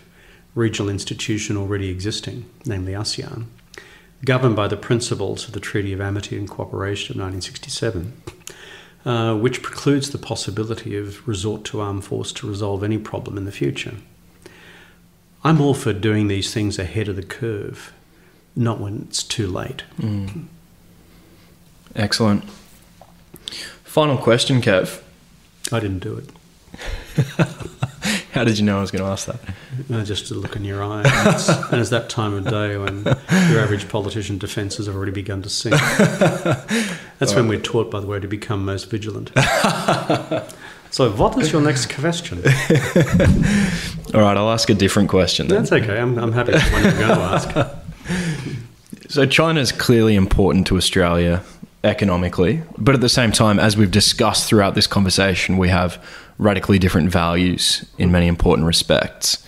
regional 0.54 0.90
institution 0.90 1.56
already 1.56 1.88
existing, 1.88 2.44
namely 2.66 2.92
ASEAN 2.92 3.46
governed 4.24 4.56
by 4.56 4.68
the 4.68 4.76
principles 4.76 5.46
of 5.46 5.52
the 5.52 5.60
Treaty 5.60 5.92
of 5.92 6.00
Amity 6.00 6.36
and 6.36 6.48
Cooperation 6.48 7.18
of 7.18 7.24
1967, 7.24 8.22
uh, 9.04 9.36
which 9.36 9.62
precludes 9.62 10.10
the 10.10 10.18
possibility 10.18 10.96
of 10.96 11.26
resort 11.26 11.64
to 11.64 11.80
armed 11.80 12.04
force 12.04 12.32
to 12.32 12.48
resolve 12.48 12.84
any 12.84 12.98
problem 12.98 13.36
in 13.36 13.44
the 13.44 13.52
future. 13.52 13.94
I'm 15.42 15.60
all 15.60 15.74
for 15.74 15.92
doing 15.92 16.28
these 16.28 16.52
things 16.52 16.78
ahead 16.78 17.08
of 17.08 17.16
the 17.16 17.22
curve, 17.22 17.92
not 18.54 18.78
when 18.78 19.06
it's 19.08 19.22
too 19.22 19.46
late. 19.46 19.84
Mm. 19.98 20.46
Excellent. 21.96 22.44
Final 23.84 24.18
question, 24.18 24.60
Kev. 24.60 25.02
I 25.72 25.80
didn't 25.80 26.00
do 26.00 26.16
it. 26.18 26.30
How 28.32 28.44
did 28.44 28.58
you 28.58 28.64
know 28.64 28.78
I 28.78 28.80
was 28.80 28.92
going 28.92 29.04
to 29.04 29.10
ask 29.10 29.26
that? 29.26 30.04
Just 30.06 30.30
a 30.30 30.34
look 30.34 30.54
in 30.54 30.64
your 30.64 30.84
eye. 30.84 31.02
And 31.04 31.34
it's, 31.34 31.48
and 31.48 31.80
it's, 31.80 31.90
that 31.90 32.08
time 32.08 32.34
of 32.34 32.44
day 32.44 32.76
when 32.76 33.04
your 33.04 33.60
average 33.60 33.88
politician 33.88 34.38
defences 34.38 34.86
have 34.86 34.94
already 34.94 35.12
begun 35.12 35.42
to 35.42 35.48
sink. 35.48 35.74
That's 37.18 37.34
when 37.34 37.48
we're 37.48 37.60
taught, 37.60 37.90
by 37.90 37.98
the 38.00 38.06
way, 38.06 38.20
to 38.20 38.28
become 38.28 38.64
most 38.64 38.88
vigilant. 38.88 39.32
so, 40.90 41.10
what 41.10 41.36
is 41.38 41.50
your 41.50 41.60
next 41.60 41.92
question? 41.92 42.38
All 44.14 44.20
right, 44.20 44.36
I'll 44.36 44.50
ask 44.50 44.70
a 44.70 44.74
different 44.74 45.08
question. 45.08 45.48
Then. 45.48 45.58
That's 45.58 45.72
okay. 45.72 45.98
I'm, 45.98 46.16
I'm 46.16 46.32
happy 46.32 46.52
with 46.52 46.72
you're 46.72 46.82
going 46.82 47.08
to 47.08 47.24
ask. 47.24 47.76
So, 49.08 49.26
China 49.26 49.58
is 49.58 49.72
clearly 49.72 50.14
important 50.14 50.68
to 50.68 50.76
Australia 50.76 51.42
economically, 51.82 52.62
but 52.78 52.94
at 52.94 53.00
the 53.00 53.08
same 53.08 53.32
time, 53.32 53.58
as 53.58 53.76
we've 53.76 53.90
discussed 53.90 54.48
throughout 54.48 54.74
this 54.74 54.86
conversation, 54.86 55.56
we 55.56 55.68
have 55.68 56.00
radically 56.40 56.78
different 56.78 57.10
values 57.10 57.84
in 57.98 58.10
many 58.10 58.26
important 58.26 58.66
respects. 58.66 59.44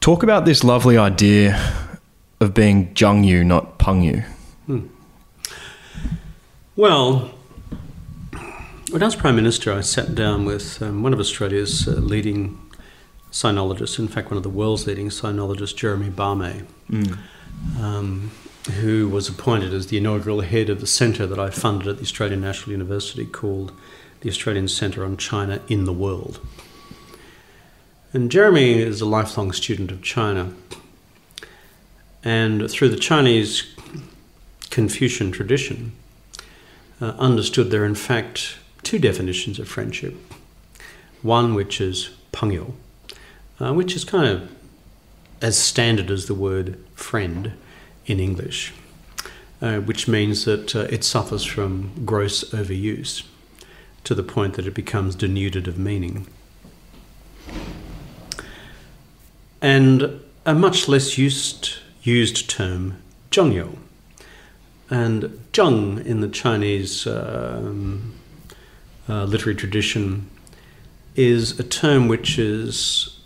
Talk 0.00 0.22
about 0.22 0.44
this 0.44 0.62
lovely 0.62 0.96
idea 0.96 1.60
of 2.40 2.54
being 2.54 2.94
Zhengyou, 2.94 3.44
not 3.44 3.78
Pengyou. 3.78 4.24
Hmm. 4.66 4.86
Well, 6.76 7.32
when 8.90 9.02
I 9.02 9.06
was 9.06 9.16
Prime 9.16 9.34
Minister, 9.34 9.72
I 9.72 9.80
sat 9.80 10.14
down 10.14 10.44
with 10.44 10.80
um, 10.80 11.02
one 11.02 11.12
of 11.12 11.18
Australia's 11.18 11.88
uh, 11.88 11.92
leading 11.92 12.60
sinologists, 13.32 13.98
in 13.98 14.06
fact, 14.06 14.30
one 14.30 14.36
of 14.36 14.44
the 14.44 14.50
world's 14.50 14.86
leading 14.86 15.08
sinologists, 15.08 15.74
Geremie 15.74 16.12
Barmé, 16.12 16.64
mm. 16.88 17.18
um, 17.80 18.30
who 18.80 19.08
was 19.08 19.28
appointed 19.28 19.74
as 19.74 19.88
the 19.88 19.96
inaugural 19.96 20.42
head 20.42 20.70
of 20.70 20.80
the 20.80 20.86
centre 20.86 21.26
that 21.26 21.38
I 21.38 21.50
funded 21.50 21.88
at 21.88 21.96
the 21.96 22.02
Australian 22.02 22.40
National 22.40 22.72
University 22.72 23.26
called 23.26 23.72
the 24.26 24.32
Australian 24.32 24.66
Centre 24.66 25.04
on 25.04 25.16
China 25.16 25.60
in 25.68 25.84
the 25.84 25.92
World. 25.92 26.40
And 28.12 28.28
Geremie 28.28 28.74
is 28.74 29.00
a 29.00 29.06
lifelong 29.06 29.52
student 29.52 29.92
of 29.92 30.02
China. 30.02 30.52
And 32.24 32.68
through 32.68 32.88
the 32.88 32.96
Chinese 32.96 33.72
Confucian 34.70 35.30
tradition, 35.30 35.92
uh, 37.00 37.10
understood 37.18 37.70
there 37.70 37.82
are 37.82 37.86
in 37.86 37.94
fact 37.94 38.56
two 38.82 38.98
definitions 38.98 39.60
of 39.60 39.68
friendship. 39.68 40.16
One 41.22 41.54
which 41.54 41.80
is 41.80 42.10
pengyou, 42.32 42.72
uh, 43.60 43.74
which 43.74 43.94
is 43.94 44.02
kind 44.02 44.26
of 44.26 44.50
as 45.40 45.56
standard 45.56 46.10
as 46.10 46.26
the 46.26 46.34
word 46.34 46.84
friend 46.96 47.52
in 48.06 48.18
English, 48.18 48.72
uh, 49.62 49.76
which 49.76 50.08
means 50.08 50.44
that 50.46 50.74
uh, 50.74 50.80
it 50.90 51.04
suffers 51.04 51.44
from 51.44 51.92
gross 52.04 52.42
overuse 52.50 53.22
to 54.06 54.14
the 54.14 54.22
point 54.22 54.54
that 54.54 54.68
it 54.68 54.74
becomes 54.74 55.16
denuded 55.16 55.66
of 55.66 55.76
meaning. 55.78 56.28
And 59.60 60.20
a 60.44 60.54
much 60.54 60.86
less 60.86 61.18
used, 61.18 61.74
used 62.02 62.48
term, 62.48 63.02
zhengyou. 63.32 63.76
And 64.88 65.24
zheng 65.52 66.06
in 66.06 66.20
the 66.20 66.28
Chinese 66.28 67.04
um, 67.08 68.14
uh, 69.08 69.24
literary 69.24 69.56
tradition 69.56 70.30
is 71.16 71.58
a 71.58 71.64
term 71.64 72.06
which 72.06 72.38
is 72.38 73.18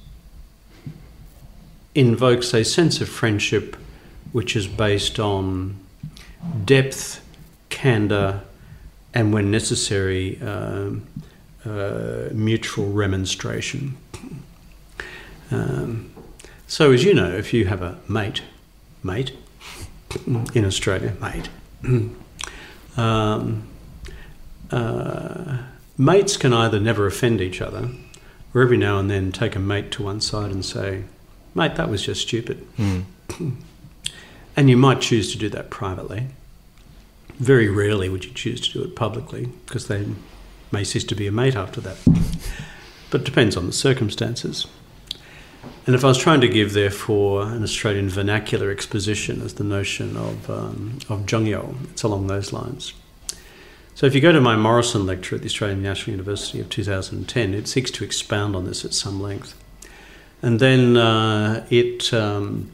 invokes 1.94 2.54
a 2.54 2.64
sense 2.64 3.02
of 3.02 3.08
friendship 3.08 3.76
which 4.32 4.56
is 4.56 4.66
based 4.66 5.18
on 5.18 5.76
depth, 6.64 7.20
candor, 7.68 8.40
and 9.12 9.32
when 9.32 9.50
necessary, 9.50 10.40
um, 10.40 11.06
uh, 11.64 12.28
mutual 12.32 12.92
remonstration. 12.92 13.96
Um, 15.50 16.12
so, 16.66 16.92
as 16.92 17.04
you 17.04 17.12
know, 17.12 17.30
if 17.30 17.52
you 17.52 17.66
have 17.66 17.82
a 17.82 17.98
mate 18.08 18.42
mate, 19.02 19.32
in 20.54 20.64
Australia, 20.64 21.14
mate. 21.20 21.48
um, 22.96 23.66
uh, 24.70 25.58
mates 25.96 26.36
can 26.36 26.52
either 26.52 26.80
never 26.80 27.06
offend 27.06 27.40
each 27.40 27.60
other, 27.60 27.88
or 28.54 28.62
every 28.62 28.76
now 28.76 28.98
and 28.98 29.10
then 29.10 29.32
take 29.32 29.54
a 29.54 29.58
mate 29.58 29.90
to 29.92 30.02
one 30.02 30.20
side 30.20 30.50
and 30.50 30.64
say, 30.64 31.04
mate, 31.54 31.76
that 31.76 31.88
was 31.88 32.02
just 32.02 32.22
stupid. 32.22 32.66
Mm. 32.76 33.04
And 34.56 34.68
you 34.68 34.76
might 34.76 35.00
choose 35.00 35.30
to 35.32 35.38
do 35.38 35.48
that 35.50 35.70
privately. 35.70 36.26
Very 37.40 37.70
rarely 37.70 38.10
would 38.10 38.26
you 38.26 38.32
choose 38.32 38.60
to 38.60 38.72
do 38.72 38.84
it 38.84 38.94
publicly 38.94 39.46
because 39.64 39.88
they 39.88 40.06
may 40.70 40.84
cease 40.84 41.04
to 41.04 41.14
be 41.14 41.26
a 41.26 41.32
mate 41.32 41.56
after 41.56 41.80
that. 41.80 41.96
But 43.10 43.22
it 43.22 43.24
depends 43.24 43.56
on 43.56 43.66
the 43.66 43.72
circumstances. 43.72 44.66
And 45.86 45.94
if 45.94 46.04
I 46.04 46.08
was 46.08 46.18
trying 46.18 46.42
to 46.42 46.48
give, 46.48 46.74
therefore, 46.74 47.42
an 47.42 47.62
Australian 47.62 48.10
vernacular 48.10 48.70
exposition 48.70 49.40
as 49.40 49.54
the 49.54 49.64
notion 49.64 50.18
of, 50.18 50.50
um, 50.50 50.98
of 51.08 51.24
Zhengyou, 51.24 51.90
it's 51.90 52.02
along 52.02 52.26
those 52.26 52.52
lines. 52.52 52.92
So 53.94 54.06
if 54.06 54.14
you 54.14 54.20
go 54.20 54.32
to 54.32 54.40
my 54.40 54.54
Morrison 54.54 55.06
lecture 55.06 55.34
at 55.34 55.40
the 55.40 55.48
Australian 55.48 55.82
National 55.82 56.12
University 56.12 56.60
of 56.60 56.68
2010, 56.68 57.54
it 57.54 57.68
seeks 57.68 57.90
to 57.92 58.04
expound 58.04 58.54
on 58.54 58.66
this 58.66 58.84
at 58.84 58.92
some 58.92 59.20
length. 59.20 59.54
And 60.42 60.60
then 60.60 60.98
uh, 60.98 61.66
it 61.70 62.12
um, 62.12 62.70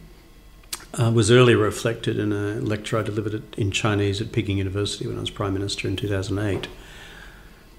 uh, 0.99 1.11
was 1.11 1.31
earlier 1.31 1.59
reflected 1.59 2.19
in 2.19 2.33
a 2.33 2.55
lecture 2.55 2.99
I 2.99 3.03
delivered 3.03 3.43
in 3.57 3.71
Chinese 3.71 4.21
at 4.21 4.33
Peking 4.33 4.59
University 4.59 5.07
when 5.07 5.19
I 5.19 5.21
was 5.21 5.31
Prime 5.31 5.53
Minister 5.53 5.89
in 5.89 5.97
2008. 5.97 6.69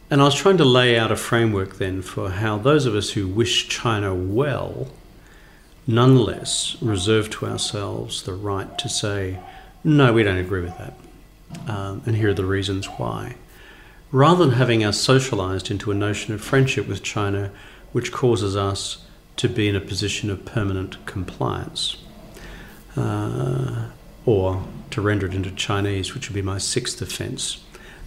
And 0.10 0.22
I 0.22 0.26
was 0.26 0.36
trying 0.36 0.58
to 0.58 0.66
lay 0.66 0.98
out 0.98 1.12
a 1.12 1.16
framework 1.16 1.78
then 1.78 2.02
for 2.02 2.30
how 2.30 2.58
those 2.58 2.86
of 2.86 2.96
us 2.96 3.12
who 3.12 3.28
wish 3.28 3.68
China 3.68 4.14
well 4.16 4.88
nonetheless 5.86 6.78
reserve 6.82 7.30
to 7.30 7.46
ourselves 7.46 8.24
the 8.24 8.34
right 8.34 8.78
to 8.78 8.90
say, 8.90 9.40
no, 9.84 10.14
we 10.14 10.24
don't 10.24 10.38
agree 10.38 10.62
with 10.62 10.78
that. 10.78 10.94
Um, 11.68 12.04
and 12.06 12.16
here 12.16 12.30
are 12.30 12.34
the 12.34 12.46
reasons 12.46 12.86
why. 12.86 13.36
Rather 14.12 14.46
than 14.46 14.56
having 14.56 14.84
us 14.84 15.00
socialized 15.00 15.72
into 15.72 15.92
a 15.92 15.96
notion 15.96 16.34
of 16.34 16.42
friendship 16.42 16.88
with 16.88 17.04
China, 17.04 17.52
which 17.92 18.12
causes 18.12 18.56
us 18.56 19.06
to 19.38 19.50
be 19.50 19.68
in 19.68 19.76
a 19.76 19.82
position 19.82 20.30
of 20.30 20.46
permanent 20.46 21.06
compliance. 21.06 21.98
Uh, 22.98 23.90
or 24.26 24.64
to 24.90 25.02
render 25.02 25.26
it 25.26 25.34
into 25.34 25.52
Chinese, 25.52 26.14
which 26.14 26.30
would 26.30 26.36
be 26.36 26.42
my 26.42 26.58
sixth 26.58 27.02
offense 27.02 27.64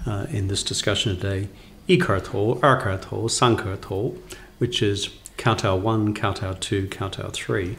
uh, 0.07 0.27
in 0.31 0.49
this 0.49 0.63
discussion 0.63 1.17
today, 1.17 1.49
Ikarto, 1.89 2.61
Arkarto, 2.61 3.25
Sankarto, 3.29 4.19
which 4.59 4.83
is 4.83 5.09
Kowtow 5.39 5.77
1, 5.81 6.15
Kowtow 6.15 6.55
2, 6.61 6.89
Kowtow 6.89 7.31
3, 7.33 7.77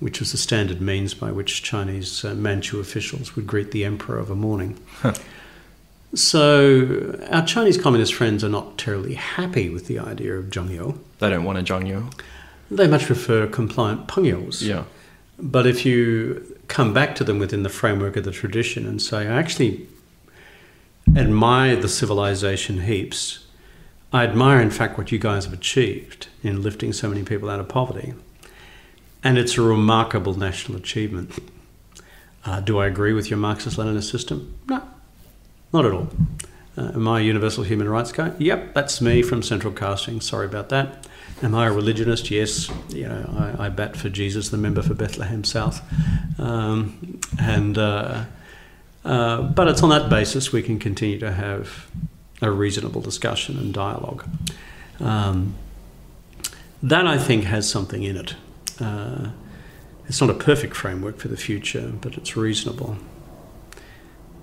which 0.00 0.20
was 0.20 0.32
the 0.32 0.38
standard 0.38 0.80
means 0.80 1.14
by 1.14 1.32
which 1.32 1.62
Chinese 1.62 2.24
uh, 2.24 2.34
Manchu 2.34 2.78
officials 2.80 3.34
would 3.34 3.46
greet 3.46 3.70
the 3.70 3.84
emperor 3.84 4.18
of 4.18 4.30
a 4.30 4.36
morning. 4.36 4.78
Huh. 5.00 5.14
So, 6.14 7.18
our 7.30 7.46
Chinese 7.46 7.78
communist 7.78 8.12
friends 8.12 8.44
are 8.44 8.50
not 8.50 8.76
terribly 8.76 9.14
happy 9.14 9.70
with 9.70 9.86
the 9.86 9.98
idea 9.98 10.34
of 10.34 10.50
Zhengyou. 10.50 10.98
They 11.20 11.30
don't 11.30 11.44
want 11.44 11.58
a 11.58 11.62
Zhengyou. 11.62 12.12
They 12.70 12.86
much 12.86 13.06
prefer 13.06 13.46
compliant 13.46 14.08
Pengyous. 14.08 14.60
Yeah. 14.60 14.84
But 15.38 15.66
if 15.66 15.84
you 15.84 16.58
come 16.68 16.92
back 16.92 17.14
to 17.16 17.24
them 17.24 17.38
within 17.38 17.62
the 17.62 17.68
framework 17.68 18.16
of 18.16 18.24
the 18.24 18.30
tradition 18.30 18.86
and 18.86 19.00
say, 19.00 19.28
I 19.28 19.38
actually 19.38 19.86
admire 21.16 21.76
the 21.76 21.88
civilization 21.88 22.82
heaps, 22.82 23.46
I 24.12 24.24
admire, 24.24 24.60
in 24.60 24.70
fact, 24.70 24.98
what 24.98 25.10
you 25.10 25.18
guys 25.18 25.44
have 25.44 25.54
achieved 25.54 26.28
in 26.42 26.62
lifting 26.62 26.92
so 26.92 27.08
many 27.08 27.22
people 27.22 27.48
out 27.48 27.60
of 27.60 27.68
poverty. 27.68 28.14
And 29.24 29.38
it's 29.38 29.56
a 29.56 29.62
remarkable 29.62 30.34
national 30.34 30.76
achievement. 30.78 31.38
Uh, 32.44 32.60
do 32.60 32.78
I 32.78 32.86
agree 32.86 33.12
with 33.12 33.30
your 33.30 33.38
Marxist 33.38 33.78
Leninist 33.78 34.10
system? 34.10 34.54
No, 34.68 34.82
not 35.72 35.86
at 35.86 35.92
all. 35.92 36.08
Uh, 36.76 36.92
am 36.94 37.06
I 37.06 37.20
a 37.20 37.22
universal 37.22 37.64
human 37.64 37.88
rights 37.88 38.12
guy? 38.12 38.32
Yep, 38.38 38.74
that's 38.74 39.00
me 39.00 39.22
from 39.22 39.42
Central 39.42 39.72
Casting. 39.72 40.20
Sorry 40.20 40.46
about 40.46 40.68
that. 40.70 41.06
Am 41.42 41.54
I 41.54 41.66
a 41.66 41.72
religionist? 41.72 42.30
Yes. 42.30 42.70
You 42.90 43.08
know, 43.08 43.54
I, 43.58 43.66
I 43.66 43.68
bat 43.68 43.96
for 43.96 44.08
Jesus, 44.08 44.50
the 44.50 44.56
member 44.56 44.82
for 44.82 44.94
Bethlehem 44.94 45.42
South. 45.44 45.82
Um, 46.38 47.20
and 47.40 47.76
uh, 47.76 48.24
uh, 49.04 49.42
but 49.42 49.68
it's 49.68 49.82
on 49.82 49.90
that 49.90 50.08
basis 50.08 50.52
we 50.52 50.62
can 50.62 50.78
continue 50.78 51.18
to 51.18 51.32
have 51.32 51.86
a 52.40 52.50
reasonable 52.50 53.00
discussion 53.00 53.58
and 53.58 53.74
dialogue. 53.74 54.24
Um, 55.00 55.54
that 56.82 57.06
I 57.06 57.18
think 57.18 57.44
has 57.44 57.68
something 57.68 58.02
in 58.02 58.16
it. 58.16 58.34
Uh, 58.80 59.30
it's 60.08 60.20
not 60.20 60.30
a 60.30 60.34
perfect 60.34 60.74
framework 60.74 61.18
for 61.18 61.28
the 61.28 61.36
future, 61.36 61.92
but 62.00 62.16
it's 62.16 62.36
reasonable. 62.36 62.96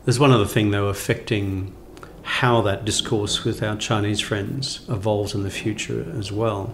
There's 0.06 0.20
one 0.20 0.32
other 0.32 0.46
thing, 0.46 0.72
though, 0.72 0.88
affecting 0.88 1.76
how 2.24 2.62
that 2.62 2.86
discourse 2.86 3.44
with 3.44 3.62
our 3.62 3.76
Chinese 3.76 4.20
friends 4.20 4.82
evolves 4.88 5.34
in 5.34 5.44
the 5.44 5.50
future 5.50 6.12
as 6.18 6.32
well, 6.32 6.74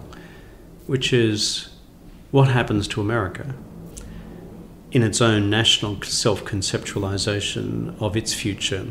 which 0.86 1.12
is 1.12 1.68
what 2.30 2.48
happens 2.48 2.86
to 2.88 3.00
America 3.00 3.54
in 4.92 5.02
its 5.02 5.20
own 5.20 5.50
national 5.50 6.00
self 6.02 6.44
conceptualization 6.44 8.00
of 8.00 8.16
its 8.16 8.32
future 8.32 8.86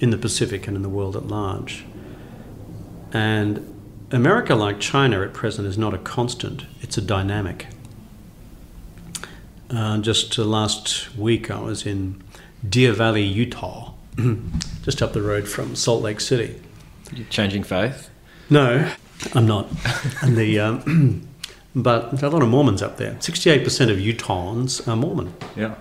in 0.00 0.10
the 0.10 0.18
Pacific 0.18 0.66
and 0.66 0.76
in 0.76 0.82
the 0.82 0.88
world 0.88 1.16
at 1.16 1.26
large. 1.26 1.84
And 3.12 3.74
America, 4.10 4.54
like 4.54 4.80
China 4.80 5.22
at 5.22 5.32
present, 5.32 5.66
is 5.66 5.78
not 5.78 5.94
a 5.94 5.98
constant, 5.98 6.64
it's 6.80 6.98
a 6.98 7.02
dynamic. 7.02 7.66
Uh, 9.68 9.98
just 9.98 10.38
uh, 10.38 10.44
last 10.44 11.16
week, 11.16 11.50
I 11.50 11.60
was 11.60 11.86
in 11.86 12.22
Deer 12.68 12.92
Valley, 12.92 13.22
Utah, 13.22 13.94
just 14.82 15.02
up 15.02 15.12
the 15.12 15.22
road 15.22 15.48
from 15.48 15.74
Salt 15.74 16.02
Lake 16.02 16.20
City. 16.20 16.60
You're 17.12 17.26
changing 17.28 17.64
faith? 17.64 18.10
No, 18.48 18.92
I'm 19.34 19.46
not. 19.46 19.68
and 20.22 20.36
the, 20.36 20.60
um, 20.60 21.28
but 21.74 22.12
there 22.12 22.28
are 22.28 22.32
a 22.32 22.34
lot 22.34 22.42
of 22.42 22.48
Mormons 22.48 22.82
up 22.82 22.96
there. 22.96 23.14
68% 23.14 23.90
of 23.90 23.98
Utahns 23.98 24.86
are 24.86 24.96
Mormon. 24.96 25.34
Yeah. 25.54 25.74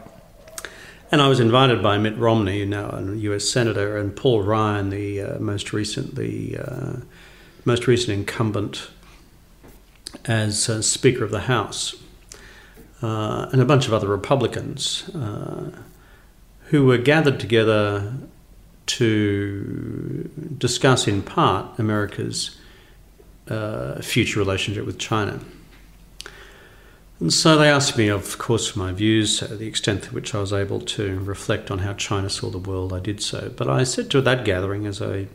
And 1.11 1.21
I 1.21 1.27
was 1.27 1.39
invited 1.39 1.83
by 1.83 1.97
Mitt 1.97 2.17
Romney, 2.17 2.65
now 2.65 2.89
a 2.89 3.15
U.S. 3.15 3.47
senator, 3.47 3.97
and 3.97 4.15
Paul 4.15 4.43
Ryan, 4.43 4.89
the 4.89 5.21
uh, 5.21 5.39
most 5.39 5.71
recent, 5.71 6.15
the 6.15 6.57
uh, 6.57 6.93
most 7.63 7.87
recent 7.87 8.17
incumbent, 8.17 8.89
as 10.25 10.67
uh, 10.67 10.81
Speaker 10.81 11.23
of 11.23 11.31
the 11.31 11.41
House, 11.41 11.95
uh, 13.01 13.47
and 13.51 13.61
a 13.61 13.65
bunch 13.65 13.87
of 13.87 13.93
other 13.93 14.07
Republicans 14.07 15.09
uh, 15.15 15.71
who 16.65 16.85
were 16.85 16.97
gathered 16.97 17.39
together 17.39 18.15
to 18.87 20.29
discuss, 20.57 21.07
in 21.07 21.21
part, 21.21 21.77
America's 21.79 22.57
uh, 23.49 24.01
future 24.01 24.39
relationship 24.39 24.85
with 24.85 24.97
China. 24.97 25.39
And 27.19 27.31
so 27.31 27.57
they 27.57 27.69
asked 27.69 27.97
me, 27.97 28.09
of 28.09 28.37
course, 28.37 28.67
for 28.67 28.79
my 28.79 28.91
views, 28.91 29.39
the 29.39 29.67
extent 29.67 30.03
to 30.03 30.13
which 30.13 30.35
I 30.35 30.39
was 30.39 30.51
able 30.51 30.81
to 30.81 31.19
reflect 31.19 31.71
on 31.71 31.79
how 31.79 31.93
China 31.93 32.29
saw 32.29 32.49
the 32.49 32.57
world. 32.57 32.91
I 32.91 32.99
did 32.99 33.21
so. 33.21 33.53
But 33.55 33.69
I 33.69 33.83
said 33.83 34.11
to 34.11 34.21
that 34.21 34.43
gathering, 34.43 34.85
as 34.85 35.01
I 35.01 35.27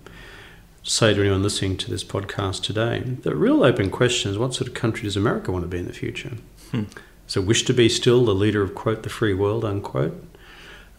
say 0.82 1.14
to 1.14 1.20
anyone 1.20 1.42
listening 1.42 1.78
to 1.78 1.90
this 1.90 2.04
podcast 2.04 2.62
today, 2.62 3.00
the 3.00 3.34
real 3.34 3.64
open 3.64 3.90
question 3.90 4.30
is 4.30 4.36
what 4.36 4.54
sort 4.54 4.68
of 4.68 4.74
country 4.74 5.04
does 5.04 5.16
America 5.16 5.52
want 5.52 5.64
to 5.64 5.68
be 5.68 5.78
in 5.78 5.86
the 5.86 5.92
future? 5.94 6.32
Hmm. 6.70 6.84
Does 7.26 7.36
it 7.36 7.46
wish 7.46 7.64
to 7.64 7.72
be 7.72 7.88
still 7.88 8.24
the 8.24 8.34
leader 8.34 8.62
of, 8.62 8.74
quote, 8.74 9.02
the 9.02 9.08
free 9.08 9.34
world, 9.34 9.64
unquote? 9.64 10.22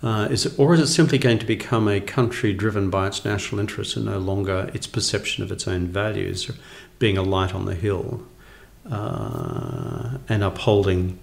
Uh, 0.01 0.27
is 0.31 0.47
it, 0.47 0.57
or 0.57 0.73
is 0.73 0.79
it 0.79 0.87
simply 0.87 1.19
going 1.19 1.37
to 1.37 1.45
become 1.45 1.87
a 1.87 2.01
country 2.01 2.53
driven 2.53 2.89
by 2.89 3.05
its 3.05 3.23
national 3.23 3.59
interests 3.59 3.95
and 3.95 4.05
no 4.05 4.17
longer 4.17 4.71
its 4.73 4.87
perception 4.87 5.43
of 5.43 5.51
its 5.51 5.67
own 5.67 5.87
values, 5.87 6.49
being 7.01 7.17
a 7.17 7.23
light 7.23 7.53
on 7.53 7.65
the 7.65 7.75
hill? 7.75 8.21
uh, 8.89 10.17
and 10.27 10.43
upholding 10.43 11.19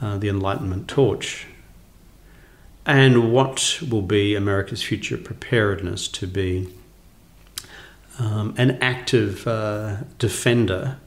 uh, 0.00 0.18
the 0.18 0.28
Enlightenment 0.28 0.88
torch. 0.88 1.46
And 2.84 3.32
what 3.32 3.80
will 3.88 4.02
be 4.02 4.34
America's 4.34 4.82
future 4.82 5.18
preparedness 5.18 6.06
to 6.08 6.26
be 6.26 6.68
um, 8.18 8.54
an 8.56 8.78
active 8.80 9.46
uh, 9.46 9.98
defender 10.18 10.98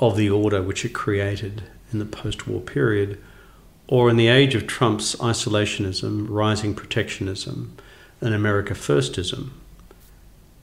of 0.00 0.16
the 0.16 0.30
order 0.30 0.62
which 0.62 0.84
it 0.84 0.94
created 0.94 1.64
in 1.92 1.98
the 1.98 2.06
post 2.06 2.46
war 2.46 2.60
period, 2.60 3.22
or 3.86 4.10
in 4.10 4.16
the 4.16 4.28
age 4.28 4.54
of 4.54 4.66
Trump's 4.66 5.14
isolationism, 5.16 6.26
rising 6.28 6.74
protectionism, 6.74 7.76
and 8.20 8.34
America 8.34 8.74
firstism? 8.74 9.50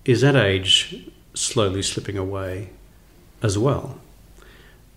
Is 0.05 0.21
that 0.21 0.35
age 0.35 1.09
slowly 1.35 1.81
slipping 1.81 2.17
away 2.17 2.69
as 3.43 3.57
well? 3.57 3.99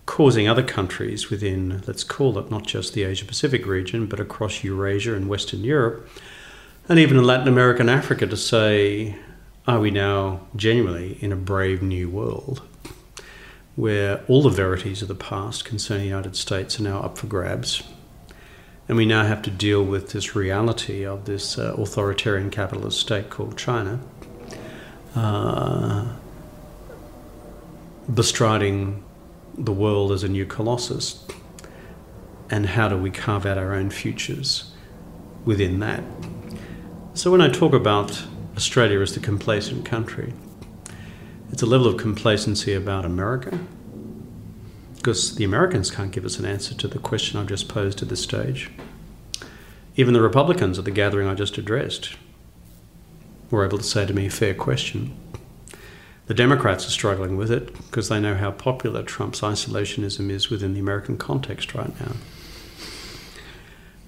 causing 0.09 0.49
other 0.49 0.63
countries 0.63 1.29
within, 1.29 1.83
let's 1.85 2.03
call 2.03 2.39
it 2.39 2.49
not 2.49 2.65
just 2.65 2.95
the 2.95 3.03
Asia 3.03 3.23
Pacific 3.23 3.67
region, 3.67 4.07
but 4.07 4.19
across 4.19 4.63
Eurasia 4.63 5.13
and 5.13 5.29
Western 5.29 5.63
Europe, 5.63 6.09
and 6.89 6.97
even 6.97 7.15
in 7.15 7.23
Latin 7.23 7.47
America 7.47 7.81
and 7.81 7.91
Africa 7.91 8.25
to 8.25 8.35
say, 8.35 9.15
are 9.67 9.79
we 9.79 9.91
now 9.91 10.47
genuinely 10.55 11.19
in 11.21 11.31
a 11.31 11.35
brave 11.35 11.83
new 11.83 12.09
world 12.09 12.63
where 13.75 14.25
all 14.27 14.41
the 14.41 14.49
verities 14.49 15.03
of 15.03 15.07
the 15.07 15.13
past 15.13 15.63
concerning 15.63 16.05
the 16.05 16.09
United 16.09 16.35
States 16.35 16.79
are 16.79 16.83
now 16.83 17.01
up 17.01 17.15
for 17.15 17.27
grabs? 17.27 17.83
And 18.87 18.97
we 18.97 19.05
now 19.05 19.25
have 19.25 19.43
to 19.43 19.51
deal 19.51 19.83
with 19.83 20.09
this 20.09 20.35
reality 20.35 21.05
of 21.05 21.25
this 21.25 21.59
uh, 21.59 21.75
authoritarian 21.77 22.49
capitalist 22.49 22.99
state 22.99 23.29
called 23.29 23.59
China, 23.59 23.99
uh, 25.15 26.15
bestriding 28.13 29.03
the 29.57 29.71
world 29.71 30.11
as 30.11 30.23
a 30.23 30.27
new 30.27 30.45
colossus. 30.45 31.25
And 32.49 32.65
how 32.65 32.87
do 32.89 32.97
we 32.97 33.11
carve 33.11 33.45
out 33.45 33.57
our 33.57 33.73
own 33.73 33.89
futures 33.89 34.73
within 35.45 35.79
that? 35.79 36.03
So, 37.13 37.31
when 37.31 37.41
I 37.41 37.49
talk 37.49 37.73
about 37.73 38.25
Australia 38.55 39.01
as 39.01 39.13
the 39.13 39.19
complacent 39.19 39.85
country, 39.85 40.33
it's 41.51 41.61
a 41.61 41.65
level 41.65 41.87
of 41.87 41.97
complacency 41.97 42.73
about 42.73 43.05
America, 43.05 43.59
because 44.95 45.35
the 45.35 45.43
Americans 45.43 45.91
can't 45.91 46.11
give 46.11 46.25
us 46.25 46.39
an 46.39 46.45
answer 46.45 46.73
to 46.75 46.87
the 46.87 46.99
question 46.99 47.39
I've 47.39 47.47
just 47.47 47.67
posed 47.67 48.01
at 48.01 48.09
this 48.09 48.21
stage. 48.21 48.71
Even 49.95 50.13
the 50.13 50.21
Republicans 50.21 50.79
at 50.79 50.85
the 50.85 50.91
gathering 50.91 51.27
I 51.27 51.33
just 51.33 51.57
addressed 51.57 52.15
were 53.51 53.65
able 53.65 53.77
to 53.77 53.83
say 53.83 54.05
to 54.05 54.13
me, 54.13 54.29
fair 54.29 54.53
question. 54.53 55.15
The 56.29 56.35
Democrats 56.35 56.85
are 56.85 56.91
struggling 56.91 57.37
with 57.37 57.49
it 57.49 57.73
because 57.73 58.07
they 58.07 58.19
know 58.19 58.35
how 58.35 58.51
popular 58.51 59.01
Trump's 59.01 59.41
isolationism 59.41 60.29
is 60.29 60.51
within 60.51 60.75
the 60.75 60.79
American 60.79 61.17
context 61.17 61.73
right 61.73 61.99
now. 61.99 62.11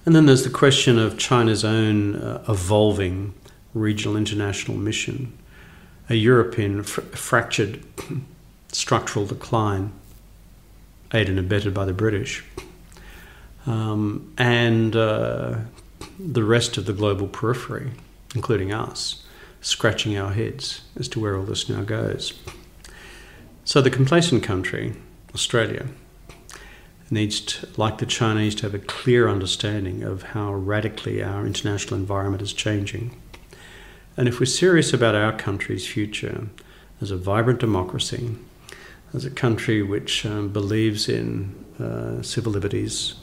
And 0.06 0.14
then 0.14 0.26
there's 0.26 0.44
the 0.44 0.50
question 0.50 1.00
of 1.00 1.18
China's 1.18 1.64
own 1.64 2.14
uh, 2.14 2.44
evolving 2.48 3.34
regional 3.74 4.16
international 4.16 4.76
mission, 4.76 5.36
a 6.08 6.14
European 6.14 6.84
fr- 6.84 7.00
fractured 7.00 7.82
structural 8.68 9.26
decline, 9.26 9.90
aided 11.12 11.30
and 11.30 11.40
abetted 11.40 11.74
by 11.74 11.84
the 11.84 11.92
British, 11.92 12.44
um, 13.66 14.32
and 14.38 14.94
uh, 14.94 15.56
the 16.20 16.44
rest 16.44 16.76
of 16.76 16.84
the 16.86 16.92
global 16.92 17.26
periphery, 17.26 17.90
including 18.36 18.72
us, 18.72 19.21
scratching 19.62 20.18
our 20.18 20.32
heads 20.32 20.82
as 20.98 21.08
to 21.08 21.20
where 21.20 21.36
all 21.36 21.44
this 21.44 21.68
now 21.68 21.82
goes. 21.82 22.34
So 23.64 23.80
the 23.80 23.90
complacent 23.90 24.42
country, 24.42 24.94
Australia, 25.34 25.86
needs 27.10 27.40
to, 27.40 27.68
like 27.76 27.98
the 27.98 28.06
Chinese, 28.06 28.54
to 28.56 28.62
have 28.62 28.74
a 28.74 28.78
clear 28.78 29.28
understanding 29.28 30.02
of 30.02 30.22
how 30.22 30.52
radically 30.52 31.22
our 31.22 31.46
international 31.46 31.98
environment 31.98 32.42
is 32.42 32.52
changing. 32.52 33.16
And 34.16 34.28
if 34.28 34.40
we're 34.40 34.46
serious 34.46 34.92
about 34.92 35.14
our 35.14 35.32
country's 35.32 35.86
future 35.86 36.48
as 37.00 37.10
a 37.10 37.16
vibrant 37.16 37.60
democracy, 37.60 38.34
as 39.14 39.24
a 39.24 39.30
country 39.30 39.82
which 39.82 40.26
um, 40.26 40.48
believes 40.48 41.08
in 41.08 41.54
uh, 41.78 42.22
civil 42.22 42.52
liberties 42.52 43.14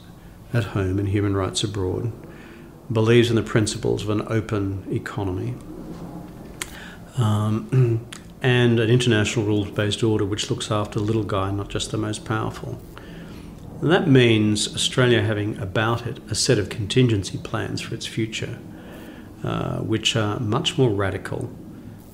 at 0.52 0.64
home 0.64 0.98
and 0.98 1.08
human 1.08 1.36
rights 1.36 1.62
abroad, 1.62 2.12
believes 2.90 3.30
in 3.30 3.36
the 3.36 3.42
principles 3.42 4.02
of 4.02 4.10
an 4.10 4.22
open 4.26 4.84
economy, 4.90 5.54
um, 7.16 8.06
and 8.42 8.80
an 8.80 8.88
international 8.88 9.44
rules 9.44 9.70
based 9.70 10.02
order 10.02 10.24
which 10.24 10.50
looks 10.50 10.70
after 10.70 10.98
the 10.98 11.04
little 11.04 11.24
guy, 11.24 11.50
not 11.50 11.68
just 11.68 11.90
the 11.90 11.98
most 11.98 12.24
powerful. 12.24 12.80
And 13.80 13.90
that 13.90 14.08
means 14.08 14.74
Australia 14.74 15.22
having 15.22 15.58
about 15.58 16.06
it 16.06 16.18
a 16.30 16.34
set 16.34 16.58
of 16.58 16.68
contingency 16.68 17.38
plans 17.38 17.80
for 17.80 17.94
its 17.94 18.06
future, 18.06 18.58
uh, 19.42 19.78
which 19.78 20.16
are 20.16 20.38
much 20.38 20.76
more 20.76 20.90
radical 20.90 21.50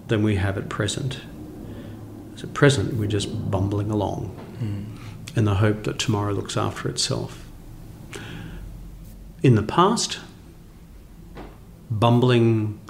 than 0.07 0.23
we 0.23 0.37
have 0.37 0.57
at 0.57 0.69
present. 0.69 1.21
As 2.35 2.45
at 2.45 2.55
present, 2.55 2.95
we're 2.95 3.09
just 3.09 3.51
bumbling 3.51 3.91
along 3.91 4.37
mm. 4.61 5.37
in 5.37 5.45
the 5.45 5.57
hope 5.57 5.83
that 5.85 5.99
tomorrow 5.99 6.33
looks 6.33 6.57
after 6.57 6.89
itself. 6.89 7.45
In 9.43 9.57
the 9.57 9.63
past, 9.63 10.21
bumbling 11.91 12.81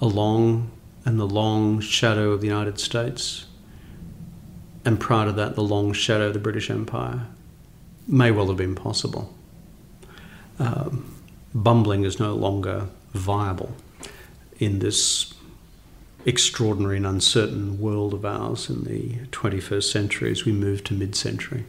along 0.00 0.70
in 1.06 1.16
the 1.18 1.26
long 1.26 1.80
shadow 1.80 2.32
of 2.32 2.40
the 2.40 2.46
United 2.46 2.78
States, 2.78 3.46
and 4.84 5.00
prior 5.00 5.26
to 5.26 5.32
that, 5.32 5.54
the 5.54 5.62
long 5.62 5.92
shadow 5.92 6.28
of 6.28 6.34
the 6.34 6.38
British 6.38 6.70
Empire 6.70 7.26
may 8.06 8.30
well 8.30 8.48
have 8.48 8.56
been 8.56 8.74
possible. 8.74 9.34
Um, 10.58 11.14
bumbling 11.54 12.04
is 12.04 12.20
no 12.20 12.34
longer 12.34 12.88
viable 13.12 13.74
in 14.58 14.80
this 14.80 15.32
extraordinary 16.26 16.96
and 16.96 17.06
uncertain 17.06 17.78
world 17.80 18.14
of 18.14 18.24
ours 18.24 18.70
in 18.70 18.84
the 18.84 19.26
21st 19.26 19.84
century 19.84 20.30
as 20.30 20.44
we 20.44 20.52
move 20.52 20.84
to 20.84 20.94
mid 20.94 21.14
century. 21.14 21.64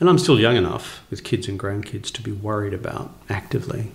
And 0.00 0.08
I'm 0.08 0.18
still 0.18 0.38
young 0.38 0.56
enough 0.56 1.04
with 1.10 1.24
kids 1.24 1.48
and 1.48 1.58
grandkids 1.58 2.12
to 2.12 2.22
be 2.22 2.32
worried 2.32 2.72
about 2.72 3.12
actively 3.28 3.90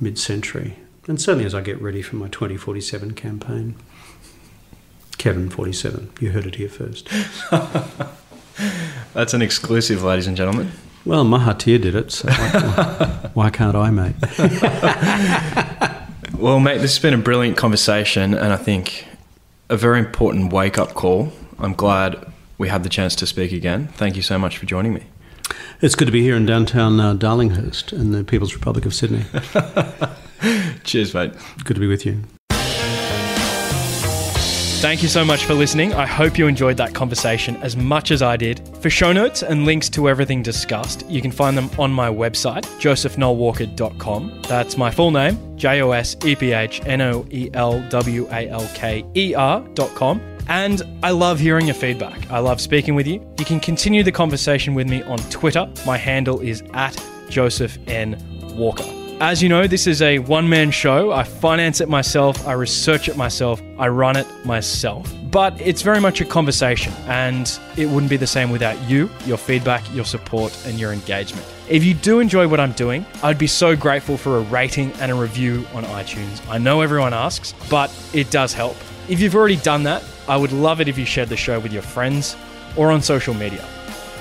mid 0.00 0.18
century, 0.18 0.78
and 1.06 1.20
certainly 1.20 1.44
as 1.44 1.54
I 1.54 1.60
get 1.60 1.80
ready 1.80 2.02
for 2.02 2.16
my 2.16 2.28
2047 2.28 3.14
campaign. 3.14 3.76
Kevin 5.18 5.48
47, 5.48 6.10
you 6.20 6.30
heard 6.30 6.46
it 6.46 6.56
here 6.56 6.68
first. 6.68 7.08
That's 9.14 9.32
an 9.32 9.42
exclusive, 9.42 10.02
ladies 10.02 10.26
and 10.26 10.36
gentlemen. 10.36 10.72
Well, 11.04 11.24
Mahathir 11.24 11.80
did 11.80 11.94
it, 11.94 12.10
so 12.10 12.28
why, 12.28 13.30
why 13.34 13.50
can't 13.50 13.76
I, 13.76 13.90
mate? 13.90 14.14
well, 16.38 16.60
mate, 16.60 16.78
this 16.78 16.96
has 16.96 16.98
been 16.98 17.14
a 17.14 17.18
brilliant 17.18 17.56
conversation, 17.56 18.34
and 18.34 18.52
I 18.52 18.56
think 18.56 19.06
a 19.68 19.76
very 19.76 19.98
important 19.98 20.52
wake 20.52 20.78
up 20.78 20.94
call. 20.94 21.32
I'm 21.58 21.74
glad 21.74 22.32
we 22.58 22.68
had 22.68 22.82
the 22.82 22.88
chance 22.88 23.14
to 23.16 23.26
speak 23.26 23.52
again. 23.52 23.88
Thank 23.88 24.16
you 24.16 24.22
so 24.22 24.38
much 24.38 24.58
for 24.58 24.66
joining 24.66 24.94
me. 24.94 25.04
It's 25.80 25.94
good 25.94 26.06
to 26.06 26.12
be 26.12 26.22
here 26.22 26.36
in 26.36 26.46
downtown 26.46 26.98
uh, 26.98 27.14
Darlinghurst 27.14 27.92
in 27.92 28.12
the 28.12 28.24
People's 28.24 28.54
Republic 28.54 28.86
of 28.86 28.94
Sydney. 28.94 29.24
Cheers, 30.84 31.14
mate. 31.14 31.32
Good 31.64 31.74
to 31.74 31.80
be 31.80 31.86
with 31.86 32.04
you. 32.06 32.22
Thank 34.84 35.02
you 35.02 35.08
so 35.08 35.24
much 35.24 35.46
for 35.46 35.54
listening. 35.54 35.94
I 35.94 36.04
hope 36.04 36.36
you 36.36 36.46
enjoyed 36.46 36.76
that 36.76 36.92
conversation 36.94 37.56
as 37.62 37.74
much 37.74 38.10
as 38.10 38.20
I 38.20 38.36
did. 38.36 38.68
For 38.82 38.90
show 38.90 39.14
notes 39.14 39.42
and 39.42 39.64
links 39.64 39.88
to 39.88 40.10
everything 40.10 40.42
discussed, 40.42 41.08
you 41.08 41.22
can 41.22 41.32
find 41.32 41.56
them 41.56 41.70
on 41.78 41.90
my 41.90 42.10
website, 42.10 42.64
josephnoelwalker.com. 42.80 44.42
That's 44.46 44.76
my 44.76 44.90
full 44.90 45.10
name, 45.10 45.56
J 45.56 45.80
O 45.80 45.92
S 45.92 46.16
E 46.26 46.36
P 46.36 46.52
H 46.52 46.82
N 46.84 47.00
O 47.00 47.26
E 47.30 47.48
L 47.54 47.82
W 47.88 48.28
A 48.30 48.46
L 48.50 48.68
K 48.74 49.02
E 49.14 49.34
R.com. 49.34 50.20
And 50.48 50.82
I 51.02 51.12
love 51.12 51.40
hearing 51.40 51.64
your 51.64 51.76
feedback. 51.76 52.30
I 52.30 52.40
love 52.40 52.60
speaking 52.60 52.94
with 52.94 53.06
you. 53.06 53.26
You 53.38 53.46
can 53.46 53.60
continue 53.60 54.02
the 54.02 54.12
conversation 54.12 54.74
with 54.74 54.90
me 54.90 55.02
on 55.04 55.16
Twitter. 55.30 55.66
My 55.86 55.96
handle 55.96 56.40
is 56.40 56.62
at 56.74 57.02
Joseph 57.30 57.78
N. 57.86 58.22
Walker. 58.54 59.03
As 59.20 59.42
you 59.42 59.48
know, 59.48 59.66
this 59.66 59.86
is 59.86 60.02
a 60.02 60.18
one 60.18 60.48
man 60.48 60.70
show. 60.70 61.12
I 61.12 61.22
finance 61.22 61.80
it 61.80 61.88
myself, 61.88 62.46
I 62.46 62.52
research 62.52 63.08
it 63.08 63.16
myself, 63.16 63.62
I 63.78 63.88
run 63.88 64.16
it 64.16 64.26
myself. 64.44 65.10
But 65.30 65.58
it's 65.60 65.82
very 65.82 66.00
much 66.00 66.20
a 66.20 66.24
conversation, 66.24 66.92
and 67.06 67.58
it 67.76 67.86
wouldn't 67.86 68.10
be 68.10 68.16
the 68.16 68.26
same 68.26 68.50
without 68.50 68.80
you, 68.88 69.08
your 69.24 69.36
feedback, 69.38 69.82
your 69.94 70.04
support, 70.04 70.56
and 70.66 70.78
your 70.78 70.92
engagement. 70.92 71.46
If 71.68 71.84
you 71.84 71.94
do 71.94 72.20
enjoy 72.20 72.48
what 72.48 72.60
I'm 72.60 72.72
doing, 72.72 73.06
I'd 73.22 73.38
be 73.38 73.46
so 73.46 73.74
grateful 73.74 74.16
for 74.16 74.38
a 74.38 74.40
rating 74.42 74.92
and 74.94 75.10
a 75.10 75.14
review 75.14 75.66
on 75.74 75.84
iTunes. 75.84 76.46
I 76.48 76.58
know 76.58 76.82
everyone 76.82 77.14
asks, 77.14 77.54
but 77.70 77.92
it 78.12 78.30
does 78.30 78.52
help. 78.52 78.76
If 79.08 79.20
you've 79.20 79.34
already 79.34 79.56
done 79.56 79.84
that, 79.84 80.04
I 80.28 80.36
would 80.36 80.52
love 80.52 80.80
it 80.80 80.88
if 80.88 80.98
you 80.98 81.04
shared 81.04 81.28
the 81.28 81.36
show 81.36 81.60
with 81.60 81.72
your 81.72 81.82
friends 81.82 82.36
or 82.76 82.90
on 82.90 83.00
social 83.00 83.34
media. 83.34 83.64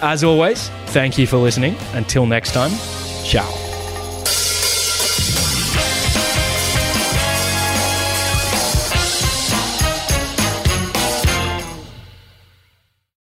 As 0.01 0.23
always, 0.23 0.69
thank 0.87 1.17
you 1.17 1.27
for 1.27 1.37
listening. 1.37 1.75
Until 1.93 2.25
next 2.25 2.53
time, 2.53 2.71
ciao. 3.23 3.72